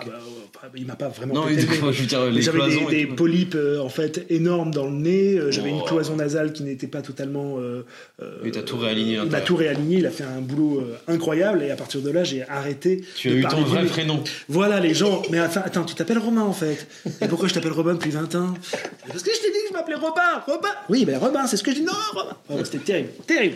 il 0.76 0.86
m'a 0.86 0.96
pas 0.96 1.08
vraiment 1.10 1.34
Non, 1.34 1.44
pété 1.48 1.66
mais 1.70 1.94
je 1.94 2.02
veux 2.02 2.06
dire, 2.08 2.22
Mais 2.26 2.32
les 2.32 2.42
J'avais 2.42 2.86
des, 2.90 3.06
polypes 3.08 3.56
euh, 3.56 3.80
en 3.80 3.90
fait 3.90 4.26
énormes 4.30 4.72
dans 4.74 4.86
le 4.86 4.92
nez. 4.92 5.36
euh, 5.38 5.52
J'avais 5.52 5.72
Oh. 5.72 5.80
une 5.80 5.84
cloison 5.86 6.16
nasale 6.16 6.54
qui 6.54 6.64
n'était 6.64 6.88
pas 6.88 7.02
totalement. 7.02 7.58
euh, 7.60 7.86
euh, 8.22 8.38
Oui, 8.44 8.52
t'as 8.52 8.62
tout 8.64 8.78
réaligné 8.78 9.20
Il 9.24 9.30
m'a 9.32 9.42
tout 9.42 9.56
réaligné. 9.56 9.98
Il 9.98 10.06
a 10.06 10.12
fait 10.12 10.24
un 10.24 10.42
boulot 10.42 10.80
euh, 10.82 10.98
incroyable 11.14 11.64
et 11.64 11.72
à 11.72 11.76
partir 11.76 12.02
de 12.02 12.10
là, 12.10 12.24
j'ai 12.24 12.44
arrêté. 12.50 13.04
Tu 13.16 13.30
as 13.30 13.34
eu 13.34 13.44
ton 13.44 13.62
vrai 13.64 13.86
prénom. 13.86 14.24
Voilà 14.50 14.80
les 14.80 14.94
gens. 14.94 15.22
Mais 15.30 15.40
attends, 15.40 15.62
attends, 15.64 15.84
tu 15.86 15.96
t'appelles 15.96 16.18
Romain 16.20 16.42
en 16.44 16.54
fait. 16.54 16.88
Et 17.22 17.28
pourquoi 17.28 17.48
je 17.48 17.54
t'appelle 17.54 17.72
Robin 17.74 17.94
depuis 17.94 18.12
20 18.12 18.34
ans? 18.36 18.54
Parce 19.08 19.24
que 19.24 19.32
je 19.34 19.40
t'ai 19.42 19.52
dit 19.52 19.60
que 19.64 19.70
je 19.70 19.74
m'appelais 19.74 19.96
Robin. 19.96 20.42
Robin. 20.48 20.70
Oui, 20.90 21.06
ben 21.06 21.18
Robin, 21.18 21.46
c'est 21.48 21.58
ce 21.58 21.64
que 21.64 21.72
je 21.72 21.78
dis. 21.78 21.84
Non, 21.84 21.94
Robin. 22.14 22.36
Oh, 22.50 22.56
C'était 22.64 22.80
terrible, 22.80 23.10
terrible. 23.26 23.56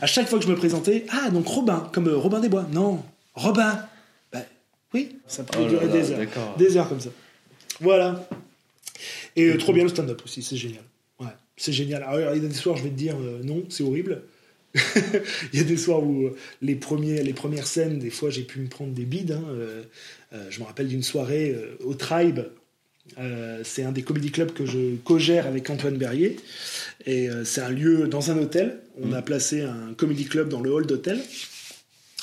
À 0.00 0.06
chaque 0.06 0.28
fois 0.28 0.38
que 0.38 0.44
je 0.44 0.50
me 0.50 0.56
présentais, 0.56 1.06
ah 1.10 1.30
donc 1.30 1.46
Robin, 1.46 1.88
comme 1.92 2.08
euh, 2.08 2.16
Robin 2.16 2.40
des 2.40 2.48
Bois. 2.48 2.66
Non, 2.72 3.00
Robin. 3.34 3.78
Oui, 4.94 5.16
ça 5.26 5.42
pouvait 5.42 5.64
Oh 5.66 5.68
durer 5.68 5.86
là, 5.86 5.92
des 5.92 6.10
heures, 6.12 6.56
des 6.56 6.76
heures 6.76 6.88
comme 6.88 7.00
ça. 7.00 7.10
Voilà. 7.80 8.28
Et 9.36 9.48
euh, 9.48 9.58
trop 9.58 9.72
bien 9.72 9.82
le 9.82 9.88
stand-up 9.88 10.22
aussi, 10.24 10.42
c'est 10.42 10.56
génial. 10.56 10.84
Ouais, 11.20 11.26
c'est 11.56 11.72
génial. 11.72 12.02
Alors, 12.02 12.34
il 12.34 12.42
y 12.42 12.46
a 12.46 12.48
des 12.48 12.54
soirs, 12.54 12.76
je 12.76 12.84
vais 12.84 12.90
te 12.90 12.94
dire, 12.94 13.16
euh, 13.20 13.42
non, 13.42 13.64
c'est 13.68 13.82
horrible. 13.82 14.22
il 15.52 15.58
y 15.58 15.60
a 15.60 15.64
des 15.64 15.76
soirs 15.76 16.02
où 16.02 16.26
euh, 16.26 16.36
les, 16.62 16.74
premiers, 16.74 17.22
les 17.22 17.32
premières 17.32 17.66
scènes, 17.66 17.98
des 17.98 18.10
fois, 18.10 18.30
j'ai 18.30 18.42
pu 18.42 18.60
me 18.60 18.68
prendre 18.68 18.92
des 18.92 19.04
bides. 19.04 19.32
hein. 19.32 19.44
Je 20.50 20.58
me 20.58 20.64
rappelle 20.64 20.88
d'une 20.88 21.02
soirée 21.04 21.56
au 21.84 21.94
Tribe. 21.94 22.40
C'est 23.62 23.84
un 23.84 23.92
des 23.92 24.02
comédie 24.02 24.32
clubs 24.32 24.52
que 24.52 24.66
je 24.66 24.96
co-gère 25.04 25.46
avec 25.46 25.70
Antoine 25.70 25.96
Berrier. 25.96 26.36
Et 27.06 27.28
c'est 27.44 27.60
un 27.60 27.68
lieu 27.68 28.08
dans 28.08 28.32
un 28.32 28.38
hôtel. 28.38 28.80
On 29.00 29.12
a 29.12 29.22
placé 29.22 29.62
un 29.62 29.94
comédie 29.96 30.24
club 30.24 30.48
dans 30.48 30.60
le 30.60 30.72
hall 30.72 30.86
d'hôtel 30.86 31.20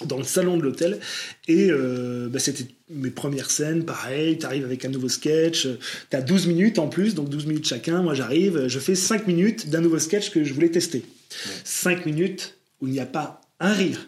dans 0.06 0.18
le 0.18 0.24
salon 0.24 0.58
de 0.58 0.64
l'hôtel. 0.64 1.00
Et 1.48 1.70
euh, 1.72 2.28
bah, 2.30 2.40
c'était 2.40 2.66
mes 2.90 3.10
premières 3.12 3.50
scènes 3.52 3.86
pareil 3.86 4.38
t'arrives 4.38 4.66
avec 4.66 4.84
un 4.84 4.90
nouveau 4.90 5.08
sketch 5.08 5.66
t'as 6.10 6.20
12 6.22 6.48
minutes 6.48 6.78
en 6.78 6.88
plus 6.90 7.16
donc 7.16 7.30
12 7.30 7.46
minutes 7.46 7.68
chacun. 7.68 8.02
Moi 8.02 8.14
j'arrive 8.14 8.68
je 8.68 8.80
fais 8.80 8.96
5 8.96 9.28
minutes 9.28 9.70
d'un 9.70 9.82
nouveau 9.82 10.00
sketch 10.00 10.30
que 10.32 10.44
je 10.44 10.54
voulais 10.54 10.70
tester. 10.70 11.04
5 11.64 12.06
minutes 12.06 12.58
où 12.82 12.88
il 12.88 12.94
n'y 12.94 13.00
a 13.00 13.06
pas 13.06 13.42
un 13.60 13.74
rire. 13.74 14.08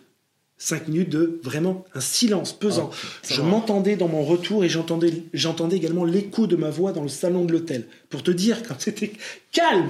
5 0.58 0.88
minutes 0.88 1.10
de 1.10 1.42
vraiment 1.44 1.84
un 1.94 2.00
silence 2.00 2.54
pesant. 2.58 2.90
Ah, 2.94 2.98
je 3.30 3.42
m'entendais 3.42 3.96
dans 3.98 4.08
mon 4.08 4.24
retour 4.24 4.64
et 4.64 4.70
j'entendais 4.70 5.24
j'entendais 5.34 5.76
également 5.76 6.06
l'écho 6.06 6.48
de 6.48 6.56
ma 6.56 6.70
voix 6.70 6.94
dans 6.94 7.04
le 7.04 7.10
salon 7.10 7.44
de 7.46 7.52
l'hôtel. 7.52 7.86
Pour 8.10 8.24
te 8.24 8.32
dire 8.32 8.64
quand 8.68 8.76
c'était 8.80 9.12
calme 9.52 9.90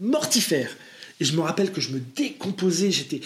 mortifère. 0.00 0.70
Et 1.20 1.24
je 1.24 1.34
me 1.36 1.40
rappelle 1.42 1.70
que 1.70 1.80
je 1.80 1.90
me 1.90 2.00
décomposais 2.16 2.90
j'étais 2.90 3.20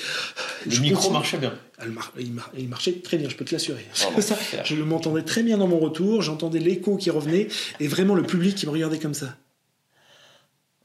Le 0.66 0.70
je 0.72 0.80
micro 0.80 0.96
continue- 0.96 1.12
marchait 1.14 1.38
bien. 1.38 1.54
Elle 1.80 1.90
mar- 1.90 2.12
il, 2.18 2.32
mar- 2.32 2.50
il 2.56 2.68
marchait 2.68 2.92
très 3.00 3.16
bien, 3.18 3.28
je 3.28 3.36
peux 3.36 3.44
te 3.44 3.54
l'assurer. 3.54 3.84
Oh, 4.16 4.20
super. 4.20 4.64
je 4.64 4.74
m'entendais 4.76 5.22
très 5.22 5.42
bien 5.42 5.58
dans 5.58 5.68
mon 5.68 5.78
retour, 5.78 6.22
j'entendais 6.22 6.58
l'écho 6.58 6.96
qui 6.96 7.10
revenait, 7.10 7.48
et 7.80 7.88
vraiment 7.88 8.14
le 8.14 8.22
public 8.24 8.56
qui 8.56 8.66
me 8.66 8.70
regardait 8.72 8.98
comme 8.98 9.14
ça. 9.14 9.36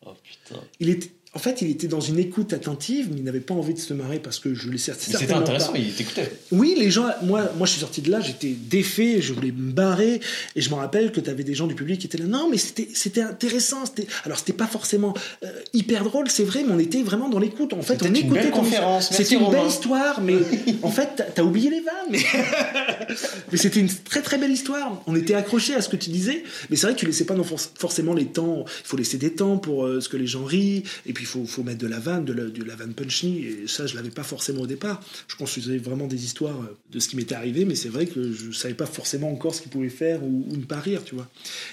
Oh 0.06 0.14
putain. 0.24 0.62
Il 0.80 0.89
était, 0.89 1.12
en 1.36 1.40
fait, 1.40 1.62
il 1.64 1.70
était 1.72 1.88
dans 1.88 2.00
une 2.00 2.20
écoute 2.20 2.54
attentive, 2.54 3.08
mais 3.12 3.18
il 3.18 3.24
n'avait 3.24 3.40
pas 3.40 3.56
envie 3.56 3.74
de 3.74 3.80
se 3.80 3.94
marrer 3.94 4.20
parce 4.20 4.38
que 4.40 4.54
je 4.54 4.70
laissais 4.70 4.92
Mais 4.92 4.98
C'était 5.00 5.18
certainement 5.18 5.42
intéressant, 5.42 5.72
pas. 5.72 5.80
il 5.80 5.92
t'écoutait. 5.92 6.32
Oui, 6.52 6.76
les 6.78 6.92
gens, 6.92 7.08
moi, 7.24 7.52
moi, 7.58 7.66
je 7.66 7.72
suis 7.72 7.82
sorti 7.82 8.02
de 8.04 8.12
là, 8.12 8.20
j'étais 8.22 8.50
défait, 8.52 9.20
je 9.20 9.34
voulais 9.34 9.52
me 9.52 9.72
barrer, 9.72 10.20
et 10.56 10.62
je 10.62 10.70
me 10.70 10.76
rappelle 10.76 11.12
que 11.12 11.20
tu 11.20 11.30
avais 11.32 11.44
des 11.44 11.56
gens 11.56 11.66
du 11.66 11.74
public 11.74 12.00
qui 12.00 12.06
étaient 12.08 12.20
là. 12.20 12.26
Non, 12.26 12.50
mais 12.52 12.58
c'était, 12.58 12.88
c'était 12.94 13.22
intéressant. 13.24 13.86
C'était, 13.88 14.06
alors, 14.26 14.38
c'était 14.38 14.54
pas 14.54 14.68
forcément 14.68 15.16
euh, 15.44 15.48
hyper 15.74 16.04
drôle, 16.04 16.30
c'est 16.30 16.44
vrai, 16.44 16.64
mais 16.68 16.72
on 16.74 16.80
était 16.80 17.02
vraiment 17.02 17.30
dans 17.30 17.40
l'écoute. 17.40 17.74
En 17.74 17.82
fait, 17.82 18.04
on 18.04 18.08
une 18.08 18.16
écoutait 18.16 18.42
belle 18.44 18.52
ton- 18.52 18.58
conférence. 18.60 19.10
C'était 19.12 19.36
une 19.36 19.50
belle 19.50 19.68
histoire, 19.68 20.22
mais 20.22 20.36
en 20.84 20.92
fait, 20.92 21.24
t'as, 21.34 21.42
oublié 21.44 21.72
les 21.72 21.80
vannes. 21.82 21.94
Mais, 22.12 22.20
mais 23.52 23.58
c'était 23.58 23.80
une 23.80 23.90
très 23.90 24.22
très 24.22 24.38
belle 24.38 24.52
histoire. 24.52 25.02
On 25.08 25.16
était 25.16 25.34
accrochés 25.34 25.76
à 25.76 25.82
ce 25.82 25.90
que 25.90 25.96
tu 25.96 26.10
disais, 26.10 26.44
mais 26.70 26.76
c'est 26.76 26.88
vrai 26.88 26.94
que 26.96 27.00
tu 27.00 27.06
laissais 27.06 27.26
pas 27.26 27.34
non, 27.36 27.44
for- 27.44 27.60
forcément 27.78 28.14
les 28.14 28.26
temps. 28.28 28.66
Il 28.68 28.88
faut 28.88 28.98
laisser 28.98 29.18
des 29.18 29.32
temps 29.34 29.58
pour 29.58 29.86
euh, 29.86 30.00
ce 30.02 30.10
que 30.10 30.18
les 30.18 30.28
gens 30.28 30.44
rient, 30.44 30.84
et 31.06 31.14
puis 31.14 31.22
il 31.24 31.26
faut, 31.26 31.45
faut 31.45 31.63
mettre 31.63 31.80
de 31.80 31.88
la 31.88 31.99
vanne, 31.99 32.26
de 32.26 32.34
la, 32.34 32.43
de 32.45 32.63
la 32.63 32.76
vanne 32.76 32.93
punchly, 32.93 33.45
et 33.45 33.67
ça, 33.67 33.88
je 33.88 33.95
l'avais 33.95 34.11
pas 34.11 34.24
forcément 34.24 34.61
au 34.61 34.67
départ. 34.67 35.01
Je 35.28 35.36
construisais 35.36 35.78
vraiment 35.78 36.07
des 36.07 36.26
histoires 36.26 36.59
euh, 36.61 36.78
de 36.91 36.99
ce 36.99 37.07
qui 37.07 37.15
m'était 37.15 37.36
arrivé, 37.36 37.65
mais 37.65 37.76
c'est 37.76 37.89
vrai 37.89 38.05
que 38.05 38.32
je 38.32 38.51
savais 38.51 38.74
pas 38.74 38.86
forcément 38.86 39.32
encore 39.32 39.55
ce 39.55 39.61
qu'ils 39.61 39.71
pouvaient 39.71 39.89
faire 39.89 40.21
ou, 40.24 40.45
ou 40.49 40.57
ne 40.57 40.65
pas 40.65 40.80
rire, 40.80 41.03
tu 41.03 41.15
vois. 41.15 41.28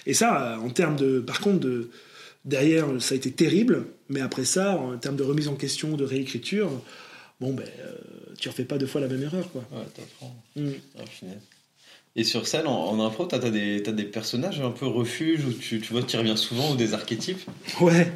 Et 0.07 0.15
ça, 0.15 0.55
euh, 0.55 0.57
en 0.57 0.71
termes 0.71 0.97
de, 0.97 1.21
par 1.21 1.41
contre, 1.41 1.61
de 1.61 1.91
derrière, 2.45 2.87
ça 3.01 3.15
a 3.15 3.17
été 3.17 3.31
terrible, 3.33 3.87
mais 4.09 4.21
après 4.21 4.45
ça, 4.45 4.77
en 4.77 4.97
termes 4.97 5.17
de 5.17 5.25
remise 5.25 5.49
en 5.49 5.57
question, 5.57 5.97
de 5.97 6.05
réécriture, 6.05 6.71
bon 7.41 7.53
ben, 7.53 7.67
euh, 7.81 7.95
tu 8.39 8.49
refais 8.49 8.65
pas 8.65 8.79
deux 8.79 8.87
fois 8.87 9.01
la 9.01 9.09
même 9.09 9.23
erreur, 9.23 9.51
quoi. 9.51 9.67
Ouais, 9.73 9.85
t'apprends. 9.95 10.37
Mm. 10.57 10.71
Et 12.17 12.25
sur 12.25 12.49
scène, 12.49 12.67
en, 12.67 12.89
en 12.89 13.07
impro, 13.07 13.27
t'as 13.27 13.39
des, 13.39 13.81
personnages 14.13 14.61
un 14.61 14.71
peu 14.71 14.87
refuge 14.87 15.45
où 15.45 15.53
tu, 15.53 15.79
vois, 15.91 16.03
tu 16.03 16.17
reviens 16.17 16.37
souvent 16.37 16.73
ou 16.73 16.77
des 16.77 16.93
archétypes. 16.93 17.49
Ouais, 17.81 18.13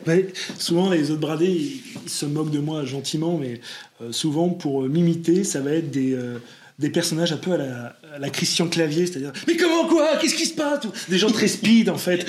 souvent 0.58 0.90
les 0.90 1.12
autres 1.12 1.20
bradés, 1.20 1.76
se 2.06 2.26
moquent 2.26 2.50
de 2.50 2.58
moi 2.58 2.84
gentiment, 2.84 3.38
mais 3.38 3.60
euh, 4.02 4.10
souvent 4.10 4.48
pour 4.48 4.82
euh, 4.82 4.88
m'imiter, 4.88 5.44
ça 5.44 5.60
va 5.60 5.72
être 5.72 5.92
des, 5.92 6.12
euh, 6.12 6.38
des 6.80 6.90
personnages 6.90 7.32
un 7.32 7.36
peu 7.36 7.52
à 7.52 7.56
la, 7.56 7.96
à 8.14 8.18
la 8.18 8.30
Christian 8.30 8.66
Clavier, 8.66 9.06
c'est-à-dire 9.06 9.32
mais 9.46 9.56
comment 9.56 9.86
quoi, 9.86 10.16
qu'est-ce 10.20 10.34
qui 10.34 10.46
se 10.46 10.54
passe 10.54 10.80
Des 11.08 11.18
gens 11.18 11.30
très 11.30 11.46
speed 11.46 11.88
en 11.88 11.96
fait. 11.98 12.26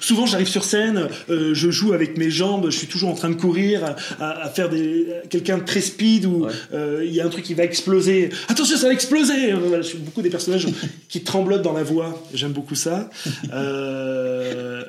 Souvent 0.00 0.24
j'arrive 0.24 0.46
sur 0.46 0.62
scène, 0.64 1.08
euh, 1.30 1.52
je 1.52 1.68
joue 1.70 1.92
avec 1.92 2.16
mes 2.16 2.30
jambes, 2.30 2.66
je 2.70 2.76
suis 2.76 2.86
toujours 2.86 3.10
en 3.10 3.14
train 3.14 3.28
de 3.30 3.34
courir, 3.34 3.84
à, 3.84 3.96
à- 4.24 4.44
à 4.44 4.50
faire 4.50 4.68
des 4.68 5.08
quelqu'un 5.30 5.58
de 5.58 5.64
très 5.64 5.80
speed 5.80 6.26
où 6.26 6.44
Ouais. 6.46 6.52
euh, 6.74 7.02
il 7.04 7.12
y 7.12 7.20
a 7.20 7.26
un 7.26 7.28
truc 7.28 7.44
qui 7.44 7.54
va 7.54 7.64
exploser. 7.64 8.30
Attention, 8.48 8.76
ça 8.76 8.86
va 8.86 8.92
exploser. 8.92 9.52
Euh, 9.52 9.56
voilà, 9.56 9.82
je 9.82 9.88
suis 9.88 9.98
beaucoup 9.98 10.22
des 10.22 10.30
personnages 10.30 10.66
qui 11.08 11.22
tremblotent 11.24 11.62
dans 11.62 11.72
la 11.72 11.82
voix. 11.82 12.22
J'aime 12.34 12.52
beaucoup 12.52 12.76
ça. 12.76 13.10
Euh, 13.52 14.82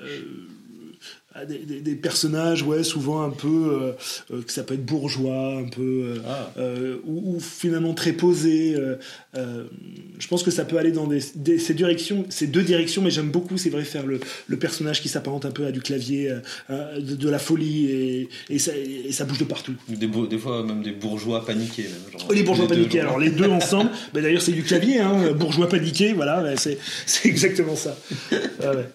des, 1.48 1.58
des- 1.60 1.82
des 1.82 1.96
personnages, 1.96 2.64
ouais, 2.64 2.84
souvent 2.84 3.22
un 3.24 3.30
peu, 3.32 3.48
euh, 3.48 3.92
euh, 4.36 4.42
que 4.44 4.52
ça 4.52 4.64
peut 4.64 4.76
être 4.76 4.86
bourgeois, 4.86 5.58
un 5.58 5.64
peu, 5.70 5.82
euh, 5.82 6.18
Ah. 6.28 6.52
ou, 7.06 7.36
ou 7.36 7.40
finalement 7.40 7.94
très 7.94 8.14
posé. 8.14 8.76
euh, 8.76 8.96
je 10.20 10.28
pense 10.28 10.44
que 10.44 10.52
ça 10.52 10.64
peut 10.64 10.78
aller 10.78 10.92
dans 10.92 11.08
des, 11.08 11.20
des- 11.36 11.58
ces 11.58 11.74
directions, 11.74 12.26
ces 12.30 12.48
deux 12.48 12.62
directions, 12.62 13.02
mais 13.02 13.10
j'aime 13.12 13.30
beaucoup, 13.32 13.58
c'est 13.58 13.70
vrai, 13.72 13.84
faire 13.84 14.06
le, 14.06 14.20
le 14.48 14.58
personnage 14.58 15.02
qui 15.02 15.10
s'apparente 15.10 15.46
un 15.46 15.52
peu 15.52 15.66
à 15.66 15.72
du 15.72 15.82
clavier, 15.82 16.32
de, 16.70 17.16
de 17.16 17.30
la 17.30 17.40
folie, 17.40 17.86
et, 17.88 18.30
et, 18.50 18.60
ça, 18.60 18.72
et 18.76 19.12
ça 19.12 19.26
bouge 19.26 19.40
de 19.40 19.44
partout. 19.46 19.74
Des, 19.90 20.38
fois, 20.38 20.64
même 20.64 20.84
des 20.84 20.92
bourgeois 20.92 21.46
paniqués. 21.46 21.84
Même, 21.84 22.12
genre, 22.12 22.28
Oh, 22.30 22.34
les 22.34 22.44
bourgeois 22.44 22.68
paniqués, 22.68 23.00
alors 23.00 23.18
les 23.20 23.30
deux 23.32 23.50
ensemble, 23.50 23.90
bah, 24.14 24.22
d'ailleurs 24.22 24.42
c'est 24.42 24.52
du 24.52 24.64
clavier, 24.64 25.00
hein, 25.00 25.32
bourgeois 25.34 25.68
paniqué, 25.68 26.14
voilà, 26.14 26.42
bah, 26.42 26.56
c'est 26.58 26.78
c'est 27.06 27.28
exactement 27.28 27.76
ça. 27.76 27.98
Ah 28.62 28.72
ouais. 28.76 28.88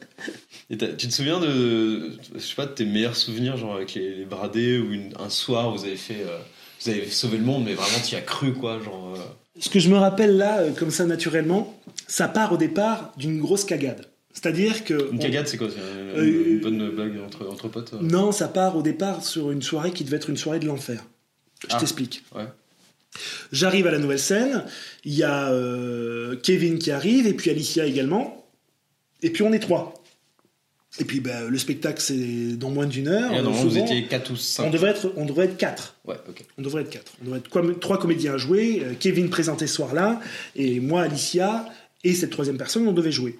Et 0.70 0.76
tu 0.76 1.08
te 1.08 1.12
souviens 1.12 1.40
de, 1.40 2.12
je 2.34 2.38
sais 2.40 2.54
pas, 2.54 2.66
de 2.66 2.72
tes 2.72 2.84
meilleurs 2.84 3.16
souvenirs, 3.16 3.56
genre 3.56 3.74
avec 3.76 3.94
les, 3.94 4.14
les 4.16 4.24
bradés 4.26 4.78
ou 4.78 4.92
une- 4.92 5.14
un 5.18 5.30
soir 5.30 5.70
vous 5.74 5.84
avez 5.84 5.96
fait, 5.96 6.22
euh, 6.26 6.38
vous 6.82 6.90
avez 6.90 7.08
sauvé 7.08 7.38
le 7.38 7.44
monde, 7.44 7.64
mais 7.64 7.72
vraiment 7.74 7.98
tu 8.06 8.14
y 8.14 8.18
as 8.18 8.20
cru 8.20 8.52
quoi, 8.52 8.78
genre. 8.82 9.14
euh, 9.16 9.20
Ce 9.60 9.70
que 9.70 9.78
je 9.80 9.88
me 9.88 9.96
rappelle 9.96 10.36
là, 10.36 10.58
euh, 10.60 10.72
comme 10.72 10.90
ça 10.90 11.06
naturellement, 11.06 11.80
ça 12.06 12.28
part 12.28 12.52
au 12.52 12.58
départ 12.58 13.12
d'une 13.16 13.40
grosse 13.40 13.64
cagade. 13.64 14.06
C'est-à-dire 14.34 14.84
que. 14.84 15.10
Une 15.10 15.16
on- 15.18 15.22
cagade, 15.22 15.48
c'est 15.48 15.56
quoi? 15.56 15.68
Une, 15.68 16.18
Euh, 16.20 16.24
une 16.54 16.60
bonne 16.60 16.90
blague 16.90 17.18
entre, 17.26 17.48
entre 17.48 17.68
potes 17.68 17.94
Non, 18.02 18.30
ça 18.30 18.46
part 18.46 18.76
au 18.76 18.82
départ 18.82 19.24
sur 19.24 19.50
une 19.50 19.62
soirée 19.62 19.90
qui 19.92 20.04
devait 20.04 20.16
être 20.18 20.28
une 20.30 20.36
soirée 20.36 20.58
de 20.60 20.66
l'enfer. 20.66 21.02
Je 21.62 21.74
Ah. 21.74 21.78
t'explique. 21.80 22.22
Ouais. 22.36 22.44
J'arrive 23.52 23.86
à 23.86 23.90
la 23.90 23.98
nouvelle 23.98 24.18
scène, 24.18 24.64
il 25.04 25.14
y 25.14 25.24
a 25.24 25.50
euh, 25.50 26.36
Kevin 26.42 26.78
qui 26.78 26.90
arrive, 26.90 27.26
et 27.26 27.32
puis 27.34 27.50
Alicia 27.50 27.86
également, 27.86 28.46
et 29.22 29.30
puis 29.30 29.42
on 29.42 29.52
est 29.52 29.58
trois. 29.58 29.94
Et 31.00 31.04
puis 31.04 31.20
ben, 31.20 31.48
le 31.48 31.58
spectacle 31.58 32.00
c'est 32.00 32.56
dans 32.56 32.70
moins 32.70 32.86
d'une 32.86 33.08
heure. 33.08 33.32
Et 33.32 33.40
vous 33.40 33.78
étiez 33.78 34.04
4 34.06 34.30
ou 34.32 34.36
5. 34.36 34.64
on 34.64 34.70
devrait 34.70 34.90
être, 34.90 35.12
on 35.16 35.24
devrait 35.24 35.44
être 35.46 35.56
quatre. 35.56 35.94
Ouais, 36.04 36.16
ok. 36.28 36.44
On 36.58 36.62
devrait 36.62 36.82
être 36.82 36.90
quatre. 36.90 37.12
On 37.22 37.24
devrait 37.26 37.38
être 37.38 37.80
trois 37.80 37.98
comédiens 37.98 38.34
à 38.34 38.36
jouer. 38.36 38.82
euh, 38.84 38.94
Kevin 38.98 39.30
présentait 39.30 39.66
ce 39.68 39.74
soir-là, 39.76 40.20
et 40.56 40.80
moi, 40.80 41.02
Alicia, 41.02 41.66
et 42.04 42.14
cette 42.14 42.30
troisième 42.30 42.58
personne, 42.58 42.86
on 42.88 42.92
devait 42.92 43.12
jouer. 43.12 43.38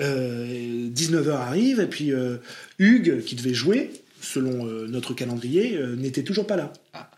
19h 0.00 1.30
arrive, 1.30 1.80
et 1.80 1.86
puis 1.86 2.12
euh, 2.12 2.38
Hugues, 2.78 3.22
qui 3.24 3.34
devait 3.36 3.54
jouer, 3.54 3.90
selon 4.20 4.66
euh, 4.66 4.86
notre 4.88 5.14
calendrier, 5.14 5.76
euh, 5.76 5.94
n'était 5.96 6.22
toujours 6.24 6.46
pas 6.46 6.56
là. 6.56 6.72
Ah. 6.92 7.10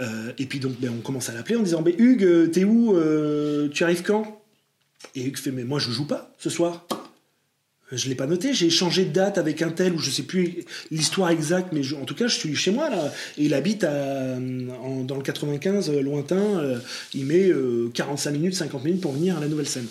Euh, 0.00 0.32
et 0.38 0.46
puis 0.46 0.58
donc, 0.60 0.72
ben, 0.80 0.90
on 0.96 1.00
commence 1.02 1.28
à 1.28 1.32
l'appeler 1.34 1.56
en 1.56 1.62
disant, 1.62 1.82
mais 1.84 1.94
Hugues, 1.98 2.24
euh, 2.24 2.46
t'es 2.48 2.64
où 2.64 2.96
Euh, 2.96 3.68
Tu 3.68 3.84
arrives 3.84 4.02
quand? 4.02 4.42
Et 5.14 5.22
Hugues 5.24 5.36
fait, 5.38 5.50
mais 5.50 5.64
moi, 5.64 5.78
je 5.78 5.90
joue 5.90 6.06
pas 6.06 6.34
ce 6.38 6.50
soir. 6.50 6.86
Je 7.92 8.08
l'ai 8.08 8.14
pas 8.14 8.26
noté, 8.26 8.54
j'ai 8.54 8.66
échangé 8.66 9.04
de 9.04 9.12
date 9.12 9.36
avec 9.36 9.62
un 9.62 9.70
tel, 9.70 9.92
ou 9.94 9.98
je 9.98 10.10
sais 10.10 10.22
plus 10.22 10.64
l'histoire 10.92 11.30
exacte, 11.30 11.72
mais 11.72 11.80
en 11.94 12.04
tout 12.04 12.14
cas, 12.14 12.28
je 12.28 12.36
suis 12.36 12.54
chez 12.54 12.70
moi, 12.70 12.88
là. 12.88 13.12
Et 13.36 13.44
il 13.46 13.54
habite 13.54 13.82
en- 13.84 15.04
dans 15.04 15.16
le 15.16 15.22
95, 15.22 15.90
euh, 15.90 16.00
lointain. 16.00 16.36
euh, 16.60 16.78
il 17.14 17.26
met 17.26 17.48
euh, 17.48 17.90
45 17.92 18.30
minutes, 18.30 18.54
50 18.54 18.84
minutes 18.84 19.00
pour 19.00 19.12
venir 19.12 19.36
à 19.36 19.40
la 19.40 19.48
nouvelle 19.48 19.66
scène. 19.68 19.86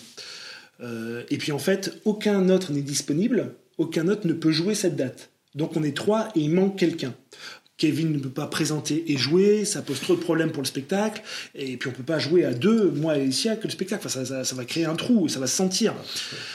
Euh, 0.82 1.24
et 1.30 1.38
puis 1.38 1.52
en 1.52 1.60
fait, 1.60 2.00
aucun 2.06 2.48
autre 2.50 2.72
n'est 2.72 2.82
disponible, 2.82 3.54
aucun 3.78 4.08
autre 4.08 4.28
ne 4.28 4.34
peut 4.34 4.52
jouer 4.52 4.76
cette 4.76 4.96
date. 4.96 5.30
Donc 5.56 5.76
on 5.76 5.84
est 5.84 5.96
trois 5.98 6.30
et 6.36 6.42
il 6.42 6.52
manque 6.52 6.78
quelqu'un. 6.78 7.14
Kevin 7.80 8.12
ne 8.12 8.20
peut 8.20 8.30
pas 8.30 8.46
présenter 8.46 9.12
et 9.12 9.18
jouer, 9.18 9.66
ça 9.66 9.82
pose 9.82 10.00
trop 10.00 10.16
de 10.16 10.20
problèmes 10.20 10.52
pour 10.52 10.62
le 10.62 10.68
spectacle, 10.68 11.24
et 11.56 11.78
puis 11.78 11.90
on 11.90 11.94
peut 11.94 12.04
pas 12.04 12.20
jouer 12.20 12.46
à 12.46 12.54
deux, 12.54 12.92
moi 12.92 13.18
et 13.18 13.22
Alicia, 13.22 13.56
que 13.56 13.64
le 13.64 13.72
spectacle. 13.72 14.06
Enfin, 14.06 14.26
ça, 14.26 14.56
va 14.56 14.66
créer 14.66 14.86
un 14.86 14.96
trou, 14.96 15.28
ça 15.30 15.40
va 15.40 15.48
se 15.48 15.56
sentir. 15.56 15.96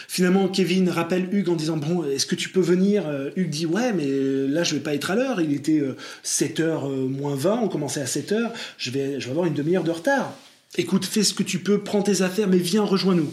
Finalement, 0.06 0.48
Kevin 0.48 0.88
rappelle 0.88 1.34
Hugues 1.34 1.48
en 1.48 1.56
disant 1.56 1.78
Bon, 1.78 2.04
est-ce 2.04 2.26
que 2.26 2.34
tu 2.36 2.50
peux 2.50 2.60
venir? 2.60 3.08
Euh, 3.08 3.30
Hugues 3.36 3.50
dit 3.50 3.66
Ouais, 3.66 3.92
mais 3.92 4.06
là, 4.06 4.62
je 4.62 4.74
vais 4.74 4.80
pas 4.82 4.94
être 4.94 5.10
à 5.10 5.16
l'heure. 5.16 5.40
Il 5.40 5.52
était 5.54 5.82
7h 6.24 7.08
moins 7.08 7.34
20, 7.34 7.60
on 7.62 7.68
commençait 7.68 8.02
à 8.02 8.06
7h, 8.06 8.50
je 8.78 8.90
vais, 8.90 9.18
je 9.18 9.24
vais 9.24 9.30
avoir 9.30 9.46
une 9.46 9.54
demi-heure 9.54 9.84
de 9.84 9.90
retard. 9.90 10.32
Écoute, 10.76 11.04
fais 11.04 11.22
ce 11.22 11.34
que 11.34 11.42
tu 11.42 11.60
peux, 11.60 11.78
prends 11.78 12.02
tes 12.02 12.22
affaires, 12.22 12.48
mais 12.48 12.58
viens, 12.58 12.82
rejoins-nous. 12.82 13.32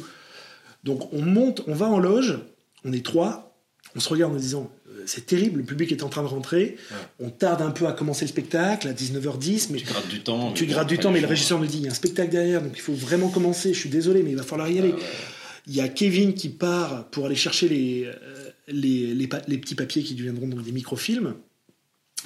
Donc 0.83 1.11
on 1.13 1.21
monte, 1.21 1.63
on 1.67 1.73
va 1.73 1.87
en 1.87 1.99
loge, 1.99 2.39
on 2.85 2.93
est 2.93 3.05
trois, 3.05 3.55
on 3.95 3.99
se 3.99 4.09
regarde 4.09 4.33
en 4.33 4.37
disant 4.37 4.71
euh, 4.80 4.80
c'est 5.05 5.25
terrible, 5.25 5.59
le 5.59 5.65
public 5.65 5.91
est 5.91 6.03
en 6.03 6.09
train 6.09 6.23
de 6.23 6.27
rentrer, 6.27 6.77
on 7.19 7.29
tarde 7.29 7.61
un 7.61 7.71
peu 7.71 7.87
à 7.87 7.93
commencer 7.93 8.25
le 8.25 8.29
spectacle 8.29 8.87
à 8.87 8.93
19h10, 8.93 9.67
mais 9.71 9.79
Tu 9.79 9.85
grattes 9.85 10.07
du 10.07 10.21
temps. 10.21 10.53
tu 10.53 10.65
mais 10.65 10.71
grattes 10.71 10.87
du 10.87 10.97
temps, 10.97 11.11
mais 11.11 11.21
le 11.21 11.27
régisseur 11.27 11.59
nous 11.59 11.65
dit 11.65 11.77
il 11.77 11.83
y 11.83 11.87
a 11.87 11.91
un 11.91 11.95
spectacle 11.95 12.31
derrière, 12.31 12.61
donc 12.61 12.73
il 12.75 12.81
faut 12.81 12.93
vraiment 12.93 13.29
commencer. 13.29 13.73
Je 13.73 13.79
suis 13.79 13.89
désolé, 13.89 14.23
mais 14.23 14.31
il 14.31 14.37
va 14.37 14.43
falloir 14.43 14.69
y 14.69 14.79
aller. 14.79 14.93
Ah 14.93 14.97
ouais. 14.97 15.03
Il 15.67 15.75
y 15.75 15.81
a 15.81 15.87
Kevin 15.87 16.33
qui 16.33 16.49
part 16.49 17.07
pour 17.09 17.27
aller 17.27 17.35
chercher 17.35 17.69
les, 17.69 18.05
euh, 18.05 18.49
les, 18.67 19.13
les, 19.13 19.57
petits 19.57 19.75
papiers 19.75 20.03
qui 20.03 20.15
deviendront 20.15 20.47
donc 20.47 20.63
des 20.63 20.71
microfilms. 20.71 21.35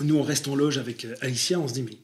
Nous, 0.02 0.16
on 0.16 0.22
reste 0.22 0.48
en 0.48 0.56
loge 0.56 0.78
avec 0.78 1.06
euh, 1.06 1.16
Alicia, 1.22 1.60
on 1.60 1.68
se 1.68 1.74
dit 1.74 1.84
mais 1.84 1.98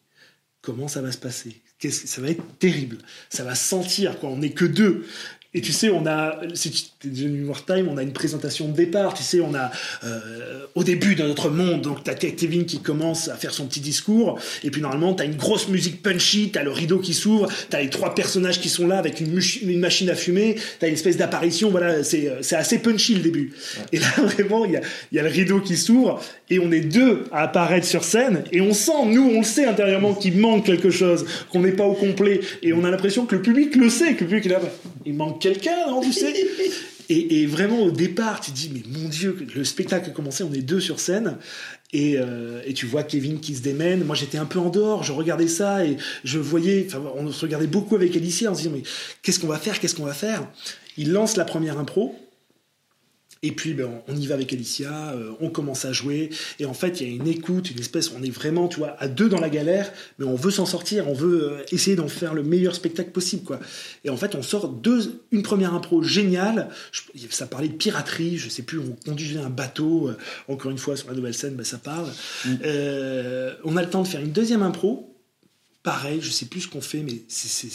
comment 0.61 0.87
ça 0.87 1.01
va 1.01 1.11
se 1.11 1.17
passer? 1.17 1.61
Ça 1.89 2.21
va 2.21 2.29
être 2.29 2.43
terrible. 2.59 2.97
Ça 3.29 3.43
va 3.43 3.55
se 3.55 3.67
sentir, 3.67 4.19
quoi. 4.19 4.29
On 4.29 4.37
n'est 4.37 4.51
que 4.51 4.65
deux. 4.65 5.05
Et 5.53 5.59
tu 5.59 5.73
sais, 5.73 5.89
on 5.89 6.05
a, 6.05 6.39
si 6.53 6.71
tu 6.71 7.07
es 7.07 7.11
venu 7.11 7.43
voir 7.43 7.65
Time, 7.65 7.89
on 7.89 7.97
a 7.97 8.03
une 8.03 8.13
présentation 8.13 8.69
de 8.69 8.73
départ. 8.73 9.13
Tu 9.13 9.23
sais, 9.23 9.41
on 9.41 9.53
a 9.53 9.69
euh, 10.05 10.65
au 10.75 10.83
début 10.85 11.15
de 11.15 11.23
notre 11.23 11.49
monde, 11.49 11.81
donc 11.81 12.05
t'as 12.05 12.13
Kevin 12.15 12.65
qui 12.65 12.79
commence 12.79 13.27
à 13.27 13.35
faire 13.35 13.53
son 13.53 13.65
petit 13.65 13.81
discours, 13.81 14.39
et 14.63 14.71
puis 14.71 14.81
normalement 14.81 15.13
t'as 15.13 15.25
une 15.25 15.35
grosse 15.35 15.67
musique 15.67 16.01
punchy, 16.01 16.51
t'as 16.53 16.63
le 16.63 16.71
rideau 16.71 16.99
qui 16.99 17.13
s'ouvre, 17.13 17.49
t'as 17.69 17.81
les 17.81 17.89
trois 17.89 18.15
personnages 18.15 18.61
qui 18.61 18.69
sont 18.69 18.87
là 18.87 18.97
avec 18.97 19.19
une, 19.19 19.33
machine 19.77 20.09
à 20.09 20.15
fumer, 20.15 20.55
t'as 20.79 20.87
une 20.87 20.93
espèce 20.93 21.17
d'apparition. 21.17 21.69
Voilà, 21.69 22.01
c'est 22.03 22.31
c'est 22.41 22.55
assez 22.55 22.79
punchy 22.79 23.15
le 23.15 23.21
début. 23.21 23.53
Et 23.91 23.99
là 23.99 24.07
vraiment, 24.17 24.63
il 24.63 24.71
y 24.71 24.77
a, 24.77 24.81
il 25.11 25.17
y 25.17 25.19
a 25.19 25.23
le 25.23 25.29
rideau 25.29 25.59
qui 25.59 25.75
s'ouvre, 25.75 26.23
et 26.51 26.59
on 26.59 26.71
est 26.71 26.81
deux 26.81 27.23
à 27.31 27.43
apparaître 27.43 27.87
sur 27.87 28.03
scène, 28.03 28.43
et 28.51 28.61
on 28.61 28.73
sent, 28.73 29.05
nous, 29.07 29.23
on 29.23 29.39
le 29.39 29.45
sait 29.45 29.65
intérieurement 29.65 30.13
qu'il 30.13 30.37
manque 30.37 30.65
quelque 30.65 30.91
chose, 30.91 31.25
qu'on 31.49 31.61
n'est 31.61 31.71
pas 31.71 31.85
au 31.85 31.93
complet, 31.93 32.41
et 32.61 32.73
on 32.73 32.83
a 32.83 32.91
l'impression 32.91 33.25
que 33.25 33.35
le 33.35 33.41
public 33.41 33.75
le 33.75 33.89
sait, 33.89 34.15
que 34.15 34.25
le 34.25 34.29
public 34.29 34.45
est 34.45 34.49
là, 34.49 34.59
il 35.05 35.15
manque 35.15 35.41
quelqu'un, 35.41 35.87
non, 35.87 36.01
tu 36.01 36.13
sais? 36.13 36.33
Et, 37.09 37.41
et 37.41 37.45
vraiment, 37.45 37.81
au 37.81 37.91
départ, 37.91 38.39
tu 38.39 38.51
te 38.51 38.55
dis, 38.55 38.71
mais 38.73 38.83
mon 38.97 39.09
Dieu, 39.09 39.35
le 39.53 39.65
spectacle 39.65 40.11
a 40.11 40.13
commencé, 40.13 40.45
on 40.45 40.53
est 40.53 40.61
deux 40.61 40.79
sur 40.79 41.01
scène. 41.01 41.39
Et, 41.91 42.15
euh, 42.17 42.61
et 42.65 42.73
tu 42.73 42.85
vois 42.85 43.03
Kevin 43.03 43.41
qui 43.41 43.53
se 43.53 43.61
démène. 43.61 44.05
Moi, 44.05 44.15
j'étais 44.15 44.37
un 44.37 44.45
peu 44.45 44.59
en 44.59 44.69
dehors, 44.69 45.03
je 45.03 45.11
regardais 45.11 45.49
ça 45.49 45.85
et 45.85 45.97
je 46.23 46.39
voyais, 46.39 46.85
enfin, 46.87 47.03
on 47.17 47.29
se 47.29 47.41
regardait 47.41 47.67
beaucoup 47.67 47.95
avec 47.95 48.15
Alicia 48.15 48.49
en 48.49 48.55
se 48.55 48.61
disant, 48.61 48.75
mais 48.75 48.83
qu'est-ce 49.23 49.41
qu'on 49.41 49.47
va 49.47 49.57
faire, 49.57 49.81
qu'est-ce 49.81 49.95
qu'on 49.95 50.05
va 50.05 50.13
faire? 50.13 50.47
Il 50.95 51.11
lance 51.11 51.35
la 51.35 51.43
première 51.43 51.77
impro. 51.77 52.15
Et 53.43 53.53
puis, 53.53 53.73
ben, 53.73 53.89
on 54.07 54.15
y 54.15 54.27
va 54.27 54.35
avec 54.35 54.53
Alicia, 54.53 55.13
euh, 55.13 55.31
on 55.39 55.49
commence 55.49 55.85
à 55.85 55.91
jouer, 55.91 56.29
et 56.59 56.65
en 56.65 56.75
fait, 56.75 57.01
il 57.01 57.07
y 57.07 57.11
a 57.11 57.15
une 57.15 57.27
écoute, 57.27 57.71
une 57.71 57.79
espèce, 57.79 58.11
on 58.11 58.21
est 58.21 58.29
vraiment, 58.29 58.67
tu 58.67 58.77
vois, 58.77 58.95
à 58.99 59.07
deux 59.07 59.29
dans 59.29 59.39
la 59.39 59.49
galère, 59.49 59.91
mais 60.19 60.25
on 60.25 60.35
veut 60.35 60.51
s'en 60.51 60.67
sortir, 60.67 61.07
on 61.09 61.13
veut 61.13 61.49
euh, 61.53 61.63
essayer 61.71 61.95
d'en 61.95 62.07
faire 62.07 62.35
le 62.35 62.43
meilleur 62.43 62.75
spectacle 62.75 63.09
possible, 63.09 63.43
quoi. 63.43 63.59
Et 64.05 64.11
en 64.11 64.17
fait, 64.17 64.35
on 64.35 64.43
sort 64.43 64.69
deux, 64.69 65.23
une 65.31 65.41
première 65.41 65.73
impro 65.73 66.03
géniale, 66.03 66.69
je- 66.91 67.01
ça 67.31 67.47
parlait 67.47 67.67
de 67.69 67.73
piraterie, 67.73 68.37
je 68.37 68.47
sais 68.47 68.61
plus, 68.61 68.77
on 68.77 68.95
conduisait 69.09 69.39
un 69.39 69.49
bateau, 69.49 70.09
euh, 70.09 70.17
encore 70.47 70.69
une 70.69 70.77
fois, 70.77 70.95
sur 70.95 71.07
la 71.07 71.15
nouvelle 71.15 71.33
scène, 71.33 71.55
ben, 71.55 71.63
ça 71.63 71.79
parle. 71.79 72.09
Euh, 72.63 73.55
on 73.63 73.75
a 73.75 73.81
le 73.81 73.89
temps 73.89 74.03
de 74.03 74.07
faire 74.07 74.21
une 74.21 74.31
deuxième 74.33 74.61
impro, 74.61 75.15
pareil, 75.81 76.19
je 76.21 76.29
sais 76.29 76.45
plus 76.45 76.61
ce 76.61 76.67
qu'on 76.67 76.81
fait, 76.81 76.99
mais 77.01 77.23
c'est- 77.27 77.69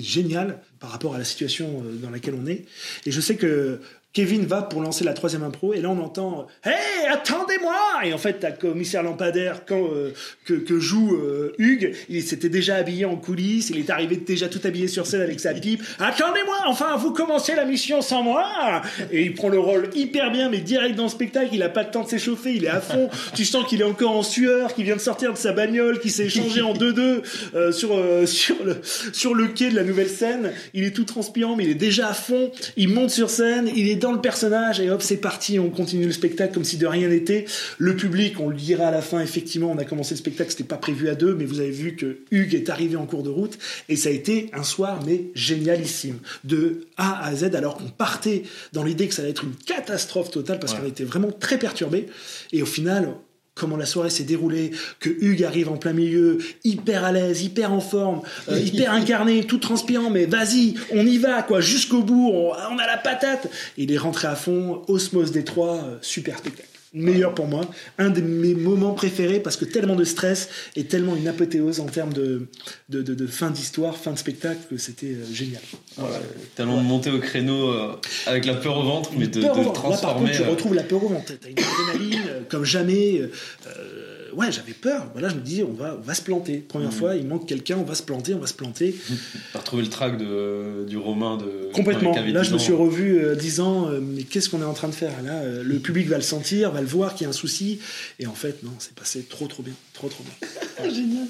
génial 0.00 0.62
par 0.78 0.90
rapport 0.90 1.14
à 1.14 1.18
la 1.18 1.24
situation 1.24 1.82
dans 2.00 2.10
laquelle 2.10 2.34
on 2.40 2.46
est. 2.46 2.64
Et 3.06 3.10
je 3.10 3.20
sais 3.20 3.34
que 3.36 3.80
Kevin 4.14 4.46
va 4.46 4.62
pour 4.62 4.80
lancer 4.80 5.04
la 5.04 5.12
troisième 5.12 5.42
impro, 5.42 5.74
et 5.74 5.80
là 5.80 5.90
on 5.90 5.98
entend 5.98 6.46
«Hey, 6.64 7.06
attendez-moi!» 7.10 7.74
Et 8.04 8.12
en 8.12 8.18
fait, 8.18 8.34
t'as 8.40 8.52
commissaire 8.52 9.02
Lampadaire 9.02 9.62
quand, 9.66 9.88
euh, 9.92 10.12
que, 10.44 10.54
que 10.54 10.78
joue 10.78 11.16
euh, 11.16 11.52
Hugues, 11.58 11.94
il 12.08 12.22
s'était 12.22 12.48
déjà 12.48 12.76
habillé 12.76 13.04
en 13.06 13.16
coulisses, 13.16 13.70
il 13.70 13.80
est 13.80 13.90
arrivé 13.90 14.16
déjà 14.16 14.48
tout 14.48 14.60
habillé 14.62 14.86
sur 14.86 15.06
scène 15.06 15.20
avec 15.20 15.40
sa 15.40 15.52
pipe. 15.52 15.82
«Attendez-moi, 15.98 16.56
enfin, 16.66 16.96
vous 16.96 17.12
commencez 17.12 17.56
la 17.56 17.64
mission 17.64 18.02
sans 18.02 18.22
moi!» 18.22 18.82
Et 19.10 19.22
il 19.22 19.34
prend 19.34 19.48
le 19.48 19.58
rôle 19.58 19.90
hyper 19.96 20.30
bien, 20.30 20.48
mais 20.48 20.58
direct 20.58 20.94
dans 20.94 21.04
le 21.04 21.08
spectacle, 21.08 21.48
il 21.52 21.62
a 21.64 21.68
pas 21.68 21.82
le 21.82 21.90
temps 21.90 22.04
de 22.04 22.08
s'échauffer, 22.08 22.54
il 22.54 22.64
est 22.66 22.68
à 22.68 22.80
fond. 22.80 23.10
tu 23.34 23.44
sens 23.44 23.66
qu'il 23.66 23.80
est 23.80 23.84
encore 23.84 24.16
en 24.16 24.22
sueur, 24.22 24.74
qu'il 24.74 24.84
vient 24.84 24.96
de 24.96 25.00
sortir 25.00 25.32
de 25.32 25.38
sa 25.38 25.52
bagnole, 25.52 25.98
qu'il 25.98 26.12
s'est 26.12 26.26
échangé 26.26 26.62
en 26.62 26.74
2-2 26.74 27.22
euh, 27.54 27.72
sur, 27.72 27.96
euh, 27.96 28.26
sur, 28.26 28.62
le, 28.64 28.76
sur 29.12 29.34
le 29.34 29.48
quai 29.48 29.70
de 29.70 29.74
la 29.74 29.82
nouvelle 29.82 30.08
scène. 30.08 30.52
Il 30.72 30.84
est 30.84 30.92
tout 30.92 31.04
transpirant, 31.04 31.56
mais 31.56 31.64
il 31.64 31.70
est 31.70 31.74
déjà 31.74 32.10
à 32.10 32.14
fond. 32.14 32.52
Il 32.76 32.90
monte 32.90 33.10
sur 33.10 33.28
scène, 33.28 33.68
il 33.74 33.88
est 33.88 34.03
dans 34.04 34.12
le 34.12 34.20
personnage, 34.20 34.80
et 34.80 34.90
hop, 34.90 35.00
c'est 35.00 35.16
parti, 35.16 35.58
on 35.58 35.70
continue 35.70 36.04
le 36.04 36.12
spectacle 36.12 36.52
comme 36.52 36.62
si 36.64 36.76
de 36.76 36.86
rien 36.86 37.08
n'était. 37.08 37.46
Le 37.78 37.96
public, 37.96 38.38
on 38.38 38.50
le 38.50 38.54
dira 38.56 38.88
à 38.88 38.90
la 38.90 39.00
fin, 39.00 39.20
effectivement, 39.20 39.70
on 39.72 39.78
a 39.78 39.84
commencé 39.84 40.14
le 40.14 40.18
spectacle, 40.18 40.50
c'était 40.50 40.62
pas 40.64 40.76
prévu 40.76 41.08
à 41.08 41.14
deux, 41.14 41.34
mais 41.34 41.46
vous 41.46 41.60
avez 41.60 41.70
vu 41.70 41.96
que 41.96 42.18
Hugues 42.30 42.54
est 42.54 42.68
arrivé 42.68 42.96
en 42.96 43.06
cours 43.06 43.22
de 43.22 43.30
route, 43.30 43.58
et 43.88 43.96
ça 43.96 44.10
a 44.10 44.12
été 44.12 44.50
un 44.52 44.62
soir, 44.62 45.00
mais 45.06 45.30
génialissime. 45.34 46.18
De 46.44 46.86
A 46.98 47.24
à 47.26 47.34
Z, 47.34 47.54
alors 47.54 47.76
qu'on 47.78 47.88
partait 47.88 48.42
dans 48.74 48.84
l'idée 48.84 49.08
que 49.08 49.14
ça 49.14 49.22
allait 49.22 49.30
être 49.30 49.44
une 49.44 49.54
catastrophe 49.56 50.30
totale, 50.30 50.58
parce 50.58 50.74
Ouais. 50.74 50.80
qu'on 50.80 50.86
était 50.86 51.04
vraiment 51.04 51.32
très 51.32 51.58
perturbés, 51.58 52.06
et 52.52 52.60
au 52.62 52.66
final, 52.66 53.14
comment 53.54 53.76
la 53.76 53.86
soirée 53.86 54.10
s'est 54.10 54.24
déroulée, 54.24 54.72
que 55.00 55.08
Hugues 55.08 55.44
arrive 55.44 55.68
en 55.68 55.76
plein 55.76 55.92
milieu, 55.92 56.38
hyper 56.64 57.04
à 57.04 57.12
l'aise, 57.12 57.42
hyper 57.42 57.72
en 57.72 57.80
forme, 57.80 58.22
euh, 58.48 58.58
hyper 58.64 58.92
incarné, 58.92 59.44
tout 59.44 59.58
transpirant, 59.58 60.10
mais 60.10 60.26
vas-y, 60.26 60.74
on 60.92 61.06
y 61.06 61.18
va, 61.18 61.42
quoi, 61.42 61.60
jusqu'au 61.60 62.02
bout, 62.02 62.30
on, 62.32 62.50
on 62.50 62.78
a 62.78 62.86
la 62.86 62.98
patate. 62.98 63.48
Il 63.76 63.92
est 63.92 63.98
rentré 63.98 64.28
à 64.28 64.34
fond, 64.34 64.82
Osmose 64.88 65.32
des 65.32 65.44
trois, 65.44 65.76
euh, 65.76 65.96
super 66.02 66.38
spectacle. 66.38 66.73
Meilleur 66.94 67.34
pour 67.34 67.46
moi, 67.48 67.62
un 67.98 68.08
de 68.10 68.20
mes 68.20 68.54
moments 68.54 68.92
préférés 68.92 69.40
parce 69.40 69.56
que 69.56 69.64
tellement 69.64 69.96
de 69.96 70.04
stress 70.04 70.48
et 70.76 70.84
tellement 70.84 71.16
une 71.16 71.26
apothéose 71.28 71.80
en 71.80 71.86
termes 71.86 72.12
de, 72.12 72.46
de, 72.88 73.02
de- 73.02 73.14
de 73.14 73.26
fin 73.26 73.50
d'histoire, 73.50 73.96
fin 73.96 74.12
de 74.12 74.18
spectacle 74.18 74.60
que 74.70 74.76
c'était 74.76 75.08
euh, 75.08 75.24
génial. 75.32 75.60
Voilà. 75.96 76.20
Tellement 76.54 76.76
de 76.76 76.86
monter 76.86 77.10
au 77.10 77.18
créneau 77.18 77.70
euh, 77.70 77.96
avec 78.26 78.44
la 78.46 78.54
peur 78.54 78.78
au 78.78 78.84
ventre, 78.84 79.10
mais 79.18 79.26
de, 79.26 79.40
de 79.40 79.46
ventre. 79.46 79.58
Là, 79.58 79.64
par 79.64 79.72
transformer. 79.74 80.26
contre, 80.28 80.36
tu 80.38 80.42
euh, 80.44 80.50
retrouves 80.50 80.74
la 80.74 80.82
peur 80.84 81.02
au 81.04 81.08
ventre. 81.08 81.32
T'as 81.40 81.48
une 81.48 81.56
adrénaline 81.58 82.20
comme 82.48 82.64
jamais. 82.64 83.20
euh, 83.20 84.13
ouais, 84.36 84.52
j'avais 84.52 84.72
peur. 84.72 85.06
Voilà, 85.12 85.28
je 85.28 85.34
me 85.34 85.40
disais, 85.40 85.62
on 85.62 85.72
va, 85.72 85.96
on 85.98 86.02
va 86.02 86.14
se 86.14 86.22
planter. 86.22 86.58
Première 86.58 86.90
Mhm. 86.90 86.94
fois, 86.98 87.16
il 87.16 87.26
manque 87.26 87.46
quelqu'un, 87.46 87.76
on 87.78 87.84
va 87.84 87.94
se 87.94 88.02
planter, 88.02 88.34
on 88.34 88.38
va 88.38 88.46
se 88.46 88.54
planter. 88.54 88.94
T'as 89.52 89.58
retrouvé 89.60 89.82
le 89.82 89.88
track 89.88 90.18
de, 90.18 90.84
du 90.88 90.96
Romain 90.98 91.36
de. 91.36 91.70
Complètement. 91.72 92.14
Là, 92.14 92.42
10 92.42 92.48
je 92.48 92.52
me 92.54 92.58
suis 92.58 92.72
revu 92.72 93.18
euh, 93.18 93.34
disant, 93.34 93.88
euh, 93.88 94.00
mais 94.00 94.22
qu'est-ce 94.22 94.48
qu'on 94.50 94.60
est 94.60 94.66
en 94.66 94.74
train 94.74 94.88
de 94.88 94.94
faire 94.94 95.12
là 95.22 95.34
Euh, 95.42 95.62
Le 95.64 95.78
public 95.78 96.06
va 96.08 96.16
le 96.16 96.22
sentir, 96.22 96.70
va 96.70 96.80
le 96.80 96.86
voir 96.86 97.14
qu'il 97.14 97.24
y 97.24 97.26
a 97.26 97.30
un 97.30 97.32
souci. 97.32 97.80
Et 98.18 98.26
en 98.26 98.34
fait, 98.34 98.62
non, 98.62 98.72
c'est 98.78 98.94
passé 98.94 99.22
trop, 99.22 99.46
trop 99.46 99.62
bien. 99.62 99.74
Trop, 99.92 100.08
trop 100.08 100.24
bien. 100.24 100.48
Génial. 100.90 101.26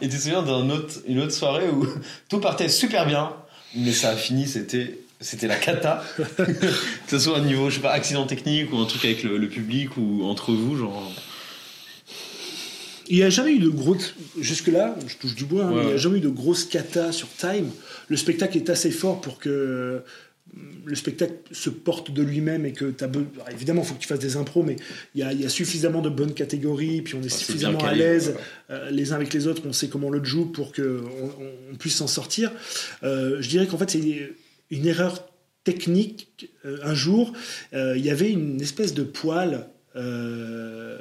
Et 0.00 0.08
tu 0.08 0.16
te 0.16 0.22
souviens 0.22 0.42
d'une 0.42 0.70
autre, 0.72 0.94
une 1.06 1.20
autre 1.20 1.32
soirée 1.32 1.68
où 1.70 1.86
tout 2.28 2.38
partait 2.40 2.68
super 2.68 3.06
bien, 3.06 3.32
mais 3.74 3.92
ça 3.92 4.10
a 4.10 4.16
fini, 4.16 4.46
c'était 4.46 4.98
c'était 5.20 5.46
la 5.46 5.56
cata. 5.56 6.02
que 6.16 6.24
ce 7.08 7.18
soit 7.18 7.38
un 7.38 7.44
niveau, 7.44 7.70
je 7.70 7.76
sais 7.76 7.80
pas, 7.80 7.92
accident 7.92 8.26
technique 8.26 8.72
ou 8.72 8.78
un 8.78 8.86
truc 8.86 9.04
avec 9.04 9.22
le, 9.22 9.38
le 9.38 9.48
public 9.48 9.96
ou 9.96 10.24
entre 10.24 10.52
vous, 10.52 10.76
genre. 10.76 11.12
Il 13.12 13.18
n'y 13.18 13.24
a 13.24 13.30
jamais 13.30 13.52
eu 13.52 13.58
de 13.58 13.68
gros. 13.68 13.98
Jusque-là, 14.40 14.96
je 15.06 15.16
touche 15.16 15.34
du 15.34 15.44
bois, 15.44 15.64
hein, 15.64 15.70
Ouais, 15.70 15.76
mais 15.76 15.82
il 15.82 15.86
n'y 15.88 15.92
a 15.92 15.96
jamais 15.98 16.16
eu 16.16 16.22
de 16.22 16.30
grosses 16.30 16.64
cata 16.64 17.12
sur 17.12 17.28
Time. 17.28 17.68
Le 18.08 18.16
spectacle 18.16 18.56
est 18.56 18.70
assez 18.70 18.90
fort 18.90 19.20
pour 19.20 19.38
que 19.38 20.00
le 20.86 20.94
spectacle 20.94 21.34
se 21.50 21.68
porte 21.68 22.10
de 22.10 22.22
lui-même 22.22 22.64
et 22.64 22.72
que 22.72 22.86
tu 22.86 23.04
as. 23.04 23.10
Évidemment, 23.50 23.82
il 23.82 23.88
faut 23.88 23.94
que 23.94 24.00
tu 24.00 24.08
fasses 24.08 24.18
des 24.18 24.38
impros, 24.38 24.62
mais 24.62 24.76
il 25.14 25.20
y 25.20 25.24
a, 25.24 25.34
il 25.34 25.42
y 25.42 25.44
a 25.44 25.50
suffisamment 25.50 26.00
de 26.00 26.08
bonnes 26.08 26.32
catégories, 26.32 27.02
puis 27.02 27.14
on 27.14 27.20
est 27.20 27.28
c'est 27.28 27.44
suffisamment 27.44 27.84
à 27.84 27.92
l'aise 27.92 28.28
ouais. 28.28 28.34
euh, 28.70 28.90
les 28.90 29.12
uns 29.12 29.16
avec 29.16 29.34
les 29.34 29.46
autres, 29.46 29.60
on 29.66 29.74
sait 29.74 29.88
comment 29.88 30.08
l'autre 30.08 30.24
joue 30.24 30.46
pour 30.46 30.72
qu'on 30.72 30.82
on, 30.82 31.72
on 31.72 31.76
puisse 31.76 31.96
s'en 31.96 32.06
sortir. 32.06 32.50
Euh, 33.02 33.42
je 33.42 33.48
dirais 33.50 33.66
qu'en 33.66 33.76
fait, 33.76 33.90
c'est 33.90 34.32
une 34.70 34.86
erreur 34.86 35.28
technique. 35.64 36.50
Euh, 36.64 36.78
un 36.82 36.94
jour, 36.94 37.34
euh, 37.74 37.94
il 37.96 38.04
y 38.04 38.10
avait 38.10 38.30
une 38.30 38.60
espèce 38.60 38.94
de 38.94 39.06
euh, 39.94 40.98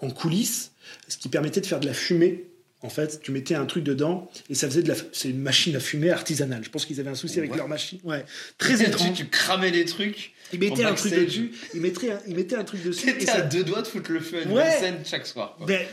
en 0.00 0.10
coulisses, 0.10 0.72
ce 1.08 1.16
qui 1.18 1.28
permettait 1.28 1.60
de 1.60 1.66
faire 1.66 1.80
de 1.80 1.86
la 1.86 1.94
fumée. 1.94 2.44
En 2.80 2.88
fait, 2.90 3.20
tu 3.20 3.32
mettais 3.32 3.56
un 3.56 3.66
truc 3.66 3.82
dedans 3.82 4.30
et 4.48 4.54
ça 4.54 4.68
faisait 4.68 4.82
de 4.84 4.88
la. 4.88 4.94
C'est 5.12 5.30
une 5.30 5.40
machine 5.40 5.74
à 5.74 5.80
fumer 5.80 6.10
artisanale. 6.10 6.62
Je 6.62 6.70
pense 6.70 6.86
qu'ils 6.86 7.00
avaient 7.00 7.10
un 7.10 7.16
souci 7.16 7.38
avec 7.38 7.50
Ouais. 7.50 7.56
leur 7.56 7.66
machine. 7.66 7.98
Ouais, 8.04 8.24
très 8.56 8.80
étrange. 8.84 9.08
Tu, 9.16 9.24
tu 9.24 9.28
cramais 9.30 9.70
les 9.72 9.84
trucs. 9.84 10.32
Ils 10.52 10.60
mettaient 10.60 10.84
en 10.86 10.90
un 10.90 10.94
truc 10.94 11.12
dessus. 11.12 11.50
Ils 11.74 11.80
mettaient 11.80 12.12
un, 12.12 12.20
ils 12.28 12.36
mettaient 12.36 12.54
un 12.54 12.62
truc 12.62 12.84
dessus. 12.84 13.06
T'étais 13.06 13.26
ça- 13.26 13.34
à 13.38 13.40
deux 13.40 13.64
doigts 13.64 13.82
de 13.82 13.88
foutre 13.88 14.12
le 14.12 14.20
feu 14.20 14.38
à 14.38 14.42
une 14.42 14.52
Ouais. 14.52 14.70
scène 14.78 14.98
chaque 15.04 15.26
soir. 15.26 15.56
quoi. 15.58 15.66
ben, 15.66 15.84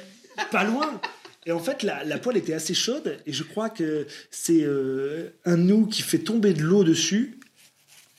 pas 0.51 0.63
loin. 0.63 1.01
Et 1.47 1.51
en 1.51 1.59
fait, 1.59 1.81
la, 1.81 2.03
la 2.03 2.17
poêle 2.19 2.37
était 2.37 2.53
assez 2.53 2.73
chaude, 2.75 3.17
et 3.25 3.33
je 3.33 3.43
crois 3.43 3.69
que 3.69 4.05
c'est 4.29 4.61
euh, 4.63 5.29
un 5.45 5.57
nous 5.57 5.85
qui 5.87 6.01
fait 6.03 6.17
tomber 6.19 6.53
de 6.53 6.61
l'eau 6.61 6.83
dessus, 6.83 7.39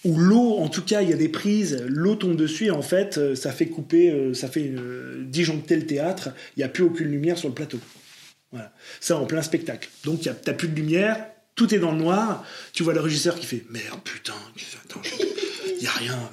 ou 0.07 0.17
l'eau, 0.17 0.59
en 0.59 0.69
tout 0.69 0.83
cas, 0.83 1.03
il 1.03 1.11
y 1.11 1.13
a 1.13 1.17
des 1.17 1.29
prises, 1.29 1.85
l'eau 1.89 2.15
tombe 2.15 2.37
dessus, 2.37 2.67
et 2.67 2.71
en 2.71 2.83
fait, 2.83 3.19
euh, 3.19 3.35
ça 3.35 3.51
fait 3.51 3.67
couper, 3.67 4.11
euh, 4.11 4.35
ça 4.35 4.47
fait 4.47 4.71
euh, 4.71 5.25
disjoncter 5.27 5.75
le 5.75 5.85
théâtre, 5.85 6.31
il 6.57 6.61
n'y 6.61 6.65
a 6.65 6.69
plus 6.69 6.85
aucune 6.85 7.09
lumière 7.09 7.37
sur 7.37 7.49
le 7.49 7.55
plateau. 7.55 7.81
Voilà. 8.53 8.73
Ça 9.01 9.17
en 9.17 9.27
plein 9.27 9.43
spectacle. 9.43 9.89
Donc, 10.05 10.21
tu 10.21 10.29
n'as 10.29 10.55
plus 10.55 10.69
de 10.69 10.77
lumière, 10.77 11.27
tout 11.57 11.75
est 11.75 11.81
dans 11.81 11.91
le 11.91 11.99
noir, 11.99 12.47
tu 12.73 12.85
vois 12.85 12.95
le 12.95 13.01
régisseur 13.01 13.35
qui 13.35 13.47
fait 13.47 13.65
Merde, 13.71 14.01
putain, 14.05 14.35
il 15.67 15.81
n'y 15.81 15.87
a 15.89 15.91
rien. 15.91 16.31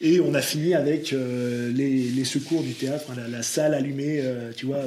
Et 0.00 0.18
on 0.18 0.34
a 0.34 0.42
fini 0.42 0.74
avec 0.74 1.12
les, 1.12 2.24
secours 2.24 2.62
du 2.62 2.72
théâtre, 2.72 3.04
hein, 3.12 3.20
la, 3.30 3.42
salle 3.42 3.74
allumée, 3.74 4.20
tu 4.56 4.66
vois, 4.66 4.82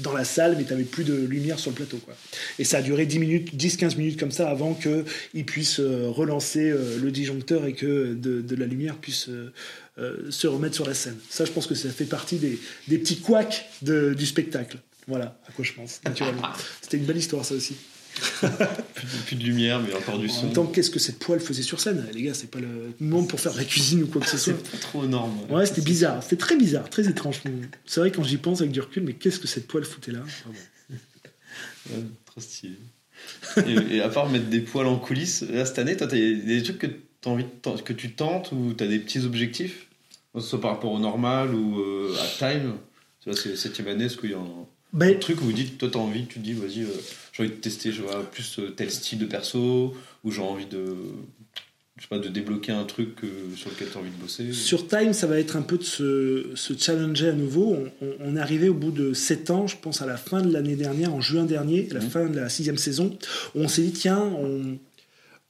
dans 0.00 0.12
la 0.12 0.24
salle, 0.24 0.54
mais 0.56 0.64
tu 0.64 0.70
n'avais 0.70 0.84
plus 0.84 1.04
de 1.04 1.14
lumière 1.14 1.58
sur 1.58 1.70
le 1.70 1.76
plateau. 1.76 1.96
Quoi. 1.98 2.14
Et 2.58 2.64
ça 2.64 2.78
a 2.78 2.82
duré 2.82 3.06
10 3.06 3.18
minutes, 3.18 3.54
10-15 3.54 3.96
minutes 3.96 4.18
comme 4.18 4.30
ça 4.32 4.48
avant 4.50 4.74
qu'ils 4.74 5.44
puissent 5.44 5.80
euh, 5.80 6.08
relancer 6.08 6.70
euh, 6.70 6.98
le 7.02 7.10
disjoncteur 7.10 7.66
et 7.66 7.72
que 7.74 8.14
de, 8.14 8.40
de 8.40 8.56
la 8.56 8.66
lumière 8.66 8.96
puisse 8.96 9.28
euh, 9.28 9.50
se 10.30 10.46
remettre 10.46 10.74
sur 10.74 10.86
la 10.86 10.94
scène. 10.94 11.16
Ça, 11.30 11.44
je 11.44 11.50
pense 11.52 11.66
que 11.66 11.74
ça 11.74 11.88
fait 11.90 12.04
partie 12.04 12.36
des, 12.36 12.58
des 12.88 12.98
petits 12.98 13.18
couacs 13.18 13.66
de- 13.82 14.14
du 14.14 14.26
spectacle. 14.26 14.78
Voilà 15.06 15.40
à 15.48 15.52
quoi 15.52 15.64
je 15.64 15.72
pense, 15.72 16.00
naturellement. 16.04 16.42
C'était 16.82 16.98
une 16.98 17.04
belle 17.04 17.16
histoire, 17.16 17.44
ça 17.44 17.54
aussi. 17.54 17.76
Plus, 18.94 19.06
de, 19.06 19.22
plus 19.26 19.36
de 19.36 19.44
lumière, 19.44 19.80
mais 19.80 19.94
encore 19.94 20.18
du 20.18 20.26
En 20.26 20.32
son. 20.32 20.44
même 20.46 20.52
temps, 20.52 20.66
qu'est-ce 20.66 20.90
que 20.90 20.98
cette 20.98 21.18
poêle 21.18 21.40
faisait 21.40 21.62
sur 21.62 21.80
scène 21.80 22.06
Les 22.14 22.22
gars, 22.22 22.34
c'est 22.34 22.50
pas 22.50 22.58
le 22.60 22.92
moment 23.00 23.24
pour 23.24 23.40
faire 23.40 23.52
de 23.52 23.58
la 23.58 23.64
cuisine 23.64 24.02
ou 24.02 24.06
quoi 24.06 24.20
que 24.20 24.28
ce 24.28 24.38
soit. 24.38 24.54
Pas 24.72 24.78
trop 24.78 25.04
énorme. 25.04 25.38
Ouais, 25.50 25.66
c'était 25.66 25.82
bizarre. 25.82 26.22
C'était 26.22 26.36
très 26.36 26.56
bizarre, 26.56 26.88
très 26.90 27.08
étrange. 27.08 27.40
C'est 27.86 28.00
vrai 28.00 28.10
quand 28.10 28.22
j'y 28.24 28.36
pense 28.36 28.60
avec 28.60 28.72
du 28.72 28.80
recul, 28.80 29.02
mais 29.04 29.12
qu'est-ce 29.14 29.38
que 29.40 29.46
cette 29.48 29.66
poêle 29.66 29.84
foutait 29.84 30.12
là? 30.12 30.20
Ouais, 31.90 31.96
trop 32.26 32.40
stylé. 32.40 32.74
et, 33.66 33.96
et 33.96 34.00
à 34.00 34.08
part 34.08 34.28
mettre 34.28 34.46
des 34.46 34.60
poils 34.60 34.86
en 34.86 34.96
coulisses, 34.96 35.42
là, 35.42 35.64
cette 35.64 35.78
année, 35.78 35.96
toi, 35.96 36.06
t'as 36.06 36.16
des 36.16 36.62
trucs 36.62 36.78
que, 36.78 36.86
t'as 37.20 37.30
envie 37.30 37.44
de 37.44 37.80
que 37.80 37.92
tu 37.92 38.12
tentes 38.12 38.52
ou 38.52 38.74
t'as 38.74 38.86
des 38.86 38.98
petits 38.98 39.24
objectifs? 39.24 39.86
Que 40.34 40.40
ce 40.40 40.48
soit 40.48 40.60
par 40.60 40.72
rapport 40.72 40.92
au 40.92 40.98
normal 40.98 41.54
ou 41.54 41.80
euh, 41.80 42.14
à 42.20 42.26
time? 42.52 42.74
Tu 43.22 43.30
vois, 43.30 43.38
c'est 43.40 43.56
septième 43.56 43.88
année, 43.88 44.04
est-ce 44.04 44.16
qu'il 44.16 44.30
y 44.30 44.34
a 44.34 44.38
un, 44.38 44.66
Ben, 44.92 45.16
un 45.16 45.18
truc 45.18 45.40
où 45.40 45.44
vous 45.44 45.52
dites, 45.52 45.78
toi, 45.78 45.88
t'as 45.92 45.98
envie, 45.98 46.26
tu 46.26 46.34
te 46.38 46.44
dis, 46.44 46.52
vas-y, 46.52 46.82
euh, 46.82 46.88
j'ai 47.38 47.44
envie 47.44 47.56
de 47.56 47.60
tester, 47.60 47.92
je 47.92 48.02
vois, 48.02 48.22
plus 48.30 48.58
euh, 48.58 48.70
tel 48.70 48.90
style 48.90 49.18
de 49.18 49.26
perso, 49.26 49.94
ou 50.24 50.30
j'ai 50.30 50.42
envie 50.42 50.66
de. 50.66 50.84
Je 51.96 52.02
sais 52.04 52.08
pas, 52.08 52.18
de 52.20 52.28
débloquer 52.28 52.70
un 52.70 52.84
truc 52.84 53.24
euh, 53.24 53.28
sur 53.56 53.70
lequel 53.70 53.88
t'as 53.92 53.98
envie 53.98 54.10
de 54.10 54.16
bosser 54.22 54.52
Sur 54.52 54.86
Time, 54.86 55.12
ça 55.12 55.26
va 55.26 55.36
être 55.40 55.56
un 55.56 55.62
peu 55.62 55.78
de 55.78 55.82
se, 55.82 56.46
se 56.54 56.72
challenger 56.78 57.30
à 57.30 57.32
nouveau. 57.32 57.74
On, 58.00 58.06
on- 58.06 58.12
on 58.20 58.36
est 58.36 58.40
arrivé 58.40 58.68
au 58.68 58.74
bout 58.74 58.92
de 58.92 59.12
7 59.14 59.50
ans, 59.50 59.66
je 59.66 59.76
pense 59.76 60.00
à 60.00 60.06
la 60.06 60.16
fin 60.16 60.40
de 60.40 60.52
l'année 60.52 60.76
dernière, 60.76 61.12
en 61.12 61.20
juin 61.20 61.42
dernier, 61.44 61.88
à 61.90 61.94
la 61.94 62.00
Mhm. 62.00 62.10
fin 62.10 62.26
de 62.28 62.36
la 62.36 62.48
sixième 62.48 62.78
saison, 62.78 63.18
où 63.56 63.60
on 63.62 63.66
s'est 63.68 63.82
dit, 63.82 63.90
tiens, 63.92 64.20
on, 64.22 64.78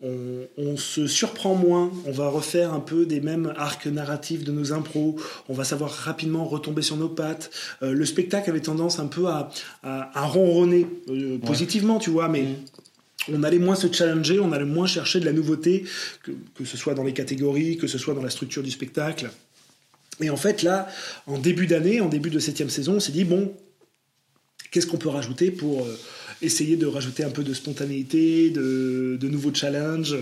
on, 0.01 0.47
on 0.57 0.77
se 0.77 1.07
surprend 1.07 1.55
moins, 1.55 1.91
on 2.07 2.13
va 2.13 2.29
refaire 2.29 2.73
un 2.73 2.81
peu 2.81 3.05
des 3.05 3.21
mêmes 3.21 3.53
arcs 3.57 3.87
narratifs 3.87 4.45
de 4.45 4.53
nos 4.53 4.73
impros, 4.73 5.17
on 5.49 5.55
va 5.55 5.65
savoir 5.65 5.91
rapidement 5.91 6.45
retomber 6.45 6.83
sur 6.83 6.97
nos 6.97 7.09
pattes. 7.09 7.51
Euh, 7.83 7.93
le 7.93 8.07
spectacle 8.07 8.49
avait 8.51 8.61
tendance 8.61 9.01
un 9.01 9.07
peu 9.07 9.27
à, 9.27 9.51
à, 9.83 10.17
à 10.17 10.27
ronronner, 10.27 10.87
euh, 11.09 11.39
positivement, 11.39 11.99
tu 11.99 12.11
vois, 12.11 12.29
mais 12.29 12.43
Mhm. 12.43 13.35
on 13.35 13.43
allait 13.43 13.59
moins 13.59 13.75
se 13.75 13.93
challenger, 13.93 14.39
on 14.39 14.53
allait 14.53 14.65
moins 14.65 14.87
chercher 14.87 15.19
de 15.21 15.25
la 15.25 15.33
nouveauté, 15.33 15.85
que, 16.23 16.31
que 16.55 16.65
ce 16.65 16.77
soit 16.77 16.95
dans 16.95 17.03
les 17.05 17.13
catégories, 17.13 17.77
que 17.77 17.89
ce 17.89 17.99
soit 17.99 18.15
dans 18.15 18.23
la 18.23 18.31
structure 18.31 18.63
du 18.63 18.71
spectacle. 18.71 19.31
Et 20.21 20.31
en 20.31 20.37
fait, 20.37 20.63
là, 20.63 20.89
en 21.27 21.39
début 21.39 21.67
d'année, 21.67 22.01
en 22.01 22.09
début 22.09 22.31
de 22.31 22.39
septième 22.39 22.71
saison, 22.71 22.95
on 22.95 23.01
s'est 23.01 23.13
dit, 23.13 23.25
bon, 23.25 23.53
qu'est-ce 24.71 24.87
qu'on 24.87 24.97
peut 24.97 25.09
rajouter 25.09 25.51
pour 25.51 25.85
euh, 25.85 25.99
essayer 26.43 26.77
de 26.77 26.87
rajouter 26.87 27.25
un 27.25 27.31
peu 27.31 27.43
de 27.43 27.55
spontanéité, 27.55 28.51
de, 28.51 29.17
de 29.21 29.29
nouveaux 29.29 29.55
challenges 29.55 30.17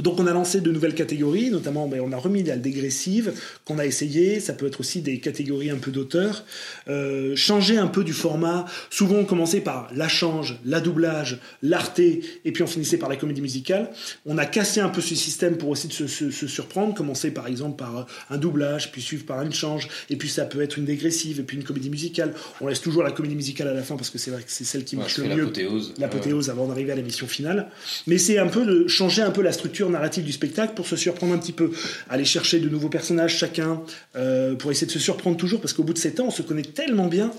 donc 0.00 0.18
on 0.20 0.26
a 0.26 0.32
lancé 0.32 0.60
de 0.60 0.70
nouvelles 0.70 0.94
catégories, 0.94 1.50
notamment 1.50 1.86
ben, 1.88 2.00
on 2.00 2.12
a 2.12 2.16
remis 2.16 2.42
la 2.42 2.56
dégressive 2.56 3.32
qu'on 3.64 3.78
a 3.78 3.86
essayé, 3.86 4.40
ça 4.40 4.52
peut 4.52 4.66
être 4.66 4.80
aussi 4.80 5.00
des 5.02 5.18
catégories 5.20 5.70
un 5.70 5.76
peu 5.78 5.90
d'auteur, 5.90 6.44
euh, 6.88 7.34
changer 7.36 7.76
un 7.78 7.86
peu 7.86 8.04
du 8.04 8.12
format, 8.12 8.66
souvent 8.90 9.16
on 9.16 9.24
commençait 9.24 9.60
par 9.60 9.90
la 9.94 10.08
change, 10.08 10.58
la 10.64 10.80
doublage, 10.80 11.38
l'arté, 11.62 12.20
et 12.44 12.52
puis 12.52 12.62
on 12.62 12.66
finissait 12.66 12.96
par 12.98 13.08
la 13.08 13.16
comédie 13.16 13.40
musicale. 13.40 13.90
On 14.26 14.38
a 14.38 14.46
cassé 14.46 14.80
un 14.80 14.88
peu 14.88 15.00
ce 15.00 15.14
système 15.14 15.56
pour 15.56 15.68
aussi 15.70 15.88
de 15.88 15.92
se, 15.92 16.06
se- 16.06 16.30
se 16.30 16.46
surprendre, 16.46 16.94
commencer 16.94 17.30
par 17.30 17.46
exemple 17.46 17.76
par 17.76 18.06
un 18.30 18.36
doublage, 18.38 18.92
puis 18.92 19.02
suivre 19.02 19.24
par 19.26 19.42
une 19.42 19.52
change, 19.52 19.88
et 20.10 20.16
puis 20.16 20.28
ça 20.28 20.44
peut 20.44 20.62
être 20.62 20.78
une 20.78 20.84
dégressive, 20.84 21.40
et 21.40 21.42
puis 21.42 21.56
une 21.56 21.64
comédie 21.64 21.90
musicale. 21.90 22.34
On 22.60 22.66
laisse 22.66 22.80
toujours 22.80 23.02
la 23.02 23.10
comédie 23.10 23.34
musicale 23.36 23.68
à 23.68 23.74
la 23.74 23.82
fin 23.82 23.96
parce 23.96 24.10
que 24.10 24.18
c'est 24.18 24.30
vrai 24.30 24.42
que 24.42 24.50
c'est 24.50 24.64
celle 24.64 24.84
qui 24.84 24.96
marche 24.96 25.18
le 25.18 25.24
mieux 25.24 25.36
l'apothéose. 25.42 25.94
l'apothéose 25.98 26.50
avant 26.50 26.66
d'arriver 26.66 26.92
à 26.92 26.94
l'émission 26.96 27.26
finale. 27.26 27.68
Mais 28.06 28.18
c'est 28.18 28.38
un 28.38 28.46
peu 28.48 28.64
de 28.64 28.86
changer 28.88 29.22
un 29.22 29.30
peu 29.30 29.42
la 29.42 29.52
structure 29.52 29.87
narrative 29.90 30.24
du 30.24 30.32
spectacle 30.32 30.74
pour 30.74 30.86
se 30.86 30.96
surprendre 30.96 31.34
un 31.34 31.38
petit 31.38 31.52
peu, 31.52 31.70
aller 32.08 32.24
chercher 32.24 32.60
de 32.60 32.68
nouveaux 32.68 32.88
personnages 32.88 33.36
chacun, 33.36 33.82
euh, 34.16 34.54
pour 34.54 34.70
essayer 34.70 34.86
de 34.86 34.92
se 34.92 34.98
surprendre 34.98 35.36
toujours, 35.36 35.60
parce 35.60 35.72
qu'au 35.72 35.84
bout 35.84 35.92
de 35.92 35.98
7 35.98 36.20
ans, 36.20 36.26
on 36.28 36.30
se 36.30 36.42
connaît 36.42 36.62
tellement 36.62 37.06
bien. 37.06 37.30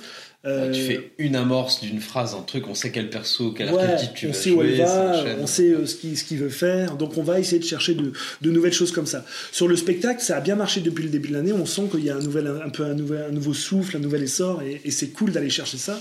Euh, 0.45 0.71
Tu 0.71 0.81
fais 0.81 1.11
une 1.17 1.35
amorce 1.35 1.81
d'une 1.81 1.99
phrase, 1.99 2.33
un 2.33 2.43
truc, 2.43 2.69
on 2.69 2.73
sait 2.73 2.91
quel 2.91 3.09
perso, 3.09 3.51
quel 3.51 3.73
ouais, 3.73 3.83
archétype 3.83 4.13
tu 4.15 4.27
on 4.27 4.29
vas 4.29 4.35
sait 4.37 4.51
où 4.51 4.61
elle 4.61 4.75
jouer, 4.75 4.85
va, 4.85 5.25
on 5.41 5.47
sait 5.47 5.71
euh, 5.71 5.85
ce 5.85 5.95
qu'il 5.97 6.17
ce 6.17 6.33
veut 6.35 6.47
faire, 6.47 6.95
donc 6.95 7.17
on 7.17 7.23
va 7.23 7.41
essayer 7.41 7.59
de 7.59 7.65
chercher 7.65 7.93
de, 7.93 8.13
de 8.41 8.51
nouvelles 8.51 8.71
choses 8.71 8.93
comme 8.93 9.05
ça. 9.05 9.25
Sur 9.51 9.67
le 9.67 9.75
spectacle, 9.75 10.21
ça 10.21 10.37
a 10.37 10.39
bien 10.39 10.55
marché 10.55 10.79
depuis 10.79 11.03
le 11.03 11.09
début 11.09 11.27
de 11.27 11.33
l'année, 11.33 11.51
on 11.51 11.65
sent 11.65 11.89
qu'il 11.91 12.05
y 12.05 12.09
a 12.09 12.15
un, 12.15 12.21
nouvel, 12.21 12.47
un 12.65 12.69
peu 12.69 12.85
un, 12.85 12.93
nouvel, 12.93 13.25
un 13.27 13.33
nouveau 13.33 13.53
souffle, 13.53 13.97
un 13.97 13.99
nouvel 13.99 14.23
essor, 14.23 14.61
et, 14.61 14.79
et 14.85 14.91
c'est 14.91 15.09
cool 15.09 15.33
d'aller 15.33 15.49
chercher 15.49 15.77
ça. 15.77 15.99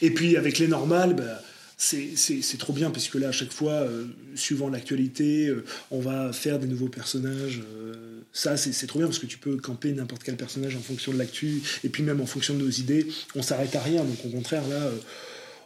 Et 0.00 0.10
puis 0.12 0.36
avec 0.36 0.60
les 0.60 0.68
normales, 0.68 1.14
bah, 1.14 1.42
c'est 1.82 2.58
trop 2.58 2.72
bien, 2.72 2.90
parce 2.90 3.08
que 3.08 3.18
là, 3.18 3.28
à 3.28 3.32
chaque 3.32 3.52
fois, 3.52 3.72
euh, 3.72 4.04
suivant 4.36 4.68
l'actualité, 4.68 5.48
euh, 5.48 5.64
on 5.90 6.00
va 6.00 6.32
faire 6.32 6.58
des 6.58 6.66
nouveaux 6.68 6.88
personnages. 6.88 7.60
euh, 7.76 8.20
ça, 8.32 8.56
c'est 8.56 8.86
trop 8.86 8.98
bien, 9.00 9.08
parce 9.08 9.18
que 9.18 9.26
tu 9.26 9.36
peux 9.38 9.56
camper 9.58 9.92
n'importe 9.92 10.22
quel 10.22 10.36
personnage 10.36 10.74
en 10.76 10.80
fonction 10.80 11.12
de 11.12 11.18
l'actu, 11.18 11.60
et 11.84 11.88
puis 11.88 12.02
même 12.02 12.20
en 12.20 12.26
fonction 12.26 12.54
de 12.54 12.60
nos 12.62 12.70
idées. 12.70 13.06
On 13.34 13.42
s'arrête 13.42 13.74
à 13.76 13.80
rien, 13.82 14.04
donc 14.04 14.24
au 14.24 14.28
contraire, 14.30 14.66
là, 14.68 14.88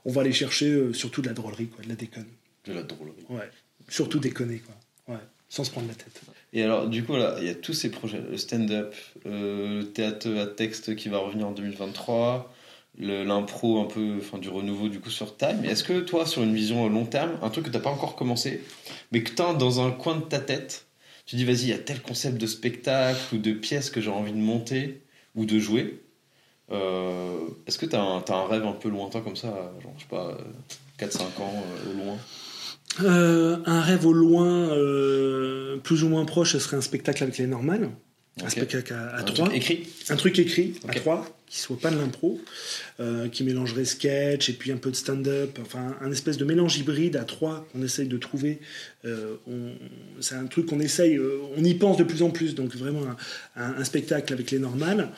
on 0.05 0.11
va 0.13 0.23
aller 0.23 0.33
chercher 0.33 0.93
surtout 0.93 1.23
de 1.23 1.29
la 1.29 1.33
drôlerie, 1.35 1.67
quoi, 1.69 1.85
de 1.85 1.89
la 1.89 1.95
déconne. 1.97 2.27
De 2.67 2.73
la 2.73 2.83
drôlerie. 2.83 3.25
Ouais. 3.29 3.49
Surtout 3.89 4.19
déconner, 4.19 4.59
quoi. 4.59 5.15
Ouais. 5.15 5.21
Sans 5.49 5.63
se 5.63 5.71
prendre 5.71 5.87
la 5.87 5.95
tête. 5.95 6.21
Et 6.53 6.63
alors, 6.65 6.89
du 6.89 7.05
coup, 7.05 7.15
là, 7.15 7.37
il 7.41 7.47
y 7.47 7.51
a 7.51 7.55
tous 7.55 7.73
ces 7.75 7.89
projets 7.91 8.21
le 8.29 8.37
stand-up, 8.37 8.93
le 9.25 9.83
théâtre 9.85 10.29
à 10.37 10.47
texte 10.47 10.97
qui 10.97 11.09
va 11.09 11.19
revenir 11.19 11.47
en 11.47 11.53
2023, 11.53 12.53
le- 12.55 12.56
l'impro 12.99 13.81
un 13.81 13.85
peu 13.85 14.17
enfin 14.19 14.39
du 14.39 14.49
renouveau 14.49 14.89
du 14.89 15.01
coup 15.01 15.11
sur 15.11 15.37
Time. 15.37 15.65
Est-ce 15.65 15.85
que 15.85 16.01
toi 16.01 16.27
sur 16.27 16.43
une 16.43 16.55
vision 16.55 16.89
long 16.89 17.05
terme, 17.05 17.33
un 17.43 17.51
truc 17.51 17.67
que 17.67 17.71
t'as 17.71 17.81
pas 17.81 17.91
encore 17.91 18.17
commencé, 18.17 18.63
mais 19.13 19.23
que 19.23 19.31
t'as 19.31 19.55
dans 19.55 19.81
un 19.87 19.91
coin 19.91 20.17
de 20.17 20.23
ta 20.23 20.39
tête, 20.39 20.87
tu 21.27 21.37
dis 21.37 21.45
vas-y 21.45 21.63
il 21.63 21.69
y 21.69 21.73
a 21.73 21.79
tel 21.79 22.01
concept 22.01 22.39
de 22.39 22.47
spectacle 22.47 23.35
ou 23.35 23.39
de 23.39 23.53
pièce 23.53 23.91
que 23.91 24.01
j'ai 24.01 24.11
envie 24.11 24.33
de 24.33 24.39
monter 24.39 25.03
ou 25.35 25.45
de 25.45 25.59
jouer. 25.59 26.03
Euh, 26.73 27.39
est-ce 27.67 27.79
que 27.79 27.87
t'as 27.87 28.01
un, 28.01 28.25
as 28.27 28.33
un 28.35 28.47
rêve 28.47 28.65
un 28.65 28.73
peu 28.73 28.89
lointain 28.89 29.21
comme 29.21 29.37
ça, 29.37 29.73
genre 29.83 29.93
je 29.97 30.03
sais 30.03 30.09
pas 30.09 30.31
euh, 30.31 31.07
4-5 31.07 31.21
ans 31.41 31.65
euh, 31.87 31.91
au 31.91 32.05
loin? 32.05 32.19
Un 33.67 33.81
rêve 33.83 34.07
au 34.07 34.13
loin, 34.13 34.69
plus 35.83 36.03
ou 36.03 36.09
moins 36.09 36.25
proche, 36.25 36.53
ce 36.53 36.59
serait 36.59 36.79
un 36.79 36.81
spectacle 36.81 37.23
avec 37.23 37.37
les 37.37 37.47
normales. 37.47 37.91
Un 38.43 38.49
spectacle 38.49 38.93
à, 38.95 39.17
à 39.17 39.21
un 39.21 39.23
Truc 39.23 39.55
écrit? 39.55 39.87
Un 40.09 40.17
truc 40.17 40.39
écrit 40.39 40.75
à 40.89 40.95
3 40.95 41.36
qui 41.49 41.59
soit 41.61 41.79
pas 41.79 41.91
de 41.91 41.97
l'impro, 41.97 42.41
euh, 43.01 43.29
qui 43.29 43.45
mélangerait 43.45 43.85
sketch 43.85 44.49
et 44.49 44.53
puis 44.53 44.73
un 44.73 44.77
peu 44.79 44.91
de 44.91 44.97
stand-up, 44.97 45.59
enfin 45.63 45.97
un 46.01 46.11
espèce 46.11 46.37
de 46.39 46.45
mélange 46.45 46.77
hybride 46.79 47.17
à 47.17 47.25
trois 47.25 47.67
qu'on 47.73 47.83
essaye 47.83 48.09
de 48.09 48.17
trouver. 48.17 48.59
Euh, 49.05 49.37
c'est 50.21 50.35
un 50.35 50.47
truc 50.47 50.67
qu'on 50.67 50.81
essaye, 50.81 51.17
euh, 51.17 51.39
on 51.57 51.63
y 51.63 51.75
pense 51.75 51.97
de 51.97 52.03
plus 52.05 52.23
en 52.23 52.31
plus, 52.31 52.57
donc 52.57 52.75
vraiment 52.75 53.03
un, 53.57 53.63
un- 53.63 53.75
un 53.79 53.85
spectacle 53.85 54.33
avec 54.33 54.51
les 54.51 54.59
normales. 54.59 55.09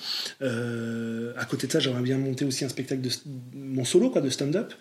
À 1.36 1.44
côté 1.44 1.66
de 1.66 1.72
ça, 1.72 1.80
j'aimerais 1.80 2.02
bien 2.02 2.18
monter 2.18 2.44
aussi 2.44 2.64
un 2.64 2.68
spectacle 2.68 3.00
de 3.02 3.10
mon 3.54 3.84
solo 3.84 4.10
quoi, 4.10 4.20
de 4.20 4.30
stand-up. 4.30 4.72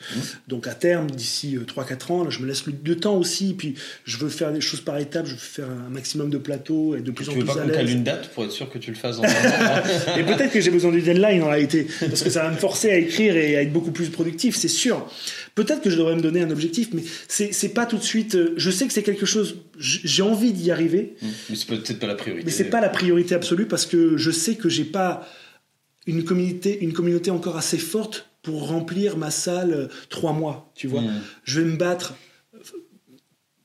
Donc 0.48 0.68
à 0.68 0.74
terme, 0.74 1.10
d'ici 1.12 1.56
euh, 1.56 1.62
3-4 1.62 2.12
ans, 2.12 2.24
là, 2.24 2.30
je 2.30 2.40
me 2.40 2.48
laisse 2.48 2.66
le 2.66 2.74
de 2.74 2.94
temps 2.94 3.16
aussi, 3.18 3.54
puis 3.54 3.76
je 4.06 4.18
veux 4.18 4.30
faire 4.30 4.52
des 4.52 4.62
choses 4.62 4.82
par 4.82 4.98
étapes, 4.98 5.26
je 5.26 5.32
veux 5.32 5.38
faire 5.38 5.70
un 5.70 5.90
maximum 5.90 6.30
de 6.30 6.38
plateaux 6.38 6.96
et 6.96 7.02
de 7.02 7.12
plus 7.12 7.26
Tu 7.26 7.32
en 7.32 7.34
veux 7.36 7.40
plus 7.46 7.54
pas 7.54 7.62
à 7.62 7.66
l'aise. 7.66 7.92
une 7.92 8.04
date 8.04 8.30
pour 8.34 8.44
être 8.44 8.52
sûr 8.52 8.70
que 8.70 8.78
tu 8.78 8.92
le 8.92 8.98
fasses 8.98 9.18
dans 9.18 9.24
un 9.24 9.28
an 9.28 9.84
Et 10.18 10.24
peut-être 10.24 10.52
que 10.52 10.62
j'ai 10.62 10.72
besoin 10.72 10.92
du 10.92 11.02
deadline 11.02 11.37
en 11.42 11.50
réalité, 11.50 11.88
parce 12.00 12.24
que 12.24 12.30
ça 12.30 12.44
va 12.44 12.52
me 12.52 12.58
forcer 12.58 12.90
à 12.92 12.98
écrire 12.98 13.36
et 13.38 13.56
à 13.56 13.62
être 13.62 13.74
beaucoup 13.74 13.92
plus 13.92 14.10
productif, 14.10 14.56
c'est 14.56 14.68
sûr. 14.68 15.10
Peut-être 15.56 15.82
que 15.82 15.90
je 15.90 15.98
devrais 15.98 16.16
me 16.16 16.22
donner 16.22 16.42
un 16.42 16.52
objectif, 16.52 16.90
mais 16.94 17.04
c'est 17.28 17.70
pas 17.74 17.86
tout 17.86 17.98
de 17.98 18.04
suite. 18.04 18.36
euh, 18.36 18.54
Je 18.58 18.70
sais 18.70 18.88
que 18.88 18.94
c'est 18.94 19.04
quelque 19.04 19.26
chose, 19.26 19.58
j'ai 19.80 20.22
envie 20.22 20.54
d'y 20.54 20.72
arriver, 20.72 21.16
Mais 21.50 21.56
c'est 21.56 21.68
peut-être 21.68 22.00
pas 22.00 22.08
la 22.08 22.16
priorité. 22.16 22.46
mais 22.46 22.52
c'est 22.52 22.70
pas 22.70 22.82
la 22.82 22.90
priorité 22.90 23.36
absolue 23.36 23.66
parce 23.68 23.86
que 23.86 24.18
je 24.18 24.32
sais 24.32 24.56
que 24.56 24.70
j'ai 24.70 24.86
pas 24.86 25.28
une 26.06 26.24
communauté, 26.24 26.78
une 26.82 26.94
communauté 26.94 27.32
encore 27.32 27.58
assez 27.58 27.78
forte 27.78 28.30
pour 28.44 28.68
remplir 28.70 29.18
ma 29.18 29.30
salle 29.32 29.74
euh, 29.74 29.88
trois 30.10 30.32
mois, 30.34 30.72
tu 30.76 30.88
vois. 30.88 31.02
Mm. 31.02 31.22
Je 31.44 31.60
vais 31.62 31.68
me 31.70 31.76
battre 31.76 32.14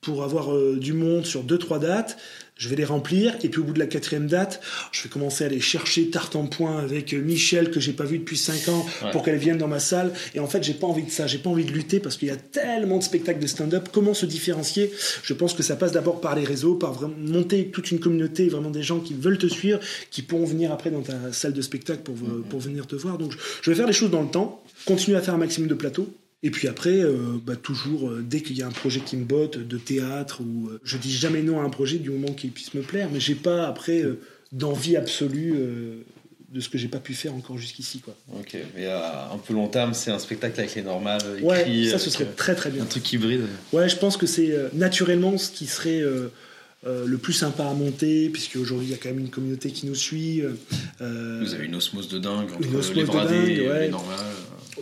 pour 0.01 0.25
avoir 0.25 0.53
euh, 0.53 0.77
du 0.81 0.93
monde 0.93 1.25
sur 1.25 1.45
deux 1.45 1.59
trois 1.59 1.79
dates. 1.79 2.17
Je 2.57 2.69
vais 2.69 2.77
les 2.77 2.85
remplir 2.85 3.35
et 3.43 3.49
puis 3.49 3.61
au 3.61 3.65
bout 3.65 3.73
de 3.73 3.79
la 3.79 3.87
quatrième 3.87 4.27
date, 4.29 4.61
je 4.93 5.03
vais 5.03 5.09
commencer 5.09 5.43
à 5.43 5.47
aller 5.49 5.59
chercher 5.61 6.11
tarte 6.11 6.37
en 6.37 6.47
point 6.47 6.79
avec 6.79 7.13
euh, 7.13 7.21
Michel 7.21 7.71
que 7.71 7.81
j'ai 7.81 7.93
pas 7.93 8.05
vu 8.05 8.19
depuis 8.19 8.37
cinq 8.37 8.69
ans 8.69 8.87
Ouais. 9.03 9.11
pour 9.11 9.23
qu'elle 9.25 9.39
vienne 9.39 9.59
dans 9.59 9.67
ma 9.69 9.81
salle. 9.81 10.13
Et 10.35 10.39
en 10.39 10.47
fait, 10.47 10.63
j'ai 10.63 10.75
pas 10.75 10.87
envie 10.87 11.03
de 11.03 11.11
ça. 11.11 11.27
J'ai 11.27 11.39
pas 11.39 11.51
envie 11.51 11.65
de 11.65 11.73
lutter 11.73 11.99
parce 11.99 12.17
qu'il 12.17 12.29
y 12.29 12.31
a 12.31 12.37
tellement 12.37 12.99
de 12.99 13.03
spectacles 13.03 13.41
de 13.41 13.47
stand-up. 13.47 13.89
Comment 13.91 14.15
se 14.15 14.27
différencier? 14.27 14.93
Je 15.25 15.33
pense 15.35 15.55
que 15.55 15.63
ça 15.63 15.75
passe 15.77 15.93
d'abord 15.93 16.21
par 16.21 16.37
les 16.37 16.45
réseaux, 16.45 16.75
par 16.75 16.93
vraiment 16.93 17.15
monter 17.19 17.69
toute 17.69 17.91
une 17.91 17.99
communauté, 17.99 18.49
vraiment 18.49 18.71
des 18.71 18.83
gens 18.83 19.01
qui 19.01 19.15
veulent 19.15 19.39
te 19.39 19.47
suivre, 19.49 19.81
qui 20.11 20.23
pourront 20.23 20.45
venir 20.45 20.71
après 20.73 20.91
dans 20.91 21.03
ta 21.03 21.33
salle 21.33 21.55
de 21.55 21.63
spectacle 21.63 22.03
pour, 22.03 22.15
Mm-hmm. 22.15 22.43
pour 22.49 22.61
venir 22.61 22.87
te 22.87 22.95
voir. 22.95 23.19
Donc, 23.19 23.33
je- 23.33 23.39
je 23.63 23.71
vais 23.71 23.77
faire 23.77 23.87
les 23.87 23.93
choses 23.93 24.11
dans 24.11 24.23
le 24.23 24.29
temps, 24.29 24.63
continuer 24.85 25.17
à 25.17 25.23
faire 25.23 25.35
un 25.35 25.39
maximum 25.39 25.69
de 25.69 25.75
plateaux. 25.75 26.15
Et 26.45 26.51
puis 26.51 26.67
après, 26.67 27.01
euh, 27.01 27.39
bah, 27.45 27.55
toujours, 27.57 28.09
euh, 28.11 28.25
dès 28.27 28.41
qu'il 28.43 28.57
y 28.59 28.63
a 28.63 28.67
un 28.67 28.73
projet 28.73 29.01
qui 29.01 29.17
me 29.17 29.25
botte, 29.25 29.59
de 29.59 29.79
théâtre, 29.79 30.41
ou 30.41 30.69
euh, 30.69 30.81
je 30.83 30.97
dis 30.97 31.13
jamais 31.13 31.43
non 31.43 31.61
à 31.61 31.65
un 31.65 31.71
projet 31.71 31.99
du 31.99 32.11
moment 32.11 32.33
qu'il 32.33 32.51
puisse 32.51 32.75
me 32.75 32.83
plaire, 32.83 33.09
mais 33.13 33.21
j'ai 33.21 33.37
pas 33.37 33.67
après 33.69 34.03
euh, 34.03 34.19
d'envie 34.51 34.97
absolue 34.97 35.55
euh, 35.57 36.03
de 36.53 36.61
ce 36.61 36.69
que 36.69 36.79
j'ai 36.79 36.89
pas 36.89 36.99
pu 36.99 37.15
faire 37.15 37.33
encore 37.35 37.59
jusqu'ici. 37.59 38.01
Quoi. 38.01 38.15
Ok, 38.39 38.57
mais 38.77 38.87
à 38.87 39.31
un 39.33 39.39
peu 39.39 39.55
long 39.55 39.69
terme, 39.69 39.95
c'est 39.95 40.11
un 40.11 40.19
spectacle 40.19 40.59
avec 40.59 40.75
les 40.75 40.83
normales. 40.83 41.23
Ouais, 41.43 41.61
écrit, 41.63 41.85
ça 41.85 41.91
avec, 41.93 42.01
ce 42.01 42.11
serait 42.11 42.27
très 42.27 42.55
très 42.55 42.71
bien. 42.71 42.83
un 42.83 42.87
truc 42.87 43.11
hybride. 43.13 43.47
Ouais, 43.73 43.89
je 43.89 43.97
pense 43.97 44.17
que 44.17 44.27
c'est 44.27 44.51
euh, 44.51 44.69
naturellement 44.75 45.39
ce 45.39 45.51
qui 45.51 45.67
serait 45.67 46.03
euh, 46.03 46.29
euh, 46.87 47.07
le 47.07 47.17
plus 47.17 47.33
sympa 47.33 47.65
à 47.65 47.73
monter, 47.73 48.29
puisque 48.29 48.57
aujourd'hui 48.57 48.89
il 48.89 48.91
y 48.91 48.95
a 48.95 48.99
quand 48.99 49.09
même 49.11 49.21
une 49.21 49.31
communauté 49.31 49.71
qui 49.71 49.87
nous 49.87 49.95
suit, 49.95 50.43
euh, 50.43 51.41
Vous 51.41 51.55
avez 51.55 51.67
une 51.67 51.77
osmose 51.77 52.09
de 52.09 52.19
dingue 52.19 52.51
entre 52.53 52.67
Une 52.67 52.77
osmose 52.77 52.97
les 52.97 53.03
de 53.05 53.07
dingue, 53.07 53.49
et 53.49 53.69
ouais. 53.69 53.81
les 53.85 53.89
normales. 53.89 54.19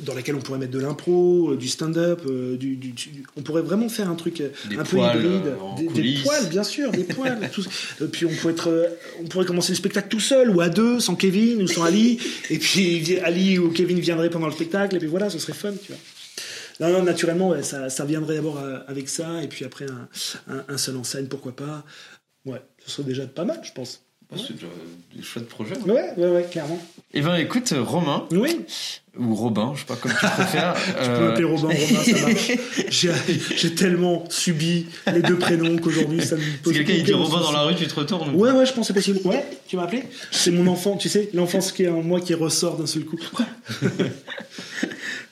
Dans 0.03 0.15
laquelle 0.15 0.37
on 0.37 0.41
pourrait 0.41 0.59
mettre 0.59 0.71
de 0.73 0.79
l'impro, 0.79 1.51
euh, 1.53 1.57
du 1.57 1.67
stand-up, 1.69 2.23
euh, 2.27 2.57
du, 2.57 2.77
du- 2.77 2.93
du- 2.93 3.25
on 3.37 3.43
pourrait 3.43 3.63
vraiment 3.63 3.89
faire 3.89 4.09
un 4.09 4.15
truc 4.15 4.41
euh, 4.41 4.51
Des 4.69 4.77
un 4.79 4.85
peu 4.85 4.97
hybride, 5.17 5.55
des, 5.77 5.87
des 6.03 6.03
poils 6.23 6.49
bien 6.49 6.63
sûr, 6.63 6.93
des 6.93 7.05
poils. 7.05 7.51
tout- 7.53 7.65
puis 8.13 8.25
on 8.27 8.31
pourrait 8.31 8.53
être, 8.53 8.89
on 9.21 9.25
pourrait 9.27 9.47
commencer 9.47 9.73
le 9.73 9.77
spectacle 9.77 10.09
tout 10.09 10.21
seul 10.21 10.49
ou 10.51 10.61
à 10.61 10.69
deux, 10.69 11.01
sans 11.01 11.17
Kevin 11.17 11.63
ou 11.63 11.67
sans 11.67 11.83
Ali, 11.83 12.19
et 12.51 12.59
puis 12.59 13.19
Ali 13.25 13.59
ou 13.59 13.71
Kevin 13.71 13.99
viendraient 13.99 14.31
pendant 14.31 14.47
le 14.47 14.53
spectacle, 14.53 14.95
et 14.97 14.99
puis 15.01 15.09
voilà, 15.09 15.29
ce 15.29 15.39
serait 15.39 15.53
fun, 15.55 15.73
tu 15.73 15.93
vois. 15.93 16.01
Non, 16.89 16.97
non, 16.99 17.03
naturellement, 17.03 17.49
ouais, 17.51 17.63
ça, 17.63 17.91
ça 17.91 18.05
viendrait 18.05 18.37
d'abord 18.37 18.59
avec 18.87 19.09
ça, 19.09 19.43
et 19.43 19.49
puis 19.49 19.65
après 19.65 19.87
un, 19.87 20.09
un- 20.55 20.65
un 20.69 20.79
seul 20.79 20.97
en 20.97 21.05
scène, 21.05 21.29
pourquoi 21.29 21.55
pas. 21.55 21.85
Ouais, 22.47 22.63
ce 22.87 22.91
serait 22.93 23.03
déjà 23.09 23.27
pas 23.27 23.45
mal, 23.45 23.61
je 23.65 23.73
pense. 23.73 24.03
C'est 24.37 24.57
des 25.17 25.23
chouettes 25.23 25.49
projets. 25.49 25.79
Ouais, 25.79 26.13
ouais, 26.17 26.29
ouais, 26.29 26.47
clairement. 26.51 26.81
Eh 27.13 27.21
ben 27.21 27.35
écoute, 27.37 27.75
Romain, 27.77 28.27
Oui, 28.31 28.61
ou 29.19 29.35
Robin, 29.35 29.73
je 29.75 29.81
sais 29.81 29.87
pas 29.87 29.97
comme 29.97 30.13
tu 30.13 30.27
préfères. 30.27 30.75
tu 30.87 30.93
peux 30.93 31.11
euh, 31.11 31.29
m'appeler 31.29 31.45
Robin, 31.45 31.69
Romain, 31.69 31.75
ça 32.05 32.21
marche. 32.29 32.53
J'ai 33.57 33.75
tellement 33.75 34.25
subi 34.31 34.87
les 35.13 35.21
deux 35.23 35.37
prénoms 35.37 35.77
qu'aujourd'hui 35.79 36.23
ça 36.23 36.37
me 36.37 36.43
Si 36.43 36.49
pose 36.63 36.73
quelqu'un 36.73 36.93
il 36.93 37.03
dit 37.03 37.13
Robin 37.13 37.41
dans 37.41 37.51
la 37.51 37.63
rue, 37.63 37.75
tu 37.75 37.87
te 37.89 37.95
retournes 37.95 38.35
ou 38.35 38.39
Ouais, 38.39 38.53
ouais, 38.53 38.67
je 38.67 38.73
pense 38.73 38.87
que 38.87 38.95
c'est 39.01 39.13
possible. 39.13 39.19
Ouais, 39.29 39.45
tu 39.67 39.77
m'as 39.77 39.83
appelé? 39.83 40.05
C'est 40.31 40.53
mon 40.53 40.71
enfant, 40.71 40.97
tu 40.97 41.09
sais, 41.09 41.29
l'enfance 41.35 41.73
qui 41.73 41.83
est 41.83 41.89
en 41.89 42.03
moi 42.03 42.21
qui 42.21 42.35
ressort 42.35 42.77
d'un 42.77 42.87
seul 42.87 43.05
coup. 43.05 43.19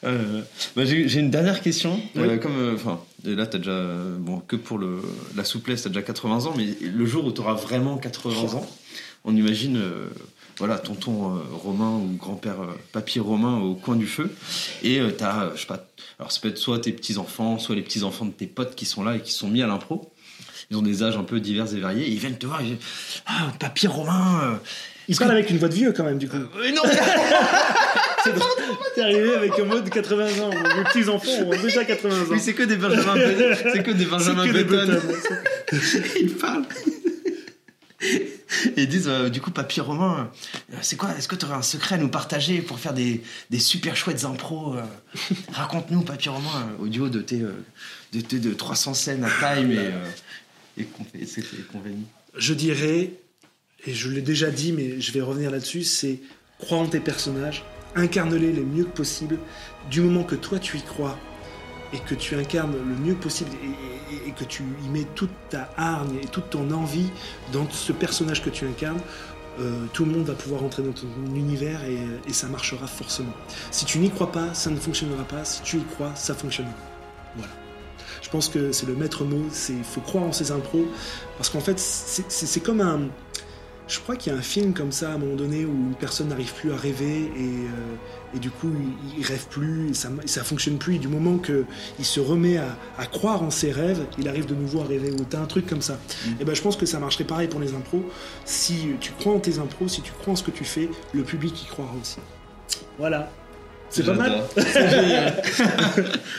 Euh, 0.04 0.42
bah, 0.76 0.84
j'ai 0.84 1.18
une 1.18 1.30
dernière 1.30 1.60
question. 1.60 2.00
Oui. 2.14 2.22
Euh, 2.22 2.38
comme, 2.38 2.56
euh, 2.56 2.74
enfin, 2.74 3.00
là, 3.24 3.46
t'as 3.46 3.58
déjà, 3.58 3.70
euh, 3.70 4.16
bon, 4.18 4.40
que 4.40 4.56
pour 4.56 4.78
le, 4.78 5.02
la 5.36 5.44
souplesse, 5.44 5.82
t'as 5.82 5.88
déjà 5.88 6.02
80 6.02 6.46
ans, 6.46 6.54
mais 6.56 6.66
le 6.80 7.06
jour 7.06 7.24
où 7.24 7.32
t'auras 7.32 7.54
vraiment 7.54 7.98
80 7.98 8.56
ans, 8.56 8.66
on 9.24 9.34
imagine, 9.34 9.80
voilà, 10.58 10.78
tonton 10.78 11.40
Romain 11.52 11.96
ou 11.96 12.16
grand-père 12.16 12.56
papy 12.92 13.18
Romain 13.18 13.58
au 13.58 13.74
coin 13.74 13.96
du 13.96 14.06
feu, 14.06 14.32
et 14.82 15.00
t'as, 15.18 15.54
je 15.54 15.60
sais 15.60 15.66
pas, 15.66 15.86
alors 16.18 16.32
ça 16.32 16.40
peut 16.40 16.48
être 16.48 16.58
soit 16.58 16.78
tes 16.78 16.92
petits 16.92 17.18
enfants, 17.18 17.58
soit 17.58 17.74
les 17.74 17.82
petits 17.82 18.04
enfants 18.04 18.24
de 18.24 18.30
tes 18.30 18.46
potes 18.46 18.74
qui 18.74 18.86
sont 18.86 19.02
là 19.02 19.16
et 19.16 19.20
qui 19.20 19.32
sont 19.32 19.48
mis 19.48 19.60
à 19.60 19.66
l'impro. 19.66 20.12
Ils 20.70 20.76
ont 20.76 20.82
des 20.82 21.02
âges 21.02 21.16
un 21.16 21.24
peu 21.24 21.40
divers 21.40 21.74
et 21.74 21.80
variés. 21.80 22.06
Et 22.06 22.10
ils 22.10 22.18
viennent 22.18 22.36
te 22.36 22.46
voir. 22.46 22.60
Ils 22.62 22.76
disent, 22.76 22.86
ah, 23.26 23.52
papy 23.58 23.86
Romain. 23.86 24.60
Il 25.08 25.16
parle 25.16 25.30
avec 25.32 25.48
une 25.50 25.58
voix 25.58 25.68
de 25.68 25.74
vieux 25.74 25.92
quand 25.92 26.04
même, 26.04 26.18
du 26.18 26.28
coup. 26.28 26.36
euh, 26.36 26.70
non, 26.72 26.82
C'est 28.24 28.32
drôle. 28.34 28.50
T'es 28.94 29.00
arrivé 29.02 29.34
avec 29.34 29.58
un 29.58 29.64
mode 29.64 29.84
de 29.84 29.90
80 29.90 30.26
ans. 30.42 30.50
Mes 30.50 30.84
petits 30.84 31.08
enfants 31.08 31.30
ont 31.46 31.62
déjà 31.62 31.84
80 31.84 32.14
ans. 32.14 32.24
oui, 32.30 32.40
c'est 32.40 32.52
que 32.52 32.62
des 32.64 32.76
Benjamin 32.76 33.14
Button. 33.14 33.56
C'est 33.72 33.82
que 33.82 33.90
des 33.92 34.04
Benjamin 34.06 34.46
que 34.46 34.52
des 34.52 34.64
Button. 34.64 34.86
Button. 35.00 36.02
ils 36.20 36.34
parlent. 36.34 36.64
Et 38.00 38.82
ils 38.82 38.88
disent, 38.88 39.08
euh, 39.08 39.28
du 39.28 39.40
coup, 39.40 39.50
papy 39.50 39.80
Romain, 39.80 40.30
euh, 40.72 40.76
c'est 40.82 40.96
quoi 40.96 41.10
Est-ce 41.18 41.26
que 41.28 41.34
tu 41.36 41.44
aurais 41.44 41.54
un 41.56 41.62
secret 41.62 41.96
à 41.96 41.98
nous 41.98 42.08
partager 42.08 42.60
pour 42.60 42.78
faire 42.78 42.94
des, 42.94 43.22
des 43.50 43.58
super 43.58 43.96
chouettes 43.96 44.24
impros 44.24 44.74
euh, 44.76 44.82
Raconte-nous, 45.52 46.02
papy 46.02 46.28
Romain, 46.28 46.68
euh, 46.80 46.84
audio 46.84 47.08
de 47.08 47.20
tes, 47.20 47.40
euh, 47.42 47.52
de, 48.12 48.20
tes- 48.20 48.38
de 48.38 48.54
300 48.54 48.94
scènes 48.94 49.24
à 49.24 49.28
time 49.28 49.72
et, 49.72 49.78
euh, 49.78 49.90
et, 50.78 50.82
et 50.82 51.22
et 51.24 51.42
compagnie. 51.72 52.06
Je 52.36 52.54
dirais, 52.54 53.10
et 53.86 53.94
je 53.94 54.08
l'ai 54.08 54.22
déjà 54.22 54.50
dit, 54.50 54.72
mais 54.72 55.00
je 55.00 55.12
vais 55.12 55.20
revenir 55.20 55.50
là-dessus, 55.50 55.84
c'est 55.84 56.20
crois 56.58 56.78
en 56.78 56.86
tes 56.86 57.00
personnages, 57.00 57.64
incarne-les 57.94 58.52
le 58.52 58.64
mieux 58.64 58.84
que 58.84 58.96
possible. 58.96 59.38
Du 59.90 60.00
moment 60.00 60.24
que 60.24 60.34
toi 60.34 60.58
tu 60.58 60.76
y 60.76 60.82
crois 60.82 61.18
et 61.92 61.98
que 61.98 62.14
tu 62.14 62.34
incarnes 62.34 62.72
le 62.76 62.94
mieux 62.94 63.14
possible 63.14 63.50
et, 64.26 64.32
que 64.32 64.44
tu 64.44 64.62
y 64.84 64.88
mets 64.88 65.06
toute 65.14 65.30
ta 65.48 65.70
hargne 65.76 66.16
et 66.22 66.26
toute 66.26 66.50
ton 66.50 66.70
envie 66.70 67.08
dans 67.52 67.68
ce 67.70 67.92
personnage 67.92 68.42
que 68.42 68.50
tu 68.50 68.66
incarnes, 68.66 69.00
euh, 69.58 69.86
tout 69.92 70.04
le 70.04 70.12
monde 70.12 70.26
va 70.26 70.34
pouvoir 70.34 70.62
entrer 70.62 70.82
dans 70.82 70.92
ton 70.92 71.08
univers 71.34 71.80
et, 71.84 72.32
ça 72.32 72.46
marchera 72.46 72.86
forcément. 72.86 73.32
Si 73.70 73.84
tu 73.84 73.98
n'y 73.98 74.10
crois 74.10 74.30
pas, 74.30 74.54
ça 74.54 74.70
ne 74.70 74.76
fonctionnera 74.76 75.24
pas. 75.24 75.44
Si 75.44 75.62
tu 75.62 75.78
y 75.78 75.84
crois, 75.84 76.14
ça 76.14 76.34
fonctionnera. 76.34 76.74
Voilà. 77.36 77.52
Je 78.22 78.28
pense 78.28 78.48
que 78.48 78.72
c'est 78.72 78.86
le 78.86 78.94
maître 78.94 79.24
mot, 79.24 79.44
c'est 79.50 79.82
faut 79.82 80.00
croire 80.00 80.24
en 80.24 80.32
ses 80.32 80.50
impros, 80.50 80.86
parce 81.36 81.48
qu'en 81.48 81.60
fait, 81.60 81.78
c'est 81.78 82.60
comme 82.60 82.80
un... 82.80 83.08
Je 83.88 83.98
crois 84.00 84.16
qu'il 84.16 84.30
y 84.32 84.36
a 84.36 84.38
un 84.38 84.42
film 84.42 84.74
comme 84.74 84.92
ça, 84.92 85.10
à 85.10 85.14
un 85.14 85.18
moment 85.18 85.34
donné, 85.34 85.64
où 85.64 85.70
une 85.70 85.94
personne 85.98 86.28
n'arrive 86.28 86.52
plus 86.52 86.72
à 86.72 86.76
rêver, 86.76 87.32
et, 87.34 87.40
euh, 87.40 88.36
et 88.36 88.38
du 88.38 88.50
coup, 88.50 88.70
il, 89.14 89.20
il 89.20 89.24
rêve 89.26 89.46
plus, 89.48 89.90
et 89.90 89.94
ça, 89.94 90.10
ça 90.26 90.44
fonctionne 90.44 90.76
plus, 90.76 90.96
et 90.96 90.98
du 90.98 91.08
moment 91.08 91.38
qu'il 91.38 92.04
se 92.04 92.20
remet 92.20 92.58
à, 92.58 92.76
à 92.98 93.06
croire 93.06 93.42
en 93.42 93.50
ses 93.50 93.72
rêves, 93.72 94.04
il 94.18 94.28
arrive 94.28 94.44
de 94.44 94.54
nouveau 94.54 94.82
à 94.82 94.84
rêver, 94.84 95.10
ou 95.10 95.24
t'as 95.24 95.40
un 95.40 95.46
truc 95.46 95.66
comme 95.66 95.80
ça. 95.80 95.98
Et 96.38 96.44
ben 96.44 96.54
je 96.54 96.60
pense 96.60 96.76
que 96.76 96.84
ça 96.84 96.98
marcherait 96.98 97.24
pareil 97.24 97.48
pour 97.48 97.60
les 97.60 97.72
impros. 97.74 98.04
Si 98.44 98.88
tu 99.00 99.12
crois 99.12 99.32
en 99.32 99.38
tes 99.38 99.58
impros, 99.58 99.88
si 99.88 100.02
tu 100.02 100.12
crois 100.12 100.34
en 100.34 100.36
ce 100.36 100.42
que 100.42 100.50
tu 100.50 100.64
fais, 100.64 100.90
le 101.14 101.22
public 101.22 101.62
y 101.62 101.66
croira 101.66 101.92
aussi. 102.00 102.18
Voilà. 102.98 103.30
C'est 103.90 104.04
pas 104.04 104.12
mal 104.12 104.42
génial. 104.58 105.42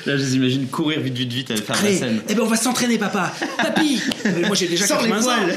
Là, 0.06 0.18
je 0.18 0.22
les 0.22 0.36
imagine 0.36 0.68
courir 0.68 1.00
vite, 1.00 1.16
vite, 1.18 1.34
vite, 1.34 1.50
aller 1.50 1.62
faire 1.64 1.84
la 1.84 1.96
scène. 1.96 2.22
eh 2.30 2.36
ben 2.36 2.44
on 2.44 2.48
va 2.48 2.56
s'entraîner, 2.56 3.00
papa. 3.00 3.34
Papy. 3.58 4.00
Mais 4.26 4.42
moi 4.46 4.56
j'ai 4.56 4.68
déjà 4.68 4.86
Sors 4.86 5.02
les 5.02 5.10
80 5.10 5.34
ans. 5.34 5.48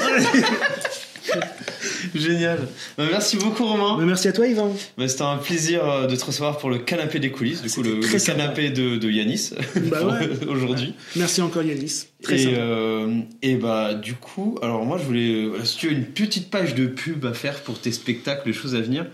Génial. 2.14 2.68
Bah, 2.97 3.05
merci 3.11 3.37
beaucoup, 3.37 3.64
Romain. 3.64 3.97
Mais 3.99 4.07
merci 4.07 4.29
à 4.29 4.33
toi, 4.33 4.47
Yvan. 4.47 4.75
Bah, 4.99 5.09
C'était 5.09 5.23
un 5.23 5.37
plaisir 5.37 5.89
euh, 5.89 6.07
de 6.07 6.16
te 6.16 6.25
recevoir 6.25 6.59
pour 6.59 6.70
le 6.70 6.79
canapé 6.79 7.18
des 7.18 7.31
coulisses, 7.31 7.62
du 7.62 7.70
coup, 7.70 7.83
le, 7.83 8.01
canapé 8.25 8.70
de, 8.70 8.97
de 8.97 9.11
Yanis 9.11 9.51
Bah 9.91 10.05
ouais. 10.05 10.29
aujourd'hui. 10.49 10.95
Merci 11.16 11.43
encore, 11.43 11.62
Yanis. 11.62 12.07
Très 12.23 12.43
et, 12.43 12.55
euh, 12.57 13.20
et 13.43 13.57
bah 13.57 13.95
du 13.95 14.14
coup, 14.14 14.57
alors 14.62 14.85
moi 14.85 14.97
je 14.97 15.03
voulais, 15.05 15.33
euh, 15.33 15.64
si 15.64 15.77
tu 15.79 15.89
as 15.89 15.93
une 15.93 16.05
petite 16.05 16.51
page 16.51 16.75
de 16.77 16.87
pub 16.87 17.27
à 17.27 17.35
faire 17.35 17.61
pour 17.61 17.81
tes 17.81 17.91
spectacles, 17.91 18.43
les 18.47 18.53
choses 18.53 18.77
à 18.77 18.81
venir, 18.81 19.07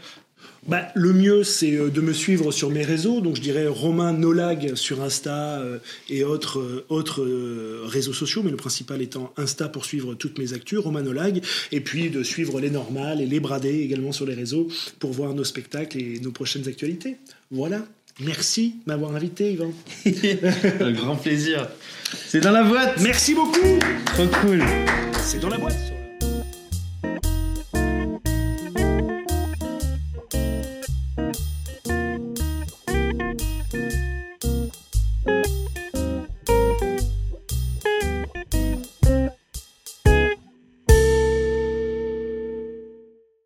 bah, 0.69 0.89
le 0.95 1.15
mieux, 1.15 1.45
c'est 1.45 1.75
euh, 1.75 1.89
de 1.89 2.03
me 2.03 2.13
suivre 2.13 2.53
sur 2.53 2.71
mes 2.71 2.85
réseaux. 2.85 3.23
Donc, 3.23 3.37
je 3.37 3.41
dirais 3.41 3.67
Romain 3.67 4.13
Nolag 4.13 4.75
sur 4.75 5.03
Insta 5.03 5.61
euh, 5.61 5.79
et 6.11 6.25
autres, 6.25 6.61
euh, 6.61 6.85
autres 6.91 7.27
réseaux 7.87 8.13
sociaux, 8.13 8.43
mais 8.45 8.51
le 8.51 8.57
principal 8.57 9.01
étant 9.01 9.33
Insta 9.39 9.69
pour 9.69 9.87
suivre 9.87 10.15
toutes 10.15 10.39
mes 10.39 10.53
actus, 10.53 10.79
Romain 10.79 11.03
Nolag. 11.03 11.43
Et 11.73 11.81
puis 11.81 12.11
de 12.11 12.23
suivre 12.23 12.61
les 12.61 12.71
normales 12.71 13.23
et 13.23 13.27
les 13.27 13.41
bradés 13.41 13.81
également 13.81 14.13
sur 14.13 14.27
les 14.27 14.35
réseaux 14.35 14.69
pour 14.99 15.13
voir 15.13 15.33
nos 15.33 15.45
spectacles 15.45 15.99
et 15.99 16.21
nos 16.21 16.33
prochaines 16.33 16.69
actualités. 16.69 17.17
Voilà. 17.51 17.87
Merci 18.21 18.75
de 18.85 18.93
m'avoir 18.93 19.15
invité, 19.15 19.53
Yvan. 19.53 19.73
Un 20.81 20.93
grand 20.93 21.17
plaisir. 21.17 21.69
C'est 22.27 22.41
dans 22.41 22.53
la 22.53 22.65
boîte. 22.65 23.01
Merci 23.01 23.35
beaucoup. 23.35 23.79
Trop 24.07 24.27
cool. 24.43 24.63
C'est 25.23 25.41
dans 25.41 25.49
la 25.49 25.59
boîte. 25.59 25.98